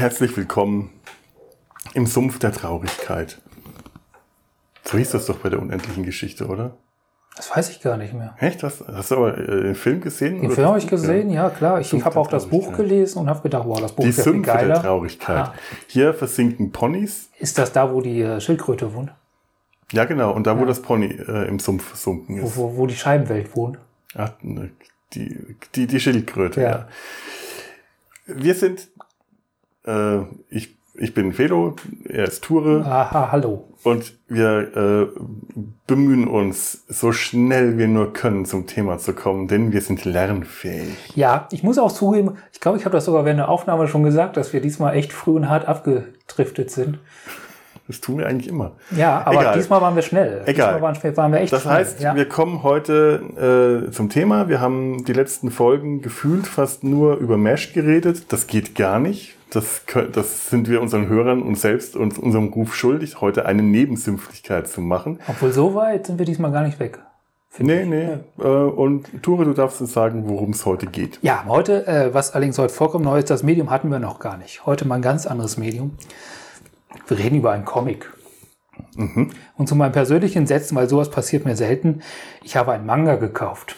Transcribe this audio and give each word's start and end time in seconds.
Herzlich 0.00 0.34
willkommen 0.34 0.88
im 1.92 2.06
Sumpf 2.06 2.38
der 2.38 2.52
Traurigkeit. 2.52 3.38
So 4.82 4.96
hieß 4.96 5.10
das 5.10 5.26
doch 5.26 5.36
bei 5.36 5.50
der 5.50 5.60
unendlichen 5.60 6.06
Geschichte, 6.06 6.46
oder? 6.46 6.70
Das 7.36 7.54
weiß 7.54 7.68
ich 7.68 7.82
gar 7.82 7.98
nicht 7.98 8.14
mehr. 8.14 8.34
Echt? 8.38 8.62
Hast, 8.62 8.82
hast 8.88 9.10
du 9.10 9.16
aber 9.16 9.36
äh, 9.36 9.62
den 9.62 9.74
Film 9.74 10.00
gesehen? 10.00 10.40
Den 10.40 10.52
Film 10.52 10.68
habe 10.68 10.78
ich 10.78 10.86
gesehen, 10.86 11.28
ja, 11.28 11.50
klar. 11.50 11.80
Ich, 11.80 11.92
habe 11.92 12.18
auch 12.18 12.28
das 12.28 12.46
Buch 12.46 12.72
gelesen 12.74 13.18
und 13.18 13.28
habe 13.28 13.42
gedacht, 13.42 13.64
wow, 13.66 13.78
das 13.78 13.92
Buch 13.92 14.04
Die 14.04 14.08
ist 14.08 14.16
ja 14.16 14.22
viel 14.22 14.32
Sümpfe 14.32 14.66
der. 14.66 14.80
Traurigkeit. 14.80 15.36
Ah. 15.48 15.54
Hier 15.88 16.14
versinken 16.14 16.72
Ponys. 16.72 17.28
Ist 17.38 17.58
das 17.58 17.70
da, 17.70 17.92
wo 17.92 18.00
die 18.00 18.22
äh, 18.22 18.40
Schildkröte 18.40 18.94
wohnt? 18.94 19.12
Ja, 19.92 20.06
genau. 20.06 20.32
Und 20.32 20.46
da, 20.46 20.58
wo 20.58 20.64
das 20.64 20.80
Pony 20.80 21.08
äh, 21.08 21.46
im 21.46 21.58
Sumpf 21.58 21.84
versunken 21.84 22.40
Wo, 22.40 22.46
ist. 22.46 22.56
wo, 22.56 22.74
wo 22.74 22.86
die 22.86 22.96
Scheibenwelt 22.96 23.54
wohnt? 23.54 23.76
Ah, 24.14 24.30
ne, 24.40 24.70
die, 25.12 25.56
die, 25.74 25.86
die 25.86 26.00
Schildkröte, 26.00 26.62
Ja. 26.62 26.70
ja. 26.70 26.88
Wir 28.26 28.54
sind, 28.54 28.88
äh, 29.90 30.24
ich, 30.48 30.76
ich 30.94 31.14
bin 31.14 31.32
Felo, 31.32 31.76
er 32.04 32.24
ist 32.24 32.44
Ture. 32.44 32.84
Aha, 32.84 33.32
hallo. 33.32 33.66
Und 33.82 34.12
wir 34.28 34.76
äh, 34.76 35.20
bemühen 35.86 36.28
uns, 36.28 36.84
so 36.88 37.12
schnell 37.12 37.78
wir 37.78 37.88
nur 37.88 38.12
können, 38.12 38.44
zum 38.44 38.66
Thema 38.66 38.98
zu 38.98 39.14
kommen, 39.14 39.48
denn 39.48 39.72
wir 39.72 39.80
sind 39.80 40.04
lernfähig. 40.04 41.16
Ja, 41.16 41.48
ich 41.50 41.62
muss 41.62 41.78
auch 41.78 41.90
zugeben, 41.90 42.36
ich 42.52 42.60
glaube, 42.60 42.76
ich 42.76 42.84
habe 42.84 42.92
das 42.92 43.06
sogar 43.06 43.24
während 43.24 43.38
der 43.38 43.48
Aufnahme 43.48 43.88
schon 43.88 44.02
gesagt, 44.02 44.36
dass 44.36 44.52
wir 44.52 44.60
diesmal 44.60 44.94
echt 44.94 45.12
früh 45.12 45.32
und 45.32 45.48
hart 45.48 45.66
abgedriftet 45.66 46.70
sind. 46.70 46.98
Das 47.90 48.00
tun 48.00 48.18
wir 48.18 48.26
eigentlich 48.28 48.48
immer. 48.48 48.72
Ja, 48.96 49.22
aber 49.24 49.40
Egal. 49.40 49.54
diesmal 49.58 49.80
waren 49.80 49.96
wir 49.96 50.02
schnell. 50.02 50.42
Egal. 50.46 50.74
Diesmal 50.74 51.16
waren, 51.16 51.32
wir- 51.32 51.40
echt 51.40 51.52
Das 51.52 51.62
schnell. 51.62 51.74
heißt, 51.74 52.00
ja. 52.00 52.14
wir 52.14 52.28
kommen 52.28 52.62
heute 52.62 53.84
äh, 53.88 53.90
zum 53.90 54.08
Thema. 54.08 54.48
Wir 54.48 54.60
haben 54.60 55.04
die 55.04 55.12
letzten 55.12 55.50
Folgen 55.50 56.02
gefühlt 56.02 56.46
fast 56.46 56.84
nur 56.84 57.16
über 57.16 57.36
Mesh 57.36 57.72
geredet. 57.72 58.32
Das 58.32 58.46
geht 58.46 58.74
gar 58.76 59.00
nicht. 59.00 59.34
Das, 59.52 59.82
das 60.12 60.48
sind 60.48 60.68
wir 60.68 60.80
unseren 60.80 61.08
Hörern 61.08 61.42
und 61.42 61.58
selbst 61.58 61.96
und 61.96 62.16
unserem 62.20 62.48
Ruf 62.52 62.76
schuldig, 62.76 63.20
heute 63.20 63.46
eine 63.46 63.62
Nebensümpflichkeit 63.62 64.68
zu 64.68 64.80
machen. 64.80 65.18
Obwohl, 65.26 65.50
so 65.52 65.74
weit 65.74 66.06
sind 66.06 66.20
wir 66.20 66.26
diesmal 66.26 66.52
gar 66.52 66.62
nicht 66.62 66.78
weg. 66.78 67.00
Nee, 67.58 67.82
ich. 67.82 67.88
nee. 67.88 68.08
Äh, 68.38 68.44
und 68.46 69.08
Ture, 69.24 69.44
du 69.44 69.52
darfst 69.52 69.80
uns 69.80 69.92
sagen, 69.92 70.28
worum 70.28 70.50
es 70.50 70.64
heute 70.66 70.86
geht. 70.86 71.18
Ja, 71.22 71.44
heute, 71.48 71.84
äh, 71.88 72.14
was 72.14 72.32
allerdings 72.32 72.56
heute 72.60 72.72
vollkommen 72.72 73.04
neu 73.04 73.18
ist, 73.18 73.28
das 73.28 73.42
Medium 73.42 73.70
hatten 73.70 73.90
wir 73.90 73.98
noch 73.98 74.20
gar 74.20 74.36
nicht. 74.36 74.64
Heute 74.66 74.86
mal 74.86 74.94
ein 74.94 75.02
ganz 75.02 75.26
anderes 75.26 75.56
Medium. 75.56 75.96
Wir 77.08 77.18
reden 77.18 77.36
über 77.36 77.52
einen 77.52 77.64
Comic. 77.64 78.10
Und 79.56 79.68
zu 79.68 79.74
meinem 79.74 79.92
persönlichen 79.92 80.46
Sätzen, 80.46 80.74
weil 80.74 80.88
sowas 80.88 81.10
passiert 81.10 81.44
mir 81.44 81.56
selten, 81.56 82.00
ich 82.42 82.56
habe 82.56 82.72
einen 82.72 82.86
Manga 82.86 83.16
gekauft. 83.16 83.76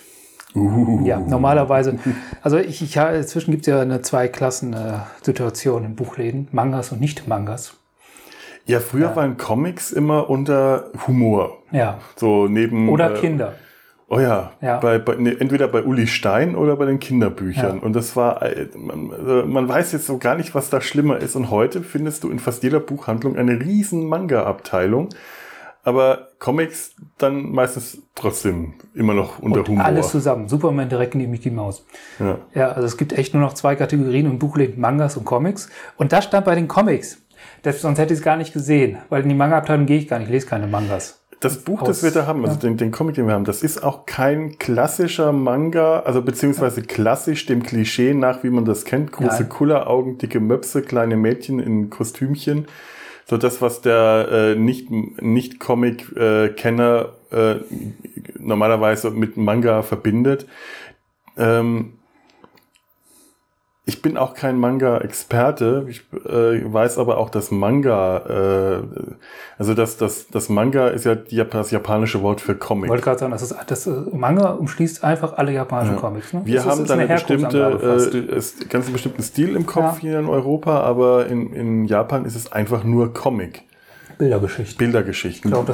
Ja, 0.55 1.19
normalerweise, 1.19 1.99
also 2.43 2.59
ich, 2.59 2.83
ich 2.83 2.99
habe, 2.99 3.17
inzwischen 3.17 3.53
gibt 3.53 3.63
es 3.63 3.73
ja 3.73 3.81
eine 3.81 4.03
Zwei-Klassen-Situation 4.03 5.85
in 5.85 5.97
Buchläden, 5.97 6.49
Mangas 6.53 6.93
und 6.93 7.01
Nicht-Mangas. 7.01 7.79
Ja, 8.67 8.81
früher 8.81 9.17
waren 9.17 9.39
Comics 9.39 9.91
immer 9.93 10.31
unter 10.31 10.91
Humor. 11.07 11.59
Ja. 11.73 11.99
So 12.17 12.47
neben. 12.47 12.91
Oder 12.91 13.17
äh, 13.17 13.19
Kinder. 13.19 13.55
Oh 14.15 14.21
ja, 14.21 14.53
Ja. 14.61 14.79
Bei, 14.79 14.99
bei, 14.99 15.15
nee, 15.17 15.35
entweder 15.39 15.69
bei 15.69 15.83
Uli 15.85 16.07
Stein 16.07 16.55
oder 16.55 16.77
bei 16.77 16.85
den 16.85 17.01
Kinderbüchern. 17.01 17.79
Ja. 17.79 17.83
Und 17.83 17.95
das 17.95 18.15
war, 18.15 18.43
äh, 18.43 18.69
man, 18.77 19.11
äh, 19.11 19.47
man 19.47 19.67
weiß 19.67 19.93
jetzt 19.93 20.05
so 20.05 20.19
gar 20.19 20.35
nicht, 20.35 20.55
was 20.55 20.69
da 20.69 20.83
schlimmer 20.83 21.17
ist. 21.17 21.35
Und 21.35 21.51
heute 21.51 21.83
findest 21.83 22.23
du 22.23 22.29
in 22.29 22.39
fast 22.39 22.63
jeder 22.63 22.79
Buchhandlung 22.79 23.37
eine 23.37 23.59
riesen 23.59 24.07
Manga-Abteilung. 24.07 25.09
Aber 25.83 26.29
Comics 26.39 26.95
dann 27.17 27.53
meistens 27.53 28.03
trotzdem 28.15 28.75
immer 28.95 29.15
noch 29.15 29.39
unter 29.39 29.61
Und 29.61 29.69
Humor. 29.71 29.85
alles 29.87 30.11
zusammen. 30.11 30.47
Superman 30.47 30.91
direkt 30.91 31.15
die 31.15 31.27
Mickey 31.27 31.51
Maus. 31.51 31.87
ja. 32.21 32.37
Ja, 32.55 32.69
also 32.73 32.85
es 32.85 32.99
gibt 32.99 33.15
echt 33.15 33.33
nur 33.33 33.43
noch 33.43 33.55
zwei 33.55 33.77
Kategorien 33.77 34.27
im 34.27 34.39
Buchläden, 34.39 34.79
Mangas 34.79 35.17
und 35.17 35.25
Comics. 35.25 35.71
Und 35.97 36.13
das 36.13 36.25
stand 36.25 36.45
bei 36.45 36.55
den 36.55 36.69
Comics. 36.69 37.23
Das, 37.63 37.81
sonst 37.81 37.99
hätte 37.99 38.13
ich 38.13 38.19
es 38.21 38.25
gar 38.25 38.37
nicht 38.37 38.53
gesehen, 38.53 38.99
weil 39.09 39.23
in 39.23 39.31
die 39.31 39.35
Manga-Abteilung 39.35 39.87
gehe 39.87 39.97
ich 39.97 40.07
gar 40.07 40.19
nicht, 40.19 40.29
ich 40.29 40.33
lese 40.35 40.47
keine 40.47 40.67
Mangas. 40.67 41.22
Das 41.43 41.59
Buch, 41.59 41.83
Aus- 41.83 41.89
das 41.89 42.03
wir 42.03 42.11
da 42.11 42.27
haben, 42.27 42.45
also 42.45 42.55
ja. 42.55 42.61
den, 42.61 42.77
den 42.77 42.91
Comic, 42.91 43.17
den 43.17 43.27
wir 43.27 43.35
haben, 43.35 43.45
das 43.45 43.63
ist 43.63 43.83
auch 43.83 44.07
kein 44.07 44.59
klassischer 44.59 45.33
Manga, 45.33 46.01
also 46.01 46.23
beziehungsweise 46.23 46.83
klassisch 46.83 47.47
dem 47.47 47.63
Klischee 47.63 48.15
nach, 48.15 48.43
wie 48.45 48.51
man 48.51 48.65
das 48.65 48.85
kennt. 48.85 49.13
Große. 49.13 49.47
Kulleraugen, 49.47 50.19
dicke 50.19 50.41
Möpse, 50.41 50.83
kleine 50.83 51.17
Mädchen 51.17 51.59
in 51.59 51.91
Kostümchen. 51.91 52.67
So 53.25 53.37
das, 53.37 53.61
was 53.61 53.81
der 53.81 54.29
äh, 54.31 54.55
nicht, 54.55 54.91
nicht 54.91 55.61
Comic-Kenner 55.61 57.09
äh, 57.31 57.55
normalerweise 58.39 59.11
mit 59.11 59.37
Manga 59.37 59.83
verbindet. 59.83 60.47
Ähm, 61.37 61.95
ich 63.85 64.01
bin 64.01 64.17
auch 64.17 64.35
kein 64.35 64.59
Manga-Experte. 64.59 65.87
Ich 65.89 66.03
äh, 66.25 66.73
weiß 66.73 66.99
aber 66.99 67.19
auch, 67.19 67.31
dass 67.31 67.51
Manga, 67.51 68.79
äh, 68.79 68.83
also 69.59 69.75
das, 69.75 69.97
das, 69.97 70.29
das 70.29 70.49
Manga 70.49 70.89
ist 70.89 71.05
ja 71.05 71.17
das 71.17 71.71
japanische 71.73 72.23
Wort 72.23 72.41
für 72.41 72.53
Ich 72.53 72.61
Comic. 72.61 72.91
wollte 72.91 73.03
gerade 73.03 73.19
sagen, 73.19 73.33
das, 73.33 73.43
ist, 73.43 73.57
das 73.67 73.87
äh, 73.89 73.91
Manga 74.13 74.51
umschließt 74.51 75.03
einfach 75.03 75.37
alle 75.37 75.53
japanischen 75.53 75.97
Comics. 75.97 76.33
Ne? 76.33 76.43
Wir 76.45 76.57
das 76.57 76.67
haben 76.67 76.83
ist 76.83 76.91
dann 76.91 77.01
eine 77.01 77.09
fast. 77.09 77.27
bestimmte, 77.27 78.11
äh, 78.31 78.37
ist 78.37 78.71
ganz 78.71 78.85
einen 78.87 78.93
bestimmten 78.93 79.23
Stil 79.23 79.57
im 79.57 79.67
Kopf 79.67 79.83
Ja. 79.83 79.97
hier 80.01 80.19
in 80.21 80.27
Europa, 80.29 80.81
aber 80.81 81.27
in, 81.27 81.53
in 81.53 81.85
Japan 81.87 82.25
ist 82.25 82.37
es 82.37 82.53
einfach 82.53 82.85
nur 82.85 83.13
Comic, 83.13 83.63
Bildergeschichte. 84.23 84.79
Bildergeschichten. 84.79 85.51
Ich 85.51 85.53
glaube, 85.53 85.73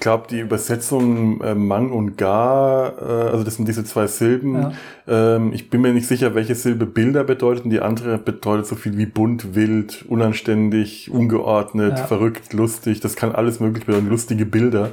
glaube, 0.00 0.26
die 0.28 0.40
Übersetzung 0.40 1.40
äh, 1.40 1.54
Mang 1.54 1.92
und 1.92 2.18
Ga, 2.18 2.88
äh, 2.88 3.30
also 3.30 3.44
das 3.44 3.54
sind 3.54 3.68
diese 3.68 3.84
zwei 3.84 4.06
Silben. 4.08 4.72
Ja. 5.06 5.36
Ähm, 5.36 5.52
ich 5.52 5.70
bin 5.70 5.80
mir 5.80 5.92
nicht 5.92 6.08
sicher, 6.08 6.34
welche 6.34 6.54
Silbe 6.54 6.86
Bilder 6.86 7.22
bedeutet. 7.24 7.64
Und 7.64 7.70
die 7.70 7.80
andere 7.80 8.18
bedeutet 8.18 8.66
so 8.66 8.74
viel 8.74 8.98
wie 8.98 9.06
bunt, 9.06 9.54
wild, 9.54 10.04
unanständig, 10.08 11.10
ungeordnet, 11.10 11.98
Ja. 11.98 12.06
verrückt, 12.06 12.52
lustig. 12.52 13.00
Das 13.00 13.14
kann 13.14 13.32
alles 13.32 13.60
möglich 13.60 13.86
bedeuten. 13.86 14.08
Lustige 14.08 14.44
Bilder 14.44 14.90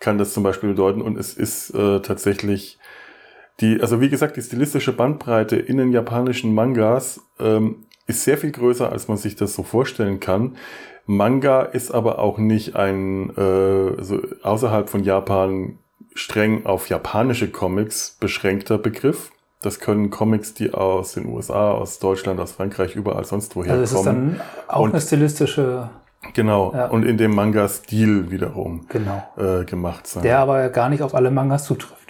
kann 0.00 0.18
das 0.18 0.34
zum 0.34 0.42
Beispiel 0.42 0.70
bedeuten. 0.70 1.02
Und 1.02 1.16
es 1.18 1.32
ist 1.34 1.70
äh, 1.70 2.00
tatsächlich 2.00 2.78
die, 3.60 3.80
also 3.80 4.00
wie 4.00 4.08
gesagt, 4.08 4.36
die 4.36 4.42
stilistische 4.42 4.92
Bandbreite 4.92 5.56
in 5.56 5.78
den 5.78 5.92
japanischen 5.92 6.54
Mangas 6.54 7.20
ähm, 7.40 7.86
ist 8.06 8.24
sehr 8.24 8.38
viel 8.38 8.52
größer, 8.52 8.92
als 8.92 9.08
man 9.08 9.16
sich 9.16 9.36
das 9.36 9.54
so 9.54 9.62
vorstellen 9.62 10.20
kann. 10.20 10.56
Manga 11.06 11.62
ist 11.62 11.92
aber 11.92 12.18
auch 12.18 12.38
nicht 12.38 12.76
ein, 12.76 13.30
äh, 13.36 14.02
so 14.02 14.20
außerhalb 14.42 14.88
von 14.88 15.04
Japan 15.04 15.78
streng 16.14 16.66
auf 16.66 16.88
japanische 16.88 17.48
Comics 17.50 18.16
beschränkter 18.20 18.78
Begriff. 18.78 19.30
Das 19.62 19.80
können 19.80 20.10
Comics, 20.10 20.54
die 20.54 20.72
aus 20.74 21.12
den 21.14 21.26
USA, 21.26 21.70
aus 21.72 21.98
Deutschland, 21.98 22.40
aus 22.40 22.52
Frankreich, 22.52 22.94
überall 22.94 23.24
sonst 23.24 23.56
woher 23.56 23.72
also 23.72 23.84
es 23.84 23.92
ist 23.92 23.96
kommen. 24.04 24.36
dann 24.38 24.40
auch 24.68 24.80
Und- 24.82 24.92
eine 24.92 25.00
stilistische, 25.00 25.90
Genau. 26.32 26.72
Ja. 26.74 26.86
Und 26.88 27.04
in 27.04 27.18
dem 27.18 27.34
Manga-Stil 27.36 28.32
wiederum 28.32 28.86
genau, 28.88 29.22
äh, 29.36 29.64
gemacht 29.64 30.08
sein. 30.08 30.24
der 30.24 30.40
aber 30.40 30.70
gar 30.70 30.88
nicht 30.88 31.02
auf 31.02 31.14
alle 31.14 31.30
Mangas 31.30 31.64
zutrifft. 31.66 32.05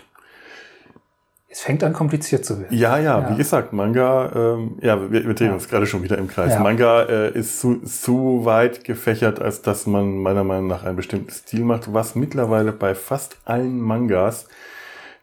Es 1.57 1.63
fängt 1.63 1.83
an 1.83 1.95
kompliziert 1.95 2.45
zu 2.45 2.61
werden. 2.61 2.77
Ja, 2.77 2.99
ja, 2.99 3.19
Ja. 3.19 3.31
wie 3.31 3.37
gesagt, 3.39 3.73
Manga, 3.73 4.31
ähm, 4.59 4.77
ja, 4.83 5.11
wir, 5.11 5.27
wir 5.27 5.33
drehen 5.33 5.47
Ja. 5.49 5.53
uns 5.55 5.69
gerade 5.71 5.87
schon 5.87 6.03
wieder 6.03 6.19
im 6.19 6.29
Kreis. 6.29 6.53
Ja. 6.53 6.61
Manga 6.61 7.05
äh, 7.05 7.31
ist 7.33 7.59
zu, 7.61 7.77
zu 7.81 8.45
weit 8.45 8.85
gefächert, 8.85 9.41
als 9.41 9.63
dass 9.63 9.87
man 9.87 10.19
meiner 10.19 10.45
Meinung 10.45 10.67
nach 10.67 10.85
einen 10.85 10.97
bestimmten 10.97 11.31
Stil 11.31 11.61
macht. 11.65 11.95
Was 11.95 12.15
mittlerweile 12.15 12.73
bei 12.73 12.95
fast 12.95 13.39
allen 13.47 13.81
Mangas 13.81 14.49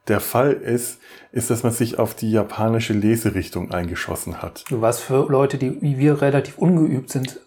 der 0.08 0.20
Fall 0.20 0.54
ist, 0.54 0.98
ist, 1.34 1.52
dass 1.52 1.62
man 1.62 1.72
sich 1.72 2.00
auf 2.00 2.16
die 2.16 2.32
japanische 2.32 2.94
Leserichtung 2.94 3.70
eingeschossen 3.70 4.42
hat. 4.42 4.66
Was 4.72 5.02
für 5.02 5.30
Leute, 5.30 5.60
die 5.60 5.84
wie 5.84 6.00
wir 6.00 6.24
relativ 6.24 6.58
ungeübt 6.58 7.12
sind, 7.12 7.40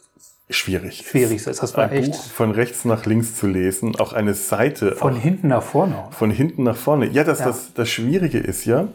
Schwierig. 0.48 1.04
schwierig 1.08 1.46
ist. 1.46 1.62
Das 1.62 1.76
war 1.76 1.84
Ein 1.84 1.98
echt 1.98 2.12
Buch 2.12 2.24
von 2.30 2.50
rechts 2.52 2.84
nach 2.84 3.04
links 3.04 3.34
zu 3.34 3.48
lesen, 3.48 3.96
auch 3.96 4.12
eine 4.12 4.34
Seite 4.34 4.94
von 4.94 5.14
auch 5.14 5.18
hinten 5.18 5.48
nach 5.48 5.62
vorne. 5.62 6.08
von 6.12 6.30
hinten 6.30 6.62
nach 6.62 6.76
vorne. 6.76 7.06
Ja, 7.08 7.24
das, 7.24 7.40
Ja. 7.40 7.46
Das, 7.46 7.74
das 7.74 7.88
Schwierige 7.88 8.38
ist 8.38 8.64
ja, 8.64 8.88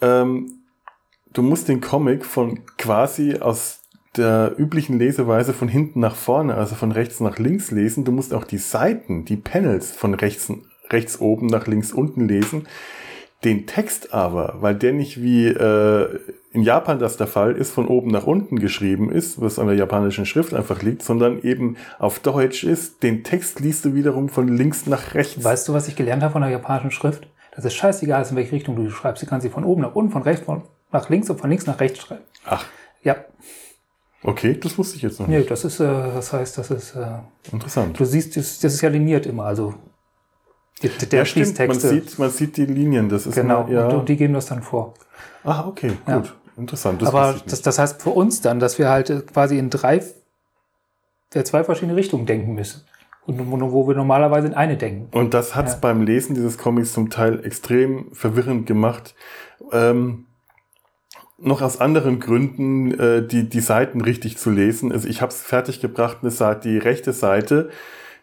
ähm, 0.00 0.62
du 1.32 1.42
musst 1.42 1.68
den 1.68 1.80
Comic 1.82 2.24
von 2.24 2.64
quasi 2.78 3.36
aus 3.36 3.80
der 4.16 4.54
üblichen 4.58 4.98
Leseweise 4.98 5.52
von 5.52 5.68
hinten 5.68 6.00
nach 6.00 6.16
vorne, 6.16 6.54
also 6.54 6.74
von 6.74 6.92
rechts 6.92 7.20
nach 7.20 7.38
links 7.38 7.70
lesen. 7.70 8.04
Du 8.04 8.12
musst 8.12 8.32
auch 8.32 8.44
die 8.44 8.58
Seiten, 8.58 9.26
die 9.26 9.36
Panels 9.36 9.90
von 9.92 10.14
rechts, 10.14 10.50
rechts 10.90 11.20
oben 11.20 11.46
nach 11.46 11.66
links 11.66 11.92
unten 11.92 12.26
lesen. 12.26 12.66
Den 13.44 13.66
Text 13.66 14.12
aber, 14.12 14.56
weil 14.60 14.74
der 14.74 14.92
nicht 14.92 15.22
wie 15.22 15.46
äh, 15.46 16.18
in 16.52 16.62
Japan 16.62 16.98
das 16.98 17.16
der 17.16 17.28
Fall 17.28 17.52
ist, 17.52 17.70
von 17.70 17.86
oben 17.86 18.10
nach 18.10 18.26
unten 18.26 18.58
geschrieben 18.58 19.12
ist, 19.12 19.40
was 19.40 19.58
an 19.60 19.68
der 19.68 19.76
japanischen 19.76 20.26
Schrift 20.26 20.54
einfach 20.54 20.82
liegt, 20.82 21.02
sondern 21.02 21.40
eben 21.42 21.76
auf 22.00 22.18
Deutsch 22.18 22.64
ist, 22.64 23.02
den 23.04 23.22
Text 23.22 23.60
liest 23.60 23.84
du 23.84 23.94
wiederum 23.94 24.28
von 24.28 24.48
links 24.48 24.86
nach 24.86 25.14
rechts. 25.14 25.44
Weißt 25.44 25.68
du, 25.68 25.72
was 25.72 25.86
ich 25.86 25.94
gelernt 25.94 26.22
habe 26.24 26.32
von 26.32 26.42
der 26.42 26.50
japanischen 26.50 26.90
Schrift? 26.90 27.28
Das 27.54 27.64
ist 27.64 27.74
scheißegal, 27.74 28.26
in 28.28 28.36
welche 28.36 28.52
Richtung 28.52 28.74
du 28.76 28.90
schreibst. 28.90 29.22
Du 29.22 29.26
kannst 29.26 29.44
sie 29.44 29.50
von 29.50 29.64
oben 29.64 29.82
nach 29.82 29.94
unten, 29.94 30.10
von 30.10 30.22
rechts 30.22 30.44
von 30.44 30.62
nach 30.90 31.08
links 31.08 31.28
und 31.30 31.38
von 31.38 31.48
links 31.50 31.66
nach 31.66 31.78
rechts 31.80 32.00
schreiben. 32.00 32.22
Ach, 32.44 32.64
Ja, 33.04 33.16
okay, 34.22 34.58
das 34.60 34.76
wusste 34.78 34.96
ich 34.96 35.02
jetzt 35.02 35.20
noch 35.20 35.26
nicht. 35.28 35.38
nee, 35.38 35.44
das 35.44 35.64
ist, 35.64 35.80
äh, 35.80 35.84
das 35.86 36.32
heißt, 36.32 36.58
das 36.58 36.70
ist, 36.70 36.96
äh, 36.96 37.06
Interessant. 37.52 37.98
du 37.98 38.04
siehst, 38.04 38.36
das, 38.36 38.58
das 38.60 38.74
ist 38.74 38.80
ja 38.80 38.88
liniert 38.88 39.26
immer, 39.26 39.44
also 39.44 39.74
die, 40.80 40.88
die- 40.88 41.06
der 41.08 41.20
Ja, 41.20 41.24
stimmt, 41.24 41.46
man 41.58 41.70
Fließtexte. 41.70 41.88
sieht, 41.88 42.18
man 42.18 42.30
sieht 42.30 42.56
die 42.56 42.66
Linien, 42.66 43.08
das 43.08 43.26
ist 43.26 43.34
genau, 43.34 43.62
immer, 43.66 43.70
ja. 43.72 43.86
und, 43.88 43.96
und 43.96 44.08
die 44.08 44.16
geben 44.16 44.34
das 44.34 44.46
dann 44.46 44.62
vor. 44.62 44.94
Ah, 45.44 45.66
okay, 45.66 45.92
Ja. 46.06 46.18
gut. 46.18 46.34
interessant. 46.56 47.00
Das 47.02 47.08
Aber 47.08 47.36
das, 47.46 47.62
das 47.62 47.78
heißt 47.78 48.02
für 48.02 48.10
uns 48.10 48.40
dann, 48.40 48.58
dass 48.60 48.78
wir 48.78 48.88
halt 48.88 49.26
quasi 49.32 49.58
in 49.58 49.70
drei, 49.70 50.02
der 51.34 51.44
zwei 51.44 51.64
verschiedene 51.64 51.96
Richtungen 51.96 52.26
denken 52.26 52.54
müssen. 52.54 52.82
Und 53.26 53.38
wo 53.72 53.86
wir 53.86 53.94
normalerweise 53.94 54.46
in 54.46 54.54
eine 54.54 54.78
denken. 54.78 55.14
Und 55.16 55.34
das 55.34 55.54
hat 55.54 55.66
es 55.66 55.74
ja. 55.74 55.78
beim 55.82 56.00
Lesen 56.02 56.34
dieses 56.34 56.56
Comics 56.56 56.94
zum 56.94 57.10
Teil 57.10 57.44
extrem 57.44 58.06
verwirrend 58.14 58.66
gemacht. 58.66 59.14
Ähm, 59.70 60.24
noch 61.36 61.60
aus 61.60 61.78
anderen 61.78 62.20
Gründen 62.20 62.98
äh, 62.98 63.26
die, 63.26 63.48
die 63.48 63.60
Seiten 63.60 64.00
richtig 64.00 64.38
zu 64.38 64.50
lesen. 64.50 64.92
Also 64.92 65.06
ich 65.08 65.20
habe 65.20 65.30
es 65.30 65.42
fertig 65.42 65.80
gebracht, 65.80 66.18
die 66.64 66.78
rechte 66.78 67.12
Seite 67.12 67.68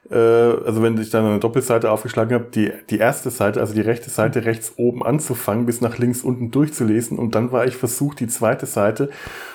äh, 0.10 0.16
also 0.16 0.82
wenn 0.82 1.00
ich 1.00 1.10
dann 1.10 1.26
eine 1.26 1.40
Doppelseite 1.40 1.92
aufgeschlagen 1.92 2.34
habe, 2.34 2.48
die, 2.54 2.72
die 2.90 2.98
erste 2.98 3.30
Seite, 3.30 3.60
also 3.60 3.74
die 3.74 3.82
rechte 3.82 4.10
Seite 4.10 4.46
rechts 4.46 4.74
oben 4.78 5.04
anzufangen, 5.04 5.66
bis 5.66 5.82
nach 5.82 5.98
links 5.98 6.22
unten 6.22 6.52
durchzulesen 6.52 7.18
und 7.18 7.36
dann 7.36 7.52
war 7.52 7.66
ich 7.66 7.76
versucht, 7.76 8.20
die 8.20 8.28
zweite 8.28 8.66
Seite 8.66 9.10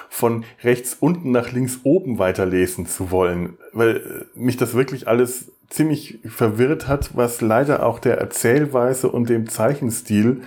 von 0.08 0.44
rechts 0.62 0.96
unten 0.98 1.30
nach 1.30 1.52
links 1.52 1.80
oben 1.84 2.18
weiterlesen 2.18 2.86
zu 2.86 3.10
wollen, 3.10 3.58
weil 3.72 3.96
äh, 3.96 4.38
mich 4.38 4.56
das 4.56 4.74
wirklich 4.74 5.06
alles 5.08 5.52
ziemlich 5.68 6.18
verwirrt 6.24 6.88
hat, 6.88 7.16
was 7.16 7.40
leider 7.40 7.86
auch 7.86 8.00
der 8.00 8.18
Erzählweise 8.18 9.08
und 9.08 9.28
dem 9.28 9.48
Zeichenstil 9.48 10.42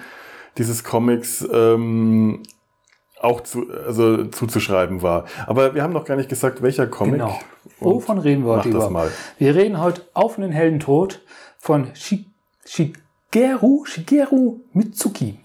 dieses 0.57 0.83
Comics 0.83 1.47
ähm, 1.51 2.43
auch 3.23 3.41
zu, 3.41 3.65
also 3.85 4.25
zuzuschreiben 4.25 5.01
war. 5.01 5.25
Aber 5.47 5.73
wir 5.73 5.83
haben 5.83 5.93
noch 5.93 6.05
gar 6.05 6.17
nicht 6.17 6.29
gesagt, 6.29 6.61
welcher 6.61 6.87
Comic. 6.87 7.13
Genau. 7.13 7.39
Wovon 7.79 8.17
reden 8.17 8.45
wir 8.45 8.57
heute 8.57 8.69
über? 8.69 9.09
Wir 9.37 9.55
reden 9.55 9.81
heute 9.81 10.01
auf 10.13 10.35
den 10.35 10.51
hellen 10.51 10.79
Tod 10.79 11.21
von 11.57 11.87
Shigeru, 12.65 13.85
Shigeru 13.85 14.59
Mitsuki. 14.73 15.39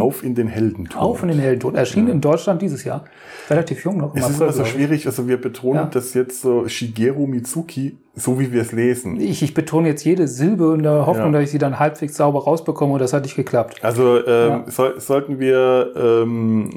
Auf 0.00 0.22
in 0.22 0.34
den 0.34 0.48
Heldentod. 0.48 1.00
Auf 1.00 1.22
in 1.22 1.28
den 1.28 1.38
Heldentod. 1.38 1.74
Erschien 1.74 2.06
ja. 2.06 2.12
in 2.12 2.20
Deutschland 2.20 2.62
dieses 2.62 2.84
Jahr. 2.84 3.04
Relativ 3.50 3.84
jung 3.84 3.98
noch. 3.98 4.14
Es 4.14 4.28
ist 4.28 4.40
immer 4.40 4.52
so 4.52 4.64
schwierig, 4.64 5.06
also 5.06 5.28
wir 5.28 5.40
betonen 5.40 5.82
ja. 5.82 5.90
das 5.92 6.14
jetzt 6.14 6.40
so 6.40 6.66
Shigeru 6.68 7.26
Mitsuki, 7.26 7.96
so 8.14 8.38
wie 8.40 8.52
wir 8.52 8.62
es 8.62 8.72
lesen. 8.72 9.20
Ich, 9.20 9.42
ich 9.42 9.54
betone 9.54 9.88
jetzt 9.88 10.04
jede 10.04 10.28
Silbe 10.28 10.74
in 10.74 10.82
der 10.82 11.06
Hoffnung, 11.06 11.32
ja. 11.32 11.32
dass 11.32 11.42
ich 11.44 11.50
sie 11.50 11.58
dann 11.58 11.78
halbwegs 11.78 12.16
sauber 12.16 12.44
rausbekomme 12.44 12.94
und 12.94 13.00
das 13.00 13.12
hat 13.12 13.24
nicht 13.24 13.36
geklappt. 13.36 13.82
Also 13.82 14.26
ähm, 14.26 14.64
so, 14.66 14.98
sollten 14.98 15.40
wir 15.40 15.92
ähm, 15.96 16.70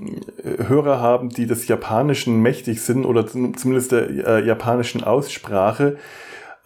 Hörer 0.67 0.99
haben, 0.99 1.29
die 1.29 1.45
des 1.45 1.67
Japanischen 1.67 2.41
mächtig 2.41 2.81
sind 2.81 3.05
oder 3.05 3.25
zumindest 3.27 3.91
der 3.91 4.09
äh, 4.09 4.45
japanischen 4.45 5.03
Aussprache, 5.03 5.97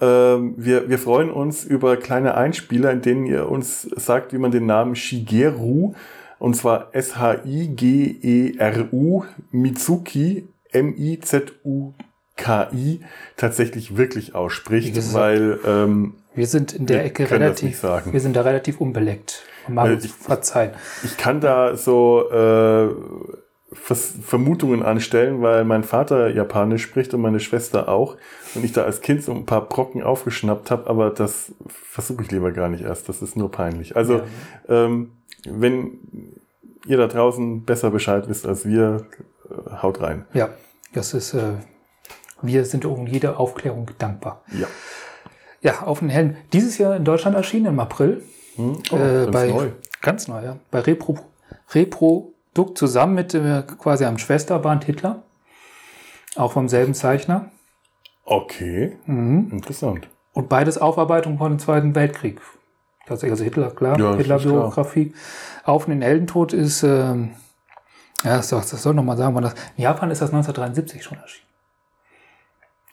ähm, 0.01 0.55
wir, 0.57 0.89
wir 0.89 0.97
freuen 0.97 1.29
uns 1.29 1.63
über 1.63 1.95
kleine 1.95 2.35
Einspieler, 2.35 2.91
in 2.91 3.01
denen 3.01 3.25
ihr 3.27 3.47
uns 3.49 3.83
sagt, 3.83 4.33
wie 4.33 4.39
man 4.39 4.51
den 4.51 4.65
Namen 4.65 4.95
Shigeru 4.95 5.93
und 6.41 6.55
zwar 6.55 6.89
S-H-I-G-E-R-U 6.93 7.45
Mitsuki 9.51 10.47
M-I-Z-U-K-I 10.71 11.99
tatsächlich 13.37 13.95
wirklich 13.95 14.33
ausspricht, 14.33 14.95
gesagt, 14.95 15.15
weil 15.15 15.59
ähm, 15.65 16.15
wir 16.33 16.47
sind 16.47 16.73
in 16.73 16.87
der 16.87 17.05
Ecke 17.05 17.29
relativ, 17.29 17.83
wir 17.83 18.19
sind 18.19 18.35
da 18.35 18.41
relativ 18.41 18.81
unbeleckt. 18.81 19.43
Mag 19.67 19.91
uns 19.91 20.07
verzeihen. 20.07 20.71
Ich 21.03 21.15
kann 21.17 21.41
da 21.41 21.75
so 21.75 22.27
äh, 22.31 22.89
Vermutungen 23.73 24.81
anstellen, 24.81 25.43
weil 25.43 25.63
mein 25.63 25.83
Vater 25.83 26.29
Japanisch 26.29 26.81
spricht 26.81 27.13
und 27.13 27.21
meine 27.21 27.39
Schwester 27.39 27.87
auch 27.87 28.17
und 28.55 28.65
ich 28.65 28.73
da 28.73 28.83
als 28.83 29.01
Kind 29.01 29.23
so 29.23 29.31
ein 29.31 29.45
paar 29.45 29.69
Brocken 29.69 30.01
aufgeschnappt 30.01 30.71
habe, 30.71 30.89
aber 30.89 31.11
das 31.11 31.53
versuche 31.67 32.23
ich 32.23 32.31
lieber 32.31 32.51
gar 32.51 32.67
nicht 32.67 32.83
erst. 32.83 33.07
Das 33.09 33.21
ist 33.21 33.37
nur 33.37 33.51
peinlich. 33.51 33.95
Also 33.95 34.23
ja. 34.67 34.85
ähm, 34.85 35.11
wenn 35.45 35.99
ihr 36.85 36.97
da 36.97 37.07
draußen 37.07 37.63
besser 37.63 37.91
Bescheid 37.91 38.27
wisst 38.27 38.45
als 38.45 38.65
wir, 38.65 39.05
äh, 39.49 39.81
haut 39.81 40.01
rein. 40.01 40.25
Ja, 40.33 40.49
das 40.93 41.13
ist, 41.13 41.33
äh, 41.33 41.53
wir 42.41 42.65
sind 42.65 42.85
um 42.85 43.07
jede 43.07 43.37
Aufklärung 43.37 43.91
dankbar. 43.97 44.43
Ja. 44.51 44.67
Ja, 45.61 45.83
auf 45.83 45.99
den 45.99 46.09
Helm. 46.09 46.35
Dieses 46.53 46.79
Jahr 46.79 46.95
in 46.95 47.05
Deutschland 47.05 47.35
erschienen 47.35 47.67
im 47.67 47.79
April. 47.79 48.23
Hm? 48.55 48.77
Oh, 48.91 48.95
äh, 48.95 48.99
ganz 49.25 49.31
bei, 49.31 49.47
neu. 49.47 49.69
Ganz 50.01 50.27
neu, 50.27 50.43
ja. 50.43 50.57
Bei 50.71 50.79
Repro, 50.79 51.19
Reprodukt 51.73 52.77
zusammen 52.77 53.13
mit 53.13 53.33
äh, 53.35 53.63
quasi 53.77 54.05
einem 54.05 54.17
Schwesterband 54.17 54.85
Hitler. 54.85 55.23
Auch 56.35 56.53
vom 56.53 56.67
selben 56.67 56.95
Zeichner. 56.95 57.51
Okay. 58.25 58.97
Mhm. 59.05 59.49
Interessant. 59.51 60.09
Und 60.33 60.49
beides 60.49 60.77
Aufarbeitung 60.77 61.37
von 61.37 61.51
dem 61.51 61.59
Zweiten 61.59 61.93
Weltkrieg 61.93 62.41
tatsächlich, 63.05 63.31
also 63.31 63.43
Hitler, 63.43 63.71
klar, 63.71 63.99
ja, 63.99 64.15
Hitler-Biografie. 64.15 65.13
Auf 65.63 65.85
den 65.85 66.01
Heldentod 66.01 66.53
ist, 66.53 66.83
ähm, 66.83 67.31
ja, 68.23 68.37
das, 68.37 68.49
das 68.49 68.69
soll 68.69 68.93
nochmal 68.93 69.17
sagen, 69.17 69.35
wann 69.35 69.43
das, 69.43 69.55
in 69.77 69.83
Japan 69.83 70.11
ist 70.11 70.21
das 70.21 70.29
1973 70.29 71.03
schon 71.03 71.17
erschienen. 71.17 71.47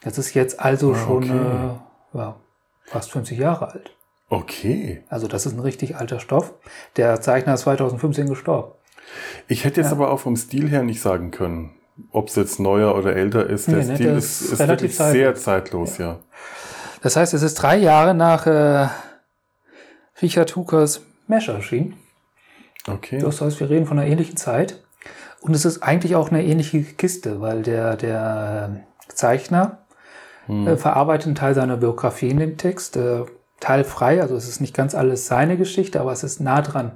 Das 0.03 0.19
ist 0.19 0.35
jetzt 0.35 0.61
also 0.61 0.93
ah, 0.93 0.97
schon 0.97 1.23
äh, 1.25 2.17
ja, 2.17 2.37
fast 2.85 3.11
50 3.11 3.39
Jahre 3.39 3.73
alt. 3.73 3.95
Okay. 4.31 5.03
Also 5.09 5.27
das 5.27 5.47
ist 5.47 5.55
ein 5.55 5.61
richtig 5.61 5.97
alter 5.97 6.21
Stoff. 6.21 6.55
Der 6.97 7.21
Zeichner 7.21 7.55
ist 7.55 7.63
2015 7.63 8.29
gestorben. 8.29 8.73
Ich 9.49 9.65
hätte 9.65 9.81
jetzt 9.81 9.91
ja. 9.91 9.97
aber 9.97 10.11
auch 10.11 10.21
vom 10.21 10.37
Stil 10.37 10.69
her 10.69 10.83
nicht 10.83 11.01
sagen 11.01 11.31
können, 11.31 11.71
ob 12.13 12.29
es 12.29 12.37
jetzt 12.37 12.61
neuer 12.61 12.95
oder 12.95 13.17
älter 13.17 13.47
ist. 13.47 13.69
Der 13.69 13.79
nee, 13.85 13.95
Stil 13.95 14.17
ist, 14.17 14.43
ist 14.43 14.61
relativ 14.61 14.95
zeitlos. 14.95 15.13
sehr 15.13 15.35
zeitlos, 15.35 15.99
ja. 15.99 16.07
ja. 16.07 16.19
Das 17.01 17.17
heißt, 17.17 17.33
es 17.33 17.43
ist 17.43 17.55
drei 17.55 17.77
Jahre 17.79 18.15
nach 18.15 18.47
äh, 18.47 18.89
Richard 20.21 20.55
Hookers 20.57 21.03
Mesh 21.27 21.49
erschien. 21.49 21.95
Okay. 22.87 23.19
Das 23.19 23.41
heißt, 23.41 23.61
wir 23.61 23.71
reden 23.71 23.87
von 23.87 23.99
einer 23.99 24.09
ähnlichen 24.09 24.37
Zeit. 24.37 24.83
Und 25.41 25.55
es 25.55 25.65
ist 25.65 25.83
eigentlich 25.83 26.17
auch 26.17 26.31
eine 26.31 26.45
ähnliche 26.45 26.83
Kiste, 26.83 27.41
weil 27.41 27.63
der, 27.63 27.97
der 27.97 28.81
Zeichner 29.09 29.79
hm. 30.47 30.67
äh, 30.67 30.77
verarbeitet 30.77 31.27
einen 31.27 31.35
Teil 31.37 31.55
seiner 31.55 31.77
Biografie 31.77 32.31
in 32.31 32.39
dem 32.39 32.57
Text, 32.57 32.97
äh, 32.97 33.25
teilfrei, 33.61 34.21
also 34.21 34.37
es 34.37 34.49
ist 34.49 34.61
nicht 34.61 34.75
ganz 34.75 34.95
alles 34.95 35.27
seine 35.27 35.57
Geschichte, 35.57 36.01
aber 36.01 36.13
es 36.13 36.23
ist 36.23 36.41
nah 36.41 36.63
dran. 36.63 36.93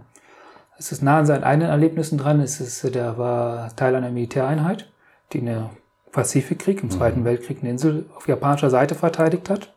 Es 0.79 0.91
ist 0.91 1.03
nah 1.03 1.19
an 1.19 1.27
seinen 1.27 1.45
eigenen 1.45 1.71
Erlebnissen 1.71 2.19
dran. 2.19 2.41
Es 2.41 2.61
ist, 2.61 2.95
der 2.95 3.19
war 3.19 3.75
Teil 3.77 3.95
einer 3.95 4.11
Militäreinheit, 4.11 4.91
die 5.33 5.39
in 5.39 5.47
der 5.47 5.71
Pazifikkrieg, 6.11 6.83
im 6.83 6.91
Zweiten 6.91 7.21
mhm. 7.21 7.25
Weltkrieg 7.25 7.59
eine 7.61 7.71
Insel 7.71 8.07
auf 8.17 8.27
japanischer 8.27 8.71
Seite 8.71 8.95
verteidigt 8.95 9.49
hat. 9.49 9.75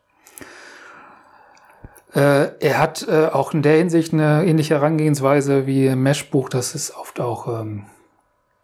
Äh, 2.15 2.57
er 2.59 2.79
hat 2.79 3.05
äh, 3.07 3.27
auch 3.27 3.53
in 3.53 3.61
der 3.61 3.77
Hinsicht 3.77 4.13
eine 4.13 4.45
ähnliche 4.45 4.75
Herangehensweise 4.75 5.67
wie 5.67 5.87
im 5.87 6.01
Mesh-Buch. 6.03 6.47
Das 6.47 6.73
ist 6.73 6.95
oft 6.95 7.19
auch 7.19 7.59
ähm, 7.59 7.85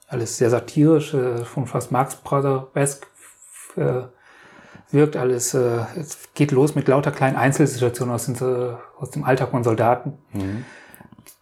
alles 0.07 0.37
sehr 0.37 0.49
satirisch, 0.49 1.13
äh, 1.13 1.43
von 1.43 1.67
fast 1.67 1.91
Marx 1.91 2.15
Brother-esque 2.15 3.07
äh, 3.75 4.03
wirkt 4.91 5.17
alles. 5.17 5.53
Äh, 5.53 5.85
es 5.97 6.29
geht 6.33 6.51
los 6.51 6.75
mit 6.75 6.87
lauter 6.87 7.11
kleinen 7.11 7.35
Einzelsituationen 7.35 8.15
aus, 8.15 8.25
den, 8.25 8.35
äh, 8.35 8.75
aus 8.97 9.11
dem 9.11 9.25
Alltag 9.25 9.51
von 9.51 9.65
Soldaten, 9.65 10.17
mhm. 10.31 10.63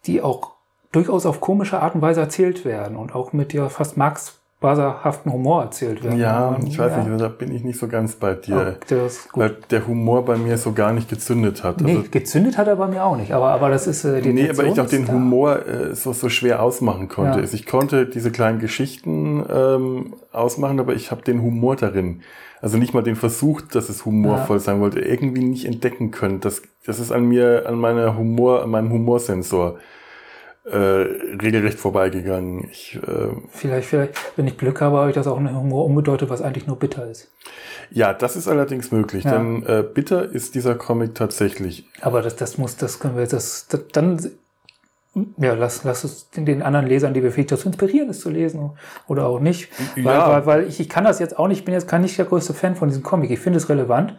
die 0.06 0.20
auch 0.20 0.54
durchaus 0.90 1.26
auf 1.26 1.40
komische 1.40 1.80
Art 1.80 1.94
und 1.94 2.02
Weise 2.02 2.20
erzählt 2.20 2.64
werden 2.64 2.96
und 2.96 3.14
auch 3.14 3.32
mit 3.32 3.52
ja 3.52 3.68
fast 3.68 3.96
Marx 3.96 4.39
buzzerhaften 4.60 5.32
Humor 5.32 5.62
erzählt 5.62 6.04
werden. 6.04 6.20
Ja, 6.20 6.58
ich 6.66 6.78
weiß 6.78 6.92
ja. 6.92 7.02
nicht, 7.02 7.20
da 7.20 7.28
bin 7.28 7.54
ich 7.54 7.64
nicht 7.64 7.78
so 7.78 7.88
ganz 7.88 8.16
bei 8.16 8.34
dir. 8.34 8.76
Oh, 8.92 9.08
weil 9.32 9.56
der 9.70 9.86
Humor 9.86 10.26
bei 10.26 10.36
mir 10.36 10.58
so 10.58 10.72
gar 10.72 10.92
nicht 10.92 11.08
gezündet 11.08 11.64
hat. 11.64 11.80
Nee, 11.80 11.96
also, 11.96 12.10
gezündet 12.10 12.58
hat 12.58 12.68
er 12.68 12.76
bei 12.76 12.86
mir 12.86 13.02
auch 13.02 13.16
nicht, 13.16 13.32
aber, 13.32 13.52
aber 13.52 13.70
das 13.70 13.86
ist 13.86 14.04
äh, 14.04 14.20
die 14.20 14.34
Nee, 14.34 14.50
aber 14.50 14.64
ich 14.64 14.78
auch 14.78 14.86
den 14.86 15.06
da. 15.06 15.14
Humor 15.14 15.66
äh, 15.66 15.94
so, 15.94 16.12
so 16.12 16.28
schwer 16.28 16.62
ausmachen 16.62 17.08
konnte. 17.08 17.38
Ja. 17.38 17.42
Also 17.42 17.54
ich 17.54 17.64
konnte 17.64 18.04
diese 18.04 18.30
kleinen 18.30 18.58
Geschichten 18.58 19.42
ähm, 19.50 20.14
ausmachen, 20.30 20.78
aber 20.78 20.92
ich 20.92 21.10
habe 21.10 21.22
den 21.22 21.40
Humor 21.40 21.76
darin, 21.76 22.20
also 22.60 22.76
nicht 22.76 22.92
mal 22.92 23.02
den 23.02 23.16
Versuch, 23.16 23.62
dass 23.62 23.88
es 23.88 24.04
humorvoll 24.04 24.58
ja. 24.58 24.60
sein 24.60 24.80
wollte, 24.80 25.00
irgendwie 25.00 25.42
nicht 25.42 25.64
entdecken 25.64 26.10
können. 26.10 26.40
Das, 26.40 26.60
das 26.84 27.00
ist 27.00 27.12
an 27.12 27.24
mir, 27.26 27.64
an 27.66 27.76
meiner 27.76 28.18
Humor, 28.18 28.62
an 28.62 28.68
meinem 28.68 28.92
Humorsensor 28.92 29.78
äh, 30.64 30.76
regelrecht 30.76 31.78
vorbeigegangen. 31.78 32.68
Ich, 32.70 32.96
äh, 32.96 33.28
vielleicht, 33.50 33.88
vielleicht, 33.88 34.14
wenn 34.36 34.46
ich 34.46 34.58
Glück 34.58 34.80
habe, 34.80 34.98
habe 34.98 35.10
ich 35.10 35.14
das 35.14 35.26
auch 35.26 35.38
in 35.38 35.54
Humor 35.54 35.84
umgedeutet, 35.86 36.28
was 36.28 36.42
eigentlich 36.42 36.66
nur 36.66 36.76
bitter 36.78 37.08
ist. 37.10 37.30
Ja, 37.90 38.12
das 38.12 38.36
ist 38.36 38.46
allerdings 38.46 38.92
möglich, 38.92 39.24
ja. 39.24 39.32
denn 39.32 39.64
äh, 39.64 39.82
bitter 39.82 40.30
ist 40.30 40.54
dieser 40.54 40.74
Comic 40.74 41.14
tatsächlich. 41.14 41.88
Aber 42.00 42.22
das, 42.22 42.36
das 42.36 42.58
muss, 42.58 42.76
das 42.76 43.00
können 43.00 43.14
wir 43.14 43.22
jetzt, 43.22 43.32
das, 43.32 43.66
das, 43.68 43.80
dann, 43.92 44.30
ja, 45.38 45.54
lass, 45.54 45.82
lass 45.82 46.04
es 46.04 46.30
den, 46.30 46.62
anderen 46.62 46.86
Lesern, 46.86 47.14
die 47.14 47.22
wir 47.22 47.32
vielleicht 47.32 47.52
dazu 47.52 47.66
inspirieren, 47.66 48.10
es 48.10 48.20
zu 48.20 48.30
lesen 48.30 48.70
oder 49.08 49.26
auch 49.26 49.40
nicht. 49.40 49.70
Weil, 49.96 50.04
ja. 50.04 50.28
weil, 50.30 50.46
weil 50.46 50.68
ich, 50.68 50.78
ich 50.78 50.88
kann 50.88 51.04
das 51.04 51.18
jetzt 51.18 51.38
auch 51.38 51.48
nicht, 51.48 51.60
ich 51.60 51.64
bin 51.64 51.74
jetzt 51.74 51.88
gar 51.88 51.98
nicht 51.98 52.16
der 52.16 52.26
größte 52.26 52.54
Fan 52.54 52.76
von 52.76 52.88
diesem 52.88 53.02
Comic. 53.02 53.30
Ich 53.30 53.40
finde 53.40 53.56
es 53.56 53.68
relevant. 53.68 54.14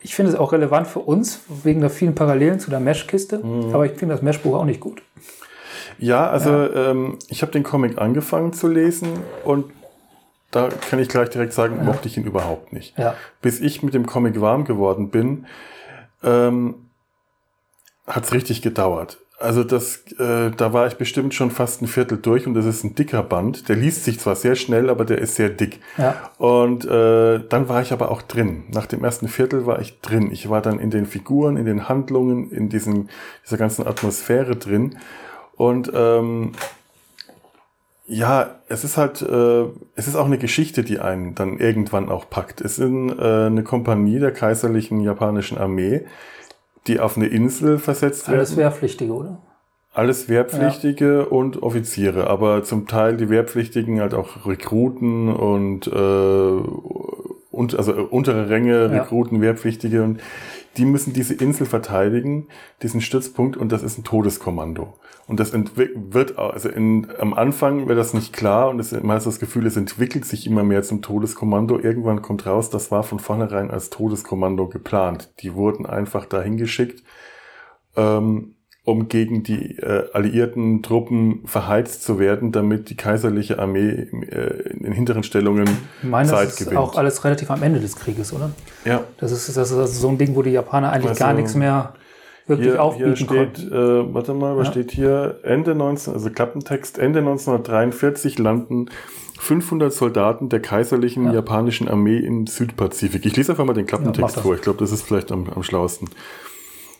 Ich 0.00 0.14
finde 0.14 0.32
es 0.32 0.38
auch 0.38 0.52
relevant 0.52 0.86
für 0.86 1.00
uns, 1.00 1.40
wegen 1.64 1.80
der 1.80 1.90
vielen 1.90 2.14
Parallelen 2.14 2.60
zu 2.60 2.70
der 2.70 2.78
Mesh-Kiste. 2.78 3.38
Mhm. 3.38 3.74
Aber 3.74 3.86
ich 3.86 3.92
finde 3.92 4.14
das 4.14 4.22
Mesh-Buch 4.22 4.54
auch 4.54 4.64
nicht 4.64 4.80
gut. 4.80 5.02
Ja, 5.98 6.28
also 6.28 6.50
ja. 6.50 6.90
Ähm, 6.90 7.18
ich 7.28 7.42
habe 7.42 7.52
den 7.52 7.62
Comic 7.62 7.98
angefangen 7.98 8.52
zu 8.52 8.68
lesen 8.68 9.08
und 9.44 9.66
da 10.50 10.68
kann 10.68 10.98
ich 10.98 11.08
gleich 11.08 11.28
direkt 11.30 11.52
sagen, 11.52 11.76
ja. 11.78 11.82
mochte 11.82 12.08
ich 12.08 12.16
ihn 12.16 12.24
überhaupt 12.24 12.72
nicht. 12.72 12.96
Ja. 12.98 13.14
Bis 13.42 13.60
ich 13.60 13.82
mit 13.82 13.94
dem 13.94 14.06
Comic 14.06 14.40
warm 14.40 14.64
geworden 14.64 15.10
bin, 15.10 15.46
ähm, 16.22 16.74
hat 18.06 18.24
es 18.24 18.32
richtig 18.32 18.62
gedauert. 18.62 19.18
Also 19.40 19.62
das, 19.62 20.04
äh, 20.18 20.50
da 20.50 20.72
war 20.72 20.88
ich 20.88 20.94
bestimmt 20.94 21.32
schon 21.32 21.52
fast 21.52 21.80
ein 21.80 21.86
Viertel 21.86 22.18
durch 22.18 22.48
und 22.48 22.54
das 22.54 22.64
ist 22.64 22.82
ein 22.82 22.96
dicker 22.96 23.22
Band. 23.22 23.68
Der 23.68 23.76
liest 23.76 24.04
sich 24.04 24.18
zwar 24.18 24.34
sehr 24.34 24.56
schnell, 24.56 24.90
aber 24.90 25.04
der 25.04 25.18
ist 25.18 25.36
sehr 25.36 25.48
dick. 25.48 25.78
Ja. 25.96 26.32
Und 26.38 26.84
äh, 26.86 27.40
dann 27.48 27.68
war 27.68 27.80
ich 27.80 27.92
aber 27.92 28.10
auch 28.10 28.22
drin. 28.22 28.64
Nach 28.72 28.86
dem 28.86 29.04
ersten 29.04 29.28
Viertel 29.28 29.64
war 29.64 29.80
ich 29.80 30.00
drin. 30.00 30.32
Ich 30.32 30.50
war 30.50 30.60
dann 30.60 30.80
in 30.80 30.90
den 30.90 31.06
Figuren, 31.06 31.56
in 31.56 31.66
den 31.66 31.88
Handlungen, 31.88 32.50
in 32.50 32.68
diesen, 32.68 33.10
dieser 33.44 33.58
ganzen 33.58 33.86
Atmosphäre 33.86 34.56
drin. 34.56 34.98
Und 35.58 35.90
ähm, 35.94 36.52
ja, 38.06 38.60
es 38.68 38.84
ist 38.84 38.96
halt, 38.96 39.20
äh, 39.20 39.64
es 39.96 40.08
ist 40.08 40.16
auch 40.16 40.24
eine 40.24 40.38
Geschichte, 40.38 40.82
die 40.82 40.98
einen 40.98 41.34
dann 41.34 41.58
irgendwann 41.58 42.08
auch 42.08 42.30
packt. 42.30 42.62
Es 42.62 42.78
ist 42.78 42.88
äh, 42.88 43.46
eine 43.46 43.62
Kompanie 43.64 44.18
der 44.18 44.32
kaiserlichen 44.32 45.00
japanischen 45.00 45.58
Armee, 45.58 46.06
die 46.86 47.00
auf 47.00 47.16
eine 47.18 47.26
Insel 47.26 47.78
versetzt 47.78 48.28
Alles 48.28 48.50
werden. 48.52 48.64
Wehrpflichtige, 48.64 49.12
oder? 49.12 49.38
Alles 49.92 50.28
Wehrpflichtige 50.28 51.28
und 51.28 51.62
Offiziere, 51.62 52.28
aber 52.28 52.62
zum 52.62 52.86
Teil 52.86 53.16
die 53.16 53.28
Wehrpflichtigen 53.28 54.00
halt 54.00 54.14
auch 54.14 54.46
Rekruten 54.46 55.28
und, 55.34 55.88
äh, 55.88 55.90
und 57.50 57.76
also 57.76 57.92
untere 57.94 58.48
Ränge, 58.48 58.84
Ja. 58.84 59.02
Rekruten, 59.02 59.42
Wehrpflichtige 59.42 60.04
und 60.04 60.20
die 60.76 60.84
müssen 60.84 61.12
diese 61.12 61.34
Insel 61.34 61.66
verteidigen, 61.66 62.48
diesen 62.82 63.00
Stützpunkt 63.00 63.56
und 63.56 63.72
das 63.72 63.82
ist 63.82 63.98
ein 63.98 64.04
Todeskommando. 64.04 64.94
Und 65.26 65.40
das 65.40 65.52
wird, 65.52 66.38
also 66.38 66.68
in, 66.68 67.08
am 67.18 67.34
Anfang 67.34 67.88
wäre 67.88 67.96
das 67.96 68.14
nicht 68.14 68.32
klar 68.32 68.70
und 68.70 68.78
es, 68.80 68.92
man 68.92 69.16
hat 69.16 69.26
das 69.26 69.40
Gefühl, 69.40 69.66
es 69.66 69.76
entwickelt 69.76 70.24
sich 70.24 70.46
immer 70.46 70.64
mehr 70.64 70.82
zum 70.82 71.02
Todeskommando. 71.02 71.78
Irgendwann 71.78 72.22
kommt 72.22 72.46
raus, 72.46 72.70
das 72.70 72.90
war 72.90 73.02
von 73.02 73.18
vornherein 73.18 73.70
als 73.70 73.90
Todeskommando 73.90 74.68
geplant. 74.68 75.30
Die 75.40 75.54
wurden 75.54 75.84
einfach 75.84 76.24
dahin 76.24 76.56
geschickt, 76.56 77.02
ähm, 77.96 78.54
um 78.88 79.08
gegen 79.08 79.42
die 79.42 79.76
äh, 79.78 80.04
alliierten 80.14 80.82
Truppen 80.82 81.42
verheizt 81.44 82.02
zu 82.02 82.18
werden, 82.18 82.52
damit 82.52 82.88
die 82.88 82.96
kaiserliche 82.96 83.58
Armee 83.58 83.90
äh, 83.90 84.70
in 84.70 84.82
den 84.82 84.92
hinteren 84.92 85.22
Stellungen 85.22 85.68
Ich 86.02 86.08
meine, 86.08 86.28
Zeit 86.30 86.46
das 86.48 86.54
ist 86.54 86.58
gewinnt. 86.66 86.78
auch 86.78 86.96
alles 86.96 87.22
relativ 87.24 87.50
am 87.50 87.62
Ende 87.62 87.80
des 87.80 87.96
Krieges, 87.96 88.32
oder? 88.32 88.50
ja. 88.84 89.02
Das 89.18 89.30
ist, 89.30 89.48
das 89.56 89.70
ist 89.70 89.76
also 89.76 89.86
so 89.86 90.08
ein 90.08 90.16
Ding, 90.18 90.34
wo 90.34 90.42
die 90.42 90.50
Japaner 90.50 90.90
eigentlich 90.90 91.10
Also, 91.10 91.24
gar 91.24 91.34
nichts 91.34 91.54
mehr 91.54 91.92
wirklich 92.46 92.70
Hier, 92.70 92.82
aufbieten 92.82 93.14
hier 93.14 93.16
steht, 93.16 93.58
äh, 93.70 94.14
warte 94.14 94.32
mal, 94.32 94.56
was 94.56 94.68
Ja. 94.68 94.72
steht 94.72 94.90
hier? 94.92 95.40
Ende 95.42 95.74
19, 95.74 96.14
also 96.14 96.30
Klappentext, 96.30 96.96
Ende 96.98 97.18
1943 97.20 98.38
landen 98.38 98.86
500 99.38 99.92
Soldaten 99.92 100.48
der 100.48 100.60
kaiserlichen 100.60 101.26
Ja. 101.26 101.34
japanischen 101.34 101.88
Armee 101.88 102.16
im 102.18 102.46
Südpazifik. 102.46 103.26
Ich 103.26 103.36
lese 103.36 103.52
einfach 103.52 103.66
mal 103.66 103.74
den 103.74 103.84
Ja, 103.84 103.88
Klappentext 103.90 104.36
das. 104.38 104.42
vor. 104.42 104.54
Ich 104.54 104.62
glaube, 104.62 104.78
das 104.78 104.92
ist 104.92 105.02
vielleicht 105.02 105.30
am, 105.30 105.46
am 105.50 105.62
schlauesten. 105.62 106.08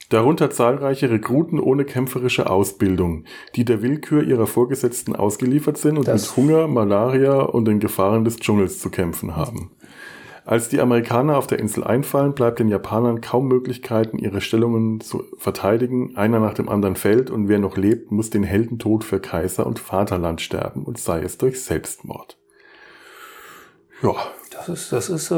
Darunter 0.09 0.51
zahlreiche 0.51 1.11
Rekruten 1.11 1.61
ohne 1.61 1.85
kämpferische 1.85 2.49
Ausbildung, 2.49 3.25
die 3.57 3.65
der 3.67 3.83
Willkür 3.83 4.23
ihrer 4.23 4.47
Vorgesetzten 4.47 5.15
ausgeliefert 5.15 5.77
sind 5.77 5.99
und 5.99 6.09
Das- 6.09 6.29
mit 6.29 6.37
Hunger, 6.37 6.67
Malaria 6.67 7.41
und 7.41 7.67
den 7.67 7.79
Gefahren 7.79 8.25
des 8.25 8.37
Dschungels 8.37 8.79
zu 8.79 8.89
kämpfen 8.91 9.37
haben. 9.37 9.71
Als 10.47 10.71
die 10.71 10.81
Amerikaner 10.81 11.37
auf 11.37 11.47
der 11.47 11.59
Insel 11.59 11.85
einfallen, 11.85 12.33
bleibt 12.33 12.59
den 12.59 12.69
Japanern 12.69 13.21
kaum 13.21 13.49
Möglichkeiten, 13.49 14.17
ihre 14.17 14.41
Stellungen 14.41 15.03
zu 15.03 15.25
verteidigen. 15.37 16.17
Einer 16.17 16.41
nach 16.41 16.55
dem 16.55 16.71
anderen 16.71 16.97
fällt 16.97 17.29
und 17.31 17.49
wer 17.49 17.59
noch 17.59 17.77
lebt, 17.77 18.11
muss 18.11 18.31
den 18.31 18.45
Heldentod 18.45 19.05
für 19.05 19.21
Kaiser 19.21 19.67
und 19.67 19.79
Vaterland 19.79 20.41
sterben 20.41 20.85
und 20.85 20.97
sei 20.97 21.21
es 21.21 21.37
durch 21.37 21.63
Selbstmord. 21.63 22.39
Ja, 24.03 24.15
Das 24.51 24.69
ist, 24.71 24.91
das 24.93 25.11
ist, 25.11 25.31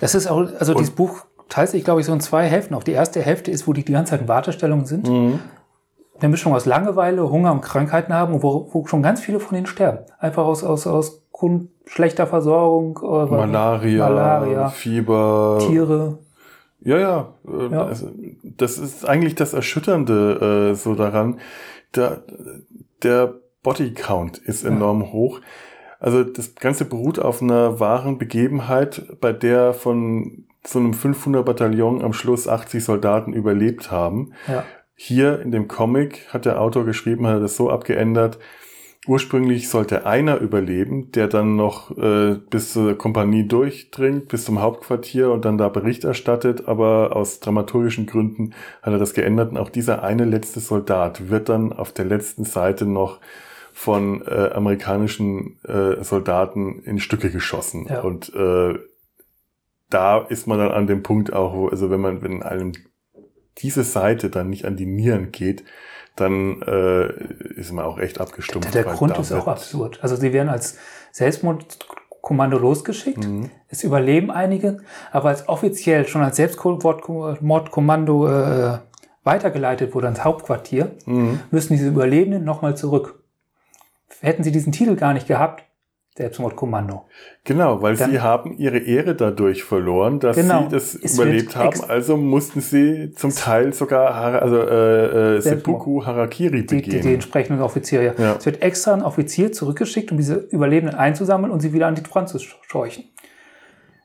das 0.00 0.14
ist 0.14 0.26
auch, 0.26 0.48
also 0.58 0.72
dieses 0.72 0.90
Buch 0.90 1.26
teilt 1.50 1.68
sich, 1.68 1.84
glaube 1.84 2.00
ich, 2.00 2.06
so 2.06 2.12
in 2.14 2.20
zwei 2.20 2.46
Hälften. 2.46 2.74
Auch 2.74 2.82
die 2.82 2.92
erste 2.92 3.20
Hälfte 3.20 3.50
ist, 3.50 3.68
wo 3.68 3.74
die 3.74 3.84
die 3.84 3.92
ganze 3.92 4.10
Zeit 4.10 4.22
in 4.22 4.28
Wartestellungen 4.28 4.86
sind. 4.86 5.06
Eine 5.08 6.28
Mischung 6.28 6.54
aus 6.54 6.64
Langeweile, 6.64 7.30
Hunger 7.30 7.52
und 7.52 7.60
Krankheiten 7.60 8.12
haben 8.14 8.34
und 8.34 8.42
wo, 8.42 8.68
wo 8.72 8.86
schon 8.86 9.02
ganz 9.02 9.20
viele 9.20 9.40
von 9.40 9.56
ihnen 9.56 9.66
sterben. 9.66 9.98
Einfach 10.18 10.44
aus, 10.44 10.64
aus, 10.64 10.86
aus 10.86 11.22
Grund 11.32 11.68
schlechter 11.86 12.26
Versorgung, 12.26 12.98
äh, 13.02 13.26
Malaria, 13.30 14.08
Malaria, 14.08 14.68
Fieber. 14.68 15.58
Tiere. 15.66 16.18
Ja, 16.82 16.98
ja. 16.98 17.28
Äh, 17.46 17.72
Ja. 17.72 17.84
Also, 17.86 18.10
das 18.42 18.78
ist 18.78 19.08
eigentlich 19.08 19.34
das 19.34 19.54
Erschütternde 19.54 20.70
äh, 20.72 20.74
so 20.74 20.94
daran. 20.94 21.40
Der, 21.94 22.22
der 23.02 23.34
Bodycount 23.62 24.38
ist 24.38 24.64
enorm 24.64 25.12
hoch. 25.12 25.40
Also 25.98 26.24
das 26.24 26.54
Ganze 26.54 26.86
beruht 26.86 27.18
auf 27.18 27.42
einer 27.42 27.78
wahren 27.78 28.16
Begebenheit, 28.16 29.02
bei 29.20 29.32
der 29.32 29.74
von 29.74 30.44
so 30.64 30.78
einem 30.78 30.94
500 30.94 31.44
Bataillon 31.44 32.02
am 32.02 32.12
Schluss 32.12 32.48
80 32.48 32.84
Soldaten 32.84 33.32
überlebt 33.32 33.90
haben. 33.90 34.32
Ja. 34.46 34.64
Hier 34.94 35.40
in 35.40 35.50
dem 35.50 35.66
Comic 35.66 36.26
hat 36.28 36.44
der 36.44 36.60
Autor 36.60 36.84
geschrieben, 36.84 37.26
hat 37.26 37.36
er 37.36 37.40
das 37.40 37.56
so 37.56 37.70
abgeändert. 37.70 38.38
Ursprünglich 39.06 39.70
sollte 39.70 40.04
einer 40.04 40.38
überleben, 40.40 41.10
der 41.12 41.26
dann 41.26 41.56
noch 41.56 41.96
äh, 41.96 42.36
bis 42.50 42.74
zur 42.74 42.98
Kompanie 42.98 43.48
durchdringt, 43.48 44.28
bis 44.28 44.44
zum 44.44 44.60
Hauptquartier 44.60 45.30
und 45.30 45.46
dann 45.46 45.56
da 45.56 45.70
Bericht 45.70 46.04
erstattet, 46.04 46.68
aber 46.68 47.16
aus 47.16 47.40
dramaturgischen 47.40 48.04
Gründen 48.04 48.52
hat 48.82 48.92
er 48.92 48.98
das 48.98 49.14
geändert 49.14 49.52
und 49.52 49.56
auch 49.56 49.70
dieser 49.70 50.02
eine 50.02 50.26
letzte 50.26 50.60
Soldat 50.60 51.30
wird 51.30 51.48
dann 51.48 51.72
auf 51.72 51.92
der 51.92 52.04
letzten 52.04 52.44
Seite 52.44 52.84
noch 52.84 53.20
von 53.72 54.20
äh, 54.26 54.50
amerikanischen 54.52 55.58
äh, 55.64 56.04
Soldaten 56.04 56.80
in 56.80 56.98
Stücke 56.98 57.30
geschossen. 57.30 57.86
Ja. 57.88 58.02
Und 58.02 58.34
äh, 58.34 58.74
da 59.90 60.18
ist 60.18 60.46
man 60.46 60.58
dann 60.58 60.70
an 60.70 60.86
dem 60.86 61.02
Punkt 61.02 61.32
auch, 61.32 61.54
wo, 61.54 61.68
also 61.68 61.90
wenn 61.90 62.00
man, 62.00 62.22
wenn 62.22 62.42
einem 62.42 62.72
diese 63.58 63.84
Seite 63.84 64.30
dann 64.30 64.48
nicht 64.48 64.64
an 64.64 64.76
die 64.76 64.86
Nieren 64.86 65.32
geht, 65.32 65.64
dann 66.16 66.62
äh, 66.62 67.06
ist 67.54 67.72
man 67.72 67.84
auch 67.84 67.98
echt 67.98 68.20
abgestumpft. 68.20 68.74
Der 68.74 68.86
weil 68.86 68.94
Grund 68.94 69.18
ist 69.18 69.32
auch 69.32 69.46
absurd. 69.48 69.98
Also 70.02 70.16
sie 70.16 70.32
werden 70.32 70.48
als 70.48 70.78
Selbstmordkommando 71.12 72.58
losgeschickt. 72.58 73.24
Mhm. 73.26 73.50
Es 73.68 73.84
überleben 73.84 74.30
einige, 74.30 74.78
aber 75.12 75.28
als 75.30 75.48
offiziell 75.48 76.06
schon 76.06 76.22
als 76.22 76.36
Selbstmordkommando 76.36 78.28
äh, 78.28 78.78
weitergeleitet 79.24 79.94
wurde 79.94 80.06
ans 80.06 80.24
Hauptquartier, 80.24 80.92
Mhm. 81.06 81.40
müssen 81.50 81.74
diese 81.74 81.88
Überlebenden 81.88 82.44
nochmal 82.44 82.76
zurück. 82.76 83.22
Hätten 84.20 84.42
sie 84.42 84.52
diesen 84.52 84.72
Titel 84.72 84.96
gar 84.96 85.12
nicht 85.14 85.26
gehabt, 85.26 85.64
Selbstmordkommando. 86.16 87.06
Genau, 87.44 87.80
weil 87.82 87.96
Dann- 87.96 88.10
sie 88.10 88.20
haben 88.20 88.52
ihre 88.58 88.78
Ehre 88.78 89.14
dadurch 89.14 89.62
verloren, 89.64 90.18
dass 90.20 90.36
Genau. 90.36 90.64
sie 90.64 90.68
das 90.70 90.94
überlebt 90.94 91.56
haben. 91.56 91.80
Also 91.88 92.16
mussten 92.16 92.60
sie 92.60 93.12
zum 93.12 93.34
Teil 93.34 93.72
sogar 93.72 94.12
also, 94.42 94.56
äh, 94.56 95.36
äh. 95.36 95.40
Seppuku 95.40 96.04
Harakiri 96.04 96.66
Die, 96.66 96.76
begehen. 96.76 96.90
die, 96.90 97.00
die 97.00 97.14
entsprechenden 97.14 97.62
Offiziere. 97.62 98.04
Ja. 98.06 98.14
Ja. 98.18 98.36
Es 98.36 98.44
wird 98.44 98.60
extra 98.60 98.92
ein 98.92 99.02
Offizier 99.02 99.52
zurückgeschickt, 99.52 100.10
um 100.10 100.16
diese 100.18 100.34
Überlebenden 100.34 100.98
einzusammeln 100.98 101.52
und 101.52 101.60
sie 101.60 101.72
wieder 101.72 101.86
an 101.86 101.94
die 101.94 102.02
Front 102.02 102.28
zu 102.28 102.38
scheuchen. 102.38 103.04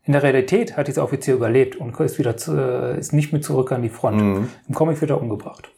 In 0.03 0.13
der 0.13 0.21
Realität 0.21 0.77
hat 0.77 0.88
dieser 0.88 1.03
Offizier 1.03 1.33
überlebt 1.33 1.75
und 1.77 2.00
ist 2.00 2.19
wieder 2.19 2.38
zu, 2.38 2.55
äh, 2.55 3.00
ist 3.00 3.12
nicht 3.12 3.33
mit 3.33 3.43
zurück 3.43 3.71
an 3.71 3.81
die 3.81 3.89
Front. 3.89 4.21
Mhm. 4.21 4.50
Im 4.69 4.75
Comic 4.75 5.01
wird 5.01 5.09
er 5.09 5.19
umgebracht. 5.19 5.69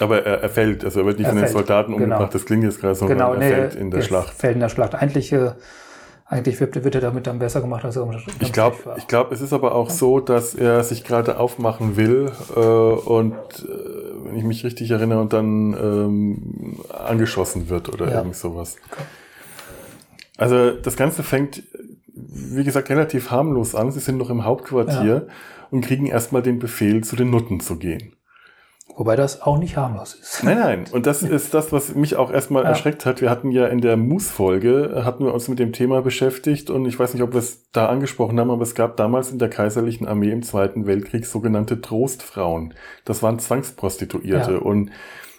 Aber 0.00 0.24
er, 0.24 0.42
er 0.42 0.48
fällt, 0.48 0.84
also 0.84 1.00
er 1.00 1.06
wird 1.06 1.18
nicht 1.18 1.26
Er 1.26 1.30
von 1.30 1.36
den 1.36 1.44
fällt, 1.46 1.52
Soldaten 1.56 1.92
genau. 1.92 2.04
umgebracht, 2.04 2.34
das 2.34 2.44
klingt 2.46 2.64
jetzt 2.64 2.80
gerade 2.80 2.94
so, 2.96 3.06
sondern 3.06 3.32
er 3.34 3.38
nee, 3.38 3.48
fällt 3.48 3.74
in 3.76 3.90
der 3.90 4.00
er 4.00 4.04
Schlacht. 4.06 4.34
Fällt 4.34 4.54
in 4.54 4.60
der 4.60 4.68
Schlacht. 4.68 4.94
Eigentlich, 4.96 5.32
äh, 5.32 5.52
eigentlich 6.26 6.58
wird, 6.58 6.82
wird 6.82 6.94
er 6.96 7.00
damit 7.00 7.26
dann 7.28 7.38
besser 7.38 7.60
gemacht, 7.60 7.84
als 7.84 7.96
er 7.96 8.08
Ich 8.40 8.52
glaube, 8.52 8.76
ich 8.96 9.06
glaub, 9.06 9.30
es 9.30 9.40
ist 9.40 9.52
aber 9.52 9.74
auch 9.74 9.90
so, 9.90 10.18
dass 10.20 10.54
er 10.54 10.82
sich 10.82 11.04
gerade 11.04 11.38
aufmachen 11.38 11.96
will 11.96 12.32
äh, 12.56 12.58
und 12.60 13.34
äh, 13.34 14.24
wenn 14.24 14.36
ich 14.36 14.44
mich 14.44 14.64
richtig 14.64 14.90
erinnere 14.90 15.20
und 15.20 15.32
dann 15.32 15.74
ähm, 15.74 16.80
angeschossen 16.92 17.68
wird 17.68 17.88
oder 17.92 18.10
Ja. 18.10 18.18
irgend 18.18 18.34
sowas. 18.36 18.76
Also 20.36 20.72
das 20.72 20.96
Ganze 20.96 21.22
fängt, 21.22 21.62
wie 22.14 22.64
gesagt, 22.64 22.90
relativ 22.90 23.30
harmlos 23.30 23.74
an. 23.74 23.92
Sie 23.92 24.00
sind 24.00 24.18
noch 24.18 24.30
im 24.30 24.44
Hauptquartier 24.44 25.28
und 25.70 25.82
kriegen 25.84 26.06
erstmal 26.06 26.42
den 26.42 26.58
Befehl, 26.58 27.04
zu 27.04 27.14
den 27.16 27.30
Nutten 27.30 27.60
zu 27.60 27.76
gehen. 27.76 28.16
Wobei 28.96 29.16
das 29.16 29.42
auch 29.42 29.58
nicht 29.58 29.76
harmlos 29.76 30.14
ist. 30.14 30.44
Nein, 30.44 30.58
nein. 30.58 30.84
Und 30.92 31.06
das 31.06 31.24
ist 31.24 31.52
das, 31.52 31.72
was 31.72 31.96
mich 31.96 32.14
auch 32.14 32.30
erstmal 32.30 32.62
Ja. 32.62 32.68
erschreckt 32.68 33.04
hat. 33.06 33.20
Wir 33.20 33.28
hatten 33.28 33.50
ja 33.50 33.66
in 33.66 33.80
der 33.80 33.96
Moose-Folge, 33.96 35.02
hatten 35.04 35.24
wir 35.24 35.34
uns 35.34 35.48
mit 35.48 35.58
dem 35.58 35.72
Thema 35.72 36.00
beschäftigt 36.00 36.70
und 36.70 36.86
ich 36.86 36.96
weiß 36.98 37.12
nicht, 37.14 37.22
ob 37.24 37.32
wir 37.32 37.40
es 37.40 37.70
da 37.72 37.86
angesprochen 37.86 38.38
haben, 38.38 38.50
aber 38.52 38.62
es 38.62 38.76
gab 38.76 38.96
damals 38.96 39.32
in 39.32 39.38
der 39.40 39.50
kaiserlichen 39.50 40.06
Armee 40.06 40.30
im 40.30 40.44
Zweiten 40.44 40.86
Weltkrieg 40.86 41.26
sogenannte 41.26 41.80
Trostfrauen. 41.80 42.74
Das 43.04 43.20
waren 43.22 43.40
Zwangsprostituierte 43.40 44.52
Ja. 44.52 44.58
und 44.58 44.90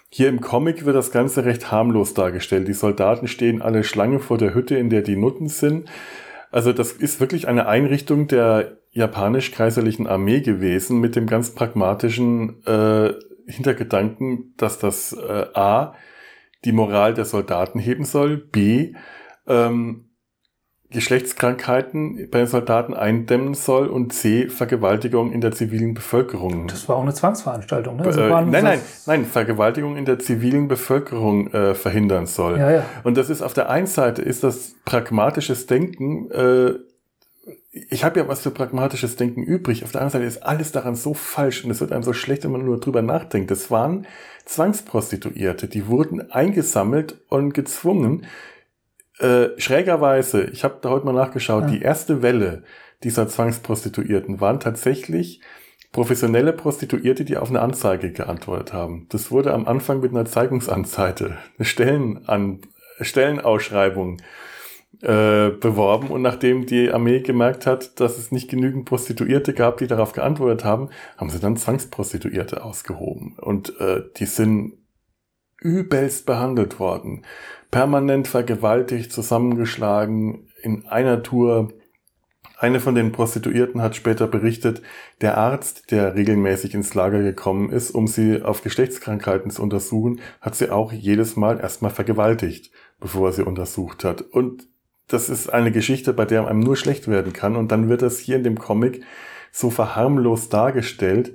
hier 0.10 0.28
im 0.30 0.42
Comic 0.42 0.86
wird 0.86 0.96
das 0.96 1.12
Ganze 1.12 1.46
recht 1.46 1.72
harmlos 1.72 2.14
dargestellt. 2.14 2.68
Die 2.68 2.74
Soldaten 2.74 3.28
stehen 3.28 3.62
alle 3.62 3.84
Schlange 3.86 4.20
vor 4.20 4.38
der 4.38 4.54
Hütte, 4.54 4.76
in 4.78 4.90
der 4.90 5.02
die 5.02 5.16
Nutten 5.16 5.48
sind. 5.48 5.90
Also 6.52 6.74
das 6.74 6.92
ist 6.92 7.20
wirklich 7.20 7.48
eine 7.48 7.68
Einrichtung 7.68 8.28
der 8.28 8.78
japanisch-kaiserlichen 8.92 10.08
Armee 10.08 10.42
gewesen 10.42 11.00
mit 11.00 11.16
dem 11.16 11.26
ganz 11.28 11.52
pragmatischen 11.52 12.66
äh, 12.66 13.14
Hintergedanken, 13.48 14.54
dass 14.58 14.80
das 14.80 15.14
äh, 15.14 15.46
A, 15.54 15.94
die 16.64 16.72
Moral 16.72 17.14
der 17.14 17.26
Soldaten 17.26 17.80
heben 17.80 18.06
soll, 18.06 18.38
B, 18.38 18.94
ähm, 19.48 20.06
Geschlechtskrankheiten 20.92 22.30
bei 22.32 22.40
den 22.40 22.48
Soldaten 22.48 22.94
eindämmen 22.94 23.54
soll 23.54 23.88
und 23.88 24.14
C, 24.14 24.48
Vergewaltigung 24.48 25.32
in 25.32 25.42
der 25.42 25.52
zivilen 25.52 25.94
Bevölkerung. 25.94 26.68
Das 26.68 26.88
war 26.88 26.96
auch 26.96 27.02
eine 27.02 27.14
Zwangsveranstaltung, 27.14 27.98
ne? 27.98 28.04
Also 28.04 28.22
äh, 28.22 28.30
nein, 28.30 28.64
nein, 28.64 28.80
nein, 29.06 29.26
Vergewaltigung 29.26 29.98
in 29.98 30.06
der 30.06 30.20
zivilen 30.20 30.68
Bevölkerung 30.68 31.52
äh, 31.54 31.74
verhindern 31.76 32.28
soll. 32.28 32.58
Ja, 32.60 32.72
ja. 32.72 32.86
Und 33.04 33.18
das 33.18 33.30
ist 33.30 33.42
auf 33.42 33.54
der 33.54 33.70
einen 33.70 33.88
Seite 33.88 34.22
ist 34.22 34.44
das 34.44 34.76
pragmatisches 34.86 35.66
Denken, 35.66 36.32
äh, 36.32 36.76
ich 37.90 38.06
habe 38.06 38.22
ja 38.22 38.28
was 38.28 38.42
für 38.42 38.52
pragmatisches 38.52 39.18
Denken 39.18 39.44
übrig. 39.44 39.84
Auf 39.84 39.92
der 39.92 40.02
anderen 40.02 40.22
Seite 40.22 40.26
ist 40.26 40.44
alles 40.44 40.72
daran 40.72 40.96
so 40.96 41.14
falsch 41.14 41.66
und 41.66 41.72
es 41.72 41.82
wird 41.82 41.92
einem 41.92 42.04
so 42.04 42.14
schlecht, 42.14 42.46
wenn 42.46 42.52
man 42.52 42.64
nur 42.64 42.80
drüber 42.80 43.02
nachdenkt. 43.02 43.52
Das 43.52 43.70
waren 43.70 44.08
Zwangsprostituierte, 44.46 45.68
die 45.68 45.88
wurden 45.88 46.32
eingesammelt 46.32 47.22
und 47.28 47.54
gezwungen, 47.54 48.26
äh, 49.20 49.50
schrägerweise, 49.58 50.46
ich 50.46 50.64
habe 50.64 50.80
da 50.82 50.90
heute 50.90 51.06
mal 51.06 51.14
nachgeschaut, 51.14 51.64
ja. 51.64 51.70
die 51.70 51.82
erste 51.82 52.22
Welle 52.22 52.64
dieser 53.04 53.28
Zwangsprostituierten 53.28 54.40
waren 54.40 54.60
tatsächlich 54.60 55.42
professionelle 55.92 56.54
Prostituierte, 56.54 57.26
die 57.26 57.38
auf 57.38 57.50
eine 57.50 57.62
Anzeige 57.62 58.12
geantwortet 58.12 58.74
haben. 58.74 59.08
Das 59.10 59.32
wurde 59.32 59.54
am 59.54 59.68
Anfang 59.68 60.00
mit 60.00 60.12
einer 60.12 60.26
Zeigungsanzeige, 60.26 61.38
eine 61.58 61.66
Stellenan 61.66 62.62
Stellenausschreibung 63.02 64.22
äh, 65.02 65.50
beworben 65.50 66.08
und 66.08 66.22
nachdem 66.22 66.66
die 66.66 66.92
Armee 66.92 67.20
gemerkt 67.22 67.66
hat, 67.66 68.00
dass 68.00 68.18
es 68.18 68.32
nicht 68.32 68.50
genügend 68.50 68.86
Prostituierte 68.86 69.54
gab, 69.54 69.78
die 69.78 69.88
darauf 69.88 70.14
geantwortet 70.14 70.66
haben, 70.66 70.90
haben 71.18 71.30
sie 71.30 71.40
dann 71.40 71.58
Zwangsprostituierte 71.58 72.64
ausgehoben 72.64 73.38
und 73.40 73.80
äh, 73.80 74.04
die 74.18 74.26
sind 74.26 74.74
übelst 75.62 76.26
behandelt 76.26 76.80
worden 76.80 77.24
permanent 77.76 78.30
vergewaltigt, 78.30 79.12
zusammengeschlagen 79.12 80.48
in 80.62 80.86
einer 80.86 81.24
Tour. 81.24 81.74
Eine 82.58 82.80
von 82.80 82.96
den 82.96 83.12
Prostituierten 83.12 83.82
hat 83.82 83.98
später 83.98 84.28
berichtet, 84.28 84.82
der 85.20 85.38
Arzt, 85.38 85.92
der 85.92 86.16
regelmäßig 86.16 86.74
ins 86.74 86.94
Lager 86.94 87.22
gekommen 87.22 87.70
ist, 87.70 87.92
um 87.92 88.08
sie 88.08 88.42
auf 88.42 88.64
Geschlechtskrankheiten 88.64 89.52
zu 89.52 89.62
untersuchen, 89.62 90.22
hat 90.40 90.56
sie 90.56 90.70
auch 90.70 90.94
jedes 90.94 91.36
Mal 91.36 91.60
erstmal 91.60 91.92
vergewaltigt, 91.92 92.72
bevor 93.02 93.28
er 93.28 93.34
sie 93.34 93.46
untersucht 93.46 94.06
hat. 94.06 94.22
Und 94.22 94.70
das 95.08 95.30
ist 95.30 95.50
eine 95.50 95.72
Geschichte, 95.72 96.14
bei 96.14 96.26
der 96.26 96.48
einem 96.48 96.60
nur 96.60 96.76
schlecht 96.76 97.08
werden 97.08 97.34
kann. 97.34 97.56
Und 97.56 97.72
dann 97.72 97.90
wird 97.90 98.02
das 98.02 98.20
hier 98.20 98.38
in 98.38 98.44
dem 98.44 98.58
Comic 98.58 99.04
so 99.52 99.70
verharmlos 99.70 100.50
dargestellt, 100.50 101.34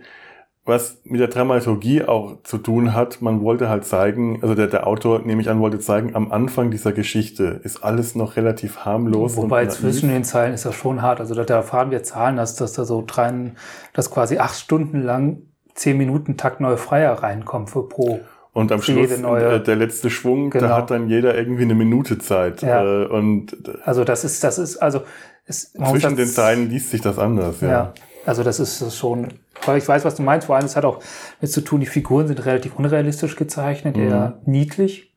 was 0.64 1.00
mit 1.04 1.20
der 1.20 1.28
Dramaturgie 1.28 2.04
auch 2.04 2.42
zu 2.42 2.58
tun 2.58 2.94
hat. 2.94 3.22
Man 3.22 3.42
wollte 3.42 3.68
halt 3.68 3.84
zeigen, 3.84 4.40
also 4.42 4.54
der, 4.54 4.66
der 4.66 4.86
Autor, 4.86 5.20
nehme 5.20 5.40
ich 5.40 5.48
an, 5.48 5.60
wollte 5.60 5.78
zeigen, 5.78 6.14
am 6.14 6.30
Anfang 6.30 6.70
dieser 6.70 6.92
Geschichte 6.92 7.60
ist 7.64 7.82
alles 7.82 8.14
noch 8.14 8.36
relativ 8.36 8.84
harmlos. 8.84 9.36
Wobei 9.36 9.66
zwischen 9.66 10.10
den 10.10 10.24
Zeilen 10.24 10.52
ist 10.52 10.66
das 10.66 10.74
schon 10.74 11.00
hart. 11.00 11.20
Also 11.20 11.34
da, 11.34 11.44
da 11.44 11.54
erfahren 11.54 11.90
wir 11.90 12.02
Zahlen, 12.02 12.36
dass, 12.36 12.56
dass 12.56 12.72
da 12.74 12.84
so 12.84 13.02
drei, 13.06 13.52
dass 13.94 14.10
quasi 14.10 14.38
acht 14.38 14.58
Stunden 14.58 15.02
lang 15.02 15.42
zehn 15.74 15.96
Minuten 15.96 16.36
Takt 16.36 16.60
neue 16.60 16.76
Freier 16.76 17.14
reinkommen 17.14 17.68
für 17.68 17.88
pro. 17.88 18.20
Und 18.60 18.72
am 18.72 18.82
Schluss 18.82 19.18
neue, 19.18 19.54
äh, 19.54 19.62
der 19.62 19.76
letzte 19.76 20.10
Schwung, 20.10 20.50
genau. 20.50 20.68
da 20.68 20.76
hat 20.76 20.90
dann 20.90 21.08
jeder 21.08 21.36
irgendwie 21.36 21.62
eine 21.62 21.74
Minute 21.74 22.18
Zeit. 22.18 22.62
Ja. 22.62 22.82
Äh, 22.82 23.06
und 23.06 23.56
also 23.84 24.04
das 24.04 24.24
ist, 24.24 24.44
das 24.44 24.58
ist, 24.58 24.76
also 24.76 25.02
es, 25.46 25.72
zwischen 25.72 26.16
den 26.16 26.28
Zeilen 26.28 26.70
liest 26.70 26.90
sich 26.90 27.00
das 27.00 27.18
anders. 27.18 27.60
Ja. 27.60 27.68
ja. 27.68 27.94
Also 28.26 28.42
das 28.42 28.60
ist 28.60 28.96
schon, 28.96 29.28
ich 29.76 29.88
weiß, 29.88 30.04
was 30.04 30.14
du 30.14 30.22
meinst. 30.22 30.46
Vor 30.46 30.56
allem, 30.56 30.66
es 30.66 30.76
hat 30.76 30.84
auch 30.84 31.02
mit 31.40 31.50
zu 31.50 31.62
tun, 31.62 31.80
die 31.80 31.86
Figuren 31.86 32.28
sind 32.28 32.44
relativ 32.44 32.76
unrealistisch 32.76 33.36
gezeichnet, 33.36 33.96
mhm. 33.96 34.08
eher 34.08 34.38
niedlich, 34.44 35.12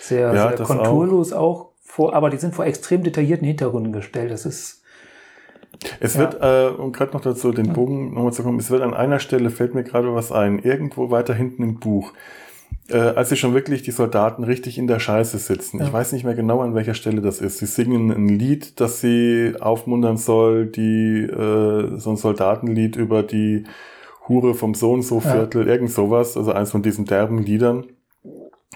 sehr, 0.00 0.32
ja, 0.32 0.56
sehr 0.56 0.66
konturlos 0.66 1.32
auch. 1.32 1.60
auch 1.60 1.70
vor, 1.82 2.14
aber 2.14 2.30
die 2.30 2.38
sind 2.38 2.54
vor 2.54 2.66
extrem 2.66 3.02
detaillierten 3.02 3.46
Hintergründen 3.46 3.92
gestellt. 3.92 4.30
Das 4.30 4.46
ist 4.46 4.84
es 6.00 6.14
ja. 6.14 6.20
wird, 6.20 6.40
äh, 6.40 6.74
um 6.76 6.92
gerade 6.92 7.12
noch 7.12 7.20
dazu 7.20 7.52
den 7.52 7.72
Bogen 7.72 8.14
nochmal 8.14 8.32
zu 8.32 8.42
kommen, 8.42 8.58
es 8.58 8.70
wird 8.70 8.82
an 8.82 8.94
einer 8.94 9.18
Stelle, 9.18 9.50
fällt 9.50 9.74
mir 9.74 9.84
gerade 9.84 10.14
was 10.14 10.32
ein, 10.32 10.58
irgendwo 10.58 11.10
weiter 11.10 11.34
hinten 11.34 11.62
im 11.62 11.80
Buch, 11.80 12.12
äh, 12.88 12.96
als 12.96 13.30
sie 13.30 13.36
schon 13.36 13.54
wirklich 13.54 13.82
die 13.82 13.90
Soldaten 13.90 14.44
richtig 14.44 14.78
in 14.78 14.86
der 14.86 14.98
Scheiße 14.98 15.38
sitzen. 15.38 15.80
Ja. 15.80 15.86
Ich 15.86 15.92
weiß 15.92 16.12
nicht 16.12 16.24
mehr 16.24 16.34
genau, 16.34 16.60
an 16.60 16.74
welcher 16.74 16.94
Stelle 16.94 17.20
das 17.20 17.40
ist. 17.40 17.58
Sie 17.58 17.66
singen 17.66 18.10
ein 18.10 18.28
Lied, 18.28 18.80
das 18.80 19.00
sie 19.00 19.54
aufmuntern 19.58 20.16
soll, 20.16 20.66
die 20.66 21.22
äh, 21.22 21.98
so 21.98 22.10
ein 22.10 22.16
Soldatenlied 22.16 22.96
über 22.96 23.22
die 23.22 23.64
Hure 24.28 24.54
vom 24.54 24.74
so 24.74 24.92
und 24.92 25.02
so 25.02 25.20
Viertel, 25.20 25.66
ja. 25.66 25.74
irgend 25.74 25.90
sowas, 25.90 26.36
also 26.36 26.52
eins 26.52 26.70
von 26.70 26.82
diesen 26.82 27.04
derben 27.04 27.38
Liedern. 27.38 27.84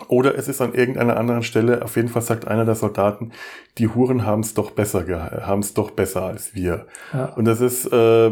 Oder 0.06 0.36
es 0.36 0.46
ist 0.46 0.60
an 0.60 0.74
irgendeiner 0.74 1.16
anderen 1.16 1.42
Stelle, 1.42 1.82
auf 1.82 1.96
jeden 1.96 2.08
Fall 2.08 2.22
sagt 2.22 2.46
einer 2.46 2.64
der 2.64 2.76
Soldaten, 2.76 3.32
die 3.78 3.88
Huren 3.88 4.24
haben 4.24 4.40
es 4.40 4.54
doch 4.54 4.70
besser, 4.70 5.04
haben 5.44 5.60
es 5.60 5.74
doch 5.74 5.90
besser 5.90 6.22
als 6.22 6.54
wir. 6.54 6.86
Ja. 7.12 7.32
Und 7.34 7.46
das 7.46 7.60
ist, 7.60 7.86
äh, 7.92 8.30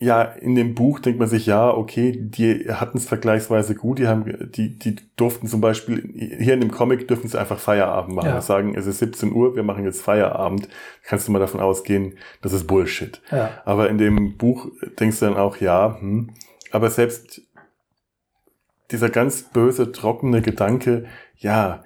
ja, 0.00 0.22
in 0.22 0.54
dem 0.54 0.76
Buch 0.76 1.00
denkt 1.00 1.18
man 1.18 1.28
sich, 1.28 1.46
ja, 1.46 1.68
okay, 1.70 2.12
die 2.16 2.70
hatten 2.70 2.98
es 2.98 3.06
vergleichsweise 3.06 3.74
gut, 3.74 3.98
die 3.98 4.06
haben, 4.06 4.48
die, 4.52 4.78
die 4.78 4.94
durften 5.16 5.48
zum 5.48 5.60
Beispiel, 5.60 6.08
hier 6.38 6.54
in 6.54 6.60
dem 6.60 6.70
Comic 6.70 7.08
dürfen 7.08 7.28
sie 7.28 7.38
einfach 7.38 7.58
Feierabend 7.58 8.14
machen. 8.14 8.28
Ja. 8.28 8.40
Sagen, 8.40 8.76
es 8.76 8.86
ist 8.86 9.00
17 9.00 9.32
Uhr, 9.32 9.56
wir 9.56 9.64
machen 9.64 9.84
jetzt 9.84 10.00
Feierabend. 10.00 10.68
Kannst 11.02 11.26
du 11.26 11.32
mal 11.32 11.40
davon 11.40 11.60
ausgehen, 11.60 12.16
das 12.42 12.52
ist 12.52 12.68
Bullshit. 12.68 13.20
Ja. 13.32 13.50
Aber 13.64 13.90
in 13.90 13.98
dem 13.98 14.36
Buch 14.36 14.68
denkst 15.00 15.18
du 15.18 15.26
dann 15.26 15.36
auch, 15.36 15.56
ja, 15.56 15.98
hm, 15.98 16.30
aber 16.70 16.90
selbst 16.90 17.42
dieser 18.92 19.10
ganz 19.10 19.42
böse, 19.42 19.90
trockene 19.90 20.42
Gedanke, 20.42 21.06
ja, 21.38 21.82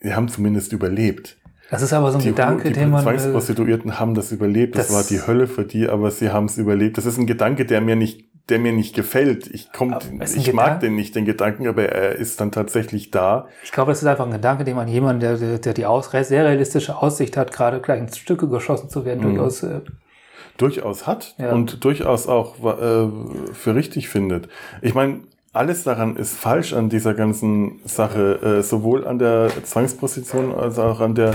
wir 0.00 0.16
haben 0.16 0.28
zumindest 0.28 0.72
überlebt. 0.72 1.37
Das 1.70 1.82
ist 1.82 1.92
aber 1.92 2.10
so 2.10 2.18
ein 2.18 2.22
die, 2.22 2.30
Gedanke, 2.30 2.68
die 2.68 2.74
den 2.74 2.90
man. 2.90 3.00
Die 3.00 3.04
Zwangsprostituierten 3.04 3.98
haben 3.98 4.14
das 4.14 4.32
überlebt. 4.32 4.76
Das, 4.76 4.88
das, 4.88 4.96
war 4.96 5.02
die 5.04 5.26
Hölle 5.26 5.46
für 5.46 5.64
die, 5.64 5.88
aber 5.88 6.10
sie 6.10 6.30
haben 6.30 6.46
es 6.46 6.56
überlebt. 6.56 6.96
Das 6.96 7.06
ist 7.06 7.18
ein 7.18 7.26
Gedanke, 7.26 7.66
der 7.66 7.80
mir 7.80 7.94
nicht, 7.94 8.24
der 8.48 8.58
mir 8.58 8.72
nicht 8.72 8.94
gefällt. 8.94 9.46
Ich 9.48 9.70
kommt, 9.72 10.10
ich 10.22 10.52
mag 10.54 10.80
den 10.80 10.94
nicht, 10.94 11.14
den 11.14 11.26
Gedanken, 11.26 11.68
aber 11.68 11.84
er 11.84 12.16
ist 12.16 12.40
dann 12.40 12.52
tatsächlich 12.52 13.10
da. 13.10 13.48
Ich 13.62 13.72
glaube, 13.72 13.92
es 13.92 14.00
ist 14.00 14.06
einfach 14.06 14.24
ein 14.24 14.32
Gedanke, 14.32 14.64
den 14.64 14.76
man 14.76 14.88
jemand, 14.88 15.22
der, 15.22 15.36
der 15.36 15.74
die 15.74 15.84
aus, 15.84 16.10
sehr 16.10 16.44
realistische 16.44 16.96
Aussicht 16.96 17.36
hat, 17.36 17.52
gerade 17.52 17.80
gleich 17.80 18.00
in 18.00 18.08
Stücke 18.08 18.48
geschossen 18.48 18.88
zu 18.88 19.04
werden, 19.04 19.20
mhm. 19.20 19.34
durchaus. 19.34 19.62
Äh, 19.62 19.80
durchaus 20.56 21.06
hat 21.06 21.36
ja. 21.38 21.52
und 21.52 21.84
durchaus 21.84 22.26
auch 22.26 22.56
äh, 22.58 23.08
für 23.52 23.74
richtig 23.74 24.08
findet. 24.08 24.48
Ich 24.82 24.94
meine, 24.94 25.20
alles 25.58 25.82
daran 25.82 26.14
ist 26.14 26.38
falsch 26.38 26.72
an 26.72 26.88
dieser 26.88 27.14
ganzen 27.14 27.80
Sache, 27.84 28.58
äh, 28.60 28.62
sowohl 28.62 29.06
an 29.06 29.18
der 29.18 29.50
Zwangsposition 29.64 30.54
als 30.54 30.78
auch 30.78 31.00
an 31.00 31.16
der 31.16 31.34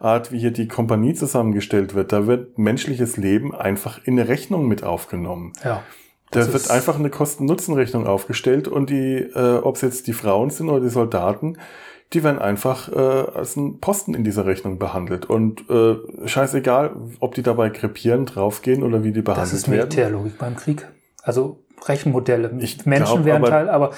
Art, 0.00 0.32
wie 0.32 0.40
hier 0.40 0.50
die 0.50 0.66
Kompanie 0.66 1.14
zusammengestellt 1.14 1.94
wird. 1.94 2.10
Da 2.10 2.26
wird 2.26 2.58
menschliches 2.58 3.16
Leben 3.16 3.54
einfach 3.54 4.00
in 4.04 4.18
eine 4.18 4.28
Rechnung 4.28 4.66
mit 4.66 4.82
aufgenommen. 4.82 5.52
Ja. 5.62 5.84
Da 6.32 6.52
wird 6.52 6.68
einfach 6.68 6.98
eine 6.98 7.10
Kosten-Nutzen-Rechnung 7.10 8.06
aufgestellt 8.08 8.66
und 8.66 8.90
die, 8.90 9.18
äh, 9.18 9.58
ob 9.58 9.76
es 9.76 9.82
jetzt 9.82 10.08
die 10.08 10.14
Frauen 10.14 10.50
sind 10.50 10.68
oder 10.68 10.80
die 10.80 10.90
Soldaten, 10.90 11.56
die 12.12 12.24
werden 12.24 12.40
einfach 12.40 12.90
äh, 12.90 12.96
als 12.96 13.54
ein 13.54 13.78
Posten 13.78 14.14
in 14.14 14.24
dieser 14.24 14.46
Rechnung 14.46 14.80
behandelt. 14.80 15.26
Und 15.26 15.70
äh, 15.70 15.96
scheißegal, 16.26 16.96
ob 17.20 17.36
die 17.36 17.42
dabei 17.42 17.70
krepieren, 17.70 18.26
draufgehen 18.26 18.82
oder 18.82 19.04
wie 19.04 19.12
die 19.12 19.22
behandelt 19.22 19.46
werden. 19.46 19.50
Das 19.50 19.52
ist 19.52 19.68
Militärlogik 19.68 20.38
beim 20.38 20.56
Krieg. 20.56 20.88
Also 21.22 21.58
Rechenmodelle. 21.86 22.52
Ich 22.58 22.84
Menschen 22.86 23.22
glaub, 23.22 23.24
wären 23.24 23.44
Teil, 23.44 23.68
aber 23.68 23.92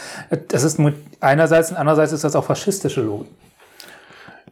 das 0.49 0.64
ist 0.64 0.81
einerseits 1.21 1.71
und 1.71 1.77
andererseits 1.77 2.12
ist 2.12 2.25
das 2.25 2.37
auch 2.37 2.45
faschistische 2.45 3.03
Logik. 3.03 3.29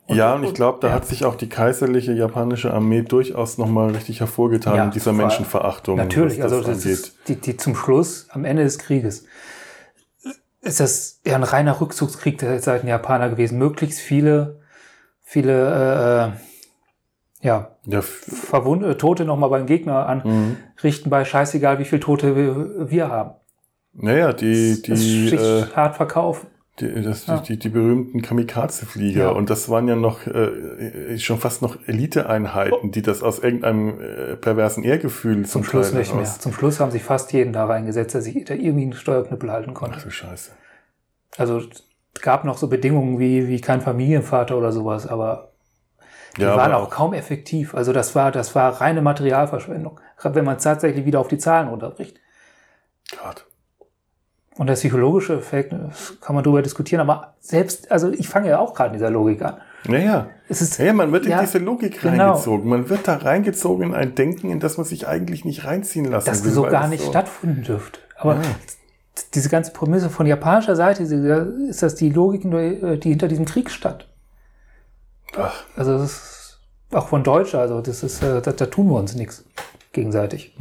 Und 0.06 0.16
ja, 0.16 0.34
und 0.34 0.42
ich 0.42 0.54
glaube, 0.54 0.78
da 0.80 0.88
ja. 0.88 0.94
hat 0.94 1.06
sich 1.06 1.24
auch 1.24 1.36
die 1.36 1.48
kaiserliche 1.48 2.12
japanische 2.12 2.74
Armee 2.74 3.02
durchaus 3.02 3.58
nochmal 3.58 3.90
richtig 3.90 4.18
hervorgetan 4.18 4.76
ja, 4.76 4.84
in 4.84 4.90
dieser 4.90 5.12
Menschenverachtung. 5.12 5.98
Natürlich, 5.98 6.42
also 6.42 6.60
das 6.60 6.84
ist 6.84 7.14
die, 7.28 7.36
die 7.36 7.56
zum 7.56 7.76
Schluss, 7.76 8.26
am 8.30 8.44
Ende 8.44 8.64
des 8.64 8.80
Krieges, 8.80 9.24
ist 10.62 10.80
das 10.80 11.20
ja 11.24 11.36
ein 11.36 11.44
reiner 11.44 11.80
Rückzugskrieg 11.80 12.38
der 12.38 12.60
Seiten 12.60 12.88
Japaner 12.88 13.30
gewesen. 13.30 13.56
Möglichst 13.58 14.00
viele, 14.00 14.60
viele 15.22 16.32
äh, 16.34 16.49
ja, 17.40 17.76
ja 17.86 18.02
Verwund 18.02 18.98
Tote 18.98 19.24
nochmal 19.24 19.50
beim 19.50 19.66
Gegner 19.66 20.06
anrichten 20.06 21.08
mhm. 21.08 21.10
bei 21.10 21.24
scheißegal, 21.24 21.78
wie 21.78 21.84
viele 21.84 22.00
Tote 22.00 22.36
wir, 22.90 23.08
haben. 23.08 23.34
Naja, 23.92 24.32
die, 24.32 24.80
die 24.82 25.30
das 25.30 25.70
äh, 25.70 25.74
hart 25.74 25.96
verkaufen. 25.96 26.48
Die, 26.78 27.02
das, 27.02 27.26
ja. 27.26 27.38
die, 27.38 27.58
die, 27.58 27.68
berühmten 27.68 28.22
Kamikaze-Flieger. 28.22 29.24
Ja. 29.24 29.30
Und 29.30 29.50
das 29.50 29.68
waren 29.68 29.86
ja 29.88 29.96
noch 29.96 30.26
äh, 30.26 31.18
schon 31.18 31.38
fast 31.38 31.60
noch 31.60 31.76
Eliteeinheiten, 31.86 32.90
die 32.92 33.02
das 33.02 33.22
aus 33.22 33.40
irgendeinem 33.40 34.00
äh, 34.00 34.36
perversen 34.36 34.84
Ehrgefühl 34.84 35.44
zum, 35.44 35.62
zum 35.62 35.64
Schluss 35.64 35.92
nicht 35.92 36.14
mehr. 36.14 36.24
Zum 36.24 36.52
Schluss 36.52 36.80
haben 36.80 36.90
sich 36.90 37.02
fast 37.02 37.32
jeden 37.32 37.52
da 37.52 37.66
reingesetzt, 37.66 38.14
der 38.14 38.22
sich 38.22 38.44
da 38.44 38.54
irgendwie 38.54 38.84
einen 38.84 38.92
Steuerknüppel 38.94 39.50
halten 39.50 39.74
konnte. 39.74 39.96
Ach 39.98 40.02
du 40.02 40.10
Scheiße. 40.10 40.52
Also 41.36 41.62
gab 42.22 42.44
noch 42.44 42.56
so 42.56 42.68
Bedingungen 42.68 43.18
wie, 43.18 43.48
wie 43.48 43.60
kein 43.60 43.80
Familienvater 43.80 44.56
oder 44.56 44.72
sowas, 44.72 45.06
aber 45.06 45.49
die 46.36 46.42
ja, 46.42 46.56
waren 46.56 46.72
auch, 46.72 46.84
auch 46.86 46.90
kaum 46.90 47.12
effektiv. 47.14 47.74
Also 47.74 47.92
das 47.92 48.14
war, 48.14 48.30
das 48.32 48.54
war 48.54 48.80
reine 48.80 49.02
Materialverschwendung. 49.02 50.00
Gerade 50.16 50.34
wenn 50.34 50.44
man 50.44 50.56
es 50.56 50.62
tatsächlich 50.62 51.04
wieder 51.04 51.20
auf 51.20 51.28
die 51.28 51.38
Zahlen 51.38 51.68
runterbricht. 51.68 52.18
Gerade. 53.10 53.42
Und 54.56 54.66
der 54.66 54.74
psychologische 54.74 55.34
Effekt, 55.38 55.74
kann 56.20 56.34
man 56.34 56.44
darüber 56.44 56.60
diskutieren, 56.60 57.00
aber 57.00 57.34
selbst, 57.40 57.90
also 57.90 58.10
ich 58.12 58.28
fange 58.28 58.48
ja 58.50 58.58
auch 58.58 58.74
gerade 58.74 58.88
in 58.88 58.92
dieser 58.94 59.10
Logik 59.10 59.42
an. 59.42 59.56
Naja. 59.88 60.28
Es 60.48 60.60
ist, 60.60 60.78
Ja, 60.78 60.92
man 60.92 61.10
wird 61.12 61.24
in 61.24 61.30
Ja, 61.32 61.40
diese 61.40 61.58
Logik 61.58 62.00
genau. 62.02 62.24
reingezogen. 62.32 62.68
Man 62.68 62.88
wird 62.90 63.08
da 63.08 63.16
reingezogen 63.16 63.86
in 63.86 63.94
ein 63.94 64.14
Denken, 64.14 64.50
in 64.50 64.60
das 64.60 64.76
man 64.76 64.84
sich 64.84 65.08
eigentlich 65.08 65.44
nicht 65.46 65.64
reinziehen 65.64 66.04
lassen 66.10 66.26
dass 66.26 66.44
will. 66.44 66.50
so 66.50 66.64
weil 66.64 66.70
gar 66.70 66.88
nicht 66.88 67.02
so- 67.04 67.10
stattfinden 67.10 67.62
dürfte. 67.62 68.00
Aber 68.16 68.34
Ja. 68.34 68.40
diese 69.32 69.48
ganze 69.48 69.72
Prämisse 69.72 70.10
von 70.10 70.26
japanischer 70.26 70.76
Seite 70.76 71.04
ist 71.04 71.82
das 71.82 71.94
die 71.94 72.10
Logik, 72.10 72.42
die 72.42 73.08
hinter 73.08 73.28
diesem 73.28 73.46
Krieg 73.46 73.70
stand. 73.70 74.08
Ach, 75.36 75.54
Also 75.76 75.92
das 75.98 76.12
ist 76.12 76.60
auch 76.92 77.08
von 77.08 77.22
Deutscher, 77.22 77.60
also 77.60 77.80
das 77.80 78.02
ist, 78.02 78.22
äh, 78.22 78.40
da, 78.42 78.52
da 78.52 78.66
tun 78.66 78.88
wir 78.88 78.96
uns 78.96 79.14
nichts 79.14 79.44
gegenseitig. 79.92 80.54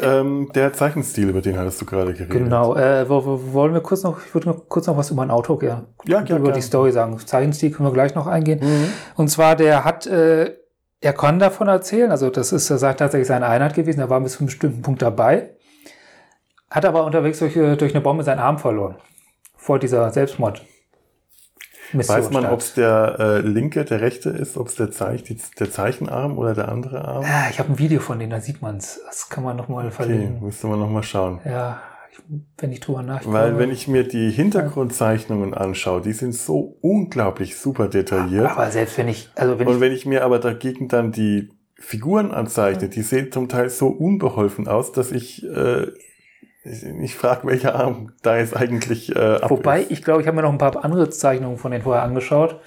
ähm, 0.00 0.50
der 0.54 0.72
Zeichenstil, 0.72 1.28
über 1.28 1.40
den 1.40 1.58
hattest 1.58 1.80
du 1.80 1.86
gerade 1.86 2.12
geredet. 2.12 2.30
Genau. 2.30 2.74
Äh, 2.76 3.08
wo, 3.08 3.24
wo, 3.24 3.52
wollen 3.52 3.74
wir 3.74 3.80
kurz 3.80 4.02
noch, 4.02 4.24
ich 4.24 4.34
würde 4.34 4.48
noch 4.48 4.68
kurz 4.68 4.86
noch 4.86 4.96
was 4.96 5.10
über 5.10 5.22
ein 5.22 5.30
Auto, 5.30 5.58
ja, 5.62 5.84
Ja, 6.04 6.22
ja, 6.22 6.36
über 6.36 6.44
klar. 6.46 6.52
die 6.52 6.62
Story 6.62 6.92
sagen. 6.92 7.18
Zeichenstil 7.18 7.70
können 7.72 7.88
wir 7.88 7.92
gleich 7.92 8.14
noch 8.14 8.26
eingehen. 8.26 8.60
Mhm. 8.62 8.92
Und 9.16 9.28
zwar, 9.28 9.56
der 9.56 9.84
hat, 9.84 10.06
äh, 10.06 10.54
er 11.00 11.12
kann 11.12 11.38
davon 11.38 11.68
erzählen, 11.68 12.10
also 12.10 12.30
das 12.30 12.52
ist, 12.52 12.66
sagt 12.68 13.00
tatsächlich 13.00 13.28
seine 13.28 13.46
Einheit 13.46 13.74
gewesen, 13.74 14.00
er 14.00 14.10
war 14.10 14.20
bis 14.20 14.32
zu 14.34 14.40
einem 14.40 14.46
bestimmten 14.46 14.82
Punkt 14.82 15.02
dabei, 15.02 15.50
hat 16.70 16.84
aber 16.84 17.04
unterwegs 17.04 17.38
durch, 17.40 17.54
durch 17.54 17.94
eine 17.94 18.00
Bombe 18.00 18.22
seinen 18.22 18.38
Arm 18.38 18.58
verloren. 18.58 18.96
Vor 19.56 19.78
dieser 19.78 20.10
Selbstmord. 20.10 20.64
Weiß 21.92 22.30
man, 22.30 22.46
ob 22.46 22.60
es 22.60 22.74
der 22.74 23.16
äh, 23.18 23.38
linke, 23.40 23.84
der 23.84 24.00
rechte 24.00 24.30
ist, 24.30 24.56
ob 24.56 24.68
es 24.68 24.74
der, 24.76 24.90
Zeich, 24.90 25.22
die, 25.22 25.38
der 25.58 25.70
Zeichenarm 25.70 26.38
oder 26.38 26.54
der 26.54 26.68
andere 26.68 27.04
Arm? 27.04 27.22
Ja, 27.22 27.48
ich 27.50 27.58
habe 27.58 27.72
ein 27.72 27.78
Video 27.78 28.00
von 28.00 28.18
denen, 28.18 28.30
da 28.30 28.40
sieht 28.40 28.62
man 28.62 28.76
es. 28.76 29.00
Das 29.06 29.28
kann 29.28 29.44
man 29.44 29.56
nochmal 29.56 29.86
Okay, 29.86 29.94
verlinken. 29.94 30.40
müsste 30.44 30.66
man 30.66 30.78
nochmal 30.78 31.02
schauen. 31.02 31.40
Ja, 31.44 31.80
ich, 32.12 32.18
wenn 32.58 32.72
ich 32.72 32.80
drüber 32.80 33.02
nachdenke. 33.02 33.36
Weil 33.36 33.58
wenn 33.58 33.70
ich 33.70 33.88
mir 33.88 34.06
die 34.06 34.30
Hintergrundzeichnungen 34.30 35.54
anschaue, 35.54 36.00
die 36.00 36.12
sind 36.12 36.34
so 36.34 36.76
unglaublich 36.80 37.56
super 37.56 37.88
detailliert. 37.88 38.46
aber 38.50 38.70
selbst 38.70 38.96
wenn 38.98 39.08
ich, 39.08 39.30
also 39.34 39.58
wenn 39.58 39.66
Und 39.66 39.74
ich, 39.76 39.80
wenn 39.80 39.92
ich 39.92 40.06
mir 40.06 40.24
aber 40.24 40.38
dagegen 40.38 40.88
dann 40.88 41.12
die 41.12 41.50
Figuren 41.76 42.30
anzeichne, 42.30 42.88
die 42.88 43.02
sehen 43.02 43.32
zum 43.32 43.48
Teil 43.48 43.70
so 43.70 43.88
unbeholfen 43.88 44.68
aus, 44.68 44.92
dass 44.92 45.12
ich, 45.12 45.44
äh, 45.44 45.86
ich, 46.64 46.84
ich 46.84 47.14
frage, 47.14 47.46
welcher 47.46 47.74
Arm 47.74 48.12
da 48.22 48.36
jetzt 48.38 48.56
eigentlich 48.56 49.14
äh, 49.14 49.18
ab 49.18 49.50
wobei, 49.50 49.82
ist. 49.82 49.90
ich 49.90 50.02
glaube, 50.02 50.20
ich 50.20 50.26
habe 50.26 50.36
mir 50.36 50.42
noch 50.42 50.52
ein 50.52 50.58
paar 50.58 50.84
andere 50.84 51.08
Zeichnungen 51.10 51.58
von 51.58 51.70
denen 51.70 51.82
vorher 51.82 52.02
angeschaut. 52.02 52.60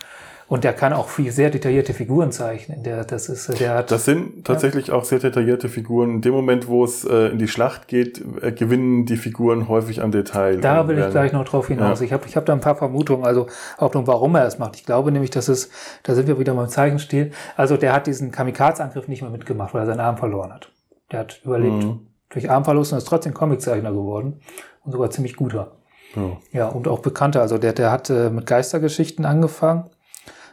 Und 0.49 0.65
der 0.65 0.73
kann 0.73 0.91
auch 0.93 1.07
viel 1.07 1.31
sehr 1.31 1.49
detaillierte 1.49 1.93
Figuren 1.93 2.31
zeichnen. 2.31 2.83
Der, 2.83 3.05
das 3.05 3.29
ist, 3.29 3.59
der 3.59 3.75
hat, 3.75 3.91
Das 3.91 4.05
sind 4.05 4.45
tatsächlich 4.45 4.91
auch 4.91 5.05
sehr 5.05 5.17
detaillierte 5.19 5.69
Figuren. 5.69 6.15
In 6.15 6.21
dem 6.21 6.33
Moment, 6.33 6.67
wo 6.67 6.83
es 6.83 7.05
äh, 7.05 7.29
in 7.29 7.39
die 7.39 7.47
Schlacht 7.47 7.87
geht, 7.87 8.23
äh, 8.41 8.51
gewinnen 8.51 9.05
die 9.05 9.15
Figuren 9.15 9.67
häufig 9.69 10.03
an 10.03 10.11
Detail. 10.11 10.57
Da 10.57 10.87
will 10.87 10.99
ich 10.99 11.09
gleich 11.09 11.31
noch 11.31 11.45
drauf 11.45 11.69
hinaus. 11.69 12.01
Ja. 12.01 12.05
Ich 12.05 12.13
habe 12.13 12.27
ich 12.27 12.35
hab 12.35 12.45
da 12.45 12.53
ein 12.53 12.59
paar 12.59 12.75
Vermutungen, 12.75 13.25
also 13.25 13.47
Hauptungen, 13.79 14.05
warum 14.05 14.35
er 14.35 14.45
es 14.45 14.59
macht. 14.59 14.75
Ich 14.75 14.85
glaube 14.85 15.11
nämlich, 15.11 15.31
dass 15.31 15.47
es, 15.47 15.71
da 16.03 16.13
sind 16.13 16.27
wir 16.27 16.37
wieder 16.37 16.53
beim 16.53 16.67
Zeichenstil. 16.67 17.31
Also 17.55 17.77
der 17.77 17.93
hat 17.93 18.05
diesen 18.05 18.31
Kamikaze-Angriff 18.31 19.07
nicht 19.07 19.21
mehr 19.21 19.31
mitgemacht, 19.31 19.73
weil 19.73 19.83
er 19.83 19.87
seinen 19.87 20.01
Arm 20.01 20.17
verloren 20.17 20.53
hat. 20.53 20.71
Der 21.11 21.19
hat 21.21 21.41
überlebt 21.45 21.83
Mhm. 21.85 22.07
Durch 22.33 22.49
Armverlust 22.49 22.91
und 22.91 22.97
ist 22.97 23.07
trotzdem 23.07 23.33
Comiczeichner 23.33 23.91
geworden 23.91 24.41
und 24.83 24.91
sogar 24.91 25.09
ziemlich 25.09 25.35
guter. 25.35 25.71
Ja. 26.15 26.37
Ja, 26.51 26.67
und 26.67 26.87
auch 26.87 26.99
bekannter. 26.99 27.41
Also 27.41 27.57
der, 27.57 27.73
der 27.73 27.91
hat 27.91 28.09
äh, 28.09 28.29
mit 28.29 28.45
Geistergeschichten 28.45 29.25
angefangen. 29.25 29.85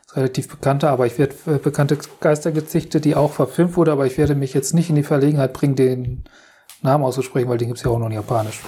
Ist 0.07 0.17
relativ 0.17 0.49
bekannter, 0.49 0.91
aber 0.91 1.07
ich 1.07 1.19
werde 1.19 1.35
äh, 1.47 1.59
bekannte 1.59 1.99
Geistergeschichte, 2.21 3.01
die 3.01 3.15
auch 3.17 3.33
verfilmt 3.33 3.77
wurde, 3.77 3.93
aber 3.93 4.07
ich 4.07 4.17
werde 4.19 4.35
mich 4.35 4.55
jetzt 4.55 4.75
nicht 4.75 4.89
in 4.91 4.97
die 4.97 5.03
Verlegenheit 5.03 5.53
bringen, 5.53 5.77
den 5.77 6.25
Namen 6.83 7.05
auszusprechen, 7.05 7.49
weil 7.49 7.59
den 7.59 7.69
gibt's 7.69 7.83
ja 7.83 7.91
auch 7.91 7.99
noch 7.99 8.07
in 8.07 8.13
Japanisch. 8.13 8.61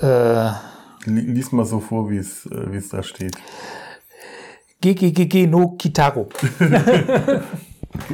Äh, 0.00 0.48
Li- 1.06 1.20
Lies 1.32 1.50
mal 1.52 1.64
so 1.64 1.80
vor, 1.80 2.08
wie 2.10 2.18
es 2.18 2.46
äh, 2.46 2.72
wie 2.72 2.76
es 2.76 2.88
da 2.88 3.02
steht. 3.02 3.36
GGGG 4.80 5.46
no 5.46 5.70
Kitaro. 5.78 6.28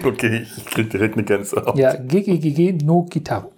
Okay, 0.04 0.42
ich 0.58 0.66
krieg 0.66 0.90
direkt 0.90 1.14
eine 1.14 1.24
Gänsehaut. 1.24 1.74
Ja, 1.78 1.94
GGGG 1.96 2.84
no 2.84 3.04
Kitaro. 3.04 3.50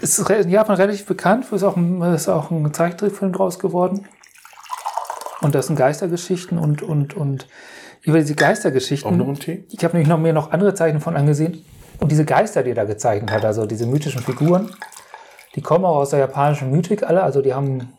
Ist 0.00 0.28
re- 0.28 0.36
in 0.36 0.50
Japan 0.50 0.76
relativ 0.76 1.06
bekannt, 1.06 1.46
ist 1.52 1.62
auch 1.62 1.76
ein, 1.76 2.00
ist 2.14 2.28
auch 2.28 2.50
ein 2.50 2.72
Zeichentrickfilm 2.72 3.32
draus 3.32 3.58
geworden. 3.58 4.06
Und 5.40 5.54
das 5.54 5.68
sind 5.68 5.76
Geistergeschichten 5.76 6.58
und, 6.58 6.82
und, 6.82 7.14
und 7.14 7.46
über 8.02 8.18
diese 8.18 8.34
Auch 8.34 8.38
Geistergeschichten. 8.38 9.16
noch 9.16 9.28
ein 9.28 9.38
Tee? 9.38 9.64
Ich 9.70 9.82
habe 9.84 9.94
nämlich 9.94 10.08
noch 10.08 10.18
mir 10.18 10.32
noch 10.32 10.52
andere 10.52 10.74
Zeichen 10.74 11.00
von 11.00 11.16
angesehen. 11.16 11.64
Und 11.98 12.10
diese 12.10 12.24
Geister, 12.24 12.62
die 12.62 12.70
er 12.70 12.76
da 12.76 12.84
gezeichnet 12.84 13.30
hat, 13.30 13.44
also 13.44 13.66
diese 13.66 13.86
mythischen 13.86 14.22
Figuren, 14.22 14.70
die 15.54 15.60
kommen 15.60 15.84
auch 15.84 15.96
aus 15.96 16.10
der 16.10 16.18
japanischen 16.20 16.70
Mythik 16.70 17.02
alle. 17.02 17.22
Also 17.22 17.42
die 17.42 17.52
haben 17.52 17.92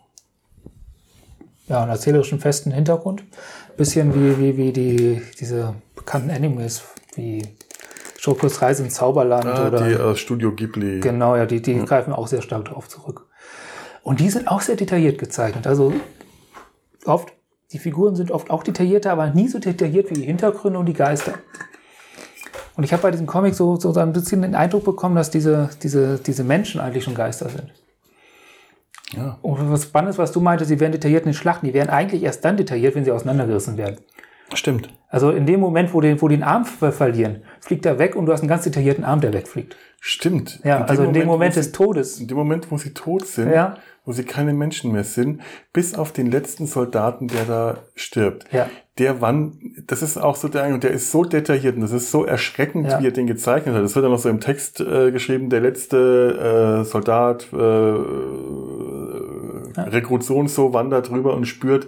ja 1.67 1.81
einen 1.81 1.91
erzählerischen 1.91 2.39
festen 2.39 2.71
Hintergrund. 2.71 3.23
Bisschen 3.77 4.13
wie, 4.15 4.37
wie, 4.39 4.57
wie 4.57 4.73
die, 4.73 5.21
diese 5.39 5.75
bekannten 5.95 6.31
Animes, 6.31 6.81
wie 7.15 7.43
Shokos 8.21 8.61
Reise 8.61 8.83
ins 8.83 8.93
Zauberland 8.93 9.47
Ah, 9.47 9.67
oder 9.67 9.89
die 9.89 9.95
aus 9.95 10.19
Studio 10.19 10.51
Ghibli. 10.51 10.99
Genau, 10.99 11.35
ja, 11.35 11.47
die, 11.47 11.59
die 11.59 11.79
greifen 11.79 12.13
auch 12.13 12.27
sehr 12.27 12.43
stark 12.43 12.65
darauf 12.65 12.87
zurück. 12.87 13.25
Und 14.03 14.19
die 14.19 14.29
sind 14.29 14.47
auch 14.47 14.61
sehr 14.61 14.75
detailliert 14.75 15.17
gezeichnet. 15.17 15.65
Also 15.65 15.91
oft, 17.05 17.33
die 17.71 17.79
Figuren 17.79 18.15
sind 18.15 18.29
oft 18.29 18.51
auch 18.51 18.61
detaillierter, 18.61 19.11
aber 19.11 19.31
nie 19.31 19.47
so 19.47 19.57
detailliert 19.57 20.11
wie 20.11 20.13
die 20.13 20.21
Hintergründe 20.21 20.77
und 20.77 20.85
die 20.85 20.93
Geister. 20.93 21.33
Und 22.75 22.83
ich 22.83 22.93
habe 22.93 23.01
bei 23.01 23.09
diesem 23.09 23.25
Comic 23.25 23.55
so, 23.55 23.77
so 23.77 23.91
ein 23.95 24.13
bisschen 24.13 24.43
den 24.43 24.53
Eindruck 24.53 24.85
bekommen, 24.85 25.15
dass 25.15 25.31
diese, 25.31 25.71
diese, 25.81 26.19
diese 26.19 26.43
Menschen 26.43 26.79
eigentlich 26.79 27.05
schon 27.05 27.15
Geister 27.15 27.49
sind. 27.49 27.73
Ja. 29.13 29.39
Und 29.41 29.71
was 29.71 29.85
spannend 29.85 30.11
ist, 30.11 30.19
was 30.19 30.31
du 30.31 30.41
meintest, 30.41 30.69
sie 30.69 30.79
werden 30.79 30.91
detailliert 30.91 31.23
in 31.23 31.29
den 31.29 31.33
Schlachten. 31.33 31.65
Die 31.65 31.73
werden 31.73 31.89
eigentlich 31.89 32.21
erst 32.21 32.45
dann 32.45 32.55
detailliert, 32.55 32.93
wenn 32.93 33.03
sie 33.03 33.11
auseinandergerissen 33.11 33.77
werden. 33.77 33.97
Stimmt. 34.53 34.89
Also 35.09 35.31
in 35.31 35.45
dem 35.45 35.59
Moment, 35.59 35.93
wo 35.93 36.01
die, 36.01 36.21
wo 36.21 36.27
die 36.27 36.35
den 36.37 36.43
Arm 36.43 36.65
ver 36.65 36.91
verlieren, 36.91 37.43
fliegt 37.59 37.85
er 37.85 37.99
weg 37.99 38.15
und 38.15 38.25
du 38.25 38.31
hast 38.33 38.41
einen 38.41 38.49
ganz 38.49 38.63
detaillierten 38.63 39.03
Arm, 39.03 39.21
der 39.21 39.33
wegfliegt. 39.33 39.75
Stimmt. 39.99 40.59
Ja, 40.63 40.83
also 40.85 41.03
in 41.03 41.13
dem 41.13 41.27
Moment 41.27 41.55
wo 41.55 41.59
des 41.59 41.71
Todes. 41.71 42.15
sie, 42.15 42.23
in 42.23 42.27
dem 42.27 42.37
Moment, 42.37 42.71
wo 42.71 42.77
sie 42.77 42.93
tot 42.93 43.27
sind, 43.27 43.51
Ja. 43.51 43.77
wo 44.03 44.11
sie 44.13 44.23
keine 44.23 44.53
Menschen 44.53 44.91
mehr 44.91 45.03
sind, 45.03 45.41
bis 45.73 45.93
auf 45.95 46.11
den 46.11 46.31
letzten 46.31 46.65
Soldaten, 46.65 47.27
der 47.27 47.45
da 47.45 47.77
stirbt. 47.95 48.45
Ja. 48.51 48.67
Der 48.97 49.21
wann, 49.21 49.59
das 49.87 50.01
ist 50.01 50.17
auch 50.17 50.35
so 50.35 50.47
der, 50.47 50.65
und 50.73 50.83
der 50.83 50.91
ist 50.91 51.11
so 51.11 51.23
detailliert 51.23 51.75
und 51.75 51.81
das 51.81 51.91
ist 51.91 52.09
so 52.11 52.25
erschreckend, 52.25 52.87
Ja. 52.89 52.99
wie 52.99 53.07
er 53.07 53.11
den 53.11 53.27
gezeichnet 53.27 53.75
hat. 53.75 53.83
Das 53.83 53.95
wird 53.95 54.03
dann 54.03 54.11
noch 54.11 54.19
so 54.19 54.29
im 54.29 54.39
Text 54.39 54.81
äh, 54.81 55.11
geschrieben, 55.11 55.49
der 55.49 55.61
letzte 55.61 56.81
äh, 56.81 56.85
Soldat, 56.85 57.47
äh, 57.53 57.57
Rekrut 59.81 60.23
so 60.23 60.37
und 60.37 60.49
so 60.49 60.73
wandert 60.73 61.09
drüber 61.09 61.33
und 61.35 61.45
spürt, 61.45 61.87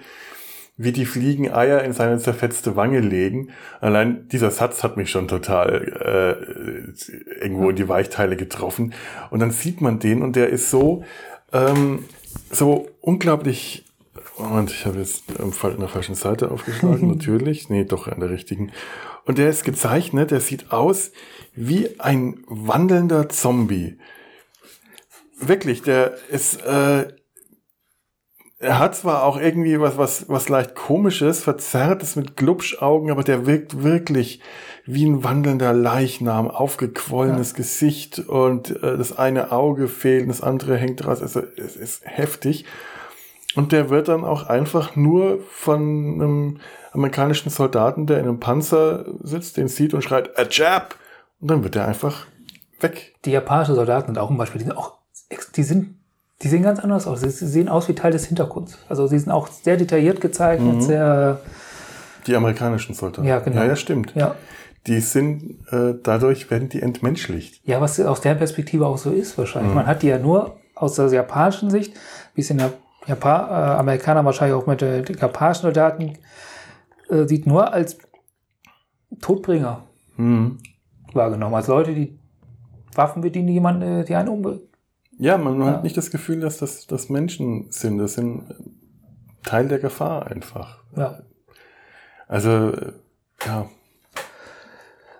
wie 0.75 0.91
die 0.91 1.05
Fliegen 1.05 1.51
Eier 1.51 1.83
in 1.83 1.93
seine 1.93 2.17
zerfetzte 2.17 2.75
Wange 2.75 2.99
legen. 2.99 3.49
Allein 3.79 4.27
dieser 4.29 4.49
Satz 4.51 4.83
hat 4.83 4.97
mich 4.97 5.11
schon 5.11 5.27
total 5.27 6.95
äh, 7.37 7.41
irgendwo 7.43 7.69
in 7.69 7.75
die 7.75 7.87
Weichteile 7.87 8.35
getroffen. 8.35 8.93
Und 9.29 9.39
dann 9.39 9.51
sieht 9.51 9.81
man 9.81 9.99
den 9.99 10.21
und 10.23 10.35
der 10.35 10.49
ist 10.49 10.71
so, 10.71 11.03
ähm, 11.51 12.05
so 12.51 12.89
unglaublich. 13.01 13.85
Moment, 14.39 14.71
ich 14.71 14.85
habe 14.87 14.97
jetzt 14.97 15.25
im 15.39 15.51
Fall- 15.53 15.73
in 15.73 15.79
der 15.79 15.89
falschen 15.89 16.15
Seite 16.15 16.49
aufgeschlagen, 16.49 17.07
natürlich. 17.15 17.69
Nee, 17.69 17.83
doch 17.85 18.07
an 18.07 18.19
der 18.19 18.31
richtigen. 18.31 18.71
Und 19.25 19.37
der 19.37 19.49
ist 19.49 19.63
gezeichnet, 19.63 20.31
der 20.31 20.39
sieht 20.41 20.71
aus 20.71 21.11
wie 21.55 21.99
ein 21.99 22.39
wandelnder 22.47 23.29
Zombie. 23.29 23.99
Wirklich, 25.39 25.81
der 25.83 26.15
ist, 26.31 26.61
äh, 26.65 27.07
er 28.63 28.79
hat 28.79 28.95
zwar 28.95 29.23
auch 29.23 29.39
irgendwie 29.39 29.79
was, 29.79 29.97
was, 29.97 30.29
was 30.29 30.49
leicht 30.49 30.75
komisches, 30.75 31.43
verzerrtes 31.43 32.15
mit 32.15 32.37
Glubschaugen, 32.37 33.11
aber 33.11 33.23
der 33.23 33.45
wirkt 33.45 33.83
wirklich 33.83 34.39
wie 34.85 35.05
ein 35.05 35.23
wandelnder 35.23 35.73
Leichnam, 35.73 36.49
aufgequollenes 36.49 37.53
Gesicht 37.53 38.19
und 38.19 38.71
äh, 38.83 38.97
das 38.97 39.17
eine 39.17 39.51
Auge 39.51 39.87
fehlt, 39.87 40.23
und 40.23 40.29
das 40.29 40.41
andere 40.41 40.77
hängt 40.77 41.05
raus. 41.05 41.21
Also 41.21 41.41
es 41.57 41.75
ist 41.75 42.01
heftig. 42.05 42.65
Und 43.55 43.71
der 43.71 43.89
wird 43.89 44.07
dann 44.07 44.23
auch 44.23 44.47
einfach 44.47 44.95
nur 44.95 45.39
von 45.49 45.81
einem 45.81 46.59
amerikanischen 46.91 47.49
Soldaten, 47.49 48.07
der 48.07 48.19
in 48.19 48.25
einem 48.25 48.39
Panzer 48.39 49.05
sitzt, 49.21 49.57
den 49.57 49.67
sieht 49.67 49.93
und 49.93 50.03
schreit, 50.03 50.37
a 50.37 50.45
jab! 50.49 50.95
Und 51.39 51.51
dann 51.51 51.63
wird 51.63 51.75
er 51.75 51.87
einfach 51.87 52.25
weg. 52.79 53.15
Die 53.25 53.31
japanischen 53.31 53.75
Soldaten 53.75 54.07
sind 54.07 54.17
auch 54.17 54.29
ein 54.29 54.37
Beispiel. 54.37 54.59
Die 54.59 54.65
sind 54.65 54.77
auch, 54.77 54.97
die 55.55 55.63
sind, 55.63 55.99
die 56.41 56.47
sehen 56.49 56.63
ganz 56.63 56.79
anders 56.79 57.07
aus. 57.07 57.21
Sie 57.21 57.29
sehen 57.29 57.69
aus 57.69 57.87
wie 57.87 57.93
Teil 57.95 58.11
des 58.11 58.25
Hintergrunds. 58.25 58.77
Also 58.89 59.07
sie 59.07 59.17
sind 59.19 59.31
auch 59.31 59.47
sehr 59.47 59.77
detailliert 59.77 60.19
gezeichnet, 60.19 60.83
sehr, 60.83 61.39
Die 62.27 62.35
amerikanischen 62.35 62.93
Soldaten. 62.95 63.25
Ja, 63.27 63.39
genau. 63.39 63.57
Ja, 63.61 63.65
ja, 63.67 63.75
stimmt. 63.75 64.13
ja. 64.15 64.35
Die 64.87 64.99
sind, 64.99 65.59
äh, 65.71 65.93
dadurch 66.03 66.51
werden 66.51 66.67
die 66.67 66.81
entmenschlicht. 66.81 67.61
Ja, 67.65 67.79
was 67.79 67.97
aus 68.01 68.19
der 68.19 68.35
Perspektive 68.35 68.85
auch 68.85 68.97
so 68.97 69.11
ist 69.11 69.37
wahrscheinlich. 69.37 69.73
Man 69.73 69.87
hat 69.87 70.01
die 70.01 70.07
ja 70.07 70.17
nur 70.19 70.57
aus 70.75 70.95
der 70.95 71.07
japanischen 71.07 71.69
Sicht, 71.69 71.93
wie 72.35 72.41
es 72.41 72.49
in 72.49 72.57
der 72.57 72.73
Japan, 73.07 73.49
äh, 73.49 73.53
Amerikaner 73.79 74.25
wahrscheinlich 74.25 74.55
auch 74.57 74.65
mit 74.67 74.81
den 74.81 75.05
japanischen 75.05 75.61
Soldaten 75.61 76.17
äh, 77.09 77.25
sieht, 77.25 77.47
nur 77.47 77.71
als 77.71 77.97
Todbringer 79.21 79.83
Mhm. 80.17 80.57
wahrgenommen. 81.13 81.55
Als 81.55 81.67
Leute, 81.67 81.93
die 81.93 82.17
Waffen 82.95 83.21
bedienen, 83.21 83.47
die 83.47 83.53
jemanden, 83.53 83.81
äh, 84.01 84.03
die 84.03 84.15
einen 84.15 84.29
umbringen. 84.29 84.61
Ja, 85.17 85.37
man 85.37 85.59
Ja. 85.59 85.65
hat 85.67 85.83
nicht 85.83 85.97
das 85.97 86.11
Gefühl, 86.11 86.39
dass 86.39 86.57
das, 86.57 86.87
das 86.87 87.09
Menschen 87.09 87.67
sind. 87.69 87.97
Das 87.97 88.13
sind 88.13 88.43
Teil 89.43 89.67
der 89.67 89.79
Gefahr 89.79 90.27
einfach. 90.27 90.83
Ja. 90.95 91.19
Also, 92.27 92.69
äh, 92.69 92.93
ja. 93.45 93.69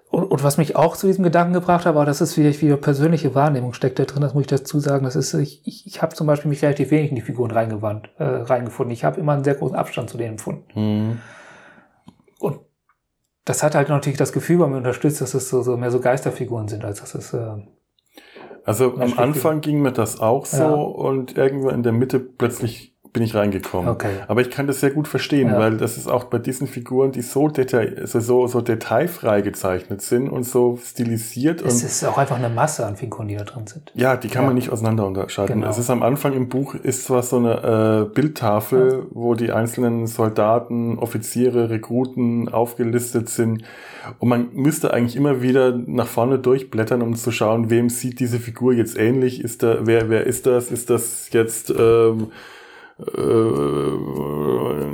Und, 0.09 0.25
und 0.25 0.43
was 0.43 0.57
mich 0.57 0.75
auch 0.75 0.95
zu 0.95 1.07
diesem 1.07 1.23
Gedanken 1.23 1.53
gebracht 1.53 1.85
hat, 1.85 1.95
war, 1.95 2.05
das 2.05 2.21
ist 2.21 2.37
wieder, 2.37 2.49
wieder 2.61 2.77
persönliche 2.77 3.33
Wahrnehmung 3.33 3.73
steckt 3.73 3.97
da 3.97 4.05
drin, 4.05 4.21
das 4.21 4.33
muss 4.35 4.41
ich 4.41 4.47
dazu 4.47 4.79
sagen. 4.79 5.05
Das 5.05 5.15
ist, 5.15 5.33
ich, 5.33 5.65
ich, 5.65 5.87
ich 5.87 6.01
habe 6.01 6.15
zum 6.15 6.27
Beispiel 6.27 6.49
mich 6.49 6.61
relativ 6.63 6.91
wenig 6.91 7.09
in 7.09 7.15
die 7.15 7.21
Figuren 7.21 7.49
reingewandt, 7.51 8.11
äh, 8.17 8.23
reingefunden. 8.23 8.93
Ich 8.93 9.03
habe 9.03 9.19
immer 9.19 9.33
einen 9.33 9.43
sehr 9.43 9.55
großen 9.55 9.75
Abstand 9.75 10.09
zu 10.09 10.17
denen 10.17 10.33
empfunden. 10.33 10.65
Mhm. 10.79 11.17
Und 12.39 12.59
das 13.45 13.63
hat 13.63 13.73
halt 13.75 13.89
natürlich 13.89 14.17
das 14.19 14.33
Gefühl 14.33 14.59
bei 14.59 14.67
mir 14.67 14.77
unterstützt, 14.77 15.19
dass 15.19 15.33
es 15.33 15.49
so, 15.49 15.61
so 15.63 15.77
mehr 15.77 15.91
so 15.91 15.99
Geisterfiguren 15.99 16.67
sind, 16.67 16.85
als 16.85 16.99
dass 17.01 17.15
es. 17.15 17.33
Äh, 17.33 17.55
Also 18.65 18.95
am. 18.97 19.17
Anfang 19.17 19.61
ging 19.61 19.81
mir 19.81 19.91
das 19.91 20.19
auch 20.19 20.45
so 20.45 20.57
Ja. 20.63 20.71
und 20.71 21.37
irgendwo 21.37 21.69
in 21.69 21.83
der 21.83 21.91
Mitte 21.91 22.19
plötzlich 22.19 22.92
bin 23.13 23.21
ich 23.23 23.35
reingekommen. 23.35 23.89
Okay. 23.89 24.09
Aber 24.27 24.41
ich 24.41 24.49
kann 24.49 24.65
das 24.65 24.79
sehr 24.79 24.89
gut 24.89 25.07
verstehen, 25.07 25.49
Ja. 25.49 25.59
weil 25.59 25.77
das 25.77 25.97
ist 25.97 26.09
auch 26.09 26.23
bei 26.25 26.39
diesen 26.39 26.65
Figuren, 26.67 27.11
die 27.11 27.21
so, 27.21 27.47
detail 27.47 27.95
also 28.01 28.19
so, 28.19 28.47
so 28.47 28.59
detailfrei 28.61 29.41
gezeichnet 29.41 30.01
sind 30.01 30.29
und 30.29 30.43
so 30.43 30.79
stilisiert 30.83 31.61
es 31.61 31.75
und 31.75 31.83
ist 31.83 32.03
auch 32.05 32.17
einfach 32.17 32.37
eine 32.37 32.49
Masse 32.49 32.85
an 32.85 32.97
Figuren, 32.97 33.27
die 33.27 33.35
da 33.35 33.43
drin 33.43 33.67
sind. 33.67 33.91
ja, 33.93 34.15
die 34.17 34.27
kann 34.29 34.45
man 34.45 34.53
Ja. 34.53 34.55
nicht 34.55 34.69
auseinander 34.71 35.05
unterscheiden. 35.05 35.57
Genau. 35.61 35.69
Es 35.69 35.77
ist 35.77 35.89
am 35.91 36.01
Anfang 36.01 36.33
im 36.33 36.49
Buch 36.49 36.73
ist 36.75 37.05
zwar 37.05 37.21
so 37.23 37.37
eine 37.37 38.07
äh, 38.09 38.13
Bildtafel, 38.13 39.05
wo 39.11 39.35
die 39.35 39.51
einzelnen 39.51 40.07
Soldaten, 40.07 40.97
Offiziere, 40.97 41.69
Rekruten 41.69 42.49
aufgelistet 42.49 43.29
sind 43.29 43.63
und 44.19 44.27
man 44.27 44.47
müsste 44.53 44.93
eigentlich 44.93 45.15
immer 45.15 45.41
wieder 45.41 45.71
nach 45.85 46.07
vorne 46.07 46.39
durchblättern, 46.39 47.01
um 47.03 47.15
zu 47.15 47.31
schauen, 47.31 47.69
wem 47.69 47.89
sieht 47.89 48.19
diese 48.19 48.39
Figur 48.39 48.73
jetzt 48.73 48.97
ähnlich? 48.97 49.43
Ist 49.43 49.61
da 49.63 49.77
wer 49.83 50.09
wer 50.09 50.25
ist 50.25 50.45
das? 50.47 50.71
Ist 50.71 50.89
das 50.89 51.29
jetzt 51.31 51.69
ähm, 51.69 51.77
äh, 51.79 52.25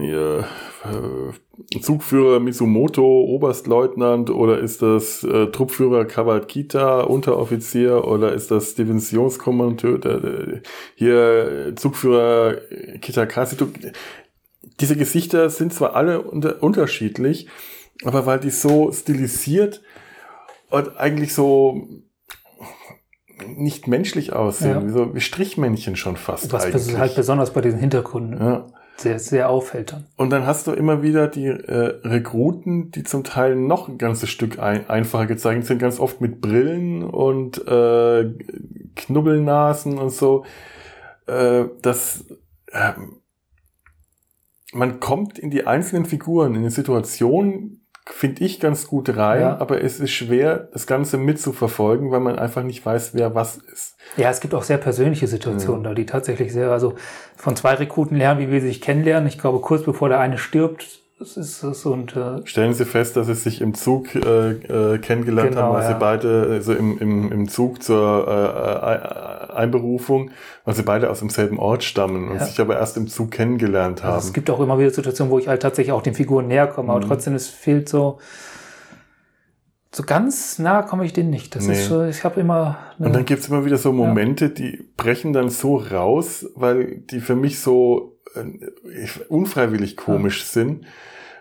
hier, 0.02 0.48
äh, 0.84 1.80
Zugführer 1.82 2.40
Mizumoto, 2.40 3.04
Oberstleutnant 3.04 4.30
oder 4.30 4.60
ist 4.60 4.82
das 4.82 5.24
äh, 5.24 5.48
Truppführer 5.48 6.06
Kawakita, 6.06 7.02
Unteroffizier 7.02 8.06
oder 8.08 8.34
ist 8.34 8.50
das 8.50 8.76
Divisionskommandeur, 8.76 10.00
der, 10.00 10.62
hier 10.96 11.74
Zugführer 11.76 12.58
Kitakasi? 13.02 13.58
Diese 14.80 14.96
Gesichter 14.96 15.50
sind 15.50 15.74
zwar 15.74 15.96
alle 15.96 16.22
unter, 16.22 16.64
unterschiedlich, 16.64 17.48
aber 18.04 18.26
weil 18.26 18.40
die 18.40 18.50
so 18.50 18.92
stilisiert 18.92 19.82
und 20.70 20.98
eigentlich 20.98 21.34
so 21.34 21.88
nicht 23.48 23.88
menschlich 23.88 24.34
aussehen, 24.34 24.72
Ja. 24.82 24.86
wie 24.86 24.90
so 24.90 25.16
wie 25.16 25.22
Strichmännchen 25.22 25.96
schon 25.96 26.18
fast 26.18 26.52
Was 26.54 26.66
eigentlich. 26.66 26.98
halt 26.98 27.16
besonders 27.16 27.52
bei 27.54 27.62
diesen 27.62 27.80
Hintergründen 27.80 28.40
ja. 28.40 28.66
sehr, 28.98 29.20
sehr 29.20 29.50
auffällt 29.50 29.94
dann. 29.94 30.06
Und 30.18 30.30
dann 30.30 30.46
hast 30.46 30.68
du 30.68 30.72
immer 30.72 31.02
wieder 31.02 31.28
die 31.28 31.48
äh, 31.48 32.00
Rekruten, 32.08 32.92
die 32.92 33.04
zum 33.04 33.24
Teil 33.24 33.56
noch 33.56 33.88
ein 33.88 33.98
ganzes 33.98 34.30
Stück 34.30 34.60
ein, 34.60 34.90
einfacher 34.90 35.26
gezeichnet 35.26 35.66
sind, 35.66 35.80
ganz 35.80 36.00
oft 36.00 36.22
mit 36.22 36.42
Brillen 36.42 37.04
und 37.04 37.58
äh, 37.68 38.32
Knubbelnasen 38.96 39.98
und 39.98 40.12
so. 40.12 40.46
Äh, 41.28 41.66
das 41.82 42.26
ähm, 42.72 43.20
man 44.74 45.00
kommt 45.00 45.40
in 45.40 45.50
die 45.50 45.66
einzelnen 45.66 46.06
Figuren, 46.06 46.56
in 46.56 46.64
die 46.64 46.70
Situation, 46.70 47.79
finde 48.12 48.44
ich 48.44 48.60
ganz 48.60 48.88
gut 48.88 49.16
rein, 49.16 49.42
Ja. 49.42 49.58
aber 49.60 49.84
es 49.84 50.00
ist 50.00 50.12
schwer, 50.12 50.68
das 50.74 50.88
Ganze 50.88 51.18
mitzuverfolgen, 51.18 52.12
weil 52.12 52.20
man 52.20 52.38
einfach 52.38 52.64
nicht 52.64 52.86
weiß, 52.86 53.14
wer 53.14 53.36
was 53.36 53.58
ist. 53.58 53.96
Ja, 54.18 54.30
es 54.30 54.40
gibt 54.40 54.54
auch 54.54 54.64
sehr 54.64 54.78
persönliche 54.78 55.28
Situationen 55.28 55.84
da, 55.84 55.94
die 55.94 56.06
tatsächlich 56.06 56.52
sehr, 56.52 56.72
also 56.72 56.96
von 57.38 57.56
zwei 57.56 57.76
Rekruten 57.76 58.18
lernen, 58.18 58.40
wie 58.40 58.52
wir 58.52 58.62
sich 58.62 58.82
kennenlernen. 58.82 59.28
Ich 59.28 59.38
glaube, 59.38 59.60
kurz 59.60 59.84
bevor 59.84 60.10
der 60.10 60.20
eine 60.20 60.38
stirbt, 60.38 61.00
das 61.20 61.36
ist 61.36 61.64
es 61.64 61.86
und 61.86 62.16
äh, 62.16 62.46
Stellen 62.46 62.74
Sie 62.74 62.86
fest, 62.86 63.18
dass 63.18 63.28
Sie 63.28 63.34
sich 63.34 63.60
im 63.60 63.74
Zug 63.74 64.16
äh, 64.16 64.52
äh, 64.52 64.98
kennengelernt 65.00 65.50
Genau, 65.50 65.64
haben, 65.64 65.74
weil 65.76 65.82
ja. 65.84 65.88
Sie 65.90 66.00
beide, 66.00 66.48
also 66.50 66.74
im, 66.74 66.98
im, 66.98 67.30
im 67.32 67.50
Zug 67.50 67.84
zur 67.84 68.26
äh, 68.26 68.94
äh, 68.96 69.39
Einberufung, 69.54 70.32
weil 70.66 70.74
Sie 70.76 70.84
beide 70.84 71.10
aus 71.10 71.20
demselben 71.20 71.58
Ort 71.60 71.84
stammen 71.84 72.30
und 72.30 72.38
Ja. 72.40 72.46
sich 72.46 72.60
aber 72.60 72.78
erst 72.80 72.98
im 72.98 73.08
Zug 73.08 73.32
kennengelernt 73.32 74.04
haben. 74.04 74.14
also 74.14 74.28
es 74.28 74.34
gibt 74.34 74.50
auch 74.50 74.60
immer 74.60 74.78
wieder 74.80 74.90
Situationen, 74.90 75.32
wo 75.32 75.40
ich 75.40 75.48
halt 75.48 75.62
tatsächlich 75.62 75.92
auch 75.92 76.02
den 76.02 76.14
Figuren 76.14 76.48
näher 76.48 76.68
komme, 76.68 76.92
aber 76.92 77.04
Mhm. 77.04 77.08
trotzdem, 77.10 77.36
es 77.36 77.48
fehlt 77.48 77.90
so, 77.90 78.20
so 79.92 80.04
ganz 80.04 80.60
nah 80.60 80.84
komme 80.84 81.06
ich 81.06 81.14
denen 81.14 81.30
nicht. 81.32 81.56
Das 81.56 81.66
Nee. 81.66 81.74
ist 81.74 81.88
so, 81.88 82.04
ich 82.04 82.24
habe 82.24 82.40
immer 82.42 82.78
Und 83.00 83.14
dann 83.14 83.26
gibt's 83.26 83.48
immer 83.48 83.66
wieder 83.66 83.78
so 83.78 83.92
Momente, 83.92 84.50
die 84.50 84.90
brechen 84.98 85.34
dann 85.34 85.50
so 85.50 85.78
raus, 85.78 86.46
weil 86.56 86.98
die 86.98 87.22
für 87.22 87.36
mich 87.36 87.60
so 87.60 88.20
äh, 88.36 88.44
unfreiwillig 89.30 89.98
komisch 89.98 90.44
sind. 90.46 90.86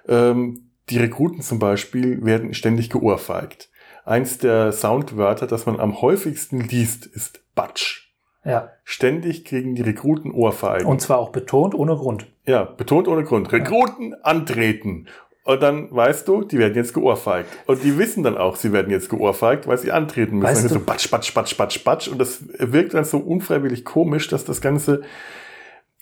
Ähm, 0.08 0.70
die 0.88 0.98
Rekruten 0.98 1.42
zum 1.42 1.58
Beispiel 1.58 2.24
werden 2.24 2.54
ständig 2.54 2.88
geohrfeigt. 2.88 3.67
Eins 4.08 4.38
der 4.38 4.72
Soundwörter, 4.72 5.46
das 5.46 5.66
man 5.66 5.78
am 5.80 6.00
häufigsten 6.00 6.60
liest, 6.60 7.06
ist 7.06 7.40
Batsch. 7.54 8.08
ja. 8.44 8.70
Ständig 8.84 9.44
kriegen 9.44 9.74
die 9.74 9.82
Rekruten 9.82 10.30
Ohrfeigen. 10.32 10.86
Und 10.86 11.00
zwar 11.02 11.18
auch 11.18 11.28
betont 11.30 11.74
ohne 11.74 11.94
Grund. 11.94 12.26
ja, 12.46 12.64
betont 12.64 13.06
ohne 13.06 13.22
Grund. 13.24 13.52
Rekruten 13.52 14.14
antreten. 14.22 15.06
Und 15.44 15.62
dann 15.62 15.88
weißt 15.94 16.26
du, 16.28 16.42
die 16.44 16.58
werden 16.58 16.74
jetzt 16.74 16.92
geohrfeigt. 16.94 17.48
Und 17.66 17.82
die 17.82 17.96
wissen 17.98 18.22
dann 18.22 18.36
auch, 18.36 18.56
sie 18.56 18.72
werden 18.72 18.90
jetzt 18.90 19.08
geohrfeigt, 19.10 19.66
weil 19.66 19.78
sie 19.78 19.92
antreten 19.92 20.38
müssen. 20.38 20.50
Weißt 20.50 20.64
du- 20.64 20.68
so 20.74 20.80
batsch, 20.80 21.10
batsch, 21.10 21.32
batsch, 21.34 21.56
batsch, 21.56 21.84
batsch. 21.84 22.08
Und 22.08 22.18
das 22.18 22.42
wirkt 22.58 22.94
dann 22.94 23.04
so 23.04 23.18
unfreiwillig 23.18 23.84
komisch, 23.84 24.28
dass 24.28 24.44
das 24.44 24.60
Ganze, 24.60 25.02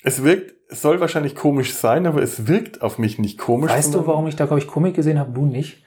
es 0.02 0.22
wirkt, 0.24 0.54
es 0.68 0.82
soll 0.82 1.00
wahrscheinlich 1.00 1.34
komisch 1.36 1.74
sein, 1.74 2.06
aber 2.06 2.22
es 2.22 2.46
wirkt 2.48 2.82
auf 2.82 2.98
mich 2.98 3.18
nicht 3.20 3.38
komisch. 3.38 3.70
Weißt 3.72 3.94
du, 3.94 4.06
warum 4.06 4.26
ich 4.26 4.34
da, 4.36 4.46
glaube 4.46 4.60
ich, 4.60 4.66
Komik 4.66 4.94
gesehen 4.94 5.18
habe? 5.18 5.32
Du 5.32 5.46
nicht. 5.46 5.82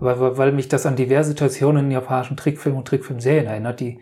Weil, 0.00 0.36
weil, 0.38 0.52
mich 0.52 0.68
das 0.68 0.86
an 0.86 0.96
diverse 0.96 1.30
Situationen 1.30 1.86
in 1.86 1.90
japanischen 1.90 2.36
Trickfilmen 2.36 2.78
und 2.78 2.88
Trickfilmserien 2.88 3.46
erinnert, 3.46 3.80
die 3.80 4.00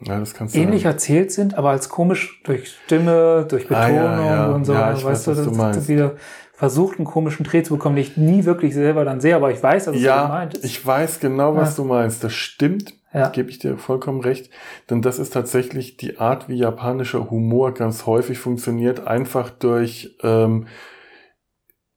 Ja, 0.00 0.22
ähnlich 0.52 0.84
erzählt 0.84 1.30
sind, 1.32 1.54
aber 1.54 1.70
als 1.70 1.88
komisch 1.88 2.40
durch 2.44 2.68
Stimme, 2.84 3.46
durch 3.48 3.66
Ah, 3.70 3.86
Betonung 3.86 4.26
ja, 4.26 4.34
ja. 4.34 4.46
und 4.48 4.64
so. 4.64 4.74
Weißt 4.74 5.04
weiß, 5.04 5.24
du, 5.24 5.34
das, 5.34 5.52
das 5.76 5.88
wieder 5.88 6.14
versucht, 6.54 6.98
einen 6.98 7.06
komischen 7.06 7.44
Dreh 7.44 7.62
zu 7.62 7.74
bekommen, 7.74 7.96
den 7.96 8.04
ich 8.04 8.16
nie 8.16 8.44
wirklich 8.44 8.72
selber 8.74 9.04
dann 9.04 9.20
sehe, 9.20 9.34
aber 9.34 9.50
ich 9.50 9.62
weiß, 9.62 9.86
dass 9.86 9.96
es 9.96 10.00
so 10.00 10.06
Ja, 10.06 10.22
gemeint 10.22 10.54
ist. 10.54 10.64
ich 10.64 10.86
weiß 10.86 11.20
genau, 11.20 11.56
was 11.56 11.74
du 11.76 11.84
meinst. 11.84 12.22
Das 12.22 12.32
stimmt. 12.32 12.94
Ja. 13.14 13.28
Gebe 13.28 13.50
ich 13.50 13.58
dir 13.58 13.76
vollkommen 13.76 14.20
recht. 14.20 14.48
Denn 14.88 15.02
das 15.02 15.18
ist 15.18 15.34
tatsächlich 15.34 15.98
die 15.98 16.18
Art, 16.18 16.48
wie 16.48 16.54
japanischer 16.56 17.30
Humor 17.30 17.74
ganz 17.74 18.06
häufig 18.06 18.38
funktioniert, 18.38 19.06
einfach 19.06 19.50
durch, 19.50 20.16
ähm, 20.22 20.66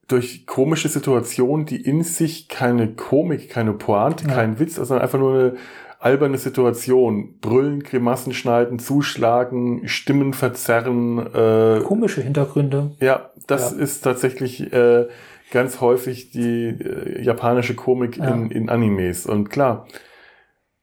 durch 0.08 0.46
komische 0.46 0.88
Situationen, 0.90 1.66
die 1.66 1.82
in 1.82 2.04
sich 2.04 2.48
keine 2.48 2.94
Komik, 2.94 3.50
keine 3.50 3.74
Pointe, 3.74 4.28
Ja. 4.28 4.34
kein 4.36 4.60
Witz, 4.60 4.76
sondern 4.76 5.00
einfach 5.02 5.18
nur 5.20 5.34
eine 5.34 5.54
alberne 6.00 6.38
Situation. 6.38 7.40
Brüllen, 7.40 7.82
Grimassen 7.82 8.34
schneiden, 8.34 8.78
zuschlagen, 8.78 9.88
Stimmen 9.88 10.34
verzerren, 10.34 11.18
äh, 11.34 11.82
Komische 11.84 12.22
Hintergründe. 12.22 12.92
ja, 13.00 13.32
das 13.48 13.72
Ja. 13.72 13.78
ist 13.78 14.02
tatsächlich 14.02 14.72
äh, 14.72 15.08
ganz 15.52 15.82
häufig 15.82 16.30
die 16.32 16.66
äh, 16.68 17.22
japanische 17.24 17.74
Komik 17.76 18.18
Ja. 18.18 18.30
in, 18.30 18.52
in 18.52 18.70
Animes. 18.70 19.26
Und 19.26 19.50
klar, 19.50 19.88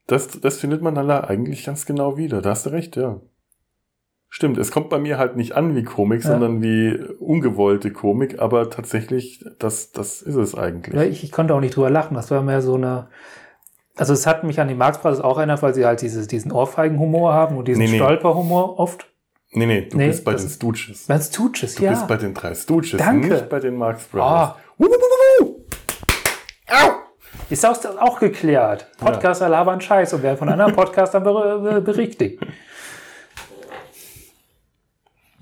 das, 0.08 0.40
das 0.40 0.58
findet 0.58 0.82
man 0.82 0.94
dann 0.96 1.06
da 1.08 1.20
eigentlich 1.24 1.64
ganz 1.64 1.86
genau 1.86 2.16
wieder. 2.16 2.42
Da 2.42 2.50
hast 2.50 2.66
du 2.66 2.70
recht, 2.70 2.96
ja. 2.96 3.20
Stimmt, 4.34 4.56
es 4.56 4.70
kommt 4.70 4.88
bei 4.88 4.98
mir 4.98 5.18
halt 5.18 5.36
nicht 5.36 5.52
an 5.52 5.76
wie 5.76 5.82
Komik, 5.84 6.24
Ja. 6.24 6.30
sondern 6.30 6.62
wie 6.62 6.98
ungewollte 7.20 7.92
Komik, 7.92 8.40
aber 8.40 8.70
tatsächlich, 8.70 9.44
das, 9.58 9.92
das 9.92 10.22
ist 10.22 10.36
es 10.36 10.54
eigentlich. 10.54 10.94
Ja, 10.94 11.02
ich, 11.02 11.22
ich 11.22 11.30
konnte 11.30 11.54
auch 11.54 11.60
nicht 11.60 11.76
drüber 11.76 11.90
lachen. 11.90 12.14
Das 12.14 12.30
war 12.30 12.40
mehr 12.42 12.62
so 12.62 12.76
eine. 12.76 13.08
Also 13.94 14.14
es 14.14 14.26
hat 14.26 14.42
mich 14.42 14.58
an 14.58 14.68
die 14.68 14.74
Marx 14.74 14.96
Brothers 15.02 15.20
auch 15.20 15.36
erinnert, 15.36 15.60
weil 15.60 15.74
sie 15.74 15.84
halt 15.84 16.00
dieses, 16.00 16.28
diesen 16.28 16.50
Ohrfeigenhumor 16.50 17.34
haben 17.34 17.58
und 17.58 17.68
diesen 17.68 17.82
Nee, 17.82 17.90
nee. 17.90 17.96
Stolperhumor 17.98 18.78
oft. 18.78 19.06
Nee, 19.50 19.66
nee, 19.66 19.82
du 19.82 19.98
Nee, 19.98 20.06
bist 20.06 20.24
bei 20.24 20.32
den 20.32 20.48
Stooges. 20.48 21.10
Wenn 21.10 21.18
es 21.18 21.30
Tuches, 21.30 21.74
Du 21.74 21.84
ja. 21.84 21.90
bist 21.90 22.08
bei 22.08 22.16
den 22.16 22.32
drei 22.32 22.54
Stooges, 22.54 22.96
Danke. 22.96 23.28
nicht 23.28 23.50
bei 23.50 23.60
den 23.60 23.76
Marx 23.76 24.04
Brothers. 24.04 24.26
Ah. 24.26 24.56
Ist 27.50 27.66
auch, 27.66 27.76
auch 28.00 28.18
geklärt. 28.18 28.86
Podcaster 28.98 29.46
labern 29.50 29.82
Scheiß 29.82 30.14
und 30.14 30.22
werden 30.22 30.38
von 30.38 30.48
anderen 30.48 30.72
Podcastern 30.74 31.22
ber 31.22 31.82
berichtigt. 31.82 32.42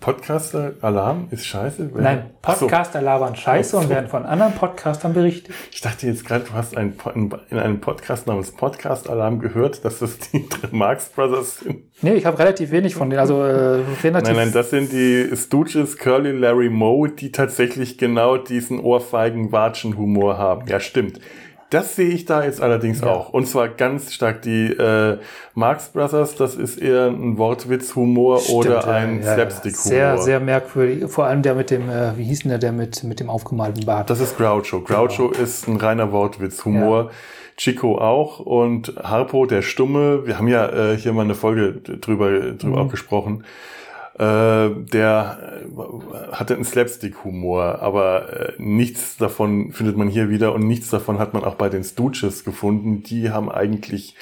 Podcaster 0.00 0.72
Alarm 0.80 1.28
ist 1.30 1.44
scheiße? 1.46 1.90
Nein. 1.94 2.30
Podcaster 2.40 3.02
labern 3.02 3.36
Scheiße 3.36 3.72
so. 3.72 3.78
und 3.78 3.90
werden 3.90 4.08
von 4.08 4.24
anderen 4.24 4.54
Podcastern 4.54 5.12
berichtet. 5.12 5.54
Ich 5.70 5.82
dachte 5.82 6.06
jetzt 6.06 6.26
gerade, 6.26 6.46
du 6.46 6.52
hast 6.54 6.76
einen, 6.76 6.94
in 7.14 7.30
in 7.50 7.58
einem 7.58 7.80
Podcast 7.80 8.26
namens 8.26 8.52
Podcast 8.52 9.10
Alarm 9.10 9.40
gehört, 9.40 9.84
dass 9.84 9.98
das 9.98 10.18
die 10.18 10.48
Marx 10.70 11.10
Brothers 11.10 11.58
sind. 11.60 11.84
Nee, 12.02 12.14
ich 12.14 12.24
habe 12.24 12.38
relativ 12.38 12.70
wenig 12.70 12.94
von 12.94 13.10
denen. 13.10 13.20
Also 13.20 13.42
äh, 13.42 13.82
relativ. 14.02 14.28
Nein, 14.28 14.36
nein, 14.36 14.52
das 14.52 14.70
sind 14.70 14.90
die 14.90 15.28
Stooges, 15.36 15.98
Curly, 15.98 16.32
Larry 16.32 16.70
Moe, 16.70 17.10
die 17.10 17.30
tatsächlich 17.30 17.98
genau 17.98 18.38
diesen 18.38 18.80
ohrfeigen 18.80 19.52
Watschen-Humor 19.52 20.38
haben. 20.38 20.66
Ja, 20.66 20.80
stimmt. 20.80 21.20
Das 21.70 21.94
sehe 21.96 22.09
ich 22.09 22.24
da 22.24 22.44
jetzt 22.44 22.61
allerdings 22.61 23.00
Ja. 23.00 23.06
auch. 23.09 23.30
Und 23.33 23.46
zwar 23.46 23.68
ganz 23.68 24.12
stark 24.12 24.42
die 24.42 24.66
äh, 24.72 25.18
Marx 25.54 25.88
Brothers, 25.90 26.35
das 26.35 26.56
ist 26.56 26.78
eher 26.78 27.06
ein 27.06 27.38
Wortwitz-Humor 27.38 28.40
oder 28.50 28.87
ein 28.88 29.20
ja, 29.22 29.26
ja. 29.28 29.35
Slapstick-Humor. 29.35 29.88
Sehr, 29.88 30.18
sehr 30.18 30.40
merkwürdig. 30.40 31.11
Vor 31.11 31.26
allem 31.26 31.42
der 31.42 31.54
mit 31.54 31.70
dem, 31.70 31.88
äh, 31.88 32.16
wie 32.16 32.24
hieß 32.24 32.40
denn 32.40 32.48
der, 32.50 32.59
der 32.59 32.72
mit, 32.72 33.04
mit 33.04 33.20
dem 33.20 33.30
aufgemalten 33.30 33.87
Bart? 33.87 34.11
Das 34.11 34.20
ist 34.20 34.37
Groucho. 34.37 34.80
Groucho 34.80 35.30
ist 35.30 35.68
ein 35.68 35.76
reiner 35.76 36.11
Wortwitz-Humor. 36.12 37.11
Chico 37.56 37.98
auch 37.98 38.40
und 38.40 38.94
Harpo, 39.02 39.44
der 39.44 39.61
Stumme, 39.62 40.26
wir 40.26 40.38
haben 40.38 40.48
ja 40.48 40.66
äh, 40.92 40.96
hier 40.96 41.12
mal 41.12 41.22
eine 41.24 41.35
Folge 41.35 41.74
drüber, 41.74 42.30
drüber 42.52 42.76
Mhm. 42.78 42.87
auch 42.87 42.90
gesprochen, 42.90 43.44
der 44.24 45.62
äh, 45.64 46.33
hatte 46.33 46.54
einen 46.54 46.64
Slapstick-Humor, 46.64 47.80
aber 47.80 48.50
äh, 48.50 48.52
nichts 48.59 49.16
davon 49.16 49.72
findet 49.72 49.96
man 49.96 50.09
hier 50.09 50.28
wieder 50.28 50.54
und 50.54 50.66
nichts 50.66 50.90
davon 50.90 51.18
hat 51.18 51.33
man 51.35 51.44
auch 51.44 51.54
bei 51.54 51.68
den 51.68 51.85
Stooges 51.85 52.44
gefunden. 52.44 53.02
Die 53.02 53.30
haben 53.30 53.50
eigentlich 53.50 54.14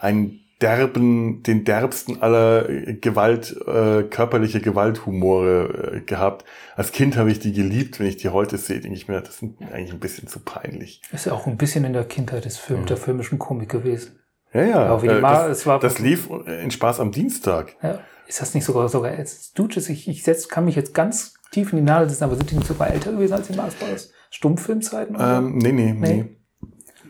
einen 0.00 0.40
derben, 0.60 1.42
den 1.42 1.64
derbsten 1.64 2.22
aller 2.22 2.68
äh, 2.68 2.94
Gewalt, 2.94 3.54
äh, 3.66 4.02
körperliche 4.04 4.60
Gewalthumore 4.60 5.92
äh, 5.96 6.00
gehabt. 6.00 6.44
Als 6.76 6.92
Kind 6.92 7.16
habe 7.16 7.30
ich 7.30 7.38
die 7.38 7.52
geliebt. 7.52 8.00
Wenn 8.00 8.06
ich 8.06 8.16
die 8.16 8.28
heute 8.30 8.56
sehe, 8.58 8.80
denke 8.80 8.96
ich 8.96 9.08
mir, 9.08 9.20
das 9.20 9.38
sind 9.38 9.56
eigentlich 9.72 9.92
ein 9.92 10.00
bisschen 10.00 10.26
zu 10.28 10.40
peinlich. 10.40 11.02
Ist 11.12 11.26
ja 11.26 11.32
auch 11.32 11.46
ein 11.46 11.56
bisschen 11.56 11.84
in 11.84 11.92
der 11.92 12.04
Kindheit 12.04 12.44
des 12.44 12.56
Film, 12.56 12.86
der 12.86 12.96
filmischen 12.96 13.38
Komik 13.38 13.68
gewesen. 13.68 14.18
Ja, 14.52 14.62
ja. 14.62 15.02
Äh, 15.02 15.20
das, 15.20 15.48
es 15.58 15.66
war- 15.66 15.80
das 15.80 15.98
lief 15.98 16.28
in 16.62 16.70
Spaß 16.70 17.00
am 17.00 17.10
Dienstag. 17.12 17.76
Ja. 17.82 17.98
Ist 18.26 18.40
das 18.40 18.54
nicht 18.54 18.64
sogar, 18.64 18.88
sogar 18.88 19.12
Stooges? 19.26 19.88
Ich, 19.88 20.08
ich 20.08 20.22
setz, 20.22 20.48
kann 20.48 20.64
mich 20.64 20.76
jetzt 20.76 20.94
ganz 20.94 21.34
tief 21.50 21.72
in 21.72 21.78
die 21.78 21.84
Nadel 21.84 22.08
setzen, 22.08 22.24
aber 22.24 22.36
sind 22.36 22.50
die 22.50 22.56
nicht 22.56 22.66
sogar 22.66 22.90
älter 22.90 23.12
gewesen 23.12 23.34
als 23.34 23.48
die 23.48 23.56
Marx 23.56 23.74
Brothers? 23.74 24.12
Stummfilmzeiten? 24.30 25.16
oder? 25.16 25.38
Ähm, 25.38 25.58
nee, 25.58 25.72
nee, 25.72 25.92
nee. 25.92 26.24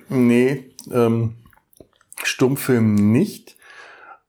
Nee, 0.09 0.75
ähm, 0.93 1.37
Stummfilm 2.23 3.13
nicht. 3.13 3.57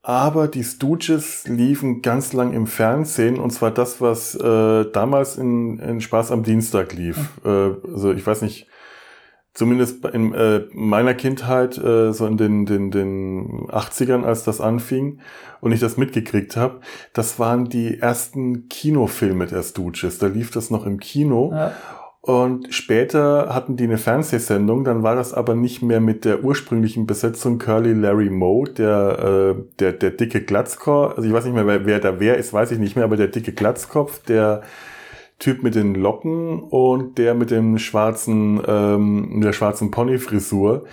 Aber 0.02 0.46
die 0.46 0.62
Stooges 0.62 1.48
liefen 1.48 2.00
ganz 2.00 2.32
lang 2.32 2.52
im 2.52 2.68
Fernsehen 2.68 3.40
und 3.40 3.50
zwar 3.50 3.72
das, 3.72 4.00
was 4.00 4.36
äh, 4.36 4.90
damals 4.92 5.36
in, 5.36 5.80
in 5.80 6.00
Spaß 6.00 6.30
am 6.30 6.44
Dienstag 6.44 6.92
lief. 6.92 7.32
Äh, 7.44 7.48
also 7.48 8.12
ich 8.12 8.24
weiß 8.24 8.42
nicht, 8.42 8.68
zumindest 9.56 10.04
in 10.04 10.34
äh, 10.34 10.66
meiner 10.72 11.14
Kindheit, 11.14 11.78
äh, 11.78 12.12
so 12.12 12.26
in 12.26 12.36
den, 12.36 12.66
den, 12.66 12.90
den 12.90 13.68
80ern, 13.68 14.22
als 14.22 14.44
das 14.44 14.60
anfing 14.60 15.18
und 15.62 15.72
ich 15.72 15.80
das 15.80 15.96
mitgekriegt 15.96 16.56
habe, 16.56 16.80
das 17.14 17.38
waren 17.38 17.64
die 17.64 17.98
ersten 17.98 18.68
Kinofilme 18.68 19.46
der 19.46 19.62
Stooges. 19.62 20.18
Da 20.18 20.26
lief 20.26 20.50
das 20.50 20.70
noch 20.70 20.84
im 20.84 21.00
Kino. 21.00 21.52
Ja. 21.54 21.72
Und 22.20 22.74
später 22.74 23.54
hatten 23.54 23.76
die 23.76 23.84
eine 23.84 23.96
Fernsehsendung, 23.96 24.84
dann 24.84 25.02
war 25.02 25.14
das 25.14 25.32
aber 25.32 25.54
nicht 25.54 25.80
mehr 25.80 26.00
mit 26.00 26.26
der 26.26 26.44
ursprünglichen 26.44 27.06
Besetzung 27.06 27.58
Curly 27.58 27.94
Larry 27.94 28.28
Moe, 28.28 28.68
der, 28.68 29.54
äh, 29.56 29.62
der, 29.78 29.92
der 29.92 30.10
dicke 30.10 30.42
Glatzkopf, 30.42 31.16
also 31.16 31.26
ich 31.26 31.32
weiß 31.32 31.44
nicht 31.44 31.54
mehr, 31.54 31.66
wer, 31.66 31.86
wer 31.86 32.00
da 32.00 32.20
wer 32.20 32.36
ist, 32.36 32.52
weiß 32.52 32.72
ich 32.72 32.78
nicht 32.78 32.94
mehr, 32.94 33.04
aber 33.04 33.16
der 33.16 33.28
dicke 33.28 33.52
Glatzkopf, 33.52 34.22
der 34.24 34.62
Typ 35.38 35.62
mit 35.62 35.74
den 35.74 35.94
Locken 35.94 36.60
und 36.60 37.18
der 37.18 37.34
mit 37.34 37.50
dem 37.50 37.78
schwarzen, 37.78 38.60
ähm, 38.66 39.40
der 39.42 39.52
schwarzen 39.52 39.90
Ponyfrisur, 39.90 40.84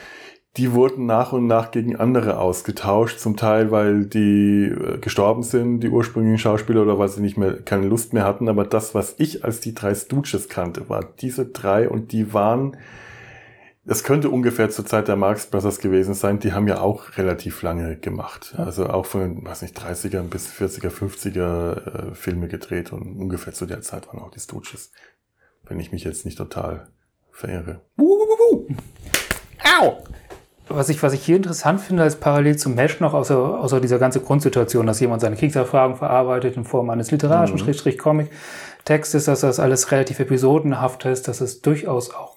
die 0.57 0.73
wurden 0.73 1.07
nach 1.07 1.33
und 1.33 1.47
nach 1.47 1.71
gegen 1.71 1.95
andere 1.95 2.37
ausgetauscht, 2.37 3.19
zum 3.19 3.37
Teil, 3.37 3.71
weil 3.71 4.05
die 4.05 4.65
äh, 4.65 4.99
gestorben 4.99 5.41
sind, 5.41 5.79
die 5.79 5.89
ursprünglichen 5.89 6.37
Schauspieler, 6.37 6.83
oder 6.83 6.99
weil 6.99 7.09
sie 7.09 7.21
nicht 7.21 7.37
mehr 7.37 7.53
keine 7.61 7.87
Lust 7.87 8.13
mehr 8.13 8.25
hatten. 8.25 8.47
Aber 8.47 8.63
das, 8.63 8.93
was 8.93 9.15
ich 9.17 9.43
als 9.43 9.61
die 9.61 9.73
drei 9.73 9.95
Stooges 9.95 10.49
kannte, 10.49 10.89
war 10.89 11.05
diese 11.21 11.45
drei 11.47 11.89
und 11.89 12.11
die 12.11 12.33
waren, 12.33 12.77
das 13.85 14.03
könnte 14.03 14.29
ungefähr 14.29 14.69
zur 14.69 14.85
Zeit 14.85 15.09
der 15.09 15.17
Marx 15.17 15.47
Brothers 15.47 15.79
gewesen 15.79 16.13
sein, 16.13 16.39
die 16.39 16.53
haben 16.53 16.67
ja 16.67 16.79
auch 16.79 17.17
relativ 17.17 17.61
lange 17.63 17.97
gemacht. 17.97 18.55
Also 18.57 18.87
auch 18.87 19.05
von 19.05 19.21
den, 19.21 19.45
weiß 19.45 19.61
nicht, 19.61 19.77
30er 19.77 20.21
bis 20.21 20.47
40er, 20.47 20.89
50er 20.89 22.11
äh, 22.11 22.15
Filme 22.15 22.47
gedreht 22.47 22.93
und 22.93 23.19
ungefähr 23.19 23.53
zu 23.53 23.65
der 23.65 23.81
Zeit 23.81 24.07
waren 24.07 24.19
auch 24.19 24.31
die 24.31 24.39
Stooges. 24.39 24.91
Wenn 25.65 25.79
ich 25.79 25.91
mich 25.91 26.05
jetzt 26.05 26.25
nicht 26.25 26.37
total 26.37 26.87
verirre. 27.31 27.81
Au! 29.79 29.97
Was 30.69 30.87
ich, 30.87 31.03
was 31.03 31.11
ich 31.11 31.23
hier 31.23 31.35
interessant 31.35 31.81
finde, 31.81 32.03
als 32.03 32.15
parallel 32.15 32.55
zum 32.57 32.75
Mesh 32.75 33.01
noch, 33.01 33.13
außer, 33.13 33.37
außer 33.37 33.81
dieser 33.81 33.99
ganze 33.99 34.21
Grundsituation, 34.21 34.87
dass 34.87 35.01
jemand 35.01 35.21
seine 35.21 35.35
Kriegserfahrung 35.35 35.97
verarbeitet 35.97 36.55
in 36.55 36.63
Form 36.63 36.89
eines 36.89 37.11
literarischen 37.11 37.57
Schrägstrich 37.57 37.97
Comic-Textes, 37.97 39.25
dass 39.25 39.41
das 39.41 39.59
alles 39.59 39.91
relativ 39.91 40.19
episodenhaft 40.19 41.03
ist, 41.03 41.27
dass 41.27 41.41
es 41.41 41.61
durchaus 41.61 42.13
auch 42.13 42.32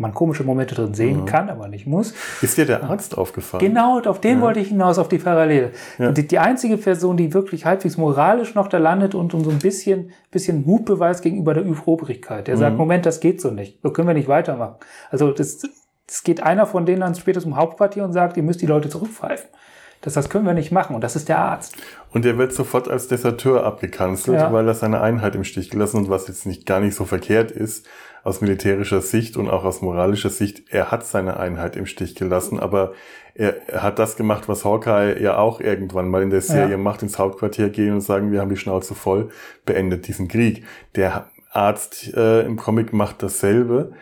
man 0.00 0.14
komische 0.14 0.42
Momente 0.44 0.74
drin 0.74 0.94
sehen 0.94 1.26
kann, 1.26 1.50
aber 1.50 1.68
nicht 1.68 1.86
muss. 1.86 2.14
Ist 2.42 2.56
dir 2.56 2.66
der 2.66 2.84
Arzt 2.84 3.16
aufgefallen? 3.16 3.60
Genau, 3.60 4.00
auf 4.00 4.20
den 4.20 4.40
wollte 4.40 4.60
ich 4.60 4.68
hinaus, 4.68 4.98
auf 4.98 5.08
die 5.08 5.18
Parallele. 5.18 5.72
Ja. 5.98 6.10
Die, 6.12 6.26
die 6.26 6.38
einzige 6.38 6.76
Person, 6.76 7.16
die 7.16 7.32
wirklich 7.34 7.64
halbwegs 7.66 7.96
moralisch 7.96 8.54
noch 8.54 8.68
da 8.68 8.78
landet 8.78 9.14
und, 9.14 9.34
und 9.34 9.44
so 9.44 9.50
ein 9.50 9.58
bisschen, 9.58 10.10
bisschen 10.30 10.64
Mut 10.64 10.86
beweist 10.86 11.22
gegenüber 11.22 11.54
der 11.54 11.64
Übrobrigkeit. 11.64 12.48
Der 12.48 12.56
sagt, 12.56 12.76
Moment, 12.76 13.06
das 13.06 13.20
geht 13.20 13.40
so 13.40 13.50
nicht. 13.50 13.80
So 13.82 13.90
können 13.90 14.08
wir 14.08 14.14
nicht 14.14 14.28
weitermachen. 14.28 14.76
Also 15.10 15.30
das, 15.30 15.62
das 16.06 16.22
geht 16.24 16.42
einer 16.42 16.66
von 16.66 16.86
denen 16.86 17.00
dann 17.02 17.14
später 17.14 17.40
zum 17.40 17.56
Hauptquartier 17.56 18.02
und 18.04 18.12
sagt, 18.12 18.36
ihr 18.36 18.42
müsst 18.42 18.62
die 18.62 18.66
Leute 18.66 18.88
zurückpfeifen. 18.88 19.48
Das, 20.02 20.14
das 20.14 20.30
können 20.30 20.46
wir 20.46 20.54
nicht 20.54 20.72
machen. 20.72 20.94
Und 20.94 21.04
das 21.04 21.14
ist 21.14 21.28
der 21.28 21.38
Arzt. 21.38 21.76
Und 22.10 22.24
der 22.24 22.38
wird 22.38 22.54
sofort 22.54 22.88
als 22.88 23.08
Deserteur 23.08 23.64
abgekanzelt, 23.64 24.40
Ja. 24.40 24.50
weil 24.52 24.66
er 24.66 24.72
seine 24.74 25.02
Einheit 25.02 25.34
im 25.34 25.44
Stich 25.44 25.68
gelassen 25.68 25.98
und 25.98 26.08
was 26.08 26.26
jetzt 26.26 26.46
nicht 26.46 26.64
gar 26.64 26.80
nicht 26.80 26.94
so 26.94 27.04
verkehrt 27.04 27.50
ist 27.50 27.86
aus 28.22 28.40
militärischer 28.40 29.00
Sicht 29.00 29.36
und 29.36 29.48
auch 29.48 29.64
aus 29.64 29.82
moralischer 29.82 30.30
Sicht. 30.30 30.64
Er 30.70 30.90
hat 30.90 31.04
seine 31.06 31.38
Einheit 31.38 31.76
im 31.76 31.86
Stich 31.86 32.14
gelassen, 32.14 32.60
aber 32.60 32.92
er, 33.34 33.68
er 33.68 33.82
hat 33.82 33.98
das 33.98 34.16
gemacht, 34.16 34.48
was 34.48 34.64
Hawkeye 34.64 35.20
ja 35.22 35.38
auch 35.38 35.60
irgendwann 35.60 36.08
mal 36.08 36.22
in 36.22 36.30
der 36.30 36.40
Serie 36.42 36.72
Ja. 36.72 36.76
macht, 36.78 37.02
ins 37.02 37.18
Hauptquartier 37.18 37.70
gehen 37.70 37.94
und 37.94 38.00
sagen, 38.00 38.32
wir 38.32 38.40
haben 38.40 38.50
die 38.50 38.56
Schnauze 38.56 38.94
voll, 38.94 39.30
beendet 39.64 40.08
diesen 40.08 40.28
Krieg. 40.28 40.64
Der 40.96 41.30
Arzt 41.52 42.12
äh, 42.14 42.42
im 42.42 42.56
Comic 42.56 42.92
macht 42.92 43.22
dasselbe. 43.22 43.92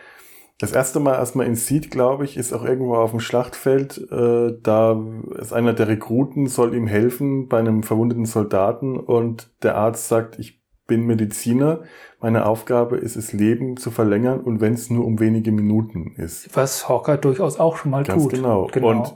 Das 0.59 0.73
erste 0.73 0.99
Mal, 0.99 1.15
als 1.15 1.35
man 1.35 1.47
ihn 1.47 1.55
sieht, 1.55 1.89
glaube 1.89 2.25
ich, 2.25 2.35
ist 2.35 2.51
auch 2.51 2.65
irgendwo 2.65 2.95
auf 2.95 3.11
dem 3.11 3.21
Schlachtfeld. 3.21 3.97
Äh, 4.11 4.57
da 4.61 5.01
ist 5.39 5.53
einer 5.53 5.71
der 5.71 5.87
Rekruten, 5.87 6.47
soll 6.47 6.75
ihm 6.75 6.85
helfen 6.85 7.47
bei 7.47 7.59
einem 7.59 7.81
verwundeten 7.81 8.25
Soldaten 8.25 8.97
und 8.97 9.49
der 9.63 9.75
Arzt 9.75 10.09
sagt, 10.09 10.37
ich 10.37 10.58
bin 10.89 11.05
Mediziner. 11.05 11.83
Meine 12.19 12.45
Aufgabe 12.45 12.97
ist 12.97 13.15
es, 13.15 13.31
Leben 13.31 13.77
zu 13.77 13.91
verlängern 13.91 14.41
und 14.41 14.59
wenn 14.59 14.73
es 14.73 14.89
nur 14.89 15.05
um 15.05 15.21
wenige 15.21 15.53
Minuten 15.53 16.15
ist. 16.17 16.53
Was 16.53 16.89
Hawker 16.89 17.15
durchaus 17.15 17.57
auch 17.57 17.77
schon 17.77 17.91
mal 17.91 18.03
Ganz 18.03 18.23
tut. 18.23 18.33
genau. 18.33 18.69
Und 18.81 19.15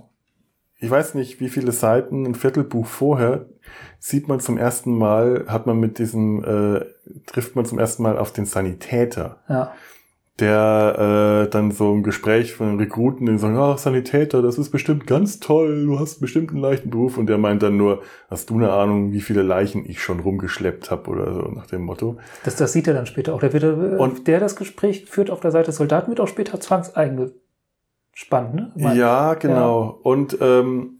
ich 0.79 0.89
weiß 0.89 1.15
nicht, 1.15 1.41
wie 1.41 1.49
viele 1.49 1.73
Seiten, 1.73 2.25
ein 2.25 2.35
Viertelbuch 2.35 2.85
vorher, 2.85 3.47
sieht 3.99 4.29
man 4.29 4.39
zum 4.39 4.57
ersten 4.57 4.97
Mal, 4.97 5.45
hat 5.47 5.65
man 5.65 5.79
mit 5.79 5.97
diesem, 5.97 6.43
äh, 6.43 6.85
trifft 7.25 7.55
man 7.57 7.65
zum 7.65 7.79
ersten 7.79 8.03
Mal 8.03 8.17
auf 8.17 8.31
den 8.31 8.45
Sanitäter 8.45 9.41
ja. 9.49 9.73
Der 10.39 11.43
äh, 11.45 11.49
dann 11.51 11.69
so 11.71 11.93
ein 11.93 12.01
Gespräch 12.01 12.53
von 12.53 12.67
den 12.69 12.79
Rekruten, 12.79 13.27
die 13.27 13.37
sagen, 13.37 13.55
ach, 13.57 13.77
Sanitäter, 13.77 14.41
das 14.41 14.57
ist 14.57 14.71
bestimmt 14.71 15.05
ganz 15.05 15.39
toll, 15.39 15.85
du 15.85 15.99
hast 15.99 16.19
bestimmt 16.19 16.49
einen 16.49 16.59
leichten 16.59 16.89
Beruf. 16.89 17.19
Und 17.19 17.27
der 17.27 17.37
meint 17.37 17.61
dann 17.61 17.77
nur, 17.77 18.01
hast 18.31 18.49
du 18.49 18.55
eine 18.55 18.71
Ahnung, 18.71 19.11
wie 19.11 19.21
viele 19.21 19.43
Leichen 19.43 19.87
ich 19.87 20.01
schon 20.01 20.19
rumgeschleppt 20.19 20.89
habe 20.89 21.09
oder 21.11 21.33
so 21.35 21.41
nach 21.53 21.67
dem 21.67 21.83
Motto. 21.83 22.17
Das, 22.43 22.55
das 22.55 22.73
sieht 22.73 22.87
er 22.87 22.95
dann 22.95 23.05
später 23.05 23.35
auch. 23.35 23.39
Der, 23.41 23.53
wird, 23.53 23.63
äh, 23.63 23.67
Und- 23.97 24.27
der 24.27 24.39
das 24.39 24.55
Gespräch 24.55 25.05
führt 25.05 25.29
auf 25.29 25.39
der 25.39 25.51
Seite 25.51 25.67
des 25.67 25.75
Soldaten, 25.75 26.09
wird 26.09 26.19
auch 26.19 26.27
später 26.27 26.59
zwangseingespannt. 26.59 27.35
Ne? 28.55 28.71
Ja, 28.95 29.35
genau. 29.35 29.99
Und 30.01 30.37
ähm, 30.41 30.99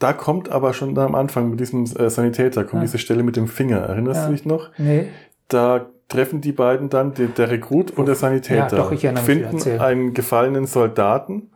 da 0.00 0.12
kommt 0.12 0.50
aber 0.50 0.72
schon 0.74 0.94
da 0.96 1.06
am 1.06 1.14
Anfang 1.14 1.50
mit 1.50 1.60
diesem 1.60 1.84
äh, 1.84 2.10
Sanitäter, 2.10 2.64
kommt 2.64 2.82
Ja. 2.82 2.86
diese 2.86 2.98
Stelle 2.98 3.22
mit 3.22 3.36
dem 3.36 3.46
Finger. 3.46 3.78
Erinnerst 3.78 4.22
Ja. 4.22 4.26
du 4.26 4.32
dich 4.32 4.44
noch? 4.44 4.70
Nee. 4.76 5.06
Da 5.48 5.86
treffen 6.08 6.40
die 6.40 6.52
beiden 6.52 6.88
dann, 6.88 7.14
der, 7.14 7.26
der 7.28 7.50
Rekrut 7.50 7.90
und 7.92 8.06
der 8.06 8.14
Sanitäter, 8.14 8.56
Ja, 8.76 8.82
doch, 8.84 8.92
ich 8.92 9.02
mich, 9.02 9.18
finden 9.20 9.56
erzähl. 9.56 9.80
einen 9.80 10.14
gefallenen 10.14 10.66
Soldaten 10.66 11.50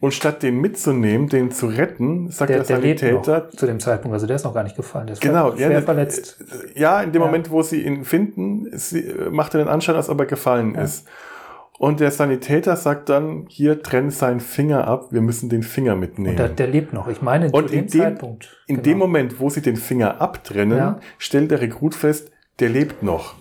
und 0.00 0.12
statt 0.14 0.42
den 0.42 0.60
mitzunehmen, 0.60 1.28
den 1.28 1.50
zu 1.50 1.66
retten, 1.66 2.30
sagt 2.30 2.50
der, 2.50 2.58
Der, 2.58 2.64
Sanitäter, 2.66 3.38
noch 3.38 3.48
zu 3.50 3.66
dem 3.66 3.80
Zeitpunkt. 3.80 4.12
Also 4.14 4.26
der 4.26 4.36
ist 4.36 4.44
noch 4.44 4.54
gar 4.54 4.62
nicht 4.62 4.76
gefallen. 4.76 5.06
Der 5.06 5.14
ist 5.14 5.20
genau, 5.22 5.56
schwer 5.56 5.70
ja, 5.72 5.80
verletzt. 5.82 6.44
ja, 6.74 7.00
in 7.00 7.12
dem 7.12 7.22
Ja. 7.22 7.26
Moment, 7.26 7.50
wo 7.50 7.62
sie 7.62 7.82
ihn 7.82 8.04
finden, 8.04 8.68
sie, 8.76 9.04
macht 9.30 9.54
er 9.54 9.58
den 9.58 9.68
Anschein, 9.68 9.96
als 9.96 10.08
ob 10.08 10.20
er 10.20 10.26
gefallen 10.26 10.74
Ja. 10.74 10.82
ist. 10.82 11.06
Und 11.78 12.00
der 12.00 12.10
Sanitäter 12.10 12.74
sagt 12.76 13.08
dann, 13.10 13.44
hier 13.48 13.82
trenn 13.82 14.10
seinen 14.10 14.40
Finger 14.40 14.86
ab, 14.86 15.08
wir 15.10 15.20
müssen 15.20 15.48
den 15.50 15.62
Finger 15.62 15.94
mitnehmen. 15.94 16.30
Und 16.30 16.38
der, 16.38 16.48
der 16.48 16.68
lebt 16.68 16.92
noch. 16.94 17.06
Ich 17.08 17.20
meine, 17.20 17.50
Und 17.50 17.68
zu 17.68 17.74
dem 17.74 17.80
in 17.84 17.86
dem- 17.90 18.00
Zeitpunkt. 18.00 18.62
In 18.66 18.76
genau. 18.76 18.84
dem 18.84 18.98
Moment, 18.98 19.40
wo 19.40 19.50
sie 19.50 19.60
den 19.60 19.76
Finger 19.76 20.20
abtrennen, 20.22 20.96
stellt 21.18 21.50
der 21.50 21.60
Rekrut 21.60 21.94
fest, 21.94 22.30
der 22.60 22.68
lebt 22.70 23.02
noch. 23.02 23.34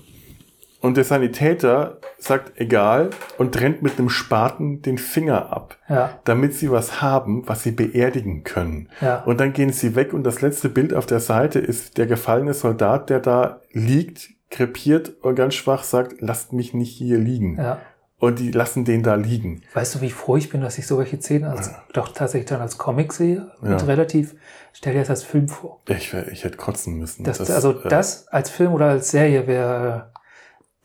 Und 0.85 0.97
der 0.97 1.03
Sanitäter 1.03 1.97
sagt, 2.19 2.59
egal, 2.59 3.09
und 3.37 3.53
trennt 3.53 3.81
mit 3.81 3.97
einem 3.97 4.09
Spaten 4.09 4.81
den 4.83 4.97
Finger 4.97 5.51
ab, 5.51 5.77
Ja, 5.89 6.19
damit 6.25 6.53
sie 6.53 6.69
was 6.69 7.01
haben, 7.01 7.47
was 7.47 7.63
sie 7.63 7.71
beerdigen 7.71 8.43
können. 8.43 8.89
ja. 9.01 9.23
Und 9.23 9.39
dann 9.39 9.51
gehen 9.53 9.71
sie 9.73 9.95
weg 9.95 10.13
und 10.13 10.23
das 10.23 10.41
letzte 10.41 10.69
Bild 10.69 10.93
auf 10.93 11.05
der 11.07 11.19
Seite 11.19 11.59
ist 11.59 11.97
der 11.97 12.05
gefallene 12.05 12.53
Soldat, 12.53 13.09
der 13.09 13.19
da 13.19 13.61
liegt, 13.71 14.29
krepiert 14.51 15.13
und 15.21 15.35
ganz 15.35 15.55
schwach 15.55 15.83
sagt, 15.83 16.21
lasst 16.21 16.53
mich 16.53 16.73
nicht 16.73 16.95
hier 16.95 17.17
liegen. 17.17 17.57
ja. 17.57 17.79
und 18.17 18.39
die 18.39 18.51
lassen 18.51 18.85
den 18.85 19.01
da 19.03 19.15
liegen. 19.15 19.61
Weißt 19.73 19.95
du, 19.95 20.01
wie 20.01 20.09
froh 20.11 20.37
ich 20.37 20.49
bin, 20.49 20.61
dass 20.61 20.77
ich 20.77 20.87
solche 20.87 21.19
Szenen 21.19 21.45
als, 21.45 21.71
doch 21.93 22.09
tatsächlich 22.13 22.49
dann 22.49 22.61
als 22.61 22.77
Comic 22.77 23.11
sehe? 23.11 23.51
Und 23.61 23.85
relativ, 23.87 24.35
stell 24.71 24.93
dir 24.93 24.99
das 24.99 25.09
als 25.09 25.23
Film 25.23 25.47
vor. 25.47 25.81
Ich, 25.89 26.13
ich 26.31 26.43
hätte 26.43 26.57
kotzen 26.57 26.97
müssen. 26.97 27.23
Das, 27.23 27.41
also 27.51 27.71
äh, 27.83 27.89
das 27.89 28.27
als 28.29 28.49
Film 28.49 28.71
oder 28.73 28.85
als 28.87 29.11
Serie 29.11 29.47
wäre 29.47 30.11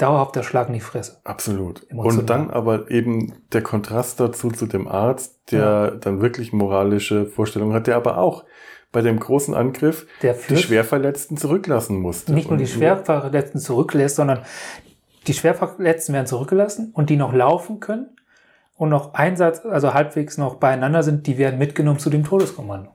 dauerhaft 0.01 0.37
der 0.37 0.43
Schlag 0.43 0.69
in 0.69 0.75
die 0.75 0.81
Fresse. 0.81 1.21
Absolut. 1.25 1.87
Emotional. 1.91 2.21
Und 2.21 2.31
dann 2.31 2.51
aber 2.51 2.91
eben 2.91 3.35
der 3.53 3.63
Kontrast 3.63 4.21
dazu 4.21 4.51
zu 4.51 4.67
dem 4.67 4.89
Arzt, 4.89 5.53
der 5.53 5.93
dann 5.93 6.21
wirklich 6.21 6.53
moralische 6.53 7.27
Vorstellungen 7.27 7.75
hat, 7.75 7.87
der 7.87 7.97
aber 7.97 8.19
auch 8.19 8.45
bei 8.93 9.03
dem 9.03 9.21
großen 9.21 9.55
Angriff 9.55 10.07
die 10.23 10.57
Schwerverletzten 10.57 11.37
zurücklassen 11.37 12.01
musste. 12.01 12.33
nicht 12.33 12.49
nur 12.49 12.59
die 12.59 12.67
Schwerverletzten 12.67 13.61
zurücklässt, 13.61 14.17
sondern 14.17 14.41
die 15.27 15.35
Schwerverletzten 15.35 16.15
werden 16.15 16.27
zurückgelassen 16.27 16.91
und 16.95 17.11
die 17.11 17.17
noch 17.17 17.33
laufen 17.33 17.79
können 17.79 18.17
und 18.77 18.89
noch 18.89 19.15
Einsatz, 19.15 19.65
also 19.65 19.95
halbwegs 19.95 20.39
noch 20.39 20.57
beieinander 20.57 21.03
sind, 21.03 21.27
die 21.27 21.39
werden 21.39 21.59
mitgenommen 21.59 21.99
zu 21.99 22.11
dem 22.11 22.25
Todeskommando. 22.25 22.91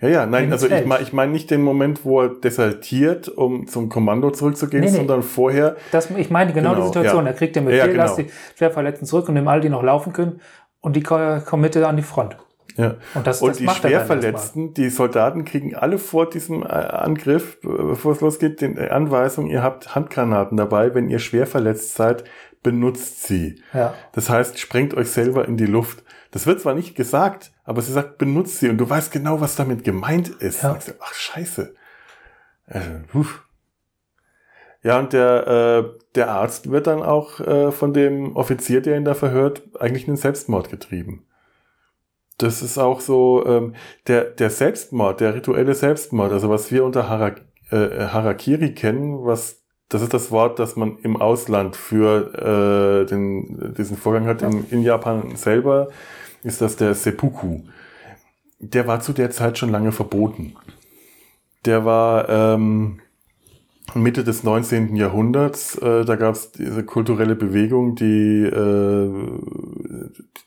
Ja, 0.00 0.08
ja, 0.08 0.26
nein, 0.26 0.52
also 0.52 0.66
ich 0.68 0.84
meine 0.86 1.02
ich 1.02 1.12
mein 1.12 1.32
nicht 1.32 1.50
den 1.50 1.62
Moment, 1.62 2.04
wo 2.04 2.22
er 2.22 2.28
desertiert, 2.28 3.28
um 3.28 3.66
zum 3.66 3.88
Kommando 3.88 4.30
zurückzugehen, 4.30 4.84
Nee, 4.84 4.90
nee. 4.90 4.96
sondern 4.96 5.22
vorher, 5.22 5.76
Das, 5.92 6.10
ich 6.10 6.30
meine 6.30 6.52
genau, 6.52 6.70
Genau, 6.70 6.80
die 6.82 6.86
Situation. 6.88 7.24
ja. 7.24 7.30
Er 7.32 7.36
kriegt 7.36 7.56
den 7.56 7.64
Ja, 7.64 7.84
Befehl, 7.84 7.92
genau. 7.92 8.16
die 8.16 8.30
Schwerverletzten 8.56 9.06
zurück 9.06 9.28
und 9.28 9.34
nehmen 9.34 9.48
alle, 9.48 9.60
die 9.60 9.68
noch 9.68 9.82
laufen 9.82 10.12
können 10.12 10.40
und 10.80 10.96
die 10.96 11.02
ko- 11.02 11.40
kommen 11.44 11.62
mit 11.62 11.76
an 11.76 11.96
die 11.96 12.02
Front. 12.02 12.36
ja. 12.76 12.94
Und 13.14 13.26
das, 13.26 13.42
Und 13.42 13.50
das 13.50 13.58
die 13.58 13.64
er. 13.66 13.74
Schwerverletzten, 13.74 14.74
die 14.74 14.88
Soldaten 14.90 15.44
kriegen 15.44 15.74
alle 15.74 15.98
vor 15.98 16.28
diesem 16.30 16.62
äh, 16.62 16.66
Angriff, 16.66 17.58
äh, 17.64 17.68
bevor 17.68 18.12
es 18.12 18.20
losgeht, 18.20 18.60
die 18.60 18.78
Anweisung, 18.78 19.46
ihr 19.48 19.62
habt 19.62 19.94
Handgranaten 19.94 20.56
dabei, 20.56 20.94
wenn 20.94 21.08
ihr 21.08 21.18
schwer 21.18 21.46
verletzt 21.46 21.94
seid, 21.94 22.24
benutzt 22.62 23.24
sie. 23.24 23.62
Ja. 23.72 23.94
Das 24.12 24.30
heißt, 24.30 24.58
sprengt 24.58 24.94
euch 24.94 25.08
selber 25.10 25.46
in 25.46 25.56
die 25.56 25.66
Luft. 25.66 26.02
Das 26.30 26.46
wird 26.46 26.60
zwar 26.60 26.74
nicht 26.74 26.94
gesagt, 26.94 27.52
aber 27.64 27.80
sie 27.80 27.92
sagt, 27.92 28.18
benutzt 28.18 28.58
sie 28.58 28.68
und 28.68 28.78
du 28.78 28.88
weißt 28.88 29.12
genau, 29.12 29.40
was 29.40 29.56
damit 29.56 29.84
gemeint 29.84 30.28
ist. 30.28 30.62
Ja. 30.62 30.74
Du, 30.74 30.92
ach 31.00 31.14
scheiße. 31.14 31.74
Huf. 33.14 33.44
Ja, 34.82 34.98
und 34.98 35.12
der, 35.12 35.46
äh, 35.46 35.98
der 36.14 36.30
Arzt 36.30 36.70
wird 36.70 36.86
dann 36.86 37.02
auch 37.02 37.40
äh, 37.40 37.72
von 37.72 37.92
dem 37.92 38.36
Offizier, 38.36 38.80
der 38.80 38.96
ihn 38.96 39.04
da 39.04 39.14
verhört, 39.14 39.62
eigentlich 39.78 40.06
in 40.06 40.14
den 40.14 40.16
Selbstmord 40.16 40.70
getrieben. 40.70 41.26
Das 42.36 42.62
ist 42.62 42.78
auch 42.78 43.00
so, 43.00 43.44
ähm, 43.46 43.74
der, 44.06 44.24
der 44.24 44.50
Selbstmord, 44.50 45.20
der 45.20 45.34
rituelle 45.34 45.74
Selbstmord, 45.74 46.32
also 46.32 46.48
was 46.48 46.70
wir 46.70 46.84
unter 46.84 47.08
Hara, 47.08 47.34
äh, 47.70 48.06
Harakiri 48.06 48.74
kennen, 48.74 49.24
was 49.24 49.62
das 49.88 50.02
ist 50.02 50.12
das 50.12 50.30
Wort, 50.30 50.58
das 50.58 50.76
man 50.76 50.98
im 51.02 51.16
Ausland 51.16 51.74
für 51.74 52.34
äh, 52.34 53.06
den, 53.06 53.74
diesen 53.74 53.96
Vorgang 53.96 54.26
hat. 54.26 54.42
In, 54.42 54.68
in 54.70 54.82
Japan 54.82 55.34
selber 55.36 55.88
ist 56.42 56.60
das 56.60 56.76
der 56.76 56.94
Seppuku. 56.94 57.60
Der 58.58 58.86
war 58.86 59.00
zu 59.00 59.12
der 59.12 59.30
Zeit 59.30 59.56
schon 59.56 59.70
lange 59.70 59.92
verboten. 59.92 60.54
Der 61.64 61.84
war 61.84 62.28
ähm, 62.28 63.00
Mitte 63.94 64.24
des 64.24 64.44
19. 64.44 64.94
Jahrhunderts. 64.94 65.76
Äh, 65.76 66.04
da 66.04 66.16
gab 66.16 66.34
es 66.34 66.52
diese 66.52 66.84
kulturelle 66.84 67.34
Bewegung, 67.34 67.94
die, 67.94 68.42
äh, 68.42 69.10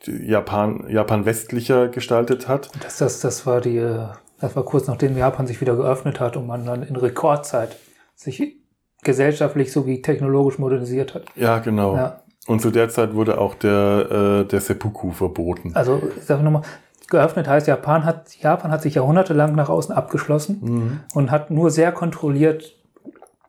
die 0.05 0.29
Japan, 0.29 0.85
Japan 0.87 1.25
westlicher 1.25 1.87
gestaltet 1.87 2.47
hat. 2.47 2.69
Das, 2.83 2.97
das, 2.97 3.21
das 3.21 3.47
war 3.47 3.59
die, 3.59 3.77
äh, 3.77 4.05
das 4.39 4.55
war 4.55 4.63
kurz 4.65 4.87
nachdem 4.87 5.17
Japan 5.17 5.47
sich 5.47 5.61
wieder 5.61 5.75
geöffnet 5.75 6.19
hat 6.19 6.37
und 6.37 6.45
man 6.45 6.65
dann 6.65 6.83
in 6.83 6.95
Rekordzeit 6.95 7.77
sich 8.15 8.60
gesellschaftlich 9.03 9.71
sowie 9.71 10.01
technologisch 10.01 10.59
modernisiert 10.59 11.15
hat. 11.15 11.23
Ja, 11.35 11.59
genau. 11.59 11.95
Ja. 11.95 12.21
Und 12.47 12.61
zu 12.61 12.71
der 12.71 12.89
Zeit 12.89 13.13
wurde 13.13 13.39
auch 13.39 13.55
der, 13.55 14.41
äh, 14.43 14.45
der 14.45 14.61
Seppuku 14.61 15.11
verboten. 15.11 15.71
Also, 15.75 16.01
ich 16.17 16.23
sage 16.23 16.43
nochmal, 16.43 16.63
geöffnet 17.07 17.47
heißt, 17.47 17.67
Japan 17.67 18.05
hat, 18.05 18.35
Japan 18.37 18.71
hat 18.71 18.81
sich 18.81 18.95
jahrhundertelang 18.95 19.53
nach 19.55 19.69
außen 19.69 19.93
abgeschlossen 19.93 20.59
Mhm. 20.61 20.99
und 21.13 21.31
hat 21.31 21.51
nur 21.51 21.69
sehr 21.69 21.91
kontrolliert 21.91 22.77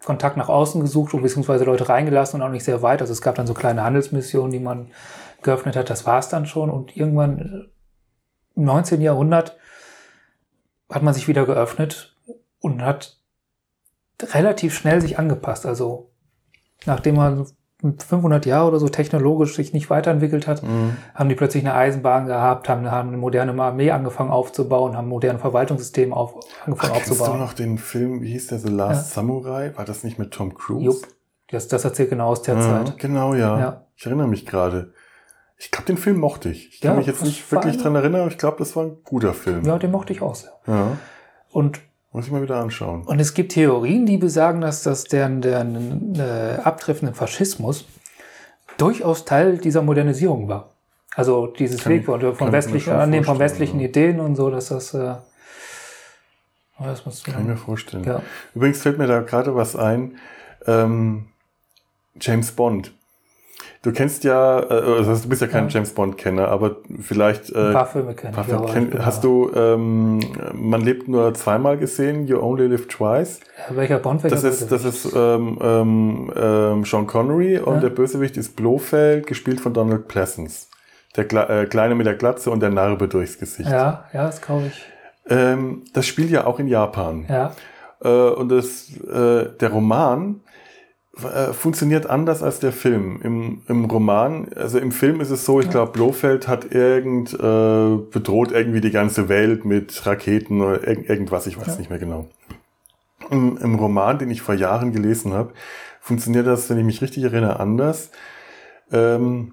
Kontakt 0.05 0.37
nach 0.37 0.49
außen 0.49 0.81
gesucht 0.81 1.15
und 1.15 1.23
beziehungsweise 1.23 1.65
Leute 1.65 1.89
reingelassen 1.89 2.41
und 2.41 2.47
auch 2.47 2.51
nicht 2.51 2.65
sehr 2.65 2.83
weit. 2.83 3.01
Also 3.01 3.13
es 3.13 3.23
gab 3.23 3.37
dann 3.37 3.47
so 3.47 3.55
kleine 3.55 3.85
Handelsmissionen, 3.85 4.51
die 4.51 4.59
man 4.59 4.89
geöffnet 5.43 5.77
hat. 5.77 5.91
Das 5.91 6.07
war 6.07 6.19
es 6.19 6.29
dann 6.29 6.45
schon. 6.45 6.71
Und 6.71 6.97
irgendwann 6.97 7.69
im 8.57 8.65
19. 8.65 9.01
Jahrhundert 9.01 9.57
hat 10.91 11.03
man 11.05 11.15
sich 11.15 11.29
wieder 11.29 11.47
geöffnet 11.47 12.17
und 12.61 12.83
hat 12.83 13.19
relativ 14.35 14.75
schnell 14.75 15.01
sich 15.01 15.19
angepasst. 15.19 15.67
Also 15.67 16.11
nachdem 16.87 17.17
man 17.17 17.47
500 17.83 18.47
Jahre 18.47 18.69
oder 18.69 18.79
so 18.79 18.89
technologisch 18.89 19.57
sich 19.57 19.73
nicht 19.73 19.91
weiterentwickelt 19.91 20.47
hat, 20.47 20.63
Mhm. 20.63 20.97
haben 21.15 21.29
die 21.29 21.35
plötzlich 21.35 21.65
eine 21.65 21.75
Eisenbahn 21.75 22.27
gehabt, 22.27 22.69
haben, 22.69 22.89
haben 22.91 23.09
eine 23.09 23.17
moderne 23.17 23.61
Armee 23.61 23.91
angefangen 23.91 24.31
aufzubauen, 24.31 24.97
haben 24.97 25.09
moderne 25.09 25.41
Verwaltungssysteme 25.41 26.15
auf, 26.15 26.35
angefangen 26.65 26.93
Kennst 26.93 27.09
du 27.11 27.15
aufzubauen. 27.15 27.41
noch 27.41 27.55
den 27.55 27.79
Film, 27.79 28.23
wie 28.23 28.31
hieß 28.33 28.49
der, 28.49 28.61
The 28.61 28.69
Last 28.71 29.13
Samurai? 29.15 29.73
War 29.77 29.85
das 29.85 30.05
nicht 30.05 30.19
mit 30.19 30.31
Tom 30.33 30.55
Cruise? 30.55 30.85
Jupp. 30.85 31.09
Das, 31.51 31.67
das 31.69 31.85
erzählt 31.85 32.11
genau 32.11 32.29
aus 32.29 32.43
der 32.43 32.55
Ja, 32.55 32.61
Zeit. 32.85 32.99
genau, 32.99 33.35
ja. 33.35 33.59
Ja. 33.59 33.87
Ich 33.97 34.07
erinnere 34.07 34.29
mich 34.29 34.47
gerade. 34.47 34.93
Ich 35.59 35.71
glaube, 35.71 35.87
den 35.87 35.97
Film 35.99 36.19
mochte 36.19 36.49
ich. 36.49 36.69
Ich 36.75 36.81
kann 36.81 36.93
Ja, 36.93 36.97
mich 36.99 37.07
jetzt 37.07 37.23
nicht 37.25 37.51
wirklich 37.53 37.77
dran 37.79 37.95
erinnern, 37.95 38.23
aber 38.23 38.31
ich 38.31 38.39
glaube, 38.39 38.57
das 38.59 38.75
war 38.75 38.85
ein 38.85 38.97
guter 39.05 39.35
Film. 39.35 39.65
Ja, 39.65 39.79
den 39.79 39.91
mochte 39.91 40.13
ich 40.13 40.23
auch 40.23 40.35
sehr. 40.35 40.53
Ja, 40.67 40.97
Und, 41.51 41.81
muss 42.13 42.27
ich 42.27 42.33
mal 42.33 42.43
wieder 42.43 42.57
anschauen. 42.57 43.03
und 43.03 43.21
es 43.21 43.35
gibt 43.35 43.53
Theorien, 43.53 44.07
die 44.07 44.19
besagen, 44.19 44.61
dass 44.61 44.83
das 44.83 45.05
der, 45.05 45.29
der 45.29 45.67
äh, 46.17 46.61
abtreffende 46.61 47.15
Faschismus 47.15 47.85
durchaus 48.77 49.25
Teil 49.25 49.59
dieser 49.59 49.83
Modernisierung 49.83 50.49
war. 50.49 50.71
Also 51.15 51.47
dieses 51.47 51.83
Kann 51.83 51.93
Weg 51.93 52.05
von, 52.05 52.35
von 52.35 52.53
westlichen, 52.53 52.93
Annehmen 52.93 53.25
von 53.25 53.37
vorstellen, 53.37 53.51
westlichen 53.51 53.81
ja. 53.81 53.89
Ideen 53.89 54.21
und 54.21 54.37
so, 54.37 54.51
dass 54.51 54.69
das, 54.69 54.95
äh, 54.95 55.15
oh, 56.79 56.85
das 56.85 57.05
muss, 57.05 57.23
Kann 57.23 57.43
ich 57.43 57.49
mir 57.49 57.57
vorstellen. 57.57 58.05
ja. 58.05 58.23
Übrigens 58.55 58.81
fällt 58.81 58.99
mir 58.99 59.07
da 59.07 59.21
gerade 59.21 59.55
was 59.55 59.77
ein. 59.77 60.17
Ähm, 60.67 61.27
James 62.21 62.53
Bond. 62.53 62.93
Du 63.83 63.91
kennst 63.93 64.23
ja, 64.23 64.61
äh, 64.61 64.73
also 64.99 65.13
du 65.15 65.29
bist 65.29 65.43
ja 65.43 65.49
kein 65.49 65.65
Ja. 65.65 65.71
James 65.71 65.93
Bond-Kenner, 65.93 66.47
aber 66.49 66.77
vielleicht 67.01 67.55
Ein 67.55 67.71
äh, 67.71 67.73
paar 67.73 67.87
Filme 67.87 68.15
kenne 68.15 68.33
paar 68.33 68.45
ich. 68.45 68.51
Filme 68.51 68.67
kenn, 68.91 69.05
hast 69.05 69.25
du 69.25 69.51
ähm, 69.57 70.21
Man 70.53 70.81
lebt 70.83 71.09
nur 71.09 71.35
zweimal 71.35 71.77
gesehen, 71.79 72.27
You 72.29 72.39
Only 72.41 72.69
Live 72.69 72.87
Twice? 72.87 73.41
Ja, 73.69 73.77
Welcher 73.77 73.99
Bond? 73.99 74.23
Das 74.25 74.45
ist, 74.45 74.71
das 74.71 74.85
ist 74.85 75.13
ähm, 75.17 75.59
ähm, 75.61 76.33
ähm, 76.37 76.85
Sean 76.85 77.09
Connery 77.09 77.59
und 77.59 77.75
Ja. 77.75 77.81
der 77.81 77.91
Bösewicht 77.91 78.37
ist 78.37 78.55
Blofeld, 78.55 79.27
gespielt 79.27 79.61
von 79.61 79.75
Donald 79.75 80.07
Pleasence. 80.07 80.69
Der 81.17 81.27
Kle 81.27 81.49
äh, 81.49 81.67
Kleine 81.67 81.97
mit 81.97 82.07
der 82.07 82.15
Glatze 82.15 82.51
und 82.53 82.61
der 82.61 82.71
Narbe 82.71 83.09
durchs 83.09 83.37
Gesicht. 83.39 83.69
Ja, 83.69 84.05
ja, 84.13 84.25
das 84.27 84.41
glaube 84.41 84.69
ich. 84.69 84.85
Ähm, 85.29 85.83
das 85.93 86.07
spielt 86.07 86.31
ja 86.31 86.47
auch 86.47 86.59
in 86.61 86.69
Japan. 86.69 87.27
Ja, 87.29 87.53
Äh, 88.05 88.09
und 88.09 88.49
das, 88.49 88.89
äh, 89.07 89.47
der 89.61 89.71
Roman 89.71 90.41
äh, 91.19 91.53
funktioniert 91.53 92.07
anders 92.09 92.43
als 92.43 92.59
der 92.61 92.73
Film. 92.73 93.21
Im, 93.23 93.63
Im 93.69 93.85
Roman, 93.85 94.49
also 94.55 94.79
im 94.79 94.93
Film 94.93 95.21
ist 95.21 95.31
es 95.31 95.45
so, 95.45 95.61
ich 95.61 95.69
glaube, 95.69 95.93
Blofeld 95.93 96.49
hat 96.49 96.73
irgend, 96.75 97.35
äh, 97.35 97.97
bedroht 98.11 98.53
irgendwie 98.53 98.81
die 98.81 98.91
ganze 98.91 99.29
Welt 99.29 99.65
mit 99.65 100.07
Raketen 100.07 100.61
oder 100.63 100.87
irg 100.87 101.09
irgendwas, 101.09 101.47
ich 101.47 101.59
weiß 101.59 101.67
Ja. 101.67 101.77
nicht 101.77 101.91
mehr 101.91 101.99
genau. 101.99 102.29
Im, 103.31 103.59
Im 103.59 103.75
Roman, 103.75 104.19
den 104.19 104.31
ich 104.31 104.43
vor 104.43 104.55
Jahren 104.55 104.93
gelesen 104.93 105.33
habe, 105.35 105.53
funktioniert 106.01 106.47
das, 106.47 106.69
wenn 106.71 106.79
ich 106.79 106.85
mich 106.85 107.03
richtig 107.03 107.25
erinnere, 107.25 107.61
anders. 107.61 108.11
Ähm, 108.91 109.53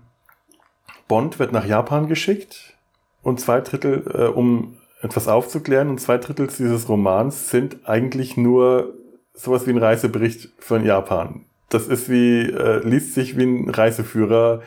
Bond 1.08 1.40
wird 1.40 1.52
nach 1.52 1.66
Japan 1.66 2.08
geschickt 2.08 2.78
und 3.22 3.40
zwei 3.40 3.62
Drittel, 3.62 4.04
äh, 4.14 4.28
um 4.28 4.78
etwas 5.02 5.28
aufzuklären, 5.28 5.90
und 5.90 6.00
zwei 6.00 6.18
Drittel 6.18 6.48
dieses 6.48 6.88
Romans 6.90 7.50
sind 7.50 7.78
eigentlich 7.88 8.38
nur 8.38 8.94
sowas 9.34 9.66
wie 9.68 9.72
ein 9.72 9.78
Reisebericht 9.78 10.50
von 10.60 10.84
Japan. 10.84 11.46
Das 11.70 11.88
ist 11.88 12.10
wie, 12.10 12.42
äh, 12.42 12.88
liest 12.88 13.14
sich 13.14 13.38
wie 13.38 13.44
ein 13.44 13.70
Reiseführer, 13.70 14.62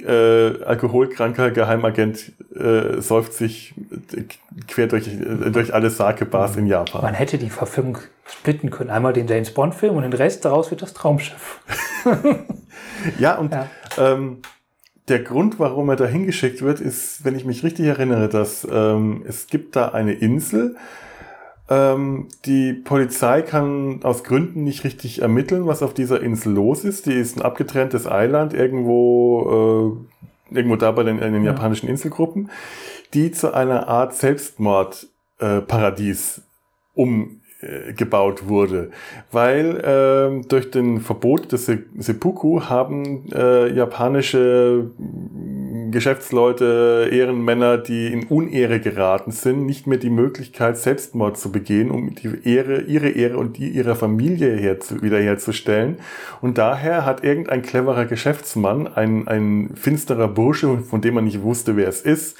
äh, 0.00 0.62
alkoholkranker 0.64 1.50
Geheimagent 1.50 2.32
äh, 2.54 3.00
säuft 3.00 3.34
sich 3.34 3.74
äh, 4.14 4.24
quer 4.66 4.86
durch, 4.86 5.06
äh, 5.08 5.50
durch 5.50 5.74
alle 5.74 5.90
Sake-Bars 5.90 6.56
in 6.56 6.66
Japan. 6.66 7.02
man 7.02 7.14
hätte 7.14 7.38
die 7.38 7.50
Verfilmung 7.50 7.98
splitten 8.26 8.70
können. 8.70 8.90
Einmal 8.90 9.12
den 9.12 9.28
James 9.28 9.52
Bond-Film 9.52 9.94
und 9.96 10.02
den 10.02 10.12
Rest 10.12 10.44
daraus 10.44 10.70
wird 10.70 10.82
das 10.82 10.94
Traumschiff. 10.94 11.60
Ja, 13.18 13.36
und 13.36 13.52
Ja. 13.52 13.68
Ähm, 13.98 14.38
der 15.08 15.20
Grund, 15.20 15.58
warum 15.58 15.88
er 15.88 15.96
da 15.96 16.06
hingeschickt 16.06 16.62
wird, 16.62 16.80
ist, 16.80 17.24
wenn 17.24 17.34
ich 17.34 17.44
mich 17.44 17.64
richtig 17.64 17.86
erinnere, 17.86 18.28
dass 18.28 18.66
ähm, 18.70 19.24
es 19.26 19.48
gibt 19.48 19.74
da 19.74 19.88
eine 19.88 20.12
Insel. 20.12 20.76
Ähm, 21.68 22.28
die 22.44 22.72
Polizei 22.72 23.42
kann 23.42 24.00
aus 24.02 24.24
Gründen 24.24 24.64
nicht 24.64 24.82
richtig 24.84 25.20
ermitteln, 25.22 25.66
was 25.66 25.82
auf 25.82 25.92
dieser 25.94 26.20
Insel 26.22 26.52
los 26.54 26.84
ist. 26.84 27.06
Die 27.06 27.12
ist 27.14 27.36
ein 27.36 27.42
abgetrenntes 27.42 28.06
Eiland 28.06 28.52
irgendwo, 28.54 29.96
äh, 30.50 30.54
irgendwo 30.56 30.76
da 30.76 30.90
bei 30.92 31.02
den, 31.04 31.18
in 31.18 31.32
den 31.32 31.44
Ja. 31.44 31.52
japanischen 31.52 31.88
Inselgruppen, 31.88 32.50
die 33.14 33.30
zu 33.30 33.54
einer 33.54 33.88
Art 33.88 34.14
Selbstmordparadies 34.14 36.38
äh, 36.38 36.42
um 36.94 37.40
gebaut 37.96 38.48
wurde, 38.48 38.90
weil 39.30 39.76
äh, 39.78 40.46
durch 40.48 40.70
den 40.70 41.00
Verbot 41.00 41.52
des 41.52 41.66
Se 41.66 41.78
Seppuku 41.96 42.62
haben 42.62 43.30
äh, 43.32 43.72
japanische 43.72 44.90
Geschäftsleute, 45.92 47.08
Ehrenmänner, 47.12 47.78
die 47.78 48.12
in 48.12 48.24
Unehre 48.26 48.80
geraten 48.80 49.30
sind, 49.30 49.64
nicht 49.64 49.86
mehr 49.86 49.98
die 49.98 50.10
Möglichkeit, 50.10 50.76
Selbstmord 50.76 51.38
zu 51.38 51.52
begehen, 51.52 51.90
um 51.90 52.14
die 52.14 52.30
Ehre, 52.44 52.80
ihre 52.80 53.10
Ehre 53.10 53.38
und 53.38 53.58
die 53.58 53.68
ihrer 53.68 53.94
Familie 53.94 54.56
herzu, 54.56 55.00
wiederherzustellen. 55.02 55.98
Und 56.40 56.58
daher 56.58 57.06
hat 57.06 57.22
irgendein 57.22 57.62
cleverer 57.62 58.06
Geschäftsmann, 58.06 58.88
ein, 58.88 59.28
ein 59.28 59.70
finsterer 59.74 60.28
Bursche, 60.28 60.78
von 60.78 61.00
dem 61.00 61.14
man 61.14 61.24
nicht 61.24 61.42
wusste, 61.42 61.76
wer 61.76 61.88
es 61.88 62.00
ist, 62.00 62.36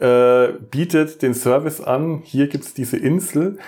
äh, 0.00 0.48
bietet 0.70 1.22
den 1.22 1.34
Service 1.34 1.80
an, 1.80 2.22
hier 2.24 2.48
gibt's 2.48 2.74
diese 2.74 2.96
Insel, 2.96 3.58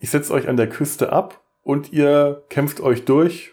ich 0.00 0.10
setze 0.10 0.32
euch 0.32 0.48
an 0.48 0.56
der 0.56 0.68
Küste 0.68 1.12
ab 1.12 1.40
und 1.62 1.92
ihr 1.92 2.42
kämpft 2.48 2.80
euch 2.80 3.04
durch. 3.04 3.52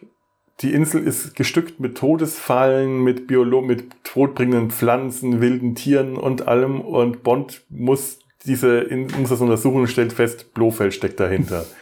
Die 0.62 0.74
Insel 0.74 1.04
ist 1.04 1.36
gestückt 1.36 1.80
mit 1.80 1.98
Todesfallen, 1.98 3.04
mit 3.04 3.28
Biolo 3.28 3.62
mit 3.62 4.04
todbringenden 4.04 4.72
Pflanzen, 4.72 5.40
wilden 5.40 5.76
Tieren 5.76 6.18
und 6.18 6.48
allem. 6.48 6.82
Und 6.82 7.22
Bond 7.22 7.64
muss 7.70 8.20
diese 8.46 8.80
Insel 8.80 9.38
untersuchen 9.42 9.82
und 9.82 9.88
stellt 9.88 10.14
fest, 10.14 10.54
Blofeld 10.56 10.94
steckt 10.94 11.20
dahinter. 11.20 11.66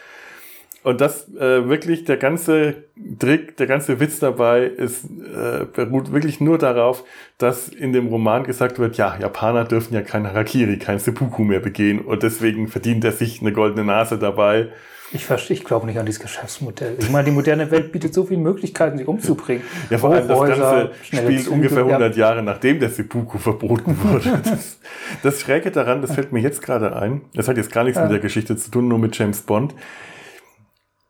Und 0.85 1.01
das 1.01 1.27
äh, 1.33 1.67
wirklich, 1.67 2.03
der 2.03 2.17
ganze 2.17 2.75
Trick, 3.17 3.57
der 3.57 3.65
ganze 3.65 3.99
Witz 3.99 4.19
dabei 4.19 4.65
ist, 4.65 5.05
äh, 5.05 5.65
beruht 5.65 6.11
wirklich 6.13 6.39
nur 6.39 6.59
darauf, 6.59 7.03
dass 7.39 7.69
in 7.69 7.91
dem 7.91 8.05
Roman 8.09 8.43
gesagt 8.43 8.77
wird, 8.77 8.95
ja, 8.95 9.17
Japaner 9.19 9.65
dürfen 9.65 9.95
ja 9.95 10.03
kein 10.03 10.27
Harakiri, 10.27 10.77
kein 10.77 10.99
Seppuku 10.99 11.43
mehr 11.43 11.59
begehen 11.59 12.01
und 12.01 12.21
deswegen 12.21 12.67
verdient 12.67 13.03
er 13.03 13.13
sich 13.13 13.41
eine 13.41 13.51
goldene 13.51 13.83
Nase 13.83 14.19
dabei. 14.19 14.67
Ich 15.11 15.25
verstehe, 15.25 15.57
ich 15.57 15.63
glaube 15.63 15.87
nicht 15.87 15.97
an 15.97 16.05
dieses 16.05 16.21
Geschäftsmodell. 16.21 16.97
Ich 16.99 17.09
meine, 17.09 17.25
die 17.25 17.31
moderne 17.31 17.71
Welt 17.71 17.91
bietet 17.91 18.13
so 18.13 18.25
viele 18.25 18.41
Möglichkeiten, 18.41 18.99
sich 18.99 19.07
umzubringen. 19.07 19.63
Ja, 19.89 19.97
vor 19.97 20.11
allem 20.11 20.27
das 20.27 20.39
Ganze 20.39 20.91
spielt 21.01 21.45
Züge, 21.45 21.49
ungefähr 21.49 21.83
100 21.83 22.15
ja. 22.15 22.27
Jahre, 22.27 22.43
nachdem 22.43 22.79
der 22.79 22.89
Seppuku 22.89 23.39
verboten 23.39 23.97
wurde. 24.03 24.39
Das, 24.43 24.77
das 25.23 25.41
Schräge 25.41 25.71
daran, 25.71 26.03
das 26.03 26.13
fällt 26.13 26.31
mir 26.31 26.41
jetzt 26.41 26.61
gerade 26.61 26.95
ein, 26.95 27.21
das 27.33 27.47
hat 27.47 27.57
jetzt 27.57 27.71
gar 27.71 27.83
nichts 27.83 27.97
ja. 27.97 28.03
mit 28.03 28.11
der 28.11 28.19
Geschichte 28.19 28.55
zu 28.55 28.69
tun, 28.69 28.87
nur 28.87 28.99
mit 28.99 29.17
James 29.17 29.41
Bond 29.41 29.73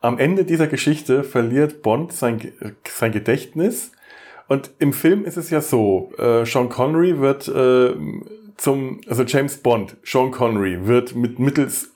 am 0.06 0.20
Ende 0.20 0.46
dieser 0.46 0.68
Geschichte 0.68 1.24
verliert 1.24 1.82
Bond 1.82 2.14
sein, 2.14 2.52
sein 2.88 3.12
Gedächtnis. 3.12 3.92
Und 4.48 4.70
im 4.78 4.94
Film 4.94 5.26
ist 5.26 5.38
es 5.38 5.50
ja 5.50 5.62
so, 5.62 6.12
äh, 6.20 6.46
Sean 6.46 6.70
Connery 6.70 7.20
wird 7.20 7.48
äh, 7.48 7.96
zum, 8.56 9.02
also 9.08 9.24
James 9.24 9.58
Bond, 9.58 9.98
Sean 10.04 10.30
Connery, 10.30 10.86
wird 10.86 11.16
mit 11.16 11.40
mittels 11.40 11.92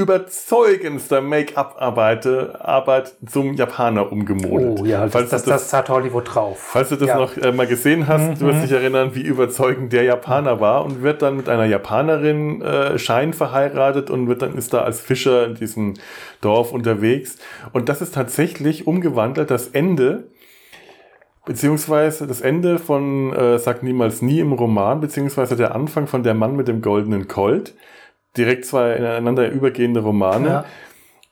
überzeugendster 0.00 1.20
Make-up-Arbeit 1.20 2.26
Arbeit 2.26 3.14
zum 3.26 3.54
Japaner 3.54 4.10
umgemodelt. 4.10 4.80
Oh 4.80 4.84
ja, 4.84 5.08
falls 5.08 5.30
das, 5.30 5.44
das, 5.44 5.62
das, 5.62 5.72
hat 5.72 5.88
Hollywood 5.88 6.34
drauf. 6.34 6.58
Falls 6.58 6.88
du 6.88 6.96
das 6.96 7.08
ja. 7.08 7.18
noch 7.18 7.36
äh, 7.36 7.52
mal 7.52 7.66
gesehen 7.66 8.08
hast, 8.08 8.22
mhm. 8.22 8.38
du 8.38 8.46
wirst 8.46 8.58
mhm. 8.58 8.62
dich 8.62 8.72
erinnern, 8.72 9.14
wie 9.14 9.22
überzeugend 9.22 9.92
der 9.92 10.02
Japaner 10.04 10.60
war 10.60 10.84
und 10.84 11.02
wird 11.02 11.22
dann 11.22 11.36
mit 11.36 11.48
einer 11.48 11.66
Japanerin 11.66 12.62
äh, 12.62 12.98
Schein 12.98 13.32
verheiratet 13.32 14.10
und 14.10 14.26
wird 14.26 14.42
dann 14.42 14.56
ist 14.56 14.72
da 14.72 14.82
als 14.82 15.00
Fischer 15.00 15.46
in 15.46 15.54
diesem 15.54 15.94
Dorf 16.40 16.72
unterwegs. 16.72 17.36
Und 17.72 17.88
das 17.88 18.02
ist 18.02 18.14
tatsächlich 18.14 18.86
umgewandelt 18.86 19.50
das 19.50 19.68
Ende 19.68 20.24
beziehungsweise 21.44 22.26
das 22.26 22.40
Ende 22.40 22.78
von 22.78 23.32
äh, 23.32 23.58
Sag 23.58 23.82
niemals 23.82 24.22
nie 24.22 24.40
im 24.40 24.52
Roman, 24.52 25.00
beziehungsweise 25.00 25.56
der 25.56 25.74
Anfang 25.74 26.06
von 26.06 26.22
Der 26.22 26.34
Mann 26.34 26.56
mit 26.56 26.68
dem 26.68 26.82
goldenen 26.82 27.28
Colt 27.28 27.74
direkt 28.36 28.64
zwei 28.64 28.94
ineinander 28.94 29.50
übergehende 29.50 30.00
Romane. 30.00 30.48
Ja. 30.48 30.64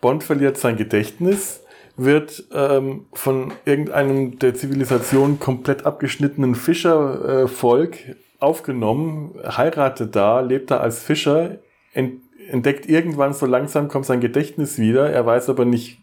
Bond 0.00 0.24
verliert 0.24 0.56
sein 0.56 0.76
Gedächtnis, 0.76 1.62
wird 1.96 2.44
ähm, 2.52 3.06
von 3.12 3.52
irgendeinem 3.64 4.38
der 4.38 4.54
Zivilisation 4.54 5.40
komplett 5.40 5.86
abgeschnittenen 5.86 6.54
Fischervolk 6.54 8.08
äh, 8.08 8.14
aufgenommen, 8.38 9.34
heiratet 9.44 10.14
da, 10.14 10.40
lebt 10.40 10.70
da 10.70 10.78
als 10.78 11.02
Fischer, 11.02 11.58
entdeckt 11.92 12.88
irgendwann 12.88 13.32
so 13.32 13.46
langsam, 13.46 13.88
kommt 13.88 14.06
sein 14.06 14.20
Gedächtnis 14.20 14.78
wieder, 14.78 15.10
er 15.10 15.26
weiß 15.26 15.48
aber 15.48 15.64
nicht, 15.64 15.98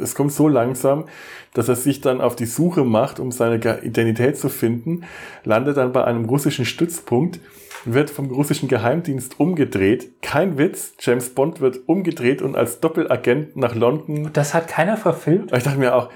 es 0.00 0.14
kommt 0.14 0.32
so 0.32 0.48
langsam, 0.48 1.06
dass 1.54 1.68
er 1.68 1.76
sich 1.76 2.02
dann 2.02 2.20
auf 2.20 2.36
die 2.36 2.44
Suche 2.44 2.84
macht, 2.84 3.18
um 3.18 3.32
seine 3.32 3.56
Identität 3.82 4.36
zu 4.36 4.50
finden, 4.50 5.04
landet 5.44 5.78
dann 5.78 5.92
bei 5.92 6.04
einem 6.04 6.26
russischen 6.26 6.66
Stützpunkt, 6.66 7.40
wird 7.84 8.10
vom 8.10 8.30
russischen 8.30 8.68
Geheimdienst 8.68 9.40
umgedreht. 9.40 10.22
Kein 10.22 10.58
Witz, 10.58 10.94
James 11.00 11.30
Bond 11.30 11.60
wird 11.60 11.80
umgedreht 11.86 12.42
und 12.42 12.56
als 12.56 12.80
Doppelagent 12.80 13.56
nach 13.56 13.74
London. 13.74 14.30
Das 14.32 14.54
hat 14.54 14.68
keiner 14.68 14.96
verfilmt. 14.96 15.52
Ich 15.52 15.62
dachte 15.62 15.78
mir 15.78 15.94
auch, 15.94 16.08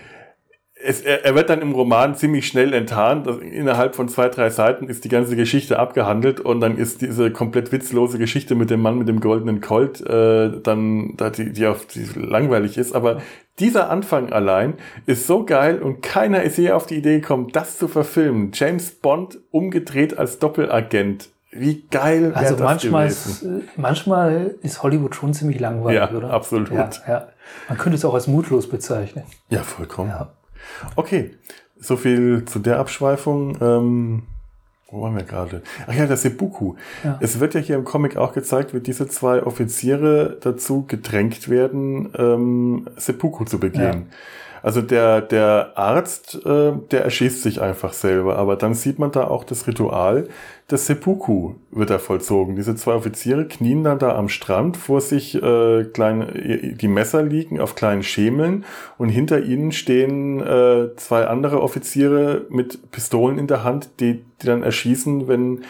es, 0.78 1.00
er, 1.00 1.24
er, 1.24 1.34
wird 1.34 1.48
dann 1.48 1.62
im 1.62 1.72
Roman 1.72 2.14
ziemlich 2.14 2.46
schnell 2.46 2.74
enttarnt. 2.74 3.26
Innerhalb 3.26 3.96
von 3.96 4.08
zwei, 4.08 4.28
drei 4.28 4.50
Seiten 4.50 4.88
ist 4.88 5.04
die 5.04 5.08
ganze 5.08 5.34
Geschichte 5.34 5.78
abgehandelt 5.78 6.38
und 6.38 6.60
dann 6.60 6.76
ist 6.76 7.00
diese 7.00 7.30
komplett 7.30 7.72
witzlose 7.72 8.18
Geschichte 8.18 8.54
mit 8.54 8.68
dem 8.70 8.82
Mann 8.82 8.98
mit 8.98 9.08
dem 9.08 9.20
goldenen 9.20 9.60
Colt 9.62 10.00
äh, 10.02 10.60
dann, 10.62 11.16
die, 11.36 11.52
die, 11.52 11.66
auf, 11.66 11.86
die 11.86 12.04
langweilig 12.14 12.76
ist. 12.76 12.94
Aber 12.94 13.22
dieser 13.58 13.88
Anfang 13.88 14.32
allein 14.32 14.74
ist 15.06 15.26
so 15.26 15.44
geil 15.46 15.80
und 15.80 16.02
keiner 16.02 16.42
ist 16.42 16.58
je 16.58 16.72
auf 16.72 16.86
die 16.86 16.96
Idee 16.96 17.20
gekommen, 17.20 17.48
das 17.52 17.78
zu 17.78 17.88
verfilmen. 17.88 18.50
James 18.52 18.90
Bond 18.90 19.38
umgedreht 19.50 20.18
als 20.18 20.38
Doppelagent. 20.38 21.30
Wie 21.58 21.86
geil 21.90 22.32
Also 22.34 22.54
das 22.54 22.64
manchmal 22.64 23.06
ist, 23.06 23.44
manchmal 23.76 24.54
ist 24.62 24.82
Hollywood 24.82 25.14
schon 25.14 25.34
ziemlich 25.34 25.60
langweilig, 25.60 26.00
ja, 26.00 26.10
oder? 26.10 26.30
Absolut. 26.30 26.70
Ja, 26.70 26.90
ja. 27.06 27.28
Man 27.68 27.78
könnte 27.78 27.96
es 27.96 28.04
auch 28.04 28.14
als 28.14 28.26
mutlos 28.26 28.68
bezeichnen. 28.68 29.24
Ja, 29.48 29.62
vollkommen. 29.62 30.10
Ja. 30.10 30.32
Okay, 30.96 31.36
so 31.78 31.96
viel 31.96 32.44
zu 32.44 32.58
der 32.58 32.78
Abschweifung. 32.78 33.56
Ähm, 33.60 34.22
wo 34.90 35.02
waren 35.02 35.16
wir 35.16 35.24
gerade? 35.24 35.62
Ach 35.86 35.94
ja, 35.94 36.06
das 36.06 36.22
Seppuku. 36.22 36.74
Ja. 37.02 37.18
Es 37.20 37.40
wird 37.40 37.54
ja 37.54 37.60
hier 37.60 37.76
im 37.76 37.84
Comic 37.84 38.16
auch 38.16 38.32
gezeigt, 38.32 38.72
wie 38.72 38.80
diese 38.80 39.08
zwei 39.08 39.42
Offiziere 39.42 40.38
dazu 40.40 40.84
gedrängt 40.86 41.48
werden, 41.48 42.12
ähm, 42.16 42.88
Seppuku 42.96 43.44
zu 43.44 43.58
begehen. 43.58 43.82
Ja. 43.82 44.16
Also 44.66 44.82
der, 44.82 45.20
der 45.20 45.74
Arzt, 45.76 46.44
äh, 46.44 46.72
der 46.90 47.04
erschießt 47.04 47.40
sich 47.40 47.60
einfach 47.60 47.92
selber, 47.92 48.36
aber 48.36 48.56
dann 48.56 48.74
sieht 48.74 48.98
man 48.98 49.12
da 49.12 49.28
auch 49.28 49.44
das 49.44 49.68
Ritual, 49.68 50.26
das 50.66 50.86
Seppuku 50.86 51.54
wird 51.70 51.90
da 51.90 52.00
vollzogen. 52.00 52.56
Diese 52.56 52.74
zwei 52.74 52.94
Offiziere 52.94 53.46
knien 53.46 53.84
dann 53.84 54.00
da 54.00 54.16
am 54.16 54.28
Strand, 54.28 54.76
vor 54.76 55.00
sich 55.00 55.40
äh, 55.40 55.84
kleine, 55.84 56.72
die 56.80 56.88
Messer 56.88 57.22
liegen 57.22 57.60
auf 57.60 57.76
kleinen 57.76 58.02
Schemeln 58.02 58.64
und 58.98 59.08
hinter 59.08 59.40
ihnen 59.40 59.70
stehen 59.70 60.40
äh, 60.40 60.88
zwei 60.96 61.28
andere 61.28 61.62
Offiziere 61.62 62.46
mit 62.48 62.90
Pistolen 62.90 63.38
in 63.38 63.46
der 63.46 63.62
Hand, 63.62 64.00
die, 64.00 64.24
die 64.42 64.46
dann 64.46 64.64
erschießen, 64.64 65.28
wenn, 65.28 65.62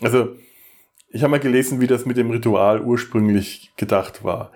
also 0.00 0.28
ich 1.10 1.24
habe 1.24 1.32
mal 1.32 1.40
gelesen, 1.40 1.80
wie 1.80 1.88
das 1.88 2.06
mit 2.06 2.16
dem 2.16 2.30
Ritual 2.30 2.82
ursprünglich 2.82 3.72
gedacht 3.76 4.22
war. 4.22 4.52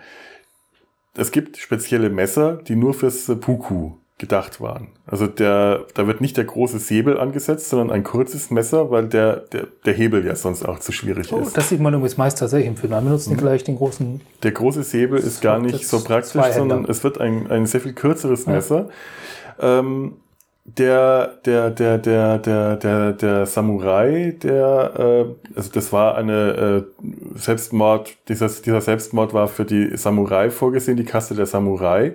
Es 1.16 1.30
gibt 1.30 1.56
spezielle 1.58 2.10
Messer, 2.10 2.54
die 2.56 2.76
nur 2.76 2.94
fürs 2.94 3.26
Seppuku 3.26 3.92
gedacht 4.22 4.60
waren. 4.60 4.86
Also 5.04 5.26
der, 5.26 5.84
da 5.94 6.06
wird 6.06 6.20
nicht 6.20 6.36
der 6.36 6.44
große 6.44 6.78
Säbel 6.78 7.18
angesetzt, 7.18 7.68
sondern 7.68 7.90
ein 7.90 8.04
kurzes 8.04 8.50
Messer, 8.50 8.90
weil 8.90 9.08
der, 9.08 9.36
der, 9.52 9.66
der 9.84 9.94
Hebel 9.94 10.24
ja 10.24 10.36
sonst 10.36 10.64
auch 10.64 10.78
zu 10.78 10.92
schwierig 10.92 11.32
oh, 11.32 11.40
ist. 11.40 11.56
Das 11.56 11.68
sieht 11.68 11.80
man 11.80 11.92
übrigens 11.92 12.16
meist 12.16 12.38
tatsächlich 12.38 12.68
im 12.68 12.76
Film. 12.76 12.92
Man 12.92 13.04
benutzt 13.04 13.28
mhm. 13.28 13.36
gleich 13.36 13.64
den 13.64 13.76
großen. 13.76 14.20
Der 14.44 14.52
große 14.52 14.84
Säbel 14.84 15.18
ist 15.18 15.40
gar 15.40 15.58
nicht 15.58 15.88
so 15.88 16.04
praktisch, 16.04 16.40
sondern 16.54 16.84
es 16.84 17.02
wird 17.02 17.20
ein, 17.20 17.50
ein 17.50 17.66
sehr 17.66 17.80
viel 17.80 17.94
kürzeres 17.94 18.46
Messer. 18.46 18.88
Ja. 19.60 19.80
Ähm, 19.80 20.12
der, 20.64 21.38
der, 21.44 21.70
der, 21.70 21.98
der, 21.98 22.38
der, 22.38 22.76
der, 22.76 23.12
der 23.12 23.46
Samurai, 23.46 24.36
der, 24.42 24.92
äh, 24.96 25.56
also 25.56 25.72
das 25.72 25.92
war 25.92 26.16
eine 26.16 26.84
äh, 26.86 27.38
Selbstmord, 27.38 28.16
dieser, 28.28 28.48
dieser 28.48 28.80
Selbstmord 28.80 29.34
war 29.34 29.48
für 29.48 29.64
die 29.64 29.96
Samurai 29.96 30.50
vorgesehen, 30.50 30.96
die 30.96 31.04
Kaste 31.04 31.34
der 31.34 31.46
Samurai 31.46 32.14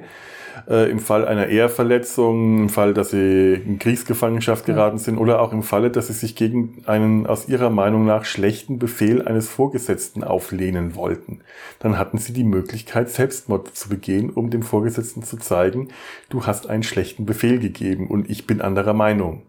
äh, 0.70 0.89
im 0.89 0.99
Fall 0.99 1.26
einer 1.26 1.47
Ehrverletzung, 1.47 2.63
im 2.63 2.70
Fall, 2.70 2.93
dass 2.93 3.11
sie 3.11 3.53
in 3.53 3.80
Kriegsgefangenschaft 3.80 4.65
geraten 4.65 4.97
sind 4.97 5.18
oder 5.18 5.41
auch 5.41 5.53
im 5.53 5.63
Falle, 5.63 5.89
dass 5.89 6.07
sie 6.07 6.13
sich 6.13 6.36
gegen 6.36 6.84
einen 6.86 7.26
aus 7.26 7.47
ihrer 7.47 7.70
Meinung 7.70 8.05
nach 8.05 8.26
schlechten 8.26 8.78
Befehl 8.78 9.22
eines 9.22 9.47
Vorgesetzten 9.47 10.24
auflehnen 10.24 10.95
wollten. 10.95 11.41
Dann 11.80 11.97
hatten 11.97 12.18
sie 12.18 12.34
die 12.34 12.43
Möglichkeit, 12.43 13.09
Selbstmord 13.09 13.76
zu 13.76 13.89
begehen, 13.89 14.30
um 14.30 14.49
dem 14.49 14.61
Vorgesetzten 14.61 15.24
zu 15.24 15.38
zeigen, 15.38 15.89
du 16.30 16.45
hast 16.45 16.70
einen 16.70 16.84
schlechten 16.84 17.26
Befehl 17.26 17.59
gegeben 17.59 18.07
und 18.07 18.30
ich 18.30 18.45
bin 18.45 18.61
anderer 18.61 18.93
Meinung. 18.93 19.43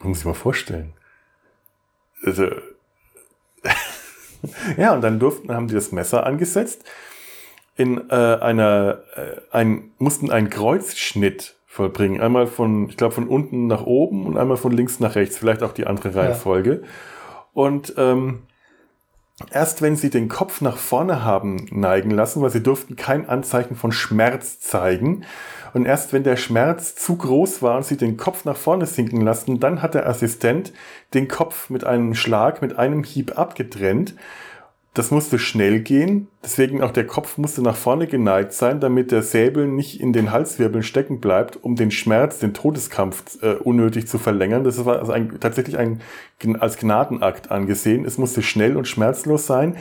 Muss 0.00 0.20
ich 0.20 0.24
mal 0.24 0.34
vorstellen. 0.34 0.92
Also, 2.22 2.46
ja, 4.76 4.94
und 4.94 5.00
dann 5.00 5.18
durften, 5.18 5.52
haben 5.52 5.68
die 5.68 5.74
das 5.74 5.92
Messer 5.92 6.26
angesetzt 6.26 6.84
in 7.76 8.10
äh, 8.10 8.14
einer, 8.14 9.00
äh, 9.16 9.40
ein, 9.50 9.90
mussten 9.98 10.30
einen 10.30 10.50
Kreuzschnitt 10.50 11.56
vollbringen. 11.66 12.20
Einmal 12.20 12.46
von, 12.46 12.88
ich 12.88 12.96
glaube, 12.96 13.14
von 13.14 13.26
unten 13.26 13.66
nach 13.66 13.84
oben 13.84 14.26
und 14.26 14.36
einmal 14.36 14.56
von 14.56 14.72
links 14.72 15.00
nach 15.00 15.16
rechts, 15.16 15.38
vielleicht 15.38 15.62
auch 15.62 15.72
die 15.72 15.86
andere 15.86 16.14
Reihenfolge. 16.14 16.82
Ja. 16.82 16.88
Und 17.52 17.94
ähm, 17.96 18.44
erst 19.50 19.82
wenn 19.82 19.96
sie 19.96 20.10
den 20.10 20.28
Kopf 20.28 20.60
nach 20.60 20.76
vorne 20.76 21.24
haben 21.24 21.66
neigen 21.70 22.10
lassen, 22.10 22.42
weil 22.42 22.50
sie 22.50 22.62
durften 22.62 22.94
kein 22.94 23.28
Anzeichen 23.28 23.74
von 23.74 23.90
Schmerz 23.90 24.60
zeigen. 24.60 25.24
Und 25.72 25.84
erst 25.84 26.12
wenn 26.12 26.22
der 26.22 26.36
Schmerz 26.36 26.94
zu 26.94 27.16
groß 27.16 27.60
war 27.60 27.76
und 27.76 27.84
sie 27.84 27.96
den 27.96 28.16
Kopf 28.16 28.44
nach 28.44 28.56
vorne 28.56 28.86
sinken 28.86 29.20
lassen, 29.20 29.58
dann 29.58 29.82
hat 29.82 29.94
der 29.94 30.08
Assistent 30.08 30.72
den 31.12 31.26
Kopf 31.26 31.70
mit 31.70 31.82
einem 31.82 32.14
Schlag, 32.14 32.62
mit 32.62 32.78
einem 32.78 33.02
Hieb 33.02 33.36
abgetrennt 33.36 34.14
das 34.94 35.10
musste 35.10 35.40
schnell 35.40 35.80
gehen, 35.80 36.28
deswegen 36.44 36.80
auch 36.80 36.92
der 36.92 37.06
Kopf 37.06 37.36
musste 37.36 37.62
nach 37.62 37.74
vorne 37.74 38.06
geneigt 38.06 38.52
sein, 38.52 38.78
damit 38.78 39.10
der 39.10 39.22
Säbel 39.22 39.66
nicht 39.66 40.00
in 40.00 40.12
den 40.12 40.30
Halswirbeln 40.30 40.84
stecken 40.84 41.20
bleibt, 41.20 41.56
um 41.62 41.74
den 41.74 41.90
Schmerz, 41.90 42.38
den 42.38 42.54
Todeskampf 42.54 43.42
äh, 43.42 43.54
unnötig 43.54 44.06
zu 44.06 44.18
verlängern. 44.18 44.62
Das 44.62 44.84
war 44.84 45.00
also 45.00 45.10
ein, 45.10 45.40
tatsächlich 45.40 45.78
ein, 45.78 46.00
als 46.60 46.76
Gnadenakt 46.76 47.50
angesehen. 47.50 48.04
Es 48.04 48.18
musste 48.18 48.40
schnell 48.40 48.76
und 48.76 48.86
schmerzlos 48.86 49.48
sein. 49.48 49.76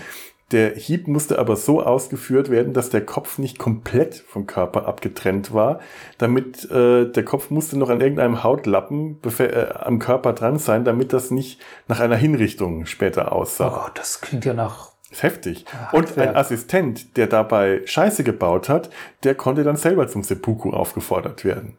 Der 0.51 0.76
Hieb 0.76 1.07
musste 1.07 1.38
aber 1.38 1.57
so 1.57 1.84
ausgeführt 1.84 2.49
werden, 2.49 2.74
dass 2.74 2.89
der 2.89 3.05
Kopf 3.05 3.38
nicht 3.38 3.59
komplett 3.59 4.16
vom 4.16 4.47
Körper 4.47 4.88
abgetrennt 4.88 5.53
war. 5.53 5.80
Damit 6.18 6.70
äh, 6.72 7.05
der 7.05 7.24
Kopf 7.24 7.51
musste 7.51 7.78
noch 7.78 7.89
an 7.89 8.01
irgendeinem 8.01 8.43
Hautlappen 8.43 9.20
äh, 9.39 9.66
am 9.74 9.99
Körper 9.99 10.34
dran 10.34 10.57
sein, 10.57 10.86
damit 10.86 11.14
das 11.14 11.30
nicht 11.30 11.61
nach 11.88 11.99
einer 11.99 12.18
Hinrichtung 12.18 12.88
später 12.88 13.32
aussah. 13.32 13.68
Oh 13.68 13.84
Gott, 13.84 13.99
das 13.99 14.22
klingt 14.22 14.45
ja 14.45 14.55
nach 14.55 14.93
heftig. 15.22 15.66
Und 15.91 16.18
ein 16.18 16.36
Assistent, 16.36 17.18
der 17.18 17.28
dabei 17.28 17.82
Scheiße 17.86 18.24
gebaut 18.24 18.70
hat, 18.70 18.89
der 19.24 19.36
konnte 19.36 19.64
dann 19.64 19.76
selber 19.76 20.07
zum 20.07 20.24
Seppuku 20.24 20.72
aufgefordert 20.72 21.45
werden. 21.45 21.78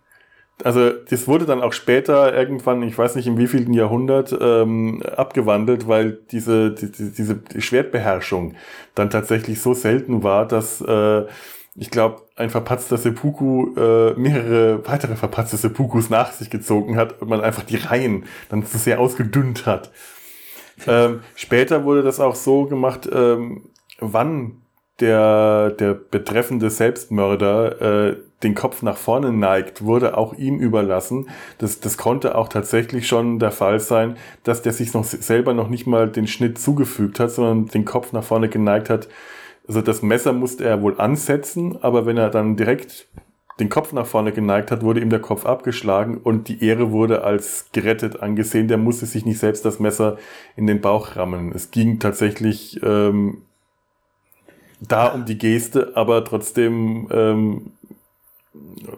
Also 0.62 0.90
das 0.90 1.26
wurde 1.26 1.46
dann 1.46 1.62
auch 1.62 1.72
später 1.72 2.32
irgendwann, 2.32 2.82
ich 2.82 2.96
weiß 2.96 3.16
nicht 3.16 3.26
in 3.26 3.38
wievielten 3.38 3.74
Jahrhundert, 3.74 4.36
ähm, 4.40 5.02
abgewandelt, 5.16 5.88
weil 5.88 6.18
diese, 6.30 6.70
die, 6.70 6.92
diese 6.92 7.40
Schwertbeherrschung 7.58 8.54
dann 8.94 9.10
tatsächlich 9.10 9.60
so 9.60 9.74
selten 9.74 10.22
war, 10.22 10.46
dass 10.46 10.80
äh, 10.80 11.24
ich 11.76 11.90
glaube, 11.90 12.22
ein 12.36 12.50
verpatzter 12.50 12.98
Seppuku 12.98 13.74
äh, 13.76 14.14
mehrere 14.14 14.86
weitere 14.86 15.16
verpatzte 15.16 15.56
Seppukus 15.56 16.08
nach 16.08 16.30
sich 16.30 16.50
gezogen 16.50 16.96
hat 16.96 17.20
und 17.20 17.28
man 17.28 17.40
einfach 17.40 17.64
die 17.64 17.76
Reihen 17.76 18.24
dann 18.48 18.64
zu 18.64 18.78
sehr 18.78 19.00
ausgedünnt 19.00 19.66
hat. 19.66 19.90
Ähm, 20.86 21.20
später 21.34 21.84
wurde 21.84 22.02
das 22.02 22.20
auch 22.20 22.34
so 22.34 22.64
gemacht, 22.66 23.08
ähm, 23.12 23.70
wann 24.00 24.62
der, 25.00 25.70
der 25.70 25.94
betreffende 25.94 26.70
Selbstmörder 26.70 28.10
äh, 28.10 28.16
den 28.42 28.54
Kopf 28.54 28.82
nach 28.82 28.96
vorne 28.96 29.32
neigt, 29.32 29.84
wurde 29.84 30.16
auch 30.16 30.34
ihm 30.34 30.58
überlassen. 30.58 31.28
Das, 31.58 31.80
das 31.80 31.96
konnte 31.96 32.36
auch 32.36 32.48
tatsächlich 32.48 33.08
schon 33.08 33.38
der 33.38 33.50
Fall 33.50 33.80
sein, 33.80 34.16
dass 34.44 34.62
der 34.62 34.72
sich 34.72 34.92
noch 34.92 35.04
selber 35.04 35.54
noch 35.54 35.68
nicht 35.68 35.86
mal 35.86 36.08
den 36.08 36.26
Schnitt 36.26 36.58
zugefügt 36.58 37.18
hat, 37.18 37.30
sondern 37.30 37.66
den 37.66 37.84
Kopf 37.84 38.12
nach 38.12 38.22
vorne 38.22 38.48
geneigt 38.48 38.90
hat. 38.90 39.08
Also 39.66 39.80
das 39.80 40.02
Messer 40.02 40.34
musste 40.34 40.64
er 40.64 40.82
wohl 40.82 41.00
ansetzen, 41.00 41.82
aber 41.82 42.04
wenn 42.04 42.18
er 42.18 42.28
dann 42.28 42.56
direkt 42.56 43.08
den 43.60 43.68
Kopf 43.68 43.92
nach 43.92 44.06
vorne 44.06 44.32
geneigt 44.32 44.70
hat, 44.70 44.82
wurde 44.82 45.00
ihm 45.00 45.10
der 45.10 45.20
Kopf 45.20 45.46
abgeschlagen 45.46 46.18
und 46.18 46.48
die 46.48 46.64
Ehre 46.64 46.90
wurde 46.90 47.22
als 47.22 47.66
gerettet 47.72 48.20
angesehen. 48.20 48.66
Der 48.66 48.78
musste 48.78 49.06
sich 49.06 49.24
nicht 49.24 49.38
selbst 49.38 49.64
das 49.64 49.78
Messer 49.78 50.18
in 50.56 50.66
den 50.66 50.80
Bauch 50.80 51.14
rammen. 51.16 51.52
Es 51.54 51.70
ging 51.70 52.00
tatsächlich 52.00 52.80
ähm, 52.82 53.42
da 54.80 55.06
um 55.08 55.24
die 55.24 55.38
Geste, 55.38 55.92
aber 55.94 56.24
trotzdem 56.24 57.08
ähm, 57.12 57.72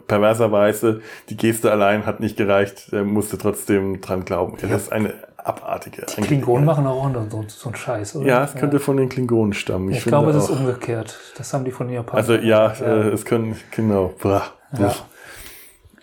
perverserweise, 0.07 1.01
die 1.29 1.37
Geste 1.37 1.71
allein 1.71 2.05
hat 2.05 2.19
nicht 2.19 2.37
gereicht. 2.37 2.89
Er 2.91 3.03
musste 3.03 3.37
trotzdem 3.37 4.01
dran 4.01 4.25
glauben. 4.25 4.57
Das 4.59 4.83
ist 4.83 4.91
eine 4.91 5.13
abartige. 5.47 6.05
Die 6.17 6.21
Klingonen 6.21 6.65
machen 6.65 6.85
auch 6.87 7.09
so, 7.29 7.45
so 7.47 7.69
einen 7.69 7.75
Scheiß, 7.75 8.15
oder? 8.17 8.27
Ja, 8.27 8.43
es 8.43 8.55
könnte 8.55 8.77
ja. 8.77 8.83
von 8.83 8.97
den 8.97 9.09
Klingonen 9.09 9.53
stammen. 9.53 9.89
Ich, 9.91 9.99
ich 9.99 10.05
glaube, 10.05 10.31
es 10.31 10.43
ist 10.43 10.49
umgekehrt. 10.49 11.17
Das 11.37 11.53
haben 11.53 11.65
die 11.65 11.71
von 11.71 11.87
den 11.87 11.95
Japanern. 11.95 12.17
Also 12.17 12.33
ja, 12.35 12.73
ja. 12.73 12.85
Äh, 12.85 13.09
es 13.09 13.25
können, 13.25 13.55
genau. 13.71 14.13
Ja. 14.23 14.95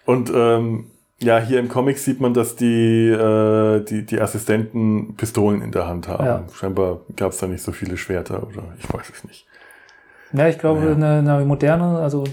Und 0.06 0.32
ähm, 0.34 0.90
ja, 1.22 1.38
hier 1.38 1.60
im 1.60 1.68
Comic 1.68 1.98
sieht 1.98 2.20
man, 2.20 2.34
dass 2.34 2.56
die, 2.56 3.08
äh, 3.08 3.80
die, 3.84 4.04
die 4.04 4.20
Assistenten 4.20 5.14
Pistolen 5.16 5.62
in 5.62 5.72
der 5.72 5.86
Hand 5.86 6.08
haben. 6.08 6.24
Ja. 6.24 6.44
Scheinbar 6.52 7.00
gab 7.16 7.32
es 7.32 7.38
da 7.38 7.46
nicht 7.46 7.62
so 7.62 7.72
viele 7.72 7.96
Schwerter 7.96 8.42
oder 8.42 8.62
ich 8.78 8.92
weiß 8.92 9.10
es 9.10 9.24
nicht. 9.24 9.46
Ja, 10.32 10.48
ich 10.48 10.58
glaube, 10.58 10.80
naja. 10.80 11.18
eine, 11.20 11.32
eine 11.34 11.44
moderne, 11.44 11.98
also 11.98 12.24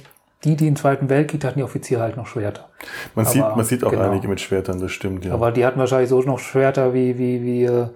die, 0.44 0.56
die 0.56 0.68
im 0.68 0.76
Zweiten 0.76 1.10
Weltkrieg 1.10 1.44
hatten, 1.44 1.60
die 1.60 1.64
Offiziere 1.64 2.02
halt 2.02 2.18
noch 2.18 2.28
Schwerter. 2.28 2.70
Man, 3.16 3.26
aber, 3.26 3.34
sieht, 3.34 3.42
man 3.42 3.66
sieht 3.66 3.84
auch 3.84 3.92
genau. 3.92 4.10
einige 4.10 4.28
mit 4.28 4.42
Schwertern, 4.42 4.80
das 4.80 4.92
stimmt, 4.92 5.26
ja. 5.26 5.34
Aber 5.34 5.52
die 5.52 5.66
hatten 5.66 5.80
wahrscheinlich 5.80 6.10
so 6.10 6.22
noch 6.22 6.39
Schwerter, 6.39 6.94
wie, 6.94 7.18
wie, 7.18 7.44
wie 7.44 7.64
äh, 7.66 7.88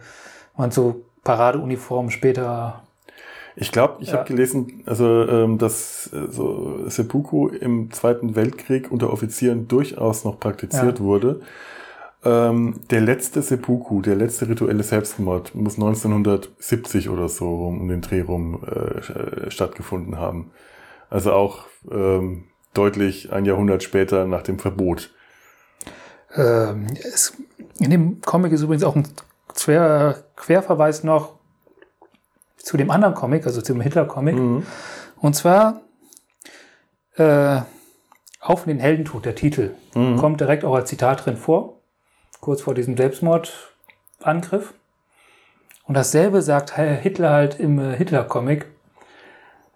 man 0.56 0.72
so 0.72 1.06
Paradeuniformen 1.24 2.12
später. 2.12 2.84
Ich 3.56 3.72
glaube, 3.72 3.96
ich 4.02 4.10
ja. 4.10 4.16
habe 4.16 4.28
gelesen, 4.28 4.84
also 4.86 5.28
ähm, 5.28 5.58
dass 5.58 6.12
äh, 6.14 6.28
so 6.30 6.88
Seppuku 6.88 7.48
im 7.48 7.92
Zweiten 7.92 8.36
Weltkrieg 8.36 8.92
unter 8.92 9.12
Offizieren 9.12 9.68
durchaus 9.68 10.24
noch 10.24 10.40
praktiziert 10.40 11.00
ja. 11.00 11.06
wurde. 11.06 11.42
Ähm, 12.24 12.82
der 12.90 13.02
letzte 13.02 13.42
Seppuku, 13.42 14.02
der 14.02 14.16
letzte 14.16 14.50
rituelle 14.50 14.84
Selbstmord, 14.84 15.56
muss 15.56 15.76
1970 15.76 17.10
oder 17.10 17.30
so 17.30 17.68
um 17.68 17.88
den 17.88 18.02
Dreh 18.02 18.22
rum 18.22 18.64
äh, 18.64 19.50
stattgefunden 19.50 20.20
haben. 20.20 20.52
Also 21.16 21.32
auch 21.32 21.64
ähm, 21.90 22.44
deutlich 22.74 23.32
ein 23.32 23.46
Jahrhundert 23.46 23.84
später 23.84 24.28
nach 24.28 24.42
dem 24.42 24.60
Verbot. 24.60 25.12
Ähm, 26.36 26.88
es, 27.06 27.38
in 27.80 27.90
dem 27.90 28.20
Comic 28.20 28.52
ist 28.52 28.64
übrigens 28.64 28.84
auch 28.84 28.98
ein 28.98 29.08
Quer, 29.48 30.26
Querverweis 30.36 31.06
noch 31.06 31.36
zu 32.58 32.76
dem 32.76 32.92
anderen 32.92 33.16
Comic, 33.16 33.46
also 33.46 33.62
zum 33.62 33.80
Hitler-Comic. 33.80 34.36
Mhm. 34.36 34.66
Und 35.22 35.38
zwar 35.38 35.84
äh, 37.16 37.62
auf 38.42 38.66
den 38.66 38.80
Heldentod, 38.80 39.24
der 39.24 39.36
Titel, 39.36 39.72
mhm. 39.94 40.18
kommt 40.18 40.42
direkt 40.42 40.66
auch 40.66 40.76
als 40.76 40.90
Zitat 40.90 41.26
drin 41.26 41.38
vor, 41.38 41.80
kurz 42.42 42.60
vor 42.60 42.74
diesem 42.74 42.98
Selbstmordangriff. 42.98 44.74
Und 45.86 45.94
dasselbe 45.94 46.42
sagt 46.42 46.76
Hitler 46.76 47.30
halt 47.30 47.58
im 47.58 47.80
äh, 47.80 47.96
Hitler-Comic. 47.96 48.75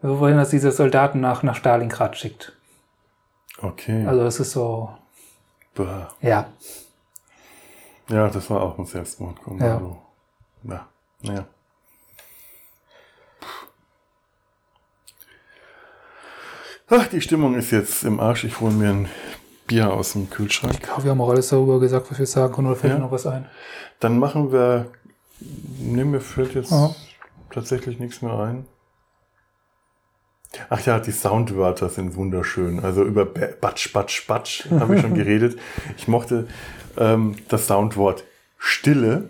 Wir 0.02 0.20
wollen, 0.20 0.38
dass 0.38 0.50
diese 0.50 0.72
Soldaten 0.72 1.20
nach, 1.20 1.44
nach 1.44 1.56
Stalingrad 1.56 2.18
schickt. 2.18 2.54
Okay. 3.62 4.06
Also 4.06 4.22
es 4.24 4.40
ist 4.40 4.52
so. 4.52 4.90
Bäh. 5.76 6.06
Ja. 6.22 6.50
Ja, 8.10 8.28
das 8.30 8.50
war 8.50 8.62
auch 8.62 8.78
ein 8.78 8.86
Selbstmordkommando. 8.86 9.98
Ja. 10.64 10.74
ja. 10.74 10.90
Naja. 11.22 11.46
Ach, 16.92 17.08
die 17.08 17.22
Stimmung 17.22 17.56
ist 17.56 17.72
jetzt 17.72 18.04
im 18.04 18.20
Arsch. 18.20 18.46
Ich 18.46 18.60
hole 18.62 18.74
mir 18.74 18.90
ein 18.90 19.10
Bier 19.68 19.94
aus 19.94 20.14
dem 20.14 20.30
Kühlschrank. 20.30 20.74
Ich 20.74 20.82
glaube, 20.82 21.04
wir 21.04 21.12
haben 21.12 21.22
auch 21.22 21.30
alles 21.30 21.50
darüber 21.50 21.80
gesagt, 21.80 22.10
was 22.10 22.18
wir 22.18 22.26
sagen 22.26 22.54
können. 22.54 22.68
Oder 22.68 22.78
fällt 22.78 22.94
ja. 22.94 23.00
noch 23.00 23.12
was 23.12 23.28
ein? 23.28 23.48
Dann 24.00 24.18
machen 24.18 24.52
wir. 24.52 24.90
Ne, 25.40 26.04
mir 26.04 26.20
fällt 26.20 26.56
jetzt 26.56 26.72
Aha. 26.72 26.96
tatsächlich 27.54 28.00
nichts 28.00 28.22
mehr 28.22 28.34
ein. 28.34 28.66
Ach 30.70 30.84
ja, 30.86 31.00
die 31.00 31.12
Soundwörter 31.12 31.90
sind 31.90 32.16
wunderschön. 32.16 32.80
Also 32.84 33.04
über 33.04 33.26
Batsch, 33.26 33.94
Batsch, 33.94 34.26
Batsch 34.28 34.66
habe 34.72 34.96
ich 34.96 35.02
schon 35.02 35.14
geredet. 35.16 35.60
Ich 35.98 36.08
mochte 36.08 36.48
ähm, 36.98 37.36
das 37.48 37.68
Soundwort 37.68 38.24
Stille. 38.58 39.30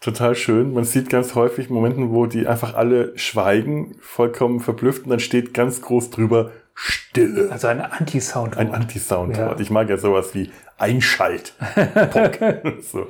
Total 0.00 0.34
schön. 0.34 0.72
Man 0.72 0.84
sieht 0.84 1.10
ganz 1.10 1.34
häufig 1.34 1.68
Momenten, 1.68 2.10
wo 2.10 2.24
die 2.24 2.46
einfach 2.46 2.74
alle 2.74 3.16
schweigen, 3.18 3.96
vollkommen 4.00 4.60
verblüfft 4.60 5.04
und 5.04 5.10
dann 5.10 5.20
steht 5.20 5.52
ganz 5.52 5.82
groß 5.82 6.08
drüber 6.08 6.50
Stille. 6.74 7.50
Also 7.52 7.66
ein 7.66 7.82
Anti-Soundwort. 7.82 8.56
Ein 8.56 8.72
Anti-Soundwort. 8.72 9.58
Ja. 9.58 9.60
Ich 9.60 9.70
mag 9.70 9.90
ja 9.90 9.98
sowas 9.98 10.34
wie 10.34 10.50
Einschalt. 10.78 11.52
so. 12.90 13.08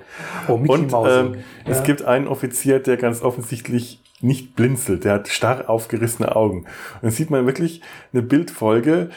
Oh, 0.49 0.57
Mickey 0.57 0.73
und 0.73 0.93
ähm, 0.93 1.35
ja. 1.65 1.71
es 1.71 1.85
gibt 1.85 2.03
einen 2.03 2.27
Offizier, 2.27 2.81
der 2.81 2.97
ganz 2.97 3.23
offensichtlich 3.23 4.00
nicht 4.21 4.57
blinzelt. 4.57 5.05
Der 5.05 5.15
hat 5.15 5.29
starr 5.29 5.69
aufgerissene 5.69 6.35
Augen. 6.35 6.61
Und 6.61 7.03
dann 7.03 7.11
sieht 7.11 7.31
man 7.31 7.47
wirklich 7.47 7.81
eine 8.13 8.23
Bildfolge, 8.23 9.11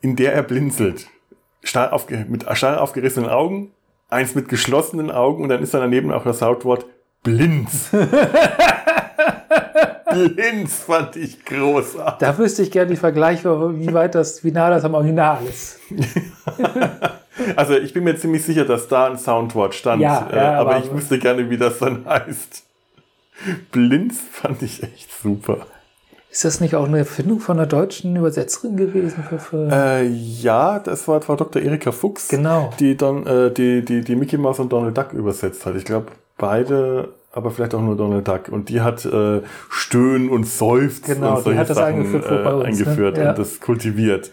in 0.00 0.16
der 0.16 0.34
er 0.34 0.42
blinzelt. 0.42 1.08
Starr 1.62 1.92
aufge 1.92 2.26
mit 2.28 2.44
starr 2.56 2.82
aufgerissenen 2.82 3.30
Augen, 3.30 3.70
eins 4.10 4.34
mit 4.34 4.48
geschlossenen 4.48 5.10
Augen 5.10 5.42
und 5.42 5.48
dann 5.48 5.62
ist 5.62 5.72
da 5.74 5.80
daneben 5.80 6.12
auch 6.12 6.24
das 6.24 6.42
Hautwort 6.42 6.86
Blinz. 7.22 7.88
Blinz 10.10 10.80
fand 10.80 11.16
ich 11.16 11.44
großartig. 11.44 12.18
Da 12.18 12.38
wüsste 12.38 12.62
ich 12.62 12.70
gerne 12.70 12.90
die 12.90 12.96
Vergleiche, 12.96 13.78
wie 13.78 13.92
weit 13.92 14.14
das, 14.14 14.44
wie 14.44 14.52
nah 14.52 14.70
das 14.70 14.84
am 14.84 14.94
Original 14.94 15.38
ist. 15.48 15.80
also 17.56 17.74
ich 17.74 17.92
bin 17.92 18.04
mir 18.04 18.16
ziemlich 18.16 18.44
sicher, 18.44 18.64
dass 18.64 18.86
da 18.88 19.06
ein 19.06 19.18
Soundwort 19.18 19.74
stand, 19.74 20.02
ja, 20.02 20.28
ja, 20.30 20.36
äh, 20.36 20.40
aber, 20.56 20.76
aber, 20.76 20.84
ich 20.84 20.92
wüsste 20.92 21.18
gerne, 21.18 21.48
wie 21.50 21.56
das 21.56 21.78
dann 21.78 22.04
heißt. 22.08 22.64
Blinz 23.72 24.18
fand 24.32 24.62
ich 24.62 24.82
echt 24.82 25.08
super. 25.22 25.66
Ist 26.30 26.44
das 26.44 26.60
nicht 26.60 26.74
auch 26.74 26.86
eine 26.86 26.98
Erfindung 26.98 27.38
von 27.38 27.58
einer 27.58 27.66
deutschen 27.66 28.16
Übersetzerin 28.16 28.76
gewesen? 28.76 29.22
Für, 29.28 29.38
für 29.38 29.68
äh, 29.70 30.04
ja, 30.06 30.80
das 30.80 31.06
war 31.06 31.20
Frau 31.22 31.36
Dr. 31.36 31.62
Erika 31.62 31.92
Fuchs, 31.92 32.26
genau. 32.28 32.72
die 32.80 32.96
dann 32.96 33.24
äh, 33.24 33.52
die, 33.52 33.84
die, 33.84 34.00
die 34.00 34.16
Mickey 34.16 34.36
Mouse 34.36 34.58
und 34.58 34.72
Donald 34.72 34.98
Duck 34.98 35.12
übersetzt 35.12 35.64
hat. 35.64 35.76
Ich 35.76 35.84
glaube, 35.84 36.06
beide 36.36 37.10
aber 37.34 37.50
vielleicht 37.50 37.74
auch 37.74 37.80
nur 37.80 37.96
Donald 37.96 38.26
Duck. 38.26 38.48
Und 38.48 38.68
die 38.68 38.80
hat 38.80 39.04
äh, 39.04 39.40
Stöhnen 39.68 40.28
und 40.28 40.46
Seufzt 40.46 41.04
Genau, 41.04 41.30
und 41.30 41.38
die 41.38 41.42
solche 41.42 41.58
hat 41.58 41.70
das 41.70 41.76
Sachen 41.76 41.94
eingeführt 41.94 42.24
äh, 42.30 42.48
uns, 42.48 42.62
ne? 42.62 42.64
eingeführt 42.64 43.18
Ja. 43.18 43.30
und 43.30 43.38
das 43.38 43.60
kultiviert. 43.60 44.30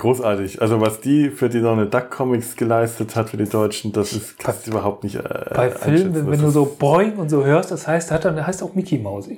Großartig. 0.00 0.62
Also 0.62 0.80
was 0.80 1.00
die 1.00 1.28
für 1.28 1.50
die 1.50 1.60
Donald 1.60 1.92
Duck 1.92 2.10
Comics 2.10 2.56
geleistet 2.56 3.16
hat 3.16 3.28
für 3.28 3.36
die 3.36 3.48
Deutschen, 3.48 3.92
das 3.92 4.14
ist 4.14 4.38
kannst 4.38 4.66
du 4.66 4.70
überhaupt 4.70 5.04
nicht 5.04 5.16
äh, 5.16 5.50
Bei 5.54 5.70
Filmen, 5.70 6.14
wenn, 6.14 6.30
wenn 6.30 6.40
du 6.40 6.48
so 6.48 6.64
Boing 6.64 7.16
und 7.16 7.28
so 7.28 7.44
hörst, 7.44 7.70
das 7.70 7.86
heißt, 7.86 8.10
hat 8.10 8.24
dann 8.24 8.46
heißt 8.46 8.62
auch 8.62 8.74
Mickey 8.74 8.98
Mouse. 8.98 9.28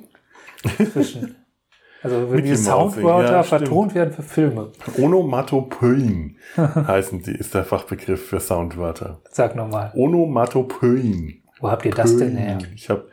Zwischen. 0.91 1.35
Also 2.05 2.29
wenn 2.31 2.43
die 2.43 2.49
Mousing, 2.49 2.65
Soundwörter 2.65 3.31
ja, 3.31 3.43
vertont 3.43 3.95
werden 3.95 4.13
für 4.13 4.23
Filme. 4.23 4.73
Onomatopoeien 4.97 6.35
heißen 6.57 7.23
die, 7.23 7.31
ist 7.31 7.53
der 7.53 7.63
Fachbegriff 7.63 8.27
für 8.27 8.41
Soundwörter. 8.41 9.21
Sag 9.31 9.55
nochmal. 9.55 9.93
Onomatopoeien. 9.95 11.43
Wo 11.61 11.71
habt 11.71 11.85
ihr 11.85 11.93
das 11.93 12.17
denn 12.17 12.35
her? 12.35 12.57
Ich 12.75 12.89
habe 12.89 13.07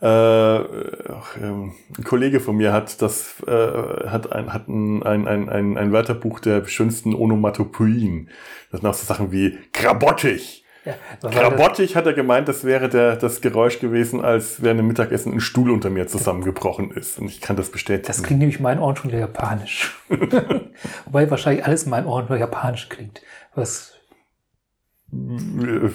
ein 0.00 1.72
Kollege 2.04 2.40
von 2.40 2.56
mir 2.56 2.72
hat 2.72 3.00
das 3.02 3.42
äh, 3.46 4.08
hat 4.08 4.32
ein 4.32 4.52
hat 4.52 4.68
ein, 4.68 5.02
ein, 5.02 5.26
ein, 5.26 5.76
ein, 5.76 5.92
Wörterbuch 5.92 6.40
der 6.40 6.66
schönsten 6.66 7.14
Onomatopoeien. 7.14 8.28
Das 8.70 8.80
sind 8.80 8.88
auch 8.88 8.94
so 8.94 9.06
Sachen 9.06 9.32
wie 9.32 9.58
grabottig. 9.72 10.64
Ja, 10.84 10.94
Grabottig 11.28 11.96
hat 11.96 12.06
er 12.06 12.12
gemeint, 12.12 12.48
das 12.48 12.64
wäre 12.64 12.88
der, 12.88 13.16
das 13.16 13.40
Geräusch 13.40 13.78
gewesen, 13.78 14.24
als 14.24 14.62
während 14.62 14.80
dem 14.80 14.86
Mittagessen 14.86 15.34
ein 15.34 15.40
Stuhl 15.40 15.70
unter 15.70 15.90
mir 15.90 16.06
zusammengebrochen 16.06 16.92
ist. 16.92 17.18
Und 17.18 17.26
ich 17.26 17.40
kann 17.40 17.56
das 17.56 17.70
bestätigen. 17.70 18.06
Das 18.06 18.22
klingt 18.22 18.40
nämlich 18.40 18.56
in 18.56 18.62
meinen 18.62 18.80
Ohren 18.80 18.96
schon 18.96 19.10
wieder 19.10 19.20
japanisch. 19.20 19.96
Wobei 21.04 21.30
wahrscheinlich 21.30 21.64
alles 21.64 21.84
in 21.84 21.90
meinen 21.90 22.06
Ohren 22.06 22.26
nur 22.28 22.38
japanisch 22.38 22.88
klingt. 22.88 23.20
Was 23.54 23.94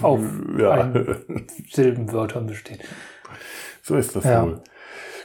auf 0.02 0.22
ja, 0.58 0.92
Silbenwörtern 1.72 2.48
besteht. 2.48 2.80
So 3.84 3.96
ist 3.96 4.16
das 4.16 4.24
Ja. 4.24 4.44
wohl. 4.44 4.62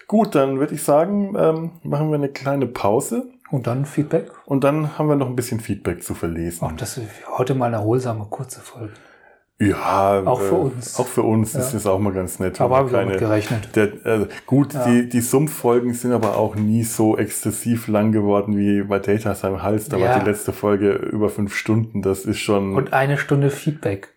Gut, 0.07 0.35
dann 0.35 0.59
würde 0.59 0.75
ich 0.75 0.83
sagen, 0.83 1.35
ähm, 1.39 1.71
machen 1.83 2.09
wir 2.11 2.17
eine 2.17 2.29
kleine 2.31 2.67
Pause 2.67 3.29
Und 3.51 3.67
dann 3.67 3.87
Feedback. 3.87 4.31
und 4.47 4.65
dann 4.65 4.99
haben 4.99 5.09
wir 5.09 5.17
noch 5.17 5.29
ein 5.29 5.37
bisschen 5.37 5.61
Feedback 5.61 6.03
zu 6.03 6.15
verlesen. 6.15 6.67
Ach, 6.71 6.77
das 6.77 6.99
ist 6.99 7.07
heute 7.39 7.55
mal 7.55 7.67
eine 7.67 7.77
erholsame, 7.77 8.27
kurze 8.29 8.61
Folge. 8.61 8.93
Ja, 9.61 10.23
Auch 10.25 10.41
für 10.41 10.55
äh, 10.55 10.59
uns. 10.59 11.01
Auch 11.01 11.07
für 11.09 11.23
uns 11.23 11.53
Ja. 11.55 11.59
ist 11.61 11.75
es 11.75 11.85
auch 11.87 11.99
mal 11.99 12.13
ganz 12.13 12.39
nett. 12.39 12.61
Aber 12.61 12.77
habe 12.77 12.91
ich 12.91 12.95
auch 12.97 13.05
mit 13.05 13.19
gerechnet. 13.19 13.75
der, 13.75 14.07
äh, 14.07 14.27
gut, 14.47 14.73
Ja. 14.73 14.85
die, 14.87 15.09
die 15.09 15.21
Sumpffolgen 15.21 15.95
sind 15.95 16.13
aber 16.13 16.37
auch 16.37 16.55
nie 16.55 16.85
so 16.85 17.19
exzessiv 17.19 17.89
lang 17.89 18.13
geworden 18.13 18.57
wie 18.57 18.83
bei 18.85 19.01
Data 19.01 19.35
seinem 19.35 19.63
Hals. 19.65 19.89
Da 19.89 19.97
Ja. 19.97 20.11
war 20.11 20.21
die 20.21 20.27
letzte 20.27 20.53
Folge 20.53 20.93
über 20.93 21.29
fünf 21.29 21.57
Stunden. 21.57 22.03
Das 22.03 22.25
ist 22.25 22.39
schon 22.39 22.77
Und 22.77 22.93
eine 22.93 23.19
Stunde 23.19 23.51
Feedback. 23.51 24.15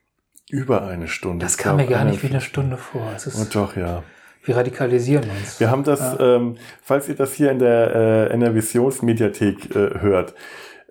über 0.52 0.84
eine 0.84 1.08
Stunde. 1.08 1.44
Das 1.44 1.58
kam 1.58 1.78
mir 1.78 1.88
gar 1.88 2.06
nicht 2.06 2.22
wie 2.22 2.28
eine- 2.28 2.36
eine 2.36 2.42
Stunde 2.42 2.78
vor. 2.78 3.02
Es 3.16 3.26
ist, 3.26 3.40
Und 3.40 3.56
doch, 3.56 3.76
ja. 3.76 4.04
Wir 4.44 4.58
radikalisieren 4.58 5.30
uns. 5.30 5.60
Wir 5.60 5.70
haben 5.70 5.84
das, 5.84 6.18
ähm, 6.20 6.58
falls 6.82 7.08
ihr 7.10 7.16
das 7.16 7.34
hier 7.34 7.52
in 7.52 7.60
der 7.60 8.30
äh, 8.32 8.34
NRVisionsmediathek 8.34 9.76
äh, 9.76 10.00
hört, 10.00 10.34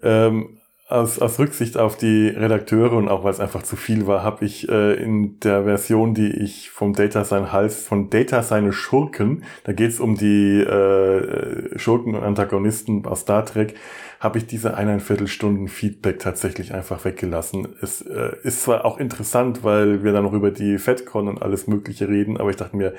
ähm, 0.03 0.60
aus, 0.91 1.21
aus 1.21 1.39
Rücksicht 1.39 1.79
auf 1.79 1.97
die 1.97 2.29
Redakteure 2.29 2.93
und 2.93 3.09
auch 3.09 3.23
weil 3.23 3.33
es 3.33 3.41
einfach 3.41 3.63
zu 3.63 3.77
viel 3.77 4.07
war, 4.07 4.25
habe 4.25 4.45
ich 4.45 4.69
äh, 4.69 4.95
in 4.95 5.39
der 5.41 5.65
Version, 5.65 6.15
die 6.15 6.29
ich 6.29 6.71
vom 6.71 6.95
Data 6.95 7.25
sein 7.25 7.53
Hals, 7.53 7.85
von 7.85 8.11
Data 8.11 8.43
seine 8.43 8.73
Schurken, 8.73 9.45
da 9.65 9.73
geht 9.73 9.91
es 9.91 10.01
um 10.01 10.17
die 10.17 10.61
äh, 10.61 11.79
Schurken 11.79 12.15
und 12.17 12.25
Antagonisten 12.25 13.07
aus 13.07 13.21
Star 13.21 13.47
Trek, 13.47 13.75
habe 14.19 14.39
ich 14.39 14.47
diese 14.47 14.77
eineinviertel 14.77 15.29
Stunden 15.29 15.69
Feedback 15.69 16.19
tatsächlich 16.19 16.75
einfach 16.75 17.05
weggelassen. 17.05 17.69
Es 17.81 18.03
äh, 18.03 18.33
ist 18.43 18.63
zwar 18.63 18.85
auch 18.85 18.99
interessant, 18.99 19.63
weil 19.63 20.03
wir 20.03 20.13
dann 20.13 20.25
noch 20.25 20.35
über 20.35 20.51
die 20.51 20.77
FedCon 20.79 21.29
und 21.29 21.41
alles 21.41 21.69
Mögliche 21.69 22.09
reden, 22.09 22.37
aber 22.37 22.51
ich 22.51 22.57
dachte 22.57 22.77
mir, 22.77 22.95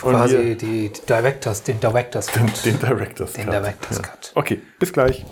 Quasi 0.00 0.36
wir- 0.38 0.56
die, 0.56 0.90
Directors, 1.08 1.62
den 1.62 1.80
Directors 1.80 2.26
den, 2.26 2.46
Cut. 2.46 2.64
den 2.66 2.78
Director's 2.78 3.32
Den 3.34 3.44
Cut. 3.46 3.54
Director's 3.54 3.96
Ja. 3.98 4.02
Cut. 4.02 4.32
Okay, 4.34 4.60
bis 4.78 4.92
gleich. 4.92 5.24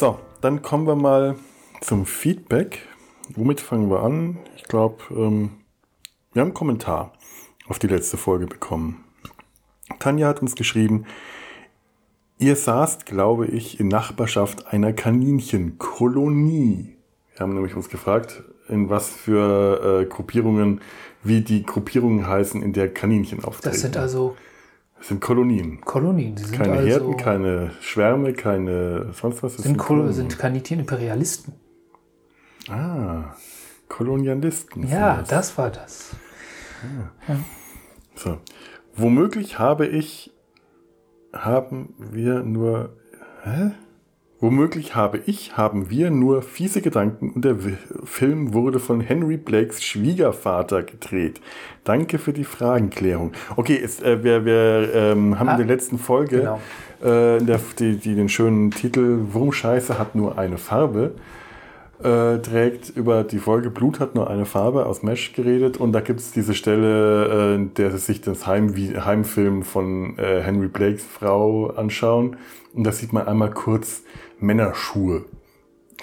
So, 0.00 0.18
dann 0.40 0.62
kommen 0.62 0.86
wir 0.86 0.96
mal 0.96 1.36
zum 1.82 2.06
Feedback. 2.06 2.88
Womit 3.34 3.60
fangen 3.60 3.90
wir 3.90 4.00
an? 4.00 4.38
Ich 4.56 4.62
glaube, 4.62 4.96
ähm, 5.10 5.50
wir 6.32 6.40
haben 6.40 6.48
einen 6.48 6.54
Kommentar 6.54 7.12
auf 7.68 7.78
die 7.78 7.86
letzte 7.86 8.16
Folge 8.16 8.46
bekommen. 8.46 9.04
Tanja 9.98 10.28
hat 10.28 10.40
uns 10.40 10.54
geschrieben, 10.54 11.04
ihr 12.38 12.56
saßt, 12.56 13.04
glaube 13.04 13.48
ich, 13.48 13.78
in 13.78 13.88
Nachbarschaft 13.88 14.68
einer 14.68 14.94
Kaninchenkolonie. 14.94 16.96
Wir 17.34 17.40
haben 17.40 17.52
nämlich 17.52 17.76
uns 17.76 17.90
gefragt, 17.90 18.42
in 18.68 18.88
was 18.88 19.10
für 19.10 20.00
äh, 20.00 20.06
Gruppierungen, 20.06 20.80
wie 21.22 21.42
die 21.42 21.62
Gruppierungen 21.62 22.26
heißen, 22.26 22.62
in 22.62 22.72
der 22.72 22.90
Kaninchen 22.90 23.44
auftreten. 23.44 23.74
Das 23.74 23.82
sind 23.82 23.98
also 23.98 24.34
Das 25.00 25.08
sind 25.08 25.20
Kolonien. 25.20 25.80
Kolonien. 25.80 26.34
Die 26.36 26.42
sind 26.42 26.56
Keine 26.58 26.74
also, 26.74 26.86
Herden, 26.86 27.16
keine 27.16 27.70
Schwärme, 27.80 28.34
keine 28.34 29.12
sonst 29.14 29.42
was. 29.42 29.56
Das 29.56 29.64
sind, 29.64 29.78
Kol 29.78 29.96
Kolonien. 29.96 30.14
sind 30.14 30.38
Kaninchen-Imperialisten. 30.38 31.54
ah, 32.68 33.34
Kolonialisten. 33.88 34.82
sind 34.82 34.92
Ja, 34.92 35.22
das 35.22 35.56
war 35.56 35.70
das. 35.70 36.14
So. 38.14 38.38
Womöglich 38.94 39.58
habe 39.58 39.86
ich, 39.86 40.32
haben 41.32 41.94
wir 41.98 42.42
nur, 42.42 42.96
hä? 43.42 43.70
Womöglich 44.40 44.94
habe 44.94 45.20
ich, 45.26 45.56
haben 45.58 45.90
wir 45.90 46.10
nur 46.10 46.40
fiese 46.40 46.80
Gedanken 46.80 47.30
und 47.30 47.44
der 47.44 47.56
Film 48.04 48.54
wurde 48.54 48.80
von 48.80 49.00
Henry 49.00 49.36
Blakes 49.36 49.84
Schwiegervater 49.84 50.82
gedreht. 50.82 51.40
Danke 51.84 52.18
für 52.18 52.32
die 52.32 52.44
Fragenklärung. 52.44 53.32
Okay, 53.56 53.74
ist, 53.74 54.02
äh, 54.02 54.24
wir, 54.24 54.46
wir 54.46 54.90
ähm, 54.94 55.38
haben 55.38 55.48
Ah, 55.48 55.52
in 55.52 55.58
der 55.58 55.66
letzten 55.66 55.98
Folge, 55.98 56.38
genau. 56.38 56.60
äh, 57.02 57.38
der, 57.42 57.60
die, 57.78 57.96
die 57.96 58.14
den 58.14 58.30
schönen 58.30 58.70
Titel 58.70 59.18
Wurmscheiße 59.32 59.98
hat 59.98 60.14
nur 60.14 60.38
eine 60.38 60.56
Farbe 60.56 61.14
äh, 62.02 62.38
trägt 62.38 62.90
über 62.96 63.24
die 63.24 63.38
Folge 63.38 63.70
Blut 63.70 64.00
hat 64.00 64.14
nur 64.14 64.30
eine 64.30 64.46
Farbe 64.46 64.86
aus 64.86 65.02
Mesh 65.02 65.34
geredet 65.34 65.76
und 65.76 65.92
da 65.92 66.00
gibt 66.00 66.20
es 66.20 66.32
diese 66.32 66.54
Stelle, 66.54 67.52
äh, 67.52 67.54
in 67.56 67.74
der 67.74 67.90
sie 67.90 67.98
sich 67.98 68.20
das 68.22 68.46
Heim 68.46 68.74
Heimfilm 68.74 69.62
von 69.62 70.18
äh, 70.18 70.40
Henry 70.40 70.68
Blakes 70.68 71.04
Frau 71.04 71.66
anschauen 71.66 72.38
und 72.72 72.84
da 72.84 72.92
sieht 72.92 73.12
man 73.12 73.26
einmal 73.26 73.50
kurz 73.50 74.02
Männerschuhe 74.40 75.24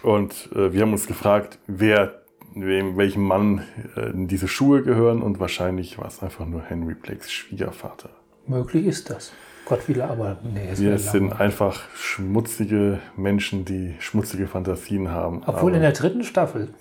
und 0.04 0.50
äh, 0.56 0.72
wir 0.74 0.82
haben 0.82 0.92
uns 0.94 1.08
gefragt, 1.08 1.60
wer 1.68 2.22
wem, 2.56 2.98
welchem 2.98 3.24
Mann 3.24 3.64
äh, 3.96 4.12
diese 4.14 4.48
Schuhe 4.48 4.82
gehören 4.84 5.22
und 5.22 5.40
wahrscheinlich 5.40 5.98
war 5.98 6.08
es 6.08 6.22
einfach 6.24 6.46
nur 6.46 6.62
Henry 6.64 6.94
Blakes 6.96 7.32
Schwiegervater. 7.32 8.10
Möglich 8.48 8.86
ist 8.86 9.10
das. 9.10 9.32
Gott 9.66 9.88
will, 9.90 10.02
aber 10.02 10.38
nee, 10.44 10.70
es 10.72 10.80
Wir 10.80 10.98
sind 10.98 11.34
einfach 11.34 11.82
schmutzige 11.94 13.00
Menschen, 13.18 13.66
die 13.66 13.96
schmutzige 14.00 14.48
Fantasien 14.48 15.12
haben. 15.12 15.42
Obwohl 15.46 15.72
aber- 15.72 15.76
in 15.76 15.82
der 15.82 15.92
dritten 15.92 16.24
Staffel 16.24 16.74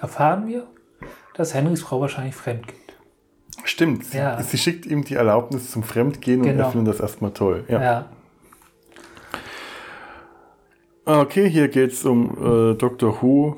erfahren 0.00 0.46
wir, 0.46 0.66
dass 1.34 1.54
Henrys 1.54 1.82
Frau 1.82 2.00
wahrscheinlich 2.00 2.34
fremd 2.34 2.66
geht. 2.66 2.76
Stimmt. 3.64 4.04
Sie, 4.06 4.18
Ja. 4.18 4.40
sie 4.42 4.56
schickt 4.56 4.86
ihm 4.86 5.04
die 5.04 5.14
Erlaubnis 5.16 5.70
zum 5.70 5.82
Fremdgehen 5.82 6.40
und 6.40 6.46
Genau. 6.46 6.64
er 6.64 6.70
findet 6.72 6.94
das 6.94 7.00
erstmal 7.00 7.32
toll. 7.32 7.64
Ja. 7.68 7.82
Ja. 7.82 8.08
Okay, 11.08 11.48
hier 11.48 11.68
geht 11.68 11.92
es 11.92 12.04
um 12.04 12.72
äh, 12.72 12.74
Dr. 12.74 13.22
Who. 13.22 13.56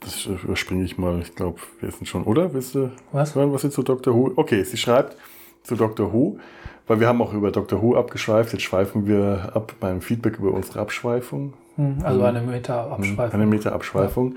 Das 0.00 0.26
überspringe 0.26 0.84
ich 0.84 0.98
mal. 0.98 1.20
Ich 1.22 1.34
glaube, 1.34 1.58
wir 1.80 1.88
wissen 1.88 2.04
schon, 2.04 2.24
oder? 2.24 2.52
Willst 2.52 2.74
du 2.74 2.90
Was? 3.12 3.34
hören, 3.34 3.50
was 3.50 3.62
sie 3.62 3.70
zu 3.70 3.82
Dr. 3.82 4.14
Who? 4.14 4.32
Okay, 4.36 4.62
sie 4.62 4.76
schreibt 4.76 5.16
zu 5.62 5.74
Dr. 5.74 6.12
Who, 6.12 6.38
weil 6.86 7.00
wir 7.00 7.08
haben 7.08 7.22
auch 7.22 7.32
über 7.32 7.50
Dr. 7.50 7.80
Who 7.80 7.96
abgeschweift. 7.96 8.52
Jetzt 8.52 8.60
schweifen 8.60 9.06
wir 9.06 9.52
ab 9.54 9.72
beim 9.80 10.02
Feedback 10.02 10.38
über 10.38 10.50
unsere 10.52 10.80
Abschweifung. 10.80 11.54
Hm, 11.76 12.00
Also 12.04 12.22
eine 12.22 12.42
Meter-Abschweifung. 12.42 13.32
Eine 13.40 13.46
Meter 13.46 13.72
Abschweifung. 13.72 14.36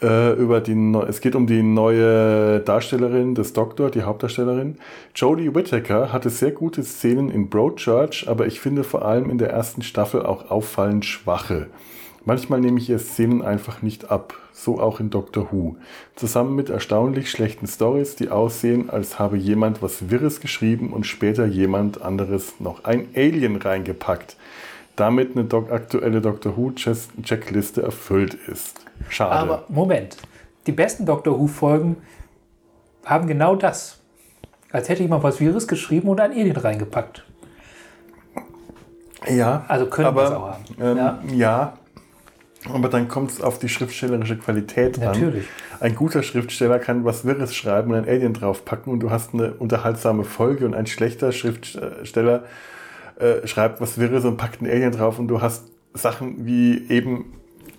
Äh, 0.00 0.34
über 0.34 0.60
die 0.60 0.76
neu 0.76 1.02
es 1.08 1.20
geht 1.20 1.34
um 1.34 1.48
die 1.48 1.62
neue 1.62 2.60
Darstellerin 2.60 3.34
des 3.34 3.52
Doktor, 3.52 3.90
die 3.90 4.02
Hauptdarstellerin. 4.02 4.76
Jodie 5.14 5.52
Whittaker 5.54 6.12
hatte 6.12 6.30
sehr 6.30 6.52
gute 6.52 6.84
Szenen 6.84 7.30
in 7.30 7.48
Broadchurch, 7.48 8.26
aber 8.28 8.46
ich 8.46 8.60
finde 8.60 8.84
vor 8.84 9.04
allem 9.04 9.28
in 9.28 9.38
der 9.38 9.50
ersten 9.50 9.82
Staffel 9.82 10.24
auch 10.24 10.50
auffallend 10.50 11.04
schwache. 11.04 11.66
Manchmal 12.24 12.60
nehme 12.60 12.78
ich 12.78 12.90
ihr 12.90 12.98
Szenen 12.98 13.42
einfach 13.42 13.82
nicht 13.82 14.10
ab, 14.10 14.34
so 14.52 14.78
auch 14.78 15.00
in 15.00 15.10
Doctor 15.10 15.48
Who. 15.50 15.76
Zusammen 16.14 16.54
mit 16.54 16.68
erstaunlich 16.68 17.30
schlechten 17.30 17.66
Stories, 17.66 18.14
die 18.16 18.28
aussehen, 18.28 18.90
als 18.90 19.18
habe 19.18 19.36
jemand 19.36 19.82
was 19.82 20.10
Wirres 20.10 20.40
geschrieben 20.40 20.92
und 20.92 21.06
später 21.06 21.46
jemand 21.46 22.02
anderes 22.02 22.60
noch 22.60 22.84
ein 22.84 23.08
Alien 23.16 23.56
reingepackt. 23.56 24.36
Damit 24.94 25.36
eine 25.36 25.44
doc 25.44 25.72
aktuelle 25.72 26.20
Doctor 26.20 26.56
Who 26.56 26.72
Checkliste 26.72 27.82
erfüllt 27.82 28.34
ist. 28.34 28.87
Schade. 29.08 29.32
Aber 29.32 29.64
Moment, 29.68 30.16
die 30.66 30.72
besten 30.72 31.06
Doctor 31.06 31.38
Who 31.38 31.46
Folgen 31.46 31.96
haben 33.04 33.26
genau 33.26 33.56
das. 33.56 34.00
Als 34.70 34.88
hätte 34.88 35.02
jemand 35.02 35.22
was 35.22 35.40
Virus 35.40 35.66
geschrieben 35.66 36.08
und 36.08 36.20
ein 36.20 36.30
Alien 36.32 36.56
reingepackt. 36.56 37.24
Ja, 39.28 39.64
Also 39.68 39.86
können 39.86 40.14
wir 40.14 40.22
es 40.22 40.30
auch 40.30 40.36
aber 40.36 40.52
haben. 40.52 40.64
ähm, 40.80 40.96
Ja. 40.96 41.18
ja. 41.34 41.72
aber 42.72 42.88
dann 42.88 43.08
kommt 43.08 43.30
es 43.32 43.40
auf 43.40 43.58
die 43.58 43.68
schriftstellerische 43.68 44.36
Qualität 44.36 44.98
an. 44.98 45.06
Natürlich. 45.06 45.46
Ein 45.80 45.94
guter 45.94 46.22
Schriftsteller 46.22 46.78
kann 46.78 47.04
was 47.04 47.24
Wirres 47.24 47.54
schreiben 47.54 47.90
und 47.92 47.96
ein 47.96 48.08
Alien 48.08 48.34
draufpacken 48.34 48.92
und 48.92 49.00
du 49.00 49.10
hast 49.10 49.34
eine 49.34 49.54
unterhaltsame 49.54 50.24
Folge 50.24 50.66
und 50.66 50.74
ein 50.74 50.86
schlechter 50.86 51.32
Schriftsteller 51.32 52.44
äh, 53.18 53.46
schreibt 53.46 53.80
was 53.80 53.98
Wirres 53.98 54.24
und 54.24 54.36
packt 54.36 54.60
ein 54.62 54.66
Alien 54.66 54.92
drauf 54.92 55.18
und 55.18 55.28
du 55.28 55.40
hast 55.40 55.64
Sachen 55.94 56.46
wie 56.46 56.88
eben 56.90 57.32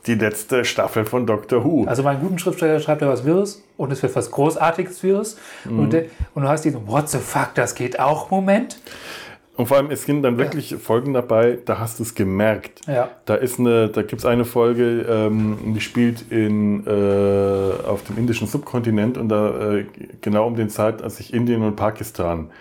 die 0.08 0.16
letzte 0.16 0.66
Staffel 0.66 1.06
von 1.06 1.26
Doctor 1.26 1.64
Who. 1.64 1.86
Also 1.86 2.06
einem 2.06 2.22
guten 2.22 2.40
Schriftsteller 2.40 2.80
schreibt 2.80 3.02
er 3.02 3.10
was 3.10 3.26
Wirres 3.26 3.64
und 3.78 3.92
es 3.92 4.02
wird 4.02 4.16
was 4.16 4.32
Großartiges 4.32 5.04
Wirres. 5.04 5.38
Mhm. 5.66 5.80
Und, 5.80 5.96
und 6.36 6.44
du 6.44 6.48
hast 6.48 6.66
diesen 6.66 6.88
What 6.88 7.10
the 7.10 7.18
fuck, 7.18 7.50
das 7.56 7.76
geht 7.76 8.00
auch 8.00 8.32
Moment. 8.32 8.80
Und 9.60 9.66
vor 9.66 9.76
allem, 9.76 9.92
es 9.92 10.04
sind 10.04 10.24
dann 10.24 10.38
wirklich 10.38 10.74
Folgen 10.78 11.14
dabei, 11.14 11.58
da 11.66 11.80
hast 11.80 12.00
du 12.00 12.04
es 12.04 12.16
gemerkt. 12.16 12.80
Ja. 12.88 13.10
Da 13.26 13.36
ist 13.36 13.60
eine, 13.60 13.90
da 13.90 14.04
gibt 14.04 14.22
es 14.22 14.26
eine 14.26 14.46
Folge, 14.46 15.02
ähm, 15.02 15.74
die 15.76 15.82
spielt 15.82 16.32
in, 16.32 16.88
äh, 16.88 17.86
auf 17.86 18.02
dem 18.06 18.18
indischen 18.18 18.48
Subkontinent 18.48 19.18
und 19.18 19.28
da 19.28 19.74
äh, 19.74 19.86
genau 20.22 20.48
um 20.48 20.56
den 20.56 20.70
Zeit, 20.70 21.02
als 21.02 21.18
sich 21.18 21.34
Indien 21.34 21.62
und 21.64 21.76
Pakistan 21.76 22.52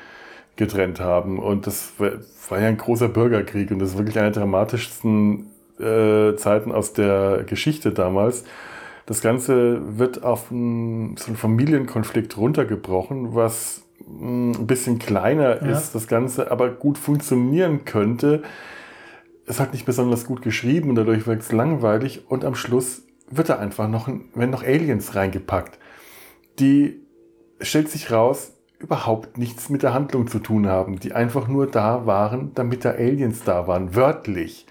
getrennt 0.56 0.98
haben. 0.98 1.38
Und 1.38 1.68
das 1.68 1.92
war, 1.98 2.58
ja 2.58 2.66
ein 2.66 2.78
großer 2.78 3.08
Bürgerkrieg 3.08 3.70
und 3.70 3.78
das 3.78 3.90
ist 3.90 3.98
wirklich 3.98 4.18
eine 4.18 4.32
der 4.32 4.40
dramatischsten 4.40 5.47
äh, 5.80 6.36
Zeiten 6.36 6.72
aus 6.72 6.92
der 6.92 7.44
Geschichte 7.46 7.92
damals. 7.92 8.44
Das 9.06 9.20
Ganze 9.22 9.98
wird 9.98 10.22
auf 10.22 10.50
einen, 10.50 11.16
so 11.16 11.28
einen 11.28 11.36
Familienkonflikt 11.36 12.36
runtergebrochen, 12.36 13.34
was 13.34 13.82
mh, 14.06 14.58
ein 14.58 14.66
bisschen 14.66 14.98
kleiner 14.98 15.62
Ja. 15.64 15.72
ist, 15.72 15.94
das 15.94 16.06
Ganze 16.08 16.50
aber 16.50 16.68
gut 16.70 16.98
funktionieren 16.98 17.84
könnte. 17.84 18.42
Es 19.46 19.60
hat 19.60 19.72
nicht 19.72 19.86
besonders 19.86 20.26
gut 20.26 20.42
geschrieben 20.42 20.90
und 20.90 20.96
dadurch 20.96 21.26
wirkt 21.26 21.42
es 21.42 21.52
langweilig 21.52 22.24
und 22.28 22.44
am 22.44 22.54
Schluss 22.54 23.02
wird 23.30 23.48
da 23.48 23.58
einfach 23.58 23.88
noch, 23.88 24.08
ein, 24.08 24.26
werden 24.34 24.50
noch 24.50 24.62
Aliens 24.62 25.14
reingepackt, 25.14 25.78
die, 26.58 27.00
stellt 27.60 27.88
sich 27.88 28.10
raus, 28.10 28.52
überhaupt 28.78 29.38
nichts 29.38 29.70
mit 29.70 29.82
der 29.82 29.92
Handlung 29.94 30.28
zu 30.28 30.38
tun 30.38 30.66
haben, 30.68 31.00
die 31.00 31.12
einfach 31.12 31.48
nur 31.48 31.66
da 31.66 32.06
waren, 32.06 32.52
damit 32.54 32.84
da 32.84 32.90
Aliens 32.90 33.42
da 33.44 33.66
waren, 33.66 33.94
wörtlich 33.96 34.66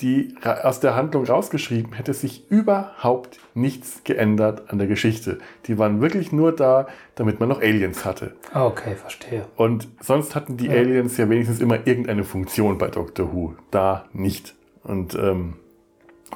die 0.00 0.34
aus 0.42 0.80
der 0.80 0.96
Handlung 0.96 1.24
rausgeschrieben, 1.24 1.92
hätte 1.92 2.14
sich 2.14 2.50
überhaupt 2.50 3.38
nichts 3.54 4.02
geändert 4.02 4.64
an 4.68 4.78
der 4.78 4.88
Geschichte. 4.88 5.38
Die 5.66 5.78
waren 5.78 6.00
wirklich 6.00 6.32
nur 6.32 6.50
da, 6.52 6.88
damit 7.14 7.38
man 7.38 7.48
noch 7.48 7.60
Aliens 7.60 8.04
hatte. 8.04 8.34
Okay, 8.52 8.96
verstehe. 8.96 9.46
Und 9.56 9.86
sonst 10.00 10.34
hatten 10.34 10.56
die 10.56 10.68
Aliens 10.68 11.16
ja 11.16 11.30
wenigstens 11.30 11.60
immer 11.60 11.86
irgendeine 11.86 12.24
Funktion 12.24 12.76
bei 12.76 12.88
Doctor 12.88 13.32
Who. 13.32 13.54
Da 13.70 14.06
nicht. 14.12 14.54
Und 14.82 15.14
ähm, 15.14 15.54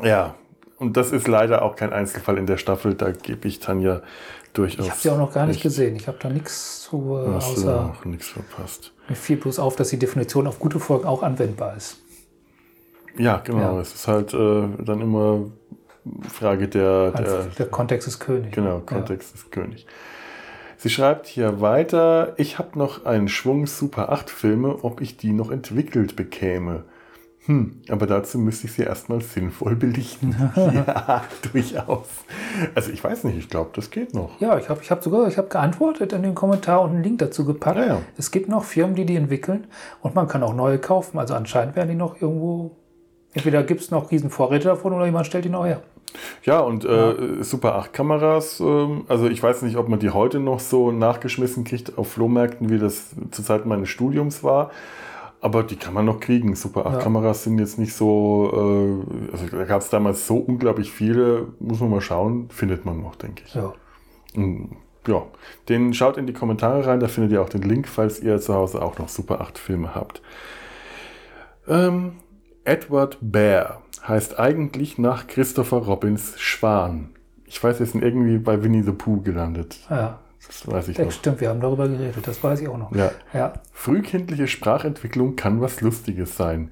ja, 0.05 0.37
und 0.79 0.97
das 0.97 1.11
ist 1.11 1.27
leider 1.27 1.63
auch 1.63 1.75
kein 1.75 1.93
Einzelfall 1.93 2.39
in 2.39 2.47
der 2.47 2.59
Staffel. 2.59 2.95
Da 2.95 3.11
gebe 3.11 3.49
ich 3.49 3.59
Tanja 3.59 4.03
durchaus. 4.53 4.87
Ich 4.87 4.91
habe 4.91 5.01
sie 5.01 5.11
auch 5.11 5.19
noch 5.19 5.35
gar 5.35 5.47
nicht 5.47 5.57
recht. 5.57 5.65
gesehen. 5.65 5.97
Ich 5.97 6.07
habe 6.07 6.19
da 6.21 6.29
nichts 6.29 6.83
zu, 6.83 7.17
äh, 7.17 7.35
außer 7.35 7.93
auch 7.97 8.05
nichts 8.05 8.29
verpasst. 8.29 8.93
mir 9.09 9.17
fiel 9.17 9.37
bloß 9.37 9.59
auf, 9.59 9.75
dass 9.75 9.89
die 9.89 9.99
Definition 9.99 10.47
auf 10.47 10.61
gute 10.61 10.79
Folgen 10.79 11.07
auch 11.07 11.25
anwendbar 11.25 11.77
ist. 11.77 11.99
Ja, 13.17 13.39
genau. 13.39 13.77
Ja. 13.77 13.81
Es 13.81 13.95
ist 13.95 14.09
halt 14.09 14.35
äh, 14.35 14.69
dann 14.85 15.01
immer 15.01 15.47
Frage 16.29 16.69
der, 16.69 17.13
Weil 17.15 17.25
der, 17.25 17.45
der 17.59 17.67
Kontext 17.67 18.09
ist 18.09 18.19
König. 18.19 18.53
Genau, 18.53 18.81
Kontext 18.81 19.35
ist 19.35 19.51
König. 19.51 19.87
Sie 20.77 20.91
schreibt 20.91 21.27
hier 21.27 21.61
weiter, 21.61 22.35
ich 22.37 22.59
habe 22.59 22.79
noch 22.79 23.05
einen 23.05 23.29
Schwung 23.29 23.67
Super 23.67 24.13
8 24.13 24.31
Filme, 24.31 24.85
ob 24.85 25.01
ich 25.01 25.17
die 25.17 25.33
noch 25.33 25.51
entwickelt 25.51 26.15
bekäme. 26.15 26.85
Hm, 27.47 27.81
aber 27.89 28.07
dazu 28.07 28.39
müsste 28.39 28.67
ich 28.67 28.75
sie 28.75 28.83
erstmal 28.83 29.23
sinnvoll 29.23 29.75
belichten. 29.75 30.37
ja, 30.57 31.25
durchaus. 31.51 32.07
Also 32.75 32.93
ich 32.93 33.03
weiß 33.03 33.25
nicht, 33.25 33.39
ich 33.39 33.49
glaube, 33.49 33.71
das 33.75 33.91
geht 33.91 34.15
noch. 34.15 34.39
Ja, 34.39 34.59
ich 34.59 34.69
habe 34.69 34.81
ich 34.83 34.91
hab 34.91 35.03
sogar 35.03 35.27
ich 35.27 35.39
hab 35.39 35.49
geantwortet 35.49 36.13
in 36.13 36.23
den 36.23 36.35
Kommentar 36.35 36.83
und 36.83 36.91
einen 36.91 37.03
Link 37.03 37.19
dazu 37.19 37.47
gepackt. 37.47 37.79
Ja, 37.79 37.87
ja. 37.87 38.03
Es 38.19 38.31
gibt 38.31 38.51
noch 38.51 38.65
Firmen, 38.65 38.95
die 38.95 39.07
die 39.07 39.17
entwickeln 39.17 39.67
und 40.03 40.15
man 40.15 40.29
kann 40.29 40.43
auch 40.43 40.55
neue 40.55 40.79
kaufen. 40.79 41.19
Also 41.19 41.35
anscheinend 41.35 41.75
werden 41.75 41.89
die 41.89 41.97
noch 41.97 42.21
irgendwo. 42.21 42.77
Entweder 43.35 43.63
gibt 43.63 43.81
es 43.83 43.91
noch 43.91 44.11
riesen 44.11 44.31
Vorräte 44.31 44.69
davon 44.69 44.93
oder 44.93 45.05
jemand 45.07 45.27
stellt 45.27 45.45
die 45.45 45.49
noch 45.51 45.67
her. 45.67 45.83
Ja, 46.45 46.61
und 46.61 46.85
Äh, 46.85 47.43
Super 47.45 47.75
8 47.77 47.93
Kameras, 47.93 48.61
ähm, 48.61 49.05
also 49.09 49.29
ich 49.29 49.43
weiß 49.43 49.63
nicht, 49.63 49.77
ob 49.77 49.89
man 49.89 49.99
die 49.99 50.11
heute 50.11 50.41
noch 50.41 50.61
so 50.61 50.91
nachgeschmissen 50.91 51.65
kriegt 51.65 51.99
auf 51.99 52.11
Flohmärkten, 52.13 52.71
wie 52.71 52.79
das 52.79 53.11
zu 53.31 53.43
Zeiten 53.43 53.69
meines 53.69 53.89
Studiums 53.91 54.43
war. 54.43 54.71
Aber 55.41 55.63
die 55.63 55.77
kann 55.77 55.95
man 55.95 56.05
noch 56.05 56.19
kriegen. 56.19 56.57
Super 56.57 56.87
8 56.87 56.95
Ja. 56.95 56.99
Kameras 57.01 57.45
sind 57.45 57.59
jetzt 57.61 57.79
nicht 57.79 57.95
so, 57.95 58.51
äh, 58.53 59.33
also 59.33 59.47
da 59.57 59.65
gab 59.65 59.83
es 59.83 59.91
damals 59.91 60.27
so 60.27 60.37
unglaublich 60.39 60.91
viele, 60.91 61.49
muss 61.61 61.81
man 61.81 61.91
mal 61.91 62.01
schauen, 62.01 62.49
findet 62.51 62.85
man 62.85 63.01
noch, 63.03 63.15
denke 63.15 63.43
ich. 63.47 63.55
Ja. 63.55 63.73
Mm, 64.35 64.77
Ja, 65.07 65.23
den 65.69 65.95
schaut 65.95 66.17
in 66.19 66.27
die 66.27 66.33
Kommentare 66.35 66.85
rein, 66.87 67.01
da 67.01 67.09
findet 67.09 67.33
ihr 67.33 67.41
auch 67.41 67.49
den 67.49 67.63
Link, 67.63 67.89
falls 67.89 68.21
ihr 68.21 68.41
zu 68.41 68.53
Hause 68.55 68.83
auch 68.83 68.99
noch 68.99 69.09
Super 69.09 69.41
8 69.41 69.57
Filme 69.59 69.95
habt. 69.95 70.21
Ähm, 71.69 72.13
Edward 72.69 73.17
Bear 73.23 73.81
heißt 74.07 74.39
eigentlich 74.39 74.99
nach 74.99 75.27
Christopher 75.27 75.79
Robins 75.79 76.39
Schwan. 76.39 77.11
Ich 77.47 77.65
weiß, 77.65 77.79
wir 77.79 77.87
sind 77.87 78.05
irgendwie 78.05 78.37
bei 78.37 78.63
Winnie 78.63 78.83
the 78.83 78.93
Pooh 78.93 79.23
gelandet. 79.23 79.79
ja. 79.89 80.19
Das 80.47 80.67
weiß 80.67 80.89
ich 80.89 80.97
Das 80.97 81.07
noch. 81.07 81.13
stimmt, 81.13 81.41
wir 81.41 81.49
haben 81.51 81.61
darüber 81.61 81.89
geredet. 81.89 82.27
Das 82.27 82.43
weiß 82.43 82.61
ich 82.61 82.69
auch 82.69 82.79
noch. 82.79 82.95
Ja. 82.95 83.11
Ja. 83.35 83.55
Frühkindliche 83.73 84.47
Sprachentwicklung 84.47 85.35
kann 85.37 85.61
was 85.61 85.81
Lustiges 85.83 86.37
sein. 86.37 86.71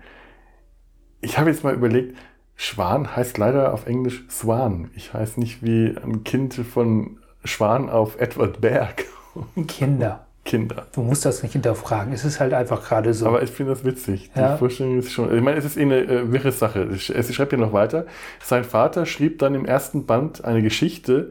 Ich 1.21 1.37
habe 1.39 1.51
jetzt 1.51 1.65
mal 1.65 1.75
überlegt, 1.75 2.17
Schwan 2.55 3.17
heißt 3.17 3.37
leider 3.39 3.75
auf 3.75 3.87
Englisch 3.87 4.25
Swan. 4.31 4.91
Ich 4.95 5.13
heiße 5.13 5.41
nicht 5.41 5.63
wie 5.63 5.95
ein 6.03 6.25
Kind 6.25 6.55
von 6.55 7.19
Schwan 7.45 7.91
auf 7.91 8.19
Edward 8.21 8.61
Berg 8.61 9.05
Kinder. 9.69 10.26
Kinder. 10.47 10.87
Du 10.95 11.03
musst 11.03 11.27
das 11.27 11.43
nicht 11.43 11.53
hinterfragen. 11.53 12.15
Es 12.15 12.25
ist 12.25 12.41
halt 12.41 12.55
einfach 12.55 12.89
gerade 12.89 13.13
so. 13.13 13.27
Aber 13.27 13.43
ich 13.43 13.51
finde 13.51 13.73
das 13.73 13.85
witzig. 13.85 14.31
Die 14.35 14.41
Ja. 14.41 14.57
Vorstellung 14.57 14.99
ist 14.99 15.13
schon. 15.13 15.35
Ich 15.37 15.43
meine, 15.43 15.59
es 15.59 15.67
ist 15.67 15.77
eh 15.77 15.83
eine 15.83 15.99
äh, 15.99 16.33
wirre 16.33 16.53
Sache. 16.53 16.89
Sie 16.95 17.35
schreibt 17.35 17.53
ja 17.53 17.59
noch 17.59 17.75
weiter. 17.75 18.07
Sein 18.43 18.65
Vater 18.65 19.05
schrieb 19.05 19.39
dann 19.41 19.55
im 19.55 19.67
ersten 19.67 20.07
Band 20.07 20.43
eine 20.45 20.63
Geschichte. 20.63 21.31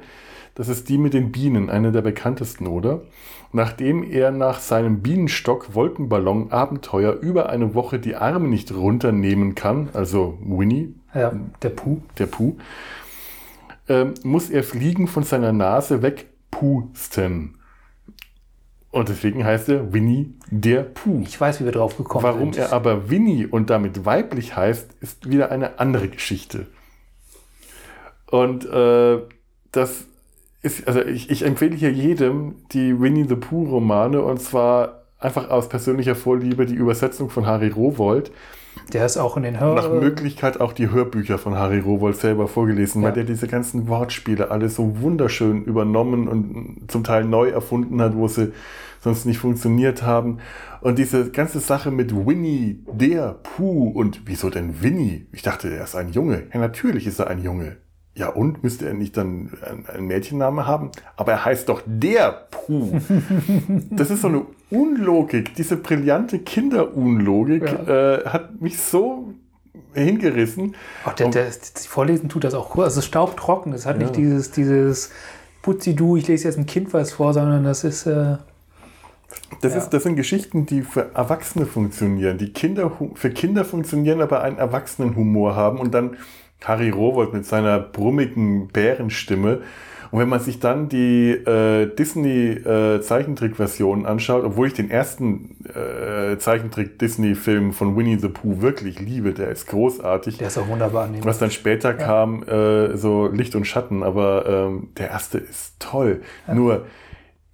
Das 0.53 0.69
ist 0.69 0.87
die 0.87 0.97
mit 0.97 1.13
den 1.13 1.33
Bienen, 1.33 1.69
eine 1.69 1.91
der 1.91 2.01
bekanntesten, 2.01 2.67
oder? 2.67 3.01
Nachdem 3.51 4.03
er 4.09 4.31
nach 4.31 4.59
seinem 4.59 5.01
Bienenstock-Wolkenballon-Abenteuer 5.01 7.11
über 7.13 7.49
eine 7.49 7.73
Woche 7.73 7.99
die 7.99 8.15
Arme 8.15 8.47
nicht 8.47 8.73
runternehmen 8.73 9.55
kann, 9.55 9.89
also 9.93 10.37
Winnie, 10.41 10.93
ja, 11.13 11.33
der 11.61 11.69
Puh. 11.69 11.97
der 12.17 12.27
Puh, 12.27 12.55
ähm, 13.89 14.13
muss 14.23 14.49
er 14.49 14.63
Fliegen 14.63 15.07
von 15.07 15.23
seiner 15.23 15.51
Nase 15.51 16.01
wegpusten. 16.01 17.57
Und 18.95 19.09
deswegen 19.09 19.43
heißt 19.43 19.67
er 19.67 19.91
Winnie 19.91 20.33
der 20.49 20.83
Puh. 20.83 21.21
Ich 21.25 21.39
weiß, 21.41 21.59
wie 21.59 21.65
wir 21.65 21.73
drauf 21.73 21.97
gekommen 21.97 22.23
Warum 22.23 22.53
sind. 22.53 22.61
er 22.63 22.71
aber 22.71 23.09
Winnie 23.09 23.45
und 23.45 23.69
damit 23.69 24.05
weiblich 24.05 24.55
heißt, 24.55 24.89
ist 25.01 25.29
wieder 25.29 25.51
eine 25.51 25.79
andere 25.79 26.07
Geschichte. 26.07 26.67
Und 28.31 28.65
äh, 28.65 29.17
das 29.73 30.05
ist, 30.61 30.87
also 30.87 31.01
ich, 31.01 31.29
ich 31.29 31.43
empfehle 31.45 31.75
hier 31.75 31.91
jedem 31.91 32.55
die 32.71 32.97
Winnie 32.99 33.25
the 33.27 33.35
Pooh 33.35 33.65
Romane 33.69 34.21
und 34.21 34.41
zwar 34.41 35.03
einfach 35.19 35.49
aus 35.49 35.67
persönlicher 35.67 36.15
Vorliebe 36.15 36.65
die 36.65 36.75
Übersetzung 36.75 37.29
von 37.29 37.45
Harry 37.45 37.67
Rowold. 37.67 38.31
Der 38.93 39.05
ist 39.05 39.17
auch 39.17 39.35
in 39.35 39.43
den 39.43 39.59
Hör 39.59 39.75
Nach 39.75 39.89
Möglichkeit 39.89 40.61
auch 40.61 40.71
die 40.73 40.89
Hörbücher 40.89 41.37
von 41.37 41.55
Harry 41.55 41.79
Rowold 41.79 42.15
selber 42.15 42.47
vorgelesen, 42.47 43.01
Ja. 43.01 43.07
weil 43.09 43.13
der 43.15 43.23
diese 43.25 43.47
ganzen 43.47 43.87
Wortspiele 43.89 44.51
alle 44.51 44.69
so 44.69 45.01
wunderschön 45.01 45.63
übernommen 45.65 46.27
und 46.29 46.89
zum 46.89 47.03
Teil 47.03 47.25
neu 47.25 47.49
erfunden 47.49 48.01
hat, 48.01 48.15
wo 48.15 48.27
sie 48.29 48.53
sonst 49.05 49.25
nicht 49.25 49.37
funktioniert 49.37 50.01
haben. 50.03 50.39
Und 50.81 50.97
diese 50.99 51.29
ganze 51.31 51.59
Sache 51.59 51.91
mit 51.91 52.13
Winnie, 52.13 52.83
der 52.91 53.35
Puh 53.43 53.87
und 53.89 54.21
wieso 54.25 54.49
denn 54.49 54.81
Winnie? 54.81 55.27
Ich 55.31 55.43
dachte, 55.43 55.69
er 55.73 55.83
ist 55.83 55.95
ein 55.95 56.09
Junge. 56.09 56.43
Ja, 56.53 56.59
natürlich 56.59 57.05
ist 57.07 57.19
er 57.19 57.27
ein 57.27 57.41
Junge. 57.41 57.77
Ja, 58.17 58.29
und 58.29 58.63
müsste 58.63 58.87
er 58.87 58.93
nicht 58.93 59.15
dann 59.17 59.51
ein- 59.61 59.85
einen 59.87 60.07
Mädchenname 60.07 60.65
haben? 60.65 60.89
Aber 61.17 61.33
er 61.33 61.45
heißt 61.45 61.69
doch 61.69 61.81
der 61.85 62.47
Puh. 62.49 62.99
Das 63.91 64.09
ist 64.09 64.21
so 64.21 64.27
eine 64.29 64.45
Unlogik, 64.71 65.53
diese 65.55 65.77
brillante 65.77 66.39
Kinderunlogik 66.39 67.63
Ja. 67.63 68.15
äh, 68.15 68.25
hat 68.25 68.59
mich 68.61 68.79
so 68.79 69.33
hingerissen. 69.93 70.75
Ach, 71.05 71.13
der, 71.13 71.29
der, 71.29 71.45
die 71.45 71.87
Vorlesen 71.87 72.27
tut 72.29 72.43
das 72.43 72.53
auch 72.53 72.75
cool. 72.75 72.85
Also 72.85 73.01
staubtrocken. 73.01 73.71
Es 73.73 73.85
hat 73.85 73.97
Ja. 73.97 74.03
nicht 74.03 74.15
dieses, 74.15 74.49
dieses 74.51 75.11
Putzi-Du, 75.61 76.15
ich 76.17 76.27
lese 76.27 76.45
jetzt 76.47 76.57
ein 76.57 76.65
Kind 76.65 76.93
was 76.93 77.11
vor, 77.13 77.33
sondern 77.33 77.63
das 77.63 77.83
ist. 77.83 78.05
Äh, 78.07 78.37
Das, 79.61 79.73
Ja. 79.73 79.79
ist, 79.79 79.89
das 79.89 80.03
sind 80.03 80.15
Geschichten, 80.15 80.65
die 80.65 80.81
für 80.81 81.13
Erwachsene 81.13 81.65
funktionieren, 81.65 82.37
die 82.37 82.53
Kinder, 82.53 82.91
für 83.15 83.29
Kinder 83.29 83.65
funktionieren, 83.65 84.21
aber 84.21 84.41
einen 84.41 84.57
Erwachsenenhumor 84.57 85.55
haben 85.55 85.79
und 85.79 85.93
dann 85.93 86.15
Harry 86.63 86.89
Rowold 86.89 87.33
mit 87.33 87.45
seiner 87.45 87.79
brummigen 87.79 88.67
Bärenstimme. 88.69 89.61
Und 90.11 90.19
wenn 90.19 90.29
man 90.29 90.39
sich 90.39 90.59
dann 90.59 90.87
die 90.87 91.31
äh, 91.31 91.87
Disney-Zeichentrick-Version 91.93 94.05
anschaut, 94.05 94.43
obwohl 94.45 94.67
ich 94.67 94.73
den 94.73 94.89
ersten 94.89 95.57
äh, 95.73 96.37
Zeichentrick-Disney-Film 96.37 97.73
von 97.73 97.97
Winnie 97.97 98.17
the 98.19 98.29
Pooh 98.29 98.61
wirklich 98.61 98.99
liebe, 98.99 99.33
der 99.33 99.49
ist 99.49 99.67
großartig. 99.67 100.37
der 100.37 100.47
ist 100.47 100.57
auch 100.57 100.67
wunderbar 100.67 101.05
annehmen. 101.05 101.25
Was 101.25 101.39
dann 101.39 101.51
später 101.51 101.93
kam, 101.93 102.43
äh, 102.43 102.95
so 102.97 103.27
Licht 103.27 103.55
und 103.55 103.65
Schatten, 103.65 104.03
aber 104.03 104.45
ähm, 104.47 104.89
der 104.97 105.09
erste 105.09 105.37
ist 105.39 105.79
toll. 105.79 106.21
Nur 106.51 106.85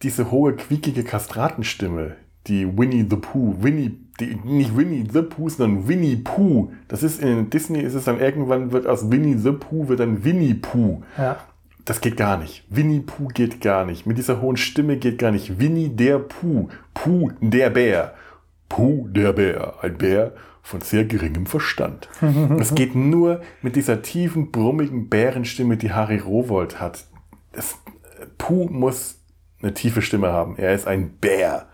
diese 0.04 0.32
hohe, 0.32 0.54
quiekige 0.54 1.04
Kastratenstimme, 1.04 2.16
die 2.48 2.78
Winnie 2.78 3.06
the 3.10 3.18
Pooh, 3.18 3.56
Winnie, 3.60 3.98
die, 4.20 4.36
nicht 4.44 4.76
Winnie 4.76 5.08
the 5.12 5.22
Pooh, 5.22 5.50
sondern 5.50 5.88
Winnie 5.88 6.16
Pooh. 6.16 6.72
Das 6.88 7.04
ist 7.04 7.22
in 7.22 7.50
Disney 7.50 7.80
ist 7.82 7.94
es 7.94 8.06
dann 8.06 8.20
irgendwann 8.20 8.72
wird 8.72 8.88
aus 8.88 9.12
Winnie 9.12 9.38
the 9.38 9.52
Pooh 9.52 9.88
wird 9.88 10.00
dann 10.00 10.24
Winnie 10.24 10.56
Pooh. 10.56 11.04
Ja. 11.18 11.38
Das 11.86 12.02
geht 12.02 12.18
gar 12.18 12.38
nicht. 12.38 12.64
Winnie 12.70 13.00
Pooh 13.00 13.28
geht 13.28 13.62
gar 13.62 13.86
nicht. 13.86 14.06
Mit 14.06 14.18
dieser 14.18 14.42
hohen 14.42 14.58
Stimme 14.58 14.98
geht 14.98 15.18
gar 15.18 15.32
nicht. 15.32 15.60
Winnie 15.60 15.90
der 15.90 16.20
Pooh. 16.20 16.70
Pooh 16.94 17.32
der 17.42 17.70
Bär. 17.70 18.14
Pooh 18.70 19.08
der 19.10 19.34
Bär. 19.34 19.76
Ein 19.82 19.98
Bär 19.98 20.34
von 20.62 20.82
sehr 20.82 21.06
geringem 21.06 21.46
Verstand. 21.46 22.08
Das 22.58 22.76
geht 22.76 22.96
nur 22.96 23.42
mit 23.62 23.76
dieser 23.76 24.02
tiefen, 24.02 24.52
brummigen 24.52 25.10
Bärenstimme, 25.10 25.78
die 25.78 25.92
Harry 25.92 26.18
Rowold 26.18 26.80
hat. 26.80 27.06
Das, 27.52 27.78
Pooh 28.38 28.68
muss 28.70 29.21
eine 29.62 29.74
tiefe 29.74 30.02
Stimme 30.02 30.32
haben. 30.32 30.56
Er 30.58 30.74
ist 30.74 30.88
ein 30.88 31.12
Bär. 31.18 31.68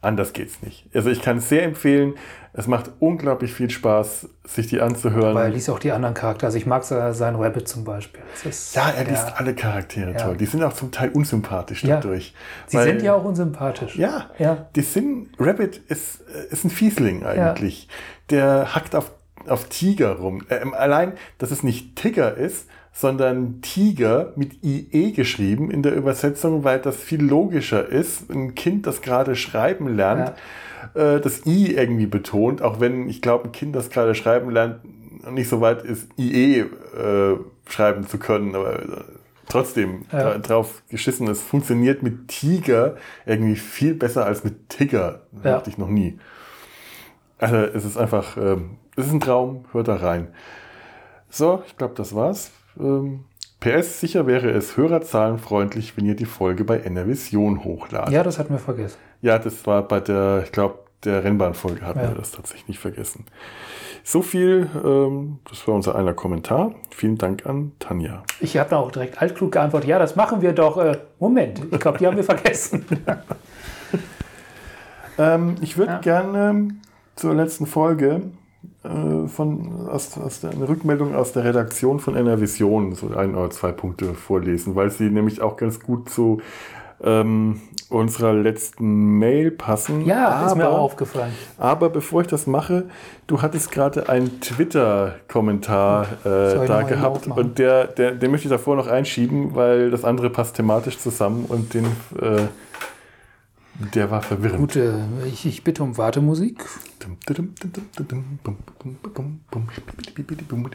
Anders 0.00 0.32
geht's 0.32 0.62
nicht. 0.62 0.86
Also 0.94 1.10
ich 1.10 1.20
kann 1.22 1.38
es 1.38 1.48
sehr 1.48 1.64
empfehlen. 1.64 2.14
Es 2.52 2.68
macht 2.68 2.90
unglaublich 3.00 3.52
viel 3.52 3.68
Spaß, 3.68 4.28
sich 4.44 4.68
die 4.68 4.80
anzuhören. 4.80 5.34
Weil 5.34 5.46
er 5.46 5.50
liest 5.50 5.68
auch 5.70 5.80
die 5.80 5.90
anderen 5.90 6.14
Charaktere. 6.14 6.46
Also 6.46 6.58
ich 6.58 6.66
mag 6.66 6.84
se- 6.84 7.12
seinen 7.14 7.36
Rabbit 7.36 7.66
zum 7.68 7.82
Beispiel. 7.84 8.22
Ist, 8.48 8.76
Ja, 8.76 8.90
er 8.90 9.04
liest 9.04 9.32
alle 9.36 9.54
Charaktere 9.54 10.12
Ja. 10.12 10.16
toll. 10.18 10.36
Die 10.36 10.46
sind 10.46 10.62
auch 10.62 10.72
zum 10.72 10.92
Teil 10.92 11.10
unsympathisch 11.10 11.82
Ja. 11.82 11.96
dadurch. 11.96 12.32
Sie 12.68 12.76
Weil- 12.76 12.86
sind 12.86 13.02
ja 13.02 13.14
auch 13.14 13.24
unsympathisch. 13.24 13.96
Ja, 13.96 14.30
Ja. 14.38 14.66
die 14.76 14.82
sind, 14.82 15.30
Rabbit 15.38 15.78
ist, 15.88 16.20
äh, 16.32 16.52
ist 16.52 16.64
ein 16.64 16.70
Fiesling 16.70 17.24
eigentlich. 17.26 17.88
Der 18.30 18.74
hackt 18.76 18.94
auf, 18.94 19.10
auf 19.48 19.64
Tiger 19.68 20.12
rum. 20.18 20.44
Ähm, 20.48 20.74
allein, 20.74 21.12
dass 21.38 21.50
es 21.50 21.62
nicht 21.64 21.96
Tigger 21.96 22.34
ist, 22.36 22.68
sondern 23.00 23.60
Tiger 23.62 24.32
mit 24.34 24.64
IE 24.64 25.12
geschrieben 25.12 25.70
in 25.70 25.84
der 25.84 25.94
Übersetzung, 25.94 26.64
weil 26.64 26.80
das 26.80 26.96
viel 26.96 27.22
logischer 27.22 27.86
ist. 27.88 28.28
Ein 28.28 28.56
Kind, 28.56 28.88
das 28.88 29.02
gerade 29.02 29.36
schreiben 29.36 29.86
lernt, 29.94 30.32
äh, 30.94 31.20
das 31.20 31.46
I 31.46 31.76
irgendwie 31.76 32.06
betont, 32.06 32.60
auch 32.60 32.80
wenn 32.80 33.08
ich 33.08 33.22
glaube, 33.22 33.44
ein 33.44 33.52
Kind, 33.52 33.76
das 33.76 33.90
gerade 33.90 34.16
schreiben 34.16 34.50
lernt, 34.50 34.80
nicht 35.30 35.48
so 35.48 35.60
weit 35.60 35.82
ist, 35.82 36.08
IE 36.18 36.58
äh, 36.60 37.36
schreiben 37.68 38.04
zu 38.08 38.18
können, 38.18 38.56
aber 38.56 38.82
äh, 38.82 38.86
trotzdem 39.48 40.02
Ja. 40.10 40.30
dra- 40.32 40.38
drauf 40.38 40.82
geschissen. 40.88 41.28
Es 41.28 41.40
funktioniert 41.40 42.02
mit 42.02 42.26
Tiger 42.26 42.96
irgendwie 43.26 43.54
viel 43.54 43.94
besser 43.94 44.26
als 44.26 44.42
mit 44.42 44.70
Tigger. 44.70 45.20
Ja. 45.44 45.52
Hatte 45.58 45.70
ich 45.70 45.78
noch 45.78 45.88
nie. 45.88 46.18
Also 47.38 47.54
es 47.58 47.84
ist 47.84 47.96
einfach, 47.96 48.36
ähm, 48.36 48.70
es 48.96 49.06
ist 49.06 49.12
ein 49.12 49.20
Traum, 49.20 49.66
hört 49.70 49.86
da 49.86 49.94
rein. 49.94 50.26
So, 51.30 51.62
ich 51.68 51.76
glaube, 51.76 51.94
das 51.94 52.12
war's. 52.16 52.50
Ähm, 52.78 53.24
PS, 53.60 54.00
sicher 54.00 54.26
wäre 54.26 54.50
es 54.50 54.76
hörerzahlenfreundlich, 54.76 55.96
wenn 55.96 56.06
ihr 56.06 56.14
die 56.14 56.26
Folge 56.26 56.64
bei 56.64 56.80
Enervision 56.80 57.64
hochladet. 57.64 58.12
Ja, 58.12 58.22
das 58.22 58.38
hatten 58.38 58.50
wir 58.52 58.60
vergessen. 58.60 58.98
Ja, 59.20 59.38
das 59.38 59.66
war 59.66 59.82
bei 59.82 60.00
der, 60.00 60.42
ich 60.44 60.52
glaube, 60.52 60.78
der 61.04 61.24
Rennbahnfolge 61.24 61.82
hatten 61.82 62.00
Ja. 62.00 62.08
wir 62.08 62.14
das 62.14 62.30
tatsächlich 62.32 62.78
vergessen. 62.78 63.24
So 64.04 64.22
viel, 64.22 64.68
ähm, 64.84 65.38
das 65.48 65.66
war 65.66 65.74
unser 65.74 65.94
einer 65.96 66.14
Kommentar. 66.14 66.72
Vielen 66.90 67.18
Dank 67.18 67.46
an 67.46 67.72
Tanja. 67.78 68.22
Ich 68.40 68.56
habe 68.56 68.70
da 68.70 68.76
auch 68.78 68.90
direkt 68.92 69.20
altklug 69.20 69.52
geantwortet, 69.52 69.88
ja, 69.88 69.98
das 69.98 70.16
machen 70.16 70.40
wir 70.40 70.52
doch. 70.52 70.78
Äh, 70.78 70.98
Moment, 71.18 71.60
ich 71.70 71.80
glaube, 71.80 71.98
die 71.98 72.06
haben 72.06 72.16
wir 72.16 72.24
vergessen. 72.24 72.84
Ähm, 75.18 75.56
ich 75.60 75.76
würde 75.76 75.94
Ja. 75.94 75.98
gerne 75.98 76.68
zur 77.16 77.34
letzten 77.34 77.66
Folge 77.66 78.22
von, 78.82 79.88
aus, 79.88 80.16
aus 80.18 80.40
der, 80.40 80.50
eine 80.50 80.68
Rückmeldung 80.68 81.14
aus 81.14 81.32
der 81.32 81.44
Redaktion 81.44 82.00
von 82.00 82.16
Enervision, 82.16 82.94
so 82.94 83.08
ein 83.14 83.34
oder 83.34 83.50
zwei 83.50 83.72
Punkte 83.72 84.14
vorlesen, 84.14 84.74
weil 84.74 84.90
sie 84.90 85.10
nämlich 85.10 85.40
auch 85.42 85.56
ganz 85.56 85.80
gut 85.80 86.08
zu 86.08 86.40
ähm, 87.02 87.60
unserer 87.90 88.32
letzten 88.32 89.18
Mail 89.18 89.50
passen. 89.50 90.04
Ja, 90.04 90.46
ist 90.46 90.56
mir 90.56 90.64
Aber- 90.66 90.74
auch 90.78 90.82
aufgefallen. 90.82 91.32
Aber 91.56 91.88
bevor 91.90 92.22
ich 92.22 92.26
das 92.26 92.46
mache, 92.46 92.84
du 93.26 93.40
hattest 93.42 93.70
gerade 93.70 94.08
einen 94.08 94.40
Twitter-Kommentar 94.40 96.06
äh, 96.24 96.66
da 96.66 96.82
gehabt 96.82 97.26
und 97.28 97.58
der, 97.58 97.86
der, 97.86 98.12
den 98.12 98.30
möchte 98.30 98.46
ich 98.48 98.50
davor 98.52 98.76
noch 98.76 98.86
einschieben, 98.88 99.54
weil 99.54 99.90
das 99.90 100.04
andere 100.04 100.30
passt 100.30 100.56
thematisch 100.56 100.98
zusammen 100.98 101.44
und 101.48 101.74
den, 101.74 101.84
äh, 102.20 102.46
der 103.78 104.10
war 104.10 104.22
verwirrend. 104.22 104.58
Gut, 104.58 104.76
äh, 104.76 104.92
ich, 105.26 105.46
ich 105.46 105.62
bitte 105.64 105.82
um 105.82 105.96
Wartemusik. 105.96 106.64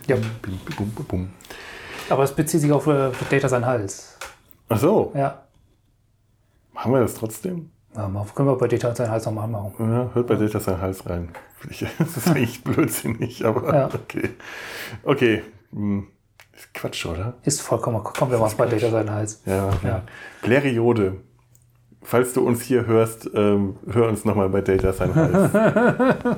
Ja. 0.08 0.18
Aber 2.10 2.24
es 2.24 2.34
bezieht 2.34 2.62
sich 2.62 2.72
auf 2.72 2.88
äh, 2.88 3.12
Data 3.30 3.50
sein 3.50 3.66
Hals. 3.66 4.18
Ach 4.70 4.80
so, 4.80 5.12
Ja. 5.16 5.44
machen 6.74 6.94
wir 6.94 7.02
das 7.02 7.16
trotzdem? 7.16 7.70
ja 7.96 8.08
können 8.34 8.48
wir 8.50 8.56
bei 8.58 8.68
Data 8.68 8.96
sein 8.96 9.10
Hals 9.12 9.26
nochmal 9.26 9.48
machen. 9.48 9.74
Ja, 9.80 10.10
hört 10.14 10.28
bei 10.28 10.36
Data 10.36 10.60
seinen 10.60 10.82
Hals 10.82 11.08
rein. 11.10 11.30
Das 11.98 12.18
ist 12.18 12.28
eigentlich 12.28 12.64
blödsinnig, 12.64 13.46
aber 13.46 13.74
Ja. 13.74 13.86
okay. 13.88 14.30
Okay, 15.04 15.44
hm, 15.72 16.08
ist 16.56 16.74
Quatsch, 16.74 17.06
oder? 17.06 17.36
Ist 17.44 17.62
vollkommen, 17.62 18.02
komm, 18.04 18.32
wir 18.32 18.38
machen 18.38 18.56
bei 18.58 18.66
Data 18.66 18.90
sein 18.90 19.10
Hals. 19.12 19.42
Ja, 19.46 19.70
ja. 19.70 19.74
Ja. 19.84 20.04
Falls 22.04 22.34
du 22.34 22.46
uns 22.46 22.62
hier 22.62 22.86
hörst, 22.86 23.30
ähm, 23.34 23.78
hör 23.92 24.10
uns 24.10 24.26
nochmal 24.26 24.50
bei 24.50 24.62
Data 24.62 24.92
sein 24.94 25.16
Hals. 25.16 25.54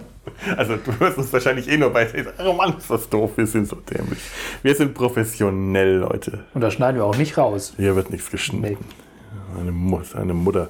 also 0.57 0.76
du 0.78 0.99
hörst 0.99 1.18
uns 1.18 1.34
wahrscheinlich 1.34 1.68
eh 1.70 1.78
nur 1.78 1.89
bei 1.91 2.05
Data. 2.05 2.32
Oh 2.47 2.53
Mann, 2.53 2.78
ist 2.78 2.89
das 2.89 3.09
doof, 3.09 3.32
wir 3.36 3.47
sind 3.47 3.68
so 3.68 3.76
dämlich. 3.78 4.20
Wir 4.61 4.76
sind 4.76 4.93
professionell, 4.93 5.97
Leute. 5.97 6.45
Und 6.53 6.61
da 6.61 6.70
schneiden 6.72 6.97
wir 6.97 7.05
auch 7.05 7.18
nicht 7.18 7.38
raus. 7.38 7.74
Hier 7.78 7.95
wird 7.95 8.09
nichts 8.11 8.30
geschnitten. 8.32 8.86
Eine, 9.59 9.72
Mu 9.72 10.01
eine 10.13 10.34
Mutter 10.34 10.70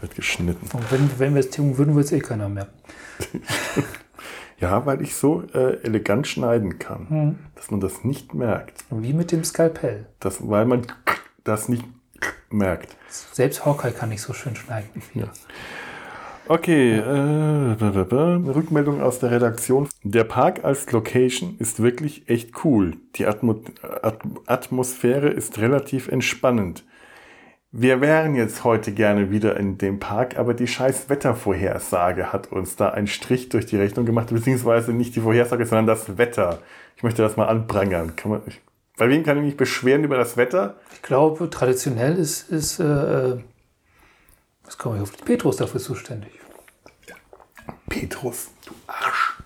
wird 0.00 0.14
geschnitten. 0.14 0.66
Und 0.74 0.90
wenn, 0.90 1.10
wenn 1.18 1.34
wir 1.34 1.40
es 1.40 1.50
tun 1.50 1.76
würden, 1.76 1.94
würde 1.94 2.06
es 2.06 2.12
eh 2.12 2.20
keiner 2.20 2.48
merken. 2.48 2.72
Ja, 4.60 4.84
weil 4.84 5.00
ich 5.00 5.14
so 5.16 5.42
äh, 5.54 5.82
elegant 5.84 6.26
schneiden 6.26 6.78
kann, 6.78 7.08
Hm. 7.08 7.38
dass 7.54 7.70
man 7.70 7.80
das 7.80 8.04
nicht 8.04 8.34
merkt. 8.34 8.84
Wie 8.90 9.14
mit 9.14 9.32
dem 9.32 9.42
Skalpell. 9.42 10.06
Das, 10.20 10.46
weil 10.50 10.66
man 10.66 10.82
das 11.44 11.70
nicht 11.70 11.82
merkt. 12.50 12.96
Selbst 13.08 13.64
Hawkeye 13.64 13.92
kann 13.92 14.08
nicht 14.08 14.22
so 14.22 14.32
schön 14.32 14.56
schneiden. 14.56 15.02
Ja. 15.14 15.28
Okay, 16.48 16.96
äh, 16.96 17.76
da, 17.76 17.90
da, 17.90 18.02
da. 18.02 18.34
Eine 18.34 18.54
Rückmeldung 18.54 19.00
aus 19.00 19.20
der 19.20 19.30
Redaktion. 19.30 19.88
Der 20.02 20.24
Park 20.24 20.64
als 20.64 20.90
Location 20.90 21.54
ist 21.60 21.80
wirklich 21.80 22.28
echt 22.28 22.64
cool. 22.64 22.96
Die 23.14 23.26
Atmo 23.26 23.62
At 24.02 24.18
Atmosphäre 24.46 25.28
ist 25.28 25.58
relativ 25.58 26.08
entspannend. 26.08 26.84
Wir 27.70 28.00
wären 28.00 28.34
jetzt 28.34 28.64
heute 28.64 28.90
gerne 28.90 29.30
wieder 29.30 29.56
in 29.56 29.78
dem 29.78 30.00
Park, 30.00 30.36
aber 30.36 30.54
die 30.54 30.66
scheiß 30.66 31.08
Wettervorhersage 31.08 32.32
hat 32.32 32.50
uns 32.50 32.74
da 32.74 32.88
einen 32.88 33.06
Strich 33.06 33.48
durch 33.48 33.66
die 33.66 33.76
Rechnung 33.76 34.04
gemacht, 34.04 34.30
beziehungsweise 34.30 34.92
nicht 34.92 35.14
die 35.14 35.20
Vorhersage, 35.20 35.64
sondern 35.66 35.86
das 35.86 36.18
Wetter. 36.18 36.58
Ich 36.96 37.04
möchte 37.04 37.22
das 37.22 37.36
mal 37.36 37.46
anprangern. 37.46 38.16
Kann 38.16 38.32
man, 38.32 38.42
ich, 38.46 38.60
bei 39.00 39.08
wem 39.08 39.22
kann 39.22 39.38
ich 39.38 39.44
mich 39.44 39.56
beschweren 39.56 40.04
über 40.04 40.18
das 40.18 40.36
Wetter? 40.36 40.74
Ich 40.92 41.00
glaube, 41.00 41.48
traditionell 41.48 42.18
ist, 42.18 42.50
ist 42.50 42.80
äh, 42.80 42.84
äh, 43.30 43.40
was 44.62 44.76
komme 44.76 44.96
ich 44.96 45.02
auf? 45.02 45.12
Petrus 45.24 45.56
dafür 45.56 45.80
zuständig. 45.80 46.32
Petrus, 47.88 48.50
du 48.66 48.74
Arsch. 48.86 49.38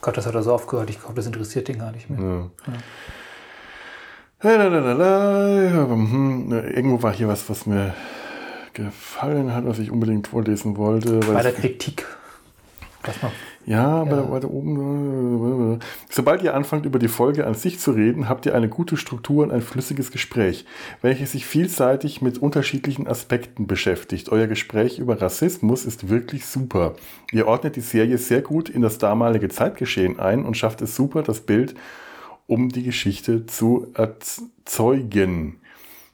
Gott, 0.00 0.16
das 0.16 0.26
hat 0.26 0.34
er 0.34 0.42
so 0.42 0.52
aufgehört. 0.52 0.90
Ich 0.90 0.98
glaube, 0.98 1.14
das 1.14 1.26
interessiert 1.26 1.68
den 1.68 1.78
gar 1.78 1.92
nicht 1.92 2.10
mehr. 2.10 2.50
Lalalala, 4.40 5.86
hm, 5.88 6.50
Irgendwo 6.50 7.00
war 7.00 7.12
hier 7.12 7.28
was, 7.28 7.48
was 7.48 7.64
mir 7.64 7.94
gefallen 8.72 9.54
hat, 9.54 9.66
was 9.66 9.78
ich 9.78 9.92
unbedingt 9.92 10.26
vorlesen 10.26 10.76
wollte. 10.76 11.20
Bei 11.20 11.42
der 11.42 11.52
Kritik. 11.60 12.04
Lass 13.06 13.22
mal. 13.22 13.30
Ja, 13.66 13.84
aber 14.02 14.30
weiter 14.30 14.48
oben. 14.48 15.80
Sobald 16.08 16.40
ihr 16.44 16.54
anfangt, 16.54 16.86
über 16.86 17.00
die 17.00 17.08
Folge 17.08 17.48
an 17.48 17.54
sich 17.54 17.80
zu 17.80 17.90
reden, 17.90 18.28
habt 18.28 18.46
ihr 18.46 18.54
eine 18.54 18.68
gute 18.68 18.96
Struktur 18.96 19.42
und 19.42 19.50
ein 19.50 19.60
flüssiges 19.60 20.12
Gespräch, 20.12 20.64
welches 21.02 21.32
sich 21.32 21.46
vielseitig 21.46 22.22
mit 22.22 22.38
unterschiedlichen 22.38 23.08
Aspekten 23.08 23.66
beschäftigt. 23.66 24.28
Euer 24.30 24.46
Gespräch 24.46 25.00
über 25.00 25.20
Rassismus 25.20 25.84
ist 25.84 26.08
wirklich 26.08 26.46
super. 26.46 26.94
Ihr 27.32 27.48
ordnet 27.48 27.74
die 27.74 27.80
Serie 27.80 28.18
sehr 28.18 28.40
gut 28.40 28.68
in 28.68 28.82
das 28.82 28.98
damalige 28.98 29.48
Zeitgeschehen 29.48 30.20
ein 30.20 30.44
und 30.44 30.56
schafft 30.56 30.80
es 30.80 30.94
super, 30.94 31.24
das 31.24 31.40
Bild 31.40 31.74
um 32.46 32.68
die 32.68 32.84
Geschichte 32.84 33.46
zu 33.46 33.88
erzeugen. 33.94 35.56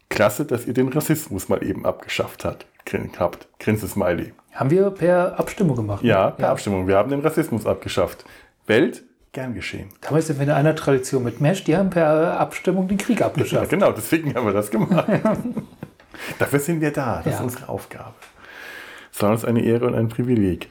Klasse, 0.08 0.46
dass 0.46 0.66
ihr 0.66 0.72
den 0.72 0.88
Rassismus 0.88 1.50
mal 1.50 1.62
eben 1.62 1.84
abgeschafft 1.84 2.46
habt. 2.46 2.66
Grin 2.86 3.10
habt. 3.18 3.46
Grinse 3.58 3.88
Smiley. 3.88 4.32
Haben 4.52 4.70
wir 4.70 4.90
per 4.90 5.38
Abstimmung 5.38 5.76
gemacht? 5.76 6.04
Ja, 6.04 6.30
per 6.30 6.50
Abstimmung. 6.50 6.86
Wir 6.86 6.96
haben 6.96 7.10
den 7.10 7.20
Rassismus 7.20 7.66
abgeschafft. 7.66 8.24
Welt, 8.66 9.02
gern 9.32 9.54
geschehen. 9.54 9.88
Damals 10.02 10.26
sind 10.26 10.38
wir 10.38 10.44
in 10.46 10.52
einer 10.52 10.74
Tradition 10.76 11.24
mit 11.24 11.40
Mesh, 11.40 11.64
die 11.64 11.76
haben 11.76 11.90
per 11.90 12.38
Abstimmung 12.38 12.86
den 12.88 12.98
Krieg 12.98 13.20
Ja, 13.20 13.26
abgeschafft. 13.26 13.70
genau, 13.70 13.92
deswegen 13.92 14.34
haben 14.34 14.46
wir 14.46 14.52
das 14.52 14.70
gemacht. 14.70 15.08
Dafür 16.38 16.58
sind 16.58 16.80
wir 16.80 16.92
da. 16.92 17.22
Das 17.24 17.26
Ja. 17.26 17.32
ist 17.38 17.40
unsere 17.44 17.68
Aufgabe. 17.68 18.12
Es 19.12 19.22
war 19.22 19.30
uns 19.30 19.44
eine 19.44 19.62
Ehre 19.62 19.86
und 19.86 19.94
ein 19.94 20.08
Privileg. 20.08 20.68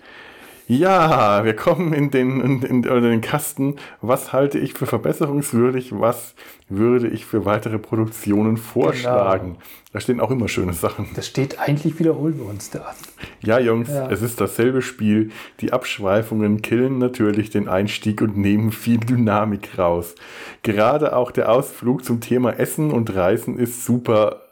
Ja, 0.72 1.44
wir 1.44 1.54
kommen 1.54 1.92
in 1.92 2.12
den, 2.12 2.40
in, 2.40 2.62
in, 2.62 2.86
oder 2.90 3.02
den 3.02 3.20
Kasten. 3.20 3.76
Was 4.00 4.32
halte 4.32 4.58
ich 4.58 4.74
für 4.74 4.86
verbesserungswürdig? 4.86 6.00
Was 6.00 6.34
würde 6.70 7.10
ich 7.10 7.26
für 7.26 7.44
weitere 7.44 7.78
Produktionen 7.78 8.56
vorschlagen? 8.56 9.58
Da 9.92 10.00
stehen 10.00 10.22
auch 10.22 10.32
immer 10.32 10.48
schöne 10.48 10.72
Sachen. 10.72 11.10
Das 11.14 11.28
steht 11.28 11.60
eigentlich, 11.60 12.00
wiederholen 12.00 12.38
wir 12.38 12.46
uns 12.46 12.70
da. 12.70 12.96
Ja, 13.42 13.60
Jungs, 13.60 13.90
Ja. 13.90 14.10
es 14.10 14.22
ist 14.22 14.40
dasselbe 14.40 14.82
Spiel. 14.82 15.32
Die 15.60 15.74
Abschweifungen 15.74 16.62
killen 16.62 17.00
natürlich 17.00 17.50
den 17.50 17.68
Einstieg 17.68 18.22
und 18.22 18.38
nehmen 18.38 18.72
viel 18.72 19.00
Dynamik 19.02 19.78
raus. 19.78 20.16
Gerade 20.64 21.18
auch 21.18 21.32
der 21.32 21.52
Ausflug 21.52 22.06
zum 22.06 22.22
Thema 22.22 22.52
Essen 22.58 22.92
und 22.92 23.14
Reisen 23.14 23.60
ist 23.60 23.84
super. 23.84 24.44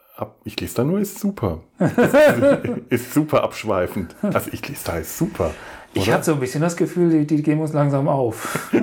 Ich 0.44 0.60
lese 0.60 0.76
da 0.76 0.84
nur, 0.84 1.00
ist 1.00 1.18
super. 1.18 1.62
ist, 1.80 2.90
ist 2.90 3.14
super 3.14 3.42
abschweifend. 3.42 4.18
Also 4.22 4.50
ich 4.52 4.68
lese 4.68 4.82
da, 4.84 4.98
ist 4.98 5.18
super. 5.18 5.52
Ich 5.94 6.04
Oder? 6.04 6.14
habe 6.14 6.24
so 6.24 6.34
ein 6.34 6.40
bisschen 6.40 6.62
das 6.62 6.76
Gefühl, 6.78 7.10
die, 7.10 7.26
die 7.26 7.42
gehen 7.44 7.60
uns 7.60 7.74
langsam 7.74 8.08
auf. 8.08 8.70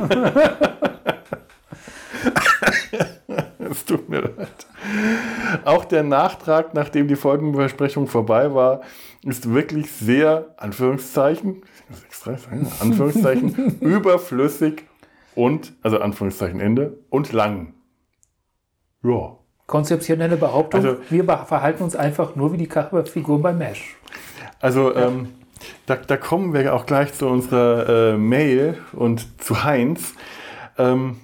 Es 3.70 3.84
tut 3.84 4.08
mir 4.08 4.20
leid. 4.20 4.66
Auch 5.64 5.84
der 5.84 6.02
Nachtrag, 6.02 6.72
nachdem 6.74 7.08
die 7.08 7.16
Folgenbesprechung 7.16 8.06
vorbei 8.06 8.54
war, 8.54 8.80
ist 9.24 9.52
wirklich 9.52 9.90
sehr, 9.90 10.54
Anführungszeichen, 10.56 11.62
ich 11.90 12.04
extra 12.04 12.36
sagen, 12.36 12.70
Anführungszeichen, 12.80 13.76
überflüssig 13.80 14.84
und, 15.34 15.72
also 15.82 15.98
Anführungszeichen 15.98 16.60
Ende, 16.60 16.98
und 17.10 17.32
lang. 17.32 17.74
Ja. 19.02 19.36
Konzeptionelle 19.66 20.36
Behauptung, 20.36 20.84
Also- 20.84 20.98
wir 21.10 21.24
verhalten 21.24 21.82
uns 21.82 21.96
einfach 21.96 22.36
nur 22.36 22.52
wie 22.52 22.58
die 22.58 22.68
Figuren 23.10 23.42
bei 23.42 23.52
Mesh. 23.52 23.96
Also 24.60 24.94
ähm, 24.94 25.28
da, 25.86 25.96
da 25.96 26.16
kommen 26.16 26.52
wir 26.52 26.74
auch 26.74 26.86
gleich 26.86 27.12
zu 27.14 27.26
unserer 27.26 28.14
äh, 28.14 28.16
Mail 28.16 28.78
und 28.92 29.42
zu 29.42 29.64
Heinz. 29.64 30.14
Ähm, 30.78 31.16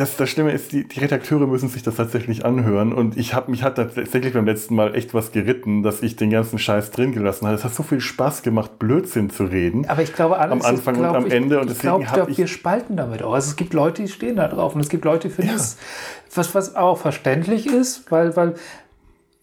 das, 0.00 0.16
das 0.16 0.30
Schlimme 0.30 0.52
ist, 0.52 0.72
die, 0.72 0.88
die 0.88 1.00
Redakteure 1.00 1.46
müssen 1.46 1.68
sich 1.68 1.82
das 1.82 1.96
tatsächlich 1.96 2.44
anhören 2.44 2.92
und 2.92 3.18
ich 3.18 3.34
habe 3.34 3.50
mich 3.50 3.62
hat 3.62 3.76
tatsächlich 3.76 4.32
beim 4.32 4.46
letzten 4.46 4.74
Mal 4.74 4.94
echt 4.94 5.12
was 5.14 5.32
geritten, 5.32 5.82
dass 5.82 6.02
ich 6.02 6.16
den 6.16 6.30
ganzen 6.30 6.58
Scheiß 6.58 6.90
drin 6.90 7.12
gelassen 7.12 7.46
habe. 7.46 7.56
Es 7.56 7.64
hat 7.64 7.74
so 7.74 7.82
viel 7.82 8.00
Spaß 8.00 8.42
gemacht, 8.42 8.78
Blödsinn 8.78 9.30
zu 9.30 9.44
reden. 9.44 9.86
Aber 9.88 10.02
ich 10.02 10.14
glaube, 10.14 10.38
alles 10.38 10.52
Am 10.52 10.74
Anfang 10.74 10.94
ich 10.94 11.00
glaub, 11.00 11.16
und 11.16 11.24
am 11.24 11.30
Ende 11.30 11.60
und 11.60 11.70
ich, 11.70 11.76
deswegen 11.76 12.02
ich 12.02 12.12
glaube, 12.12 12.36
wir 12.36 12.46
spalten 12.46 12.96
damit 12.96 13.22
auch. 13.22 13.34
Also 13.34 13.50
es 13.50 13.56
gibt 13.56 13.74
Leute, 13.74 14.02
die 14.02 14.08
stehen 14.08 14.36
da 14.36 14.48
drauf 14.48 14.74
und 14.74 14.80
es 14.80 14.88
gibt 14.88 15.04
Leute, 15.04 15.28
für 15.28 15.42
die 15.42 15.48
Ja. 15.48 15.56
es, 15.56 15.76
was, 16.34 16.54
was 16.54 16.76
auch 16.76 16.96
verständlich 16.96 17.66
ist, 17.66 18.10
weil, 18.10 18.34
weil 18.36 18.54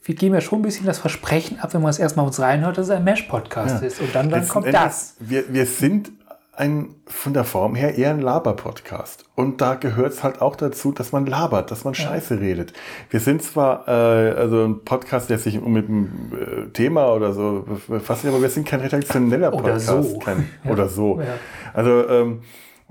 wir 0.08 0.16
geben 0.16 0.34
ja 0.34 0.42
schon 0.42 0.60
ein 0.60 0.64
bisschen 0.64 0.86
das 0.86 1.00
Versprechen 1.00 1.60
ab, 1.60 1.74
wenn 1.74 1.82
man 1.82 1.90
es 1.92 2.00
erstmal 2.00 2.26
uns 2.26 2.40
reinhört, 2.40 2.78
dass 2.78 2.86
es 2.88 2.92
ein 2.92 3.04
Mesh-Podcast 3.04 3.82
Ja. 3.82 3.88
ist. 3.88 4.00
Und 4.02 4.16
dann, 4.16 4.30
dann 4.30 4.40
Letzten 4.40 4.54
kommt 4.54 4.66
Endes, 4.68 4.82
das. 4.82 5.16
Wir, 5.20 5.54
wir 5.54 5.66
sind 5.66 6.12
ein, 6.56 6.96
von 7.06 7.34
der 7.34 7.44
Form 7.44 7.76
her 7.76 7.98
eher 7.98 8.10
ein 8.10 8.20
Laber-Podcast. 8.22 9.26
Und 9.36 9.62
da 9.62 9.76
gehört 9.76 10.14
es 10.14 10.24
halt 10.24 10.42
auch 10.42 10.56
dazu, 10.56 10.92
dass 10.92 11.12
man 11.12 11.26
labert, 11.28 11.70
dass 11.70 11.84
man 11.84 11.94
Scheiße 11.94 12.40
redet. 12.40 12.74
Wir 13.12 13.20
sind 13.20 13.44
zwar 13.44 13.88
äh, 13.88 13.92
also 14.32 14.64
ein 14.66 14.84
Podcast, 14.84 15.30
der 15.30 15.38
sich 15.38 15.62
mit 15.62 15.88
einem 15.88 16.32
äh, 16.34 16.70
Thema 16.72 17.14
oder 17.14 17.34
so 17.34 17.66
befasst, 17.88 18.26
aber 18.26 18.42
wir 18.42 18.50
sind 18.50 18.68
kein 18.68 18.80
redaktioneller 18.80 19.50
Oder 19.54 19.74
Podcast. 19.74 19.86
so. 19.88 20.18
Kein, 20.20 20.50
Ja. 20.64 20.72
Oder 20.72 20.88
so. 20.90 21.20
Ja. 21.22 21.28
Also 21.76 22.10
ähm, 22.10 22.42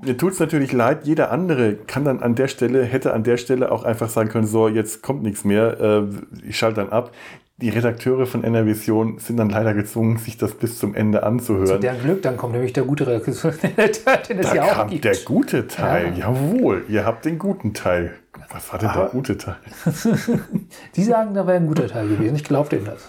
mir 0.02 0.16
tut 0.16 0.32
es 0.34 0.40
natürlich 0.40 0.72
leid, 0.72 1.04
jeder 1.06 1.30
andere 1.30 1.74
kann 1.74 2.04
dann 2.04 2.22
an 2.22 2.34
der 2.34 2.48
Stelle, 2.48 2.84
hätte 2.84 3.12
an 3.14 3.22
der 3.24 3.36
Stelle 3.38 3.72
auch 3.72 3.84
einfach 3.84 4.08
sagen 4.08 4.28
können, 4.28 4.46
so, 4.46 4.68
jetzt 4.68 5.02
kommt 5.02 5.22
nichts 5.22 5.44
mehr, 5.44 5.80
äh, 5.80 6.02
ich 6.46 6.58
schalte 6.58 6.80
dann 6.82 6.90
ab. 6.90 7.12
Die 7.58 7.70
Redakteure 7.70 8.26
von 8.26 8.44
NRVision 8.44 9.18
sind 9.18 9.38
dann 9.38 9.48
leider 9.48 9.72
gezwungen, 9.72 10.18
sich 10.18 10.36
das 10.36 10.52
bis 10.52 10.78
zum 10.78 10.94
Ende 10.94 11.22
anzuhören. 11.22 11.80
Deren 11.80 12.00
Glück, 12.02 12.20
dann 12.20 12.36
kommt 12.36 12.52
nämlich 12.52 12.74
der 12.74 12.84
gute 12.84 13.06
Redakteur, 13.06 13.50
den 13.62 13.72
es 13.78 14.04
da 14.50 14.54
ja 14.54 14.64
auch 14.64 14.72
kam 14.74 14.90
gibt. 14.90 15.06
der 15.06 15.16
gute 15.24 15.66
Teil. 15.66 16.10
Ja. 16.18 16.30
Jawohl, 16.30 16.84
ihr 16.88 17.06
habt 17.06 17.24
den 17.24 17.38
guten 17.38 17.72
Teil. 17.72 18.12
Was 18.50 18.70
war 18.70 18.78
denn 18.78 18.90
der 18.92 18.96
Aber- 19.04 19.08
gute 19.10 19.38
Teil? 19.38 19.56
Die 20.96 21.02
sagen, 21.02 21.32
da 21.32 21.46
wäre 21.46 21.56
ein 21.56 21.66
guter 21.66 21.88
Teil 21.88 22.06
gewesen. 22.08 22.36
Ich 22.36 22.44
glaube 22.44 22.68
denen 22.68 22.84
das. 22.84 23.08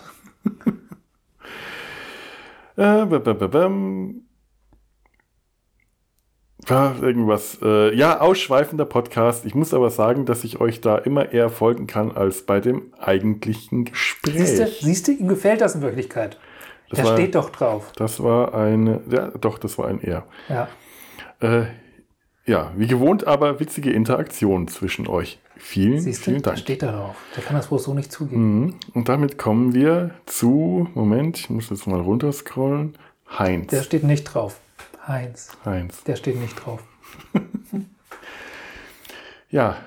Äh, 2.77 3.05
b 3.05 3.15
-b 3.17 3.33
-b 3.33 3.47
-bam. 3.49 4.13
War 6.56 6.56
irgendwas. 6.69 7.57
Äh, 7.61 7.95
ja, 7.95 8.19
ausschweifender 8.19 8.85
Podcast. 8.85 9.45
Ich 9.45 9.55
muss 9.55 9.73
aber 9.73 9.89
sagen, 9.89 10.25
dass 10.25 10.43
ich 10.43 10.59
euch 10.59 10.81
da 10.81 10.97
immer 10.97 11.31
eher 11.31 11.49
folgen 11.49 11.87
kann 11.87 12.11
als 12.11 12.41
bei 12.43 12.59
dem 12.59 12.93
eigentlichen 12.99 13.85
Gespräch. 13.85 14.59
Siehst 14.81 15.07
du, 15.07 15.13
du, 15.13 15.19
ihm 15.19 15.27
gefällt 15.27 15.61
das 15.61 15.75
in 15.75 15.81
Wirklichkeit. 15.81 16.37
Das 16.89 16.97
Der 16.99 17.05
war- 17.05 17.13
steht 17.17 17.35
doch 17.35 17.49
drauf. 17.49 17.91
Das 17.95 18.21
war 18.23 18.53
eine. 18.53 19.01
Ja, 19.09 19.31
doch, 19.39 19.57
das 19.59 19.77
war 19.77 19.87
ein 19.87 20.01
Er. 20.01 20.25
Ja. 20.49 20.67
Äh, 21.39 21.65
ja, 22.45 22.71
wie 22.77 22.87
gewohnt, 22.87 23.27
aber 23.27 23.59
witzige 23.59 23.91
Interaktion 23.91 24.67
zwischen 24.69 25.07
euch. 25.07 25.39
Vielen, 25.57 25.99
Siehst 25.99 26.21
du, 26.21 26.31
vielen 26.31 26.41
der 26.43 26.53
Dank. 26.53 26.59
steht 26.59 26.81
da 26.83 26.91
drauf. 26.91 27.15
Der 27.35 27.43
kann 27.43 27.55
das 27.57 27.69
wohl 27.71 27.79
so 27.79 27.93
nicht 27.93 28.11
zugeben. 28.11 28.59
Mhm. 28.61 28.75
Und 28.93 29.09
damit 29.09 29.37
kommen 29.37 29.73
wir 29.73 30.11
zu, 30.25 30.87
Moment, 30.93 31.37
ich 31.39 31.49
muss 31.49 31.69
jetzt 31.69 31.87
mal 31.87 31.99
runterscrollen. 31.99 32.97
Heinz. 33.37 33.71
Der 33.71 33.81
steht 33.83 34.03
nicht 34.03 34.23
drauf. 34.23 34.59
Heinz, 35.07 35.51
Heinz. 35.65 36.03
der 36.03 36.15
steht 36.15 36.39
nicht 36.39 36.55
drauf. 36.55 36.81
Ja, 39.49 39.77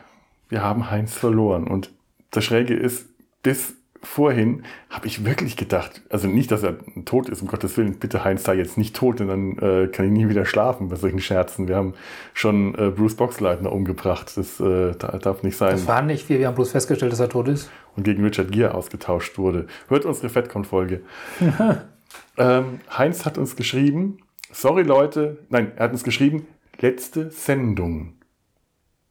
wir 0.49 0.63
haben 0.63 0.91
Heinz 0.91 1.13
verloren. 1.15 1.67
Und 1.67 1.91
das 2.31 2.45
Schräge 2.45 2.75
ist, 2.75 3.07
bis 3.43 3.75
vorhin 4.03 4.63
habe 4.89 5.07
ich 5.07 5.27
wirklich 5.27 5.59
gedacht, 5.59 6.01
also 6.09 6.27
nicht, 6.27 6.51
dass 6.51 6.63
er 6.63 6.77
tot 7.05 7.29
ist, 7.29 7.43
um 7.43 7.49
Gottes 7.49 7.77
Willen, 7.77 7.99
bitte 7.99 8.25
Heinz 8.25 8.45
sei 8.45 8.55
jetzt 8.55 8.79
nicht 8.79 8.97
tot, 8.97 9.21
denn 9.21 9.29
dann 9.29 9.59
äh, 9.59 9.89
kann 9.89 10.07
ich 10.07 10.13
nie 10.13 10.31
wieder 10.31 10.47
schlafen 10.47 10.89
bei 10.89 10.97
solchen 10.97 11.21
Scherzen. 11.21 11.69
Wir 11.69 11.77
haben 11.77 11.93
schon 12.33 12.75
äh, 12.77 12.89
Bruce 12.91 13.17
Boxleitner 13.17 13.71
umgebracht. 13.71 14.33
Das 14.37 14.59
äh, 14.61 14.93
da- 14.99 15.19
darf 15.19 15.43
nicht 15.43 15.59
sein. 15.59 15.73
Das 15.73 15.87
waren 15.87 16.07
nicht 16.07 16.31
wir, 16.31 16.39
wir 16.39 16.47
haben 16.47 16.55
bloß 16.55 16.71
festgestellt, 16.73 17.13
dass 17.13 17.21
er 17.21 17.29
tot 17.29 17.47
ist. 17.49 17.71
und 17.97 18.05
gegen 18.05 18.25
Richard 18.25 18.51
Gere 18.53 18.73
ausgetauscht 18.73 19.37
wurde. 19.37 19.67
Hört 19.89 20.07
unsere 20.07 20.31
Fettcon-Folge. 20.31 21.03
ähm, 22.39 22.81
Heinz 22.97 23.27
hat 23.27 23.37
uns 23.37 23.55
geschrieben, 23.57 24.21
sorry 24.53 24.83
Leute, 24.83 25.39
nein, 25.49 25.73
er 25.77 25.85
hat 25.85 25.93
uns 25.93 26.05
geschrieben, 26.05 26.47
letzte 26.79 27.31
Sendung. 27.31 28.15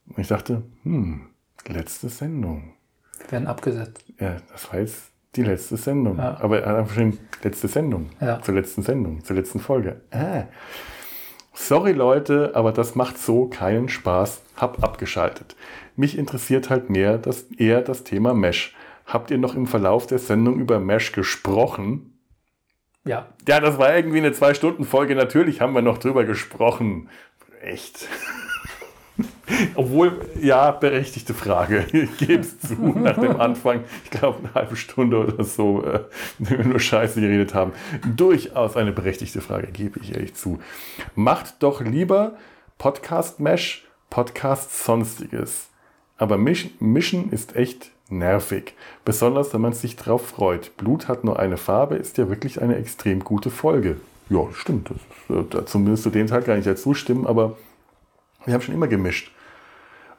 Und 0.07 0.19
ich 0.19 0.27
dachte, 0.27 0.63
hm, 0.83 1.27
letzte 1.67 2.09
Sendung. 2.09 2.73
Wir 3.19 3.31
werden 3.33 3.47
abgesetzt. 3.47 4.03
Ja, 4.19 4.37
das 4.51 4.71
war 4.71 4.79
jetzt 4.79 5.11
die 5.35 5.43
letzte 5.43 5.77
Sendung. 5.77 6.17
Ja. 6.17 6.39
Aber 6.39 6.61
er 6.61 6.69
hat 6.69 6.75
einfach 6.77 6.95
geschrieben, 6.95 7.19
letzte 7.43 7.67
Sendung. 7.67 8.09
Ja. 8.19 8.41
Zur 8.41 8.55
letzten 8.55 8.81
Sendung, 8.81 9.23
zur 9.23 9.35
letzten 9.35 9.59
Folge. 9.59 10.01
Ah. 10.11 10.43
Sorry 11.53 11.91
Leute, 11.91 12.51
aber 12.55 12.71
das 12.71 12.95
macht 12.95 13.17
so 13.17 13.47
keinen 13.47 13.89
Spaß. 13.89 14.41
Hab 14.55 14.83
abgeschaltet. 14.83 15.55
Mich 15.95 16.17
interessiert 16.17 16.69
halt 16.69 16.89
mehr 16.89 17.17
das, 17.17 17.43
eher 17.57 17.81
das 17.81 18.03
Thema 18.03 18.33
Mesh. 18.33 18.75
Habt 19.05 19.31
ihr 19.31 19.37
noch 19.37 19.55
im 19.55 19.67
Verlauf 19.67 20.07
der 20.07 20.19
Sendung 20.19 20.59
über 20.59 20.79
Mesh 20.79 21.11
gesprochen? 21.11 22.18
Ja. 23.05 23.27
Ja, 23.47 23.59
das 23.59 23.77
war 23.77 23.95
irgendwie 23.95 24.17
eine 24.17 24.31
Zwei-Stunden-Folge. 24.31 25.15
Natürlich 25.15 25.61
haben 25.61 25.73
wir 25.73 25.81
noch 25.81 25.97
drüber 25.97 26.25
gesprochen. 26.25 27.09
Echt. 27.61 28.07
Obwohl, 29.75 30.21
ja, 30.41 30.71
berechtigte 30.71 31.33
Frage. 31.33 31.85
Ich 31.93 32.17
gebe 32.17 32.41
es 32.41 32.59
zu, 32.59 32.75
nach 32.75 33.17
dem 33.17 33.39
Anfang, 33.39 33.83
ich 34.03 34.11
glaube, 34.11 34.39
eine 34.39 34.53
halbe 34.53 34.75
Stunde 34.75 35.17
oder 35.19 35.43
so, 35.43 35.83
äh, 35.83 36.03
nur 36.63 36.79
Scheiße 36.79 37.19
geredet 37.19 37.53
haben. 37.53 37.73
Durchaus 38.15 38.77
eine 38.77 38.91
berechtigte 38.91 39.41
Frage, 39.41 39.67
gebe 39.67 39.99
ich 39.99 40.13
ehrlich 40.13 40.35
zu. 40.35 40.59
Macht 41.15 41.61
doch 41.63 41.81
lieber 41.81 42.37
Podcast 42.77 43.39
Mesh, 43.39 43.87
Podcast 44.09 44.85
Sonstiges. 44.85 45.69
Aber 46.17 46.37
Mischen 46.37 47.31
ist 47.31 47.55
echt 47.55 47.91
nervig. 48.09 48.73
Besonders, 49.05 49.53
wenn 49.53 49.61
man 49.61 49.73
sich 49.73 49.95
drauf 49.95 50.27
freut. 50.27 50.75
Blut 50.77 51.07
hat 51.07 51.23
nur 51.23 51.39
eine 51.39 51.57
Farbe, 51.57 51.95
ist 51.95 52.17
ja 52.17 52.29
wirklich 52.29 52.61
eine 52.61 52.75
extrem 52.75 53.23
gute 53.23 53.49
Folge. 53.49 53.97
Ja, 54.29 54.47
stimmt. 54.53 54.91
Das, 55.27 55.37
äh, 55.37 55.65
zumindest 55.65 56.03
zu 56.03 56.09
dem 56.09 56.27
Teil 56.27 56.43
kann 56.43 56.59
ich 56.59 56.65
ja 56.65 56.75
zustimmen, 56.75 57.25
aber 57.25 57.57
wir 58.45 58.53
haben 58.53 58.61
schon 58.61 58.75
immer 58.75 58.87
gemischt. 58.87 59.31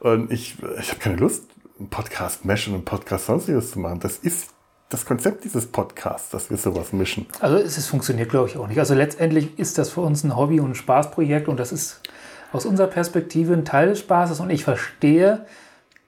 Und 0.01 0.33
ich, 0.33 0.57
ich 0.79 0.91
habe 0.91 1.01
keine 1.01 1.17
Lust, 1.17 1.45
einen 1.79 1.89
Podcast 1.89 2.45
Mesh 2.45 2.69
und 2.69 2.75
einen 2.75 2.85
Podcast 2.85 3.27
sonstiges 3.27 3.73
zu 3.73 3.79
machen. 3.79 4.01
Das 4.01 4.19
ist 4.19 4.51
das 4.91 5.07
Konzept 5.07 5.45
dieses 5.45 5.67
Podcasts, 5.67 6.31
dass 6.31 6.51
wir 6.51 6.57
sowas 6.57 6.93
mischen. 6.93 7.27
Also 7.39 7.57
es 7.57 7.79
ist, 7.79 7.87
funktioniert, 7.87 8.29
glaube 8.29 8.49
ich, 8.49 8.57
auch 8.57 8.67
nicht. 8.67 8.79
Also 8.79 8.95
letztendlich 8.95 9.59
ist 9.59 9.79
das 9.79 9.91
für 9.91 10.01
uns 10.01 10.25
ein 10.25 10.37
Hobby 10.37 10.61
und 10.61 10.71
ein 10.71 10.75
Spaßprojekt 10.75 11.49
und 11.49 11.59
das 11.59 11.71
ist 11.71 12.01
aus 12.53 12.67
unserer 12.67 12.89
Perspektive 12.89 13.53
ein 13.53 13.65
Teil 13.65 13.91
des 13.91 14.01
Spaßes 14.01 14.41
und 14.41 14.51
ich 14.51 14.65
verstehe, 14.65 15.47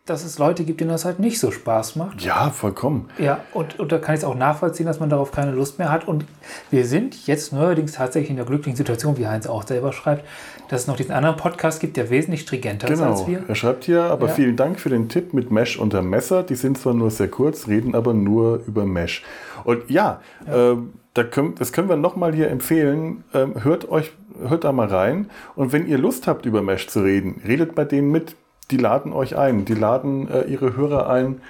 dass 0.04 0.24
es 0.24 0.38
Leute 0.38 0.64
gibt, 0.64 0.80
denen 0.80 0.90
das 0.90 1.04
halt 1.04 1.20
nicht 1.20 1.38
so 1.38 1.52
Spaß 1.52 1.94
macht. 1.94 2.22
Ja, 2.22 2.50
vollkommen. 2.50 3.08
Ja, 3.18 3.40
und, 3.54 3.78
und 3.78 3.92
da 3.92 3.98
kann 3.98 4.14
ich 4.16 4.22
es 4.22 4.24
auch 4.24 4.34
nachvollziehen, 4.34 4.86
dass 4.86 4.98
man 4.98 5.08
darauf 5.10 5.30
keine 5.30 5.52
Lust 5.52 5.78
mehr 5.78 5.92
hat. 5.92 6.08
Und 6.08 6.24
wir 6.72 6.84
sind 6.86 7.26
jetzt 7.28 7.52
neuerdings 7.52 7.92
tatsächlich 7.92 8.30
in 8.30 8.36
der 8.36 8.44
glücklichen 8.44 8.76
Situation, 8.76 9.16
wie 9.16 9.28
Heinz 9.28 9.46
auch 9.46 9.64
selber 9.64 9.92
schreibt, 9.92 10.24
dass 10.68 10.82
es 10.82 10.86
noch 10.88 10.96
diesen 10.96 11.12
anderen 11.12 11.36
Podcast 11.36 11.80
gibt, 11.80 11.96
der 11.96 12.10
wesentlich 12.10 12.40
stringenter 12.40 12.88
genau. 12.88 13.12
ist 13.12 13.20
als 13.20 13.28
wir. 13.28 13.44
Er 13.46 13.54
schreibt 13.54 13.84
hier, 13.84 14.02
aber 14.04 14.26
Ja. 14.26 14.32
vielen 14.32 14.56
Dank 14.56 14.80
für 14.80 14.88
den 14.88 15.08
Tipp 15.08 15.34
mit 15.34 15.52
Mesh 15.52 15.78
unter 15.78 16.02
Messer. 16.02 16.42
Die 16.42 16.56
sind 16.56 16.78
zwar 16.78 16.94
nur 16.94 17.10
sehr 17.12 17.28
kurz, 17.28 17.68
reden 17.68 17.94
aber 17.94 18.12
nur 18.12 18.60
über 18.66 18.84
Mesh. 18.84 19.22
Und 19.62 19.88
ja, 19.88 20.20
ähm, 20.52 20.94
da 21.14 21.22
können, 21.22 21.54
das 21.56 21.72
können 21.72 21.88
wir 21.88 21.96
nochmal 21.96 22.34
hier 22.34 22.50
empfehlen. 22.50 23.22
Ähm, 23.34 23.62
hört 23.62 23.88
euch, 23.88 24.12
hört 24.48 24.64
da 24.64 24.72
mal 24.72 24.88
rein. 24.88 25.30
Und 25.54 25.72
wenn 25.72 25.86
ihr 25.86 25.98
Lust 25.98 26.26
habt, 26.26 26.44
über 26.44 26.60
Mesh 26.60 26.88
zu 26.88 27.02
reden, 27.02 27.40
redet 27.46 27.76
bei 27.76 27.84
denen 27.84 28.10
mit. 28.10 28.34
Die 28.70 28.76
laden 28.76 29.12
euch 29.12 29.36
ein. 29.36 29.64
Die 29.64 29.74
laden 29.74 30.28
äh, 30.30 30.42
ihre 30.44 30.76
Hörer 30.76 31.10
ein, 31.10 31.40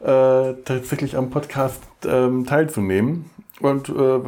äh, 0.00 0.54
tatsächlich 0.64 1.16
am 1.16 1.30
Podcast 1.30 1.82
ähm, 2.06 2.44
teilzunehmen. 2.46 3.30
Und 3.60 3.88
äh, 3.88 4.20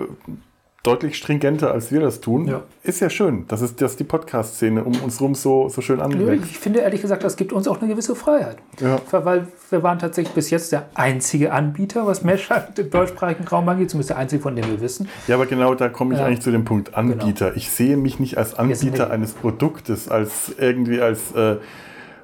deutlich 0.85 1.17
stringenter, 1.19 1.73
als 1.73 1.93
wir 1.93 2.01
das 2.01 2.21
tun. 2.21 2.47
Ja. 2.47 2.63
Ist 2.83 3.01
ja 3.01 3.11
schön, 3.11 3.47
dass, 3.49 3.61
es, 3.61 3.77
dass 3.77 3.97
die 3.97 4.05
Podcast-Szene 4.05 4.85
um 4.85 4.95
uns 5.03 5.21
rum 5.21 5.35
so, 5.35 5.69
so 5.69 5.83
schön 5.83 6.01
anwächst. 6.01 6.51
Ich 6.51 6.59
finde 6.59 6.79
ehrlich 6.79 7.03
gesagt, 7.03 7.25
das 7.25 7.37
gibt 7.37 7.53
uns 7.53 7.69
auch 7.69 7.81
eine 7.83 7.91
gewisse 7.91 8.15
Freiheit. 8.15 8.57
Ja. 8.81 8.99
Weil 9.11 9.49
wir 9.69 9.83
waren 9.83 9.99
tatsächlich 9.99 10.35
bis 10.35 10.49
jetzt 10.49 10.73
der 10.73 10.89
einzige 10.95 11.53
Anbieter, 11.53 12.07
was 12.07 12.23
Mesh 12.25 12.49
halt 12.49 12.79
im 12.79 12.89
deutschsprachigen 12.89 13.47
Raum 13.47 13.69
angeht, 13.69 13.91
zumindest 13.91 14.11
der 14.11 14.17
einzige, 14.19 14.41
von 14.41 14.57
dem 14.57 14.65
wir 14.67 14.81
wissen. 14.81 15.09
Ja, 15.27 15.35
aber 15.35 15.45
genau 15.45 15.75
da 15.75 15.91
komme 15.91 16.15
ich 16.15 16.21
Ja. 16.21 16.27
eigentlich 16.27 16.41
zu 16.41 16.53
dem 16.53 16.65
Punkt 16.65 16.95
Anbieter. 16.95 17.55
Ich 17.57 17.71
sehe 17.71 17.99
mich 17.99 18.19
nicht 18.19 18.39
als 18.39 18.55
Anbieter 18.55 19.11
eines 19.11 19.33
Produktes, 19.33 20.09
als 20.09 20.55
irgendwie 20.59 21.03
als, 21.03 21.33
äh, 21.33 21.57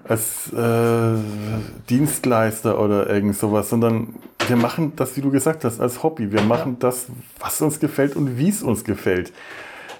als 0.06 0.52
äh, 0.52 1.16
Dienstleister 1.88 2.78
oder 2.80 3.08
irgend 3.08 3.36
sowas, 3.36 3.70
sondern 3.70 4.14
wir 4.46 4.56
machen 4.56 4.92
das, 4.96 5.16
wie 5.16 5.20
du 5.20 5.30
gesagt 5.30 5.64
hast, 5.64 5.80
als 5.80 6.02
Hobby. 6.02 6.30
Wir 6.32 6.42
machen 6.42 6.76
das, 6.78 7.06
was 7.40 7.60
uns 7.62 7.80
gefällt 7.80 8.16
und 8.16 8.38
wie 8.38 8.48
es 8.48 8.62
uns 8.62 8.84
gefällt. 8.84 9.32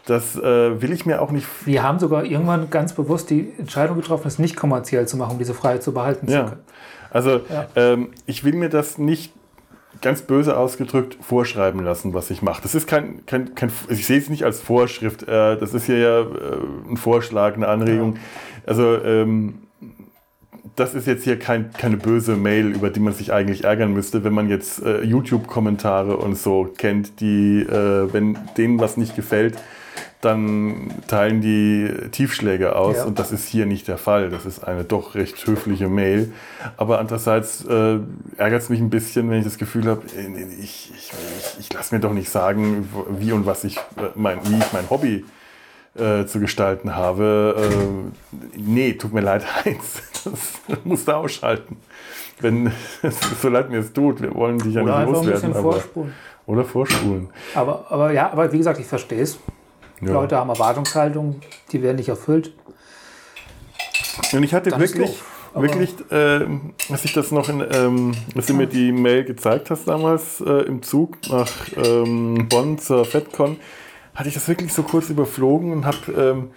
Das 0.06 0.36
äh, 0.36 0.82
will 0.82 0.92
ich 0.92 1.06
mir 1.06 1.22
auch 1.22 1.30
nicht. 1.30 1.46
Wir 1.64 1.82
haben 1.82 1.98
sogar 1.98 2.24
irgendwann 2.24 2.68
ganz 2.68 2.92
bewusst 2.92 3.30
die 3.30 3.52
Entscheidung 3.58 3.96
getroffen, 3.96 4.28
es 4.28 4.38
nicht 4.38 4.54
kommerziell 4.56 5.08
zu 5.08 5.16
machen, 5.16 5.32
um 5.32 5.38
diese 5.38 5.54
Freiheit 5.54 5.82
zu 5.82 5.94
behalten 5.94 6.28
zu 6.28 6.34
Ja. 6.34 6.44
können. 6.50 6.60
Also 7.10 7.40
Ja. 7.48 7.66
ähm, 7.76 8.08
ich 8.26 8.44
will 8.44 8.52
mir 8.54 8.68
das 8.68 8.98
nicht 8.98 9.32
ganz 10.02 10.20
böse 10.22 10.58
ausgedrückt 10.58 11.16
vorschreiben 11.22 11.82
lassen, 11.82 12.12
was 12.12 12.28
ich 12.30 12.42
mache. 12.42 12.60
Das 12.62 12.74
ist 12.74 12.86
kein, 12.86 13.24
kein, 13.24 13.54
kein 13.54 13.70
ich 13.88 14.06
sehe 14.06 14.18
es 14.18 14.28
nicht 14.28 14.44
als 14.44 14.60
Vorschrift. 14.60 15.22
Äh, 15.22 15.56
das 15.56 15.72
ist 15.72 15.86
hier 15.86 15.98
ja 15.98 16.20
äh, 16.20 16.24
ein 16.90 16.96
Vorschlag, 16.98 17.54
eine 17.54 17.68
Anregung. 17.68 18.16
Also 18.66 18.96
ähm, 19.02 19.60
das 20.76 20.94
ist 20.94 21.06
jetzt 21.06 21.24
hier 21.24 21.38
kein, 21.38 21.72
keine 21.72 21.96
böse 21.96 22.36
Mail, 22.36 22.68
über 22.68 22.90
die 22.90 23.00
man 23.00 23.12
sich 23.12 23.32
eigentlich 23.32 23.64
ärgern 23.64 23.92
müsste, 23.92 24.24
wenn 24.24 24.32
man 24.32 24.48
jetzt 24.48 24.82
äh, 24.82 25.02
YouTube-Kommentare 25.02 26.16
und 26.16 26.36
so 26.36 26.72
kennt, 26.76 27.20
die, 27.20 27.60
äh, 27.60 28.12
wenn 28.12 28.38
denen 28.56 28.80
was 28.80 28.96
nicht 28.96 29.14
gefällt, 29.14 29.56
dann 30.20 30.90
teilen 31.06 31.42
die 31.42 31.90
Tiefschläge 32.10 32.76
aus 32.76 32.96
Ja. 32.96 33.04
und 33.04 33.18
das 33.18 33.30
ist 33.30 33.46
hier 33.46 33.66
nicht 33.66 33.88
der 33.88 33.98
Fall. 33.98 34.30
Das 34.30 34.46
ist 34.46 34.64
eine 34.64 34.82
doch 34.82 35.14
recht 35.14 35.46
höfliche 35.46 35.88
Mail. 35.88 36.32
Aber 36.78 36.98
andererseits 36.98 37.62
äh, 37.66 37.98
ärgert 38.38 38.62
es 38.62 38.70
mich 38.70 38.80
ein 38.80 38.88
bisschen, 38.88 39.28
wenn 39.28 39.38
ich 39.38 39.44
das 39.44 39.58
Gefühl 39.58 39.86
habe, 39.86 40.00
äh, 40.16 40.44
ich, 40.62 40.90
ich, 40.96 41.12
ich, 41.38 41.60
ich 41.60 41.72
lasse 41.74 41.94
mir 41.94 42.00
doch 42.00 42.14
nicht 42.14 42.30
sagen, 42.30 42.88
wie 43.18 43.32
und 43.32 43.44
was 43.44 43.64
ich, 43.64 43.76
äh, 43.76 43.80
mein, 44.14 44.38
wie 44.44 44.56
ich 44.56 44.72
mein 44.72 44.88
Hobby 44.88 45.16
äh, 45.16 45.43
zu 46.26 46.40
gestalten 46.40 46.94
habe. 46.96 47.54
Äh, 47.56 48.58
nee, 48.58 48.92
tut 48.94 49.12
mir 49.12 49.20
leid, 49.20 49.44
Heinz. 49.64 50.02
Das 50.24 50.80
musst 50.84 51.06
du 51.08 51.12
ausschalten. 51.12 51.76
Wenn, 52.40 52.72
so 53.42 53.48
leid 53.48 53.70
mir 53.70 53.78
es 53.78 53.92
tut, 53.92 54.20
wir 54.20 54.34
wollen 54.34 54.58
dich 54.58 54.74
ja 54.74 54.82
nicht 54.82 54.92
einfach 54.92 55.06
ein 55.06 55.12
loswerden. 55.12 55.32
bisschen 55.32 55.56
Aber, 55.56 55.72
vorspulen. 55.72 56.12
oder 56.46 56.64
vorspulen. 56.64 57.28
Aber, 57.54 57.86
aber 57.90 58.12
ja, 58.12 58.30
aber 58.32 58.52
wie 58.52 58.58
gesagt, 58.58 58.80
ich 58.80 58.86
verstehe 58.86 59.22
es. 59.22 59.38
Ja. 60.00 60.12
Leute 60.12 60.36
haben 60.36 60.50
Erwartungshaltungen, 60.50 61.40
die 61.70 61.82
werden 61.82 61.96
nicht 61.96 62.08
erfüllt. 62.08 62.52
Und 64.32 64.42
ich 64.42 64.52
hatte 64.52 64.70
Dann 64.70 64.80
wirklich, 64.80 65.22
wirklich, 65.54 65.94
äh, 66.10 66.46
als 66.90 67.04
ich 67.04 67.12
das 67.12 67.30
noch 67.30 67.48
in, 67.48 67.64
ähm, 67.70 68.12
als 68.34 68.46
du 68.46 68.54
mir 68.54 68.66
die 68.66 68.92
Mail 68.92 69.24
gezeigt 69.24 69.70
hast 69.70 69.86
damals 69.86 70.40
äh, 70.40 70.50
im 70.62 70.82
Zug 70.82 71.16
nach 71.30 71.50
ähm, 71.76 72.48
Bonn 72.48 72.78
zur 72.78 73.04
FedCon, 73.04 73.56
hatte 74.14 74.28
ich 74.28 74.34
das 74.34 74.48
wirklich 74.48 74.72
so 74.72 74.82
kurz 74.82 75.10
überflogen 75.10 75.72
und 75.72 75.86
habe 75.86 76.12
ähm, 76.16 76.50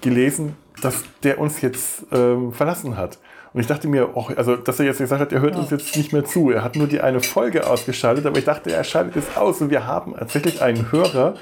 gelesen, 0.00 0.56
dass 0.82 1.04
der 1.22 1.38
uns 1.38 1.60
jetzt 1.60 2.06
ähm, 2.12 2.52
verlassen 2.52 2.96
hat. 2.96 3.18
Und 3.52 3.60
ich 3.60 3.68
dachte 3.68 3.86
mir, 3.86 4.16
oh, 4.16 4.28
also, 4.36 4.56
dass 4.56 4.80
er 4.80 4.86
jetzt 4.86 4.98
gesagt 4.98 5.20
hat, 5.20 5.32
er 5.32 5.40
hört 5.40 5.54
uns 5.54 5.70
jetzt 5.70 5.96
nicht 5.96 6.12
mehr 6.12 6.24
zu. 6.24 6.50
Er 6.50 6.64
hat 6.64 6.74
nur 6.74 6.88
die 6.88 7.00
eine 7.00 7.20
Folge 7.20 7.68
ausgeschaltet, 7.68 8.26
aber 8.26 8.36
ich 8.36 8.44
dachte, 8.44 8.72
er 8.72 8.82
schaltet 8.82 9.14
es 9.16 9.36
aus. 9.36 9.60
Und 9.60 9.70
wir 9.70 9.86
haben 9.86 10.14
tatsächlich 10.16 10.60
einen 10.60 10.90
Hörer, 10.90 11.34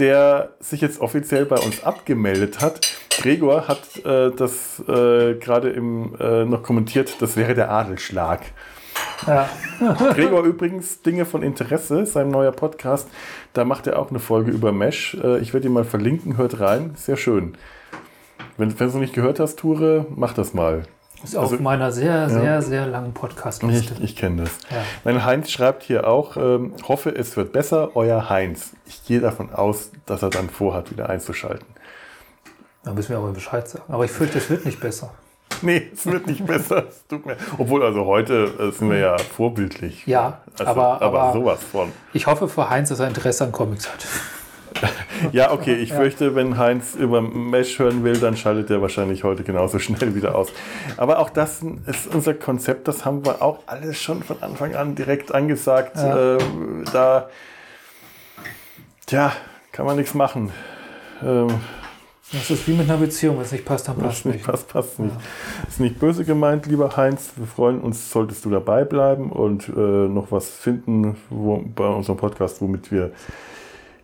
der 0.00 0.50
sich 0.58 0.80
jetzt 0.80 1.00
offiziell 1.00 1.46
bei 1.46 1.56
uns 1.56 1.84
abgemeldet 1.84 2.60
hat. 2.60 2.80
Gregor 3.10 3.68
hat 3.68 4.04
äh, 4.04 4.32
das 4.32 4.80
äh, 4.80 5.34
gerade 5.34 5.70
äh, 5.70 6.44
noch 6.44 6.64
kommentiert, 6.64 7.22
das 7.22 7.36
wäre 7.36 7.54
der 7.54 7.70
Adelschlag. 7.70 8.40
Ja. 9.26 9.48
Gregor 10.14 10.42
übrigens, 10.44 11.02
Dinge 11.02 11.24
von 11.24 11.42
Interesse, 11.42 12.06
sein 12.06 12.30
neuer 12.30 12.52
Podcast, 12.52 13.08
da 13.52 13.64
macht 13.64 13.86
er 13.86 13.98
auch 13.98 14.10
eine 14.10 14.18
Folge 14.18 14.50
über 14.50 14.72
Mesh. 14.72 15.14
Äh, 15.22 15.38
ich 15.38 15.52
werde 15.54 15.66
ihn 15.68 15.72
mal 15.72 15.84
verlinken, 15.84 16.36
hört 16.36 16.60
rein, 16.60 16.92
sehr 16.96 17.16
schön. 17.16 17.56
Wenn, 18.56 18.70
wenn 18.70 18.78
du 18.78 18.84
es 18.84 18.94
noch 18.94 19.00
nicht 19.00 19.14
gehört 19.14 19.40
hast, 19.40 19.58
Ture, 19.58 20.06
mach 20.14 20.32
das 20.34 20.54
mal. 20.54 20.84
Ist 21.22 21.36
auf 21.36 21.52
Also- 21.52 21.62
meiner 21.62 21.90
sehr, 21.90 22.28
sehr, 22.28 22.60
sehr 22.60 22.86
langen 22.86 23.14
Podcast-Liste. 23.14 23.94
Ich, 23.98 24.04
ich 24.10 24.16
kenne 24.16 24.42
das. 24.42 24.50
Ja. 24.70 24.76
Mein 25.04 25.24
Heinz 25.24 25.50
schreibt 25.50 25.82
hier 25.82 26.06
auch, 26.06 26.36
ähm, 26.36 26.74
hoffe, 26.86 27.10
es 27.16 27.36
wird 27.36 27.52
besser, 27.52 27.92
euer 27.96 28.28
Heinz. 28.28 28.72
Ich 28.86 29.04
gehe 29.06 29.20
davon 29.20 29.50
aus, 29.52 29.90
dass 30.04 30.22
er 30.22 30.28
dann 30.30 30.50
vorhat, 30.50 30.90
wieder 30.90 31.08
einzuschalten. 31.08 31.66
Da 32.84 32.92
müssen 32.92 33.08
wir 33.10 33.16
aber 33.16 33.32
Bescheid 33.32 33.66
sagen. 33.66 33.84
Aber 33.88 34.04
ich 34.04 34.10
fürchte, 34.10 34.36
es 34.36 34.50
wird 34.50 34.66
nicht 34.66 34.80
besser. 34.80 35.14
Nee, 35.62 35.88
es 35.92 36.06
wird 36.06 36.26
nicht 36.26 36.44
besser. 36.46 36.84
Es 36.88 37.06
tut 37.08 37.24
mir. 37.26 37.36
Obwohl, 37.58 37.82
also 37.82 38.04
heute 38.06 38.50
äh, 38.58 38.70
sind 38.72 38.90
wir 38.90 38.98
ja 38.98 39.18
vorbildlich. 39.18 40.06
Ja, 40.06 40.40
Also, 40.58 40.64
aber, 40.70 41.02
aber, 41.02 41.20
aber 41.22 41.32
sowas 41.32 41.60
von. 41.62 41.92
ich 42.12 42.26
hoffe 42.26 42.48
für 42.48 42.68
Heinz, 42.70 42.88
dass 42.90 43.00
er 43.00 43.08
Interesse 43.08 43.44
an 43.44 43.52
Comics 43.52 43.88
hat. 43.90 44.06
Ja, 45.32 45.52
okay, 45.52 45.74
ich 45.76 45.92
fürchte, 45.92 46.34
wenn 46.34 46.58
Heinz 46.58 46.96
über 46.96 47.22
Mesh 47.22 47.78
hören 47.78 48.02
will, 48.02 48.18
dann 48.18 48.36
schaltet 48.36 48.70
er 48.70 48.82
wahrscheinlich 48.82 49.22
heute 49.22 49.44
genauso 49.44 49.78
schnell 49.78 50.14
wieder 50.16 50.34
aus. 50.34 50.48
Aber 50.96 51.20
auch 51.20 51.30
das 51.30 51.62
ist 51.86 52.12
unser 52.12 52.34
Konzept, 52.34 52.88
das 52.88 53.04
haben 53.04 53.24
wir 53.24 53.40
auch 53.40 53.60
alles 53.66 54.02
schon 54.02 54.22
von 54.24 54.42
Anfang 54.42 54.74
an 54.74 54.96
direkt 54.96 55.32
angesagt. 55.32 55.96
Ja. 55.96 56.34
Äh, 56.34 56.38
da, 56.92 57.28
tja, 59.06 59.32
kann 59.72 59.86
man 59.86 59.96
nichts 59.96 60.12
machen. 60.12 60.50
Ähm, 61.22 61.60
Das 62.34 62.50
ist 62.50 62.66
wie 62.66 62.72
mit 62.72 62.90
einer 62.90 62.98
Beziehung. 62.98 63.36
Wenn 63.36 63.44
es 63.44 63.52
nicht 63.52 63.64
passt, 63.64 63.86
dann 63.86 63.96
passt 63.96 64.26
nicht 64.26 64.34
nicht. 64.36 64.46
passt, 64.46 64.68
passt 64.68 64.98
nicht. 64.98 65.14
Ist 65.68 65.78
nicht 65.78 66.00
böse 66.00 66.24
gemeint, 66.24 66.66
lieber 66.66 66.96
Heinz. 66.96 67.30
Wir 67.36 67.46
freuen 67.46 67.80
uns, 67.80 68.10
solltest 68.10 68.44
du 68.44 68.50
dabei 68.50 68.84
bleiben 68.84 69.30
und 69.30 69.68
äh, 69.68 69.72
noch 69.80 70.32
was 70.32 70.50
finden 70.50 71.16
wo, 71.30 71.64
bei 71.74 71.86
unserem 71.86 72.18
Podcast, 72.18 72.60
womit 72.60 72.90
wir 72.90 73.12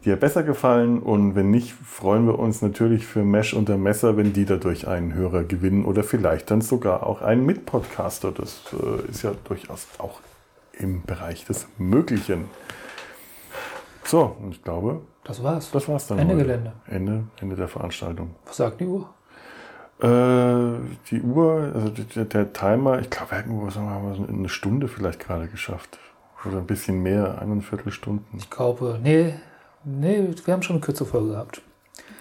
dir 0.05 0.15
besser 0.15 0.45
gefallen. 0.45 1.01
Und 1.01 1.35
wenn 1.35 1.51
nicht, 1.51 1.73
freuen 1.73 2.27
wir 2.27 2.39
uns 2.39 2.63
natürlich 2.63 3.05
für 3.05 3.25
Mesh 3.25 3.53
unter 3.53 3.77
Messer, 3.77 4.17
wenn 4.17 4.33
die 4.33 4.45
dadurch 4.45 4.87
einen 4.87 5.13
Hörer 5.13 5.43
gewinnen 5.43 5.85
oder 5.85 6.05
vielleicht 6.05 6.53
dann 6.53 6.61
sogar 6.61 7.07
auch 7.07 7.23
einen 7.23 7.45
Mitpodcaster. 7.45 8.31
Das 8.31 8.63
äh, 8.73 9.11
ist 9.11 9.23
ja 9.23 9.33
durchaus 9.45 9.89
auch 9.99 10.21
im 10.79 11.03
Bereich 11.03 11.45
des 11.47 11.67
Möglichen. 11.79 12.45
So, 14.05 14.37
und 14.41 14.53
ich 14.53 14.63
glaube, 14.63 15.01
Das 15.25 15.43
war's. 15.43 15.71
das 15.71 15.89
war's 15.89 16.07
dann. 16.07 16.19
Ende 16.19 16.35
heute. 16.35 16.45
Gelände. 16.45 16.73
Ende, 16.87 17.25
Ende 17.41 17.57
der 17.57 17.69
Veranstaltung. 17.69 18.35
Was 18.47 18.57
sagt 18.57 18.81
die 18.81 18.87
Uhr? 18.87 19.09
Äh, 20.01 20.79
die 21.11 21.21
Uhr, 21.21 21.73
also 21.75 21.89
der, 21.91 22.25
der 22.25 22.53
Timer, 22.53 23.01
ich 23.01 23.11
glaube, 23.11 23.37
irgendwo, 23.37 23.69
sagen 23.69 23.89
wir 23.89 24.29
eine 24.29 24.49
Stunde 24.49 24.89
vielleicht 24.89 25.21
gerade 25.21 25.47
geschafft. 25.49 25.99
Oder 26.47 26.59
ein 26.59 26.67
bisschen 26.67 27.03
mehr, 27.03 27.41
eineinviertel 27.41 27.93
Stunden. 27.93 28.39
Ich 28.39 28.49
glaube, 28.49 28.99
nee, 29.03 29.35
nee, 29.85 30.35
wir 30.45 30.55
haben 30.55 30.63
schon 30.63 30.77
eine 30.77 30.85
kürzere 30.85 31.07
Folge 31.07 31.33
gehabt. 31.33 31.61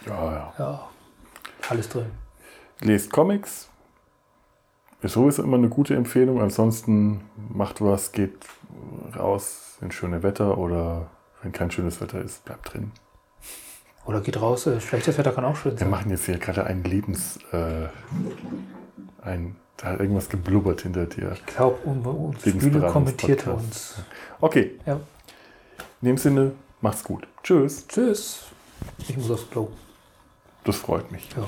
Ja, 0.06 0.32
ja. 0.34 0.54
Ja, 0.60 0.90
alles 1.70 1.88
drin. 1.88 2.08
Lest 2.82 3.12
Comics. 3.12 3.70
Ist 5.02 5.14
sowieso 5.14 5.44
immer 5.44 5.56
eine 5.56 5.70
gute 5.70 5.96
Empfehlung. 5.96 6.42
Ansonsten 6.42 7.22
macht 7.38 7.80
was, 7.80 8.12
geht 8.12 8.36
raus, 9.18 9.78
wenn 9.80 9.92
schöne 9.92 10.22
Wetter 10.24 10.58
oder 10.58 11.08
wenn 11.42 11.52
kein 11.52 11.72
schönes 11.72 12.00
Wetter 12.02 12.22
ist, 12.22 12.46
bleibt 12.46 12.74
drin. 12.74 12.92
Oder 14.06 14.22
geht 14.22 14.42
raus, 14.42 14.66
äh, 14.68 14.80
schlechtes 14.82 15.18
Wetter 15.18 15.32
kann 15.32 15.46
auch 15.46 15.56
schön 15.56 15.74
Wir 15.74 15.80
sein. 15.80 15.90
machen 15.90 16.10
jetzt 16.12 16.26
hier 16.26 16.38
gerade 16.38 16.66
einen 16.66 16.84
Lebens... 16.84 17.38
Äh, 17.52 17.88
ein, 19.22 19.56
da 19.78 19.88
hat 19.88 20.00
irgendwas 20.00 20.30
geblubbert 20.30 20.82
hinter 20.82 21.06
dir. 21.06 21.34
Ich 21.34 21.46
glaube, 21.46 21.76
uns 21.86 22.46
Lebensberatungspodcast. 22.46 22.62
Spüle 22.64 22.92
kommentierte 22.92 23.52
uns. 23.54 23.96
Okay, 24.40 24.80
Ja. 24.86 25.00
in 26.02 26.06
dem 26.08 26.18
Sinne, 26.18 26.54
macht's 26.82 27.04
gut. 27.04 27.28
Tschüss. 27.44 27.86
Tschüss. 27.88 28.44
Ich 29.00 29.16
muss 29.18 29.30
aufs 29.30 29.50
Klo. 29.50 29.70
Das 30.64 30.78
freut 30.78 31.12
mich. 31.12 31.30
Ja. 31.36 31.44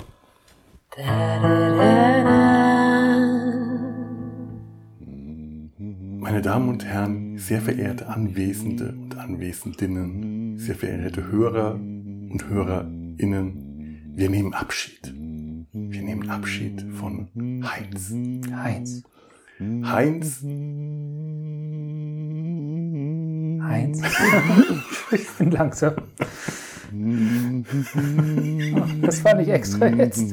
Meine 6.31 6.43
Damen 6.43 6.69
und 6.69 6.85
Herren, 6.85 7.37
sehr 7.37 7.59
verehrte 7.59 8.07
Anwesende 8.07 8.93
und 8.97 9.17
Anwesendinnen, 9.17 10.57
sehr 10.57 10.75
verehrte 10.75 11.29
Hörer 11.29 11.73
und 11.73 12.45
Hörerinnen, 12.47 14.13
wir 14.15 14.29
nehmen 14.29 14.53
Abschied. 14.53 15.13
Wir 15.13 16.01
nehmen 16.01 16.29
Abschied 16.29 16.85
von 16.93 17.27
Heinz. 17.65 18.13
Heinz. 18.49 19.03
Heinz, 19.59 20.41
Heinz. 23.61 24.01
ich 25.11 25.29
bin 25.31 25.51
langsam. 25.51 25.95
Das 29.01 29.21
war 29.25 29.33
nicht 29.35 29.49
extra 29.49 29.87
jetzt. 29.87 30.31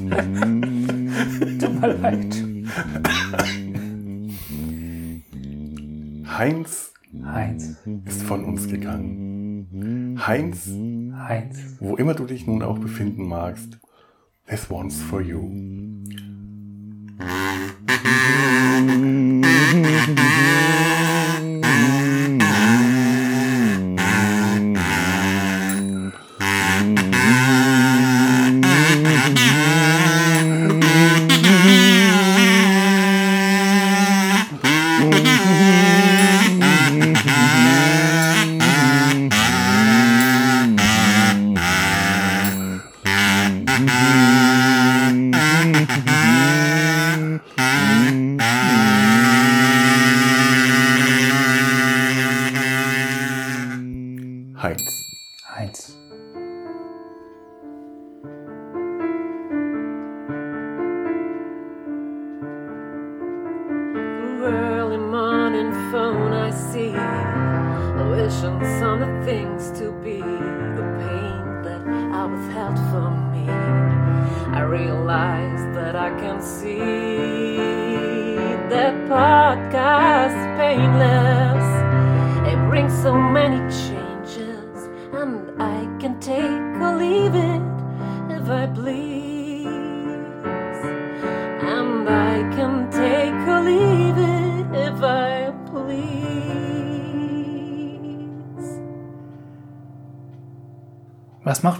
Tut 1.59 1.81
mir 1.81 1.93
leid. 1.95 2.37
Heinz 6.39 6.95
Heinz. 7.25 7.79
ist 8.05 8.23
von 8.23 8.45
uns 8.45 8.69
gegangen. 8.69 10.17
Heinz, 10.25 10.69
Heinz. 10.69 11.59
wo 11.81 11.97
immer 11.97 12.15
du 12.15 12.27
dich 12.27 12.47
nun 12.47 12.63
auch 12.63 12.79
befinden 12.79 13.27
magst, 13.27 13.81
this 14.47 14.71
one's 14.71 15.03
for 15.03 15.21
you. 15.21 15.51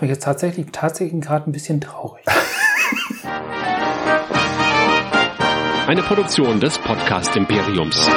Mich 0.09 0.17
jetzt 0.17 0.25
tatsächlich, 0.25 0.67
tatsächlich 0.73 1.21
gerade 1.21 1.51
ein 1.51 1.53
bisschen 1.53 1.81
traurig. 1.81 2.25
Eine 5.87 6.03
Produktion 6.03 6.61
des 6.61 6.79
Podcast 6.79 7.37
Imperiums. 7.37 8.09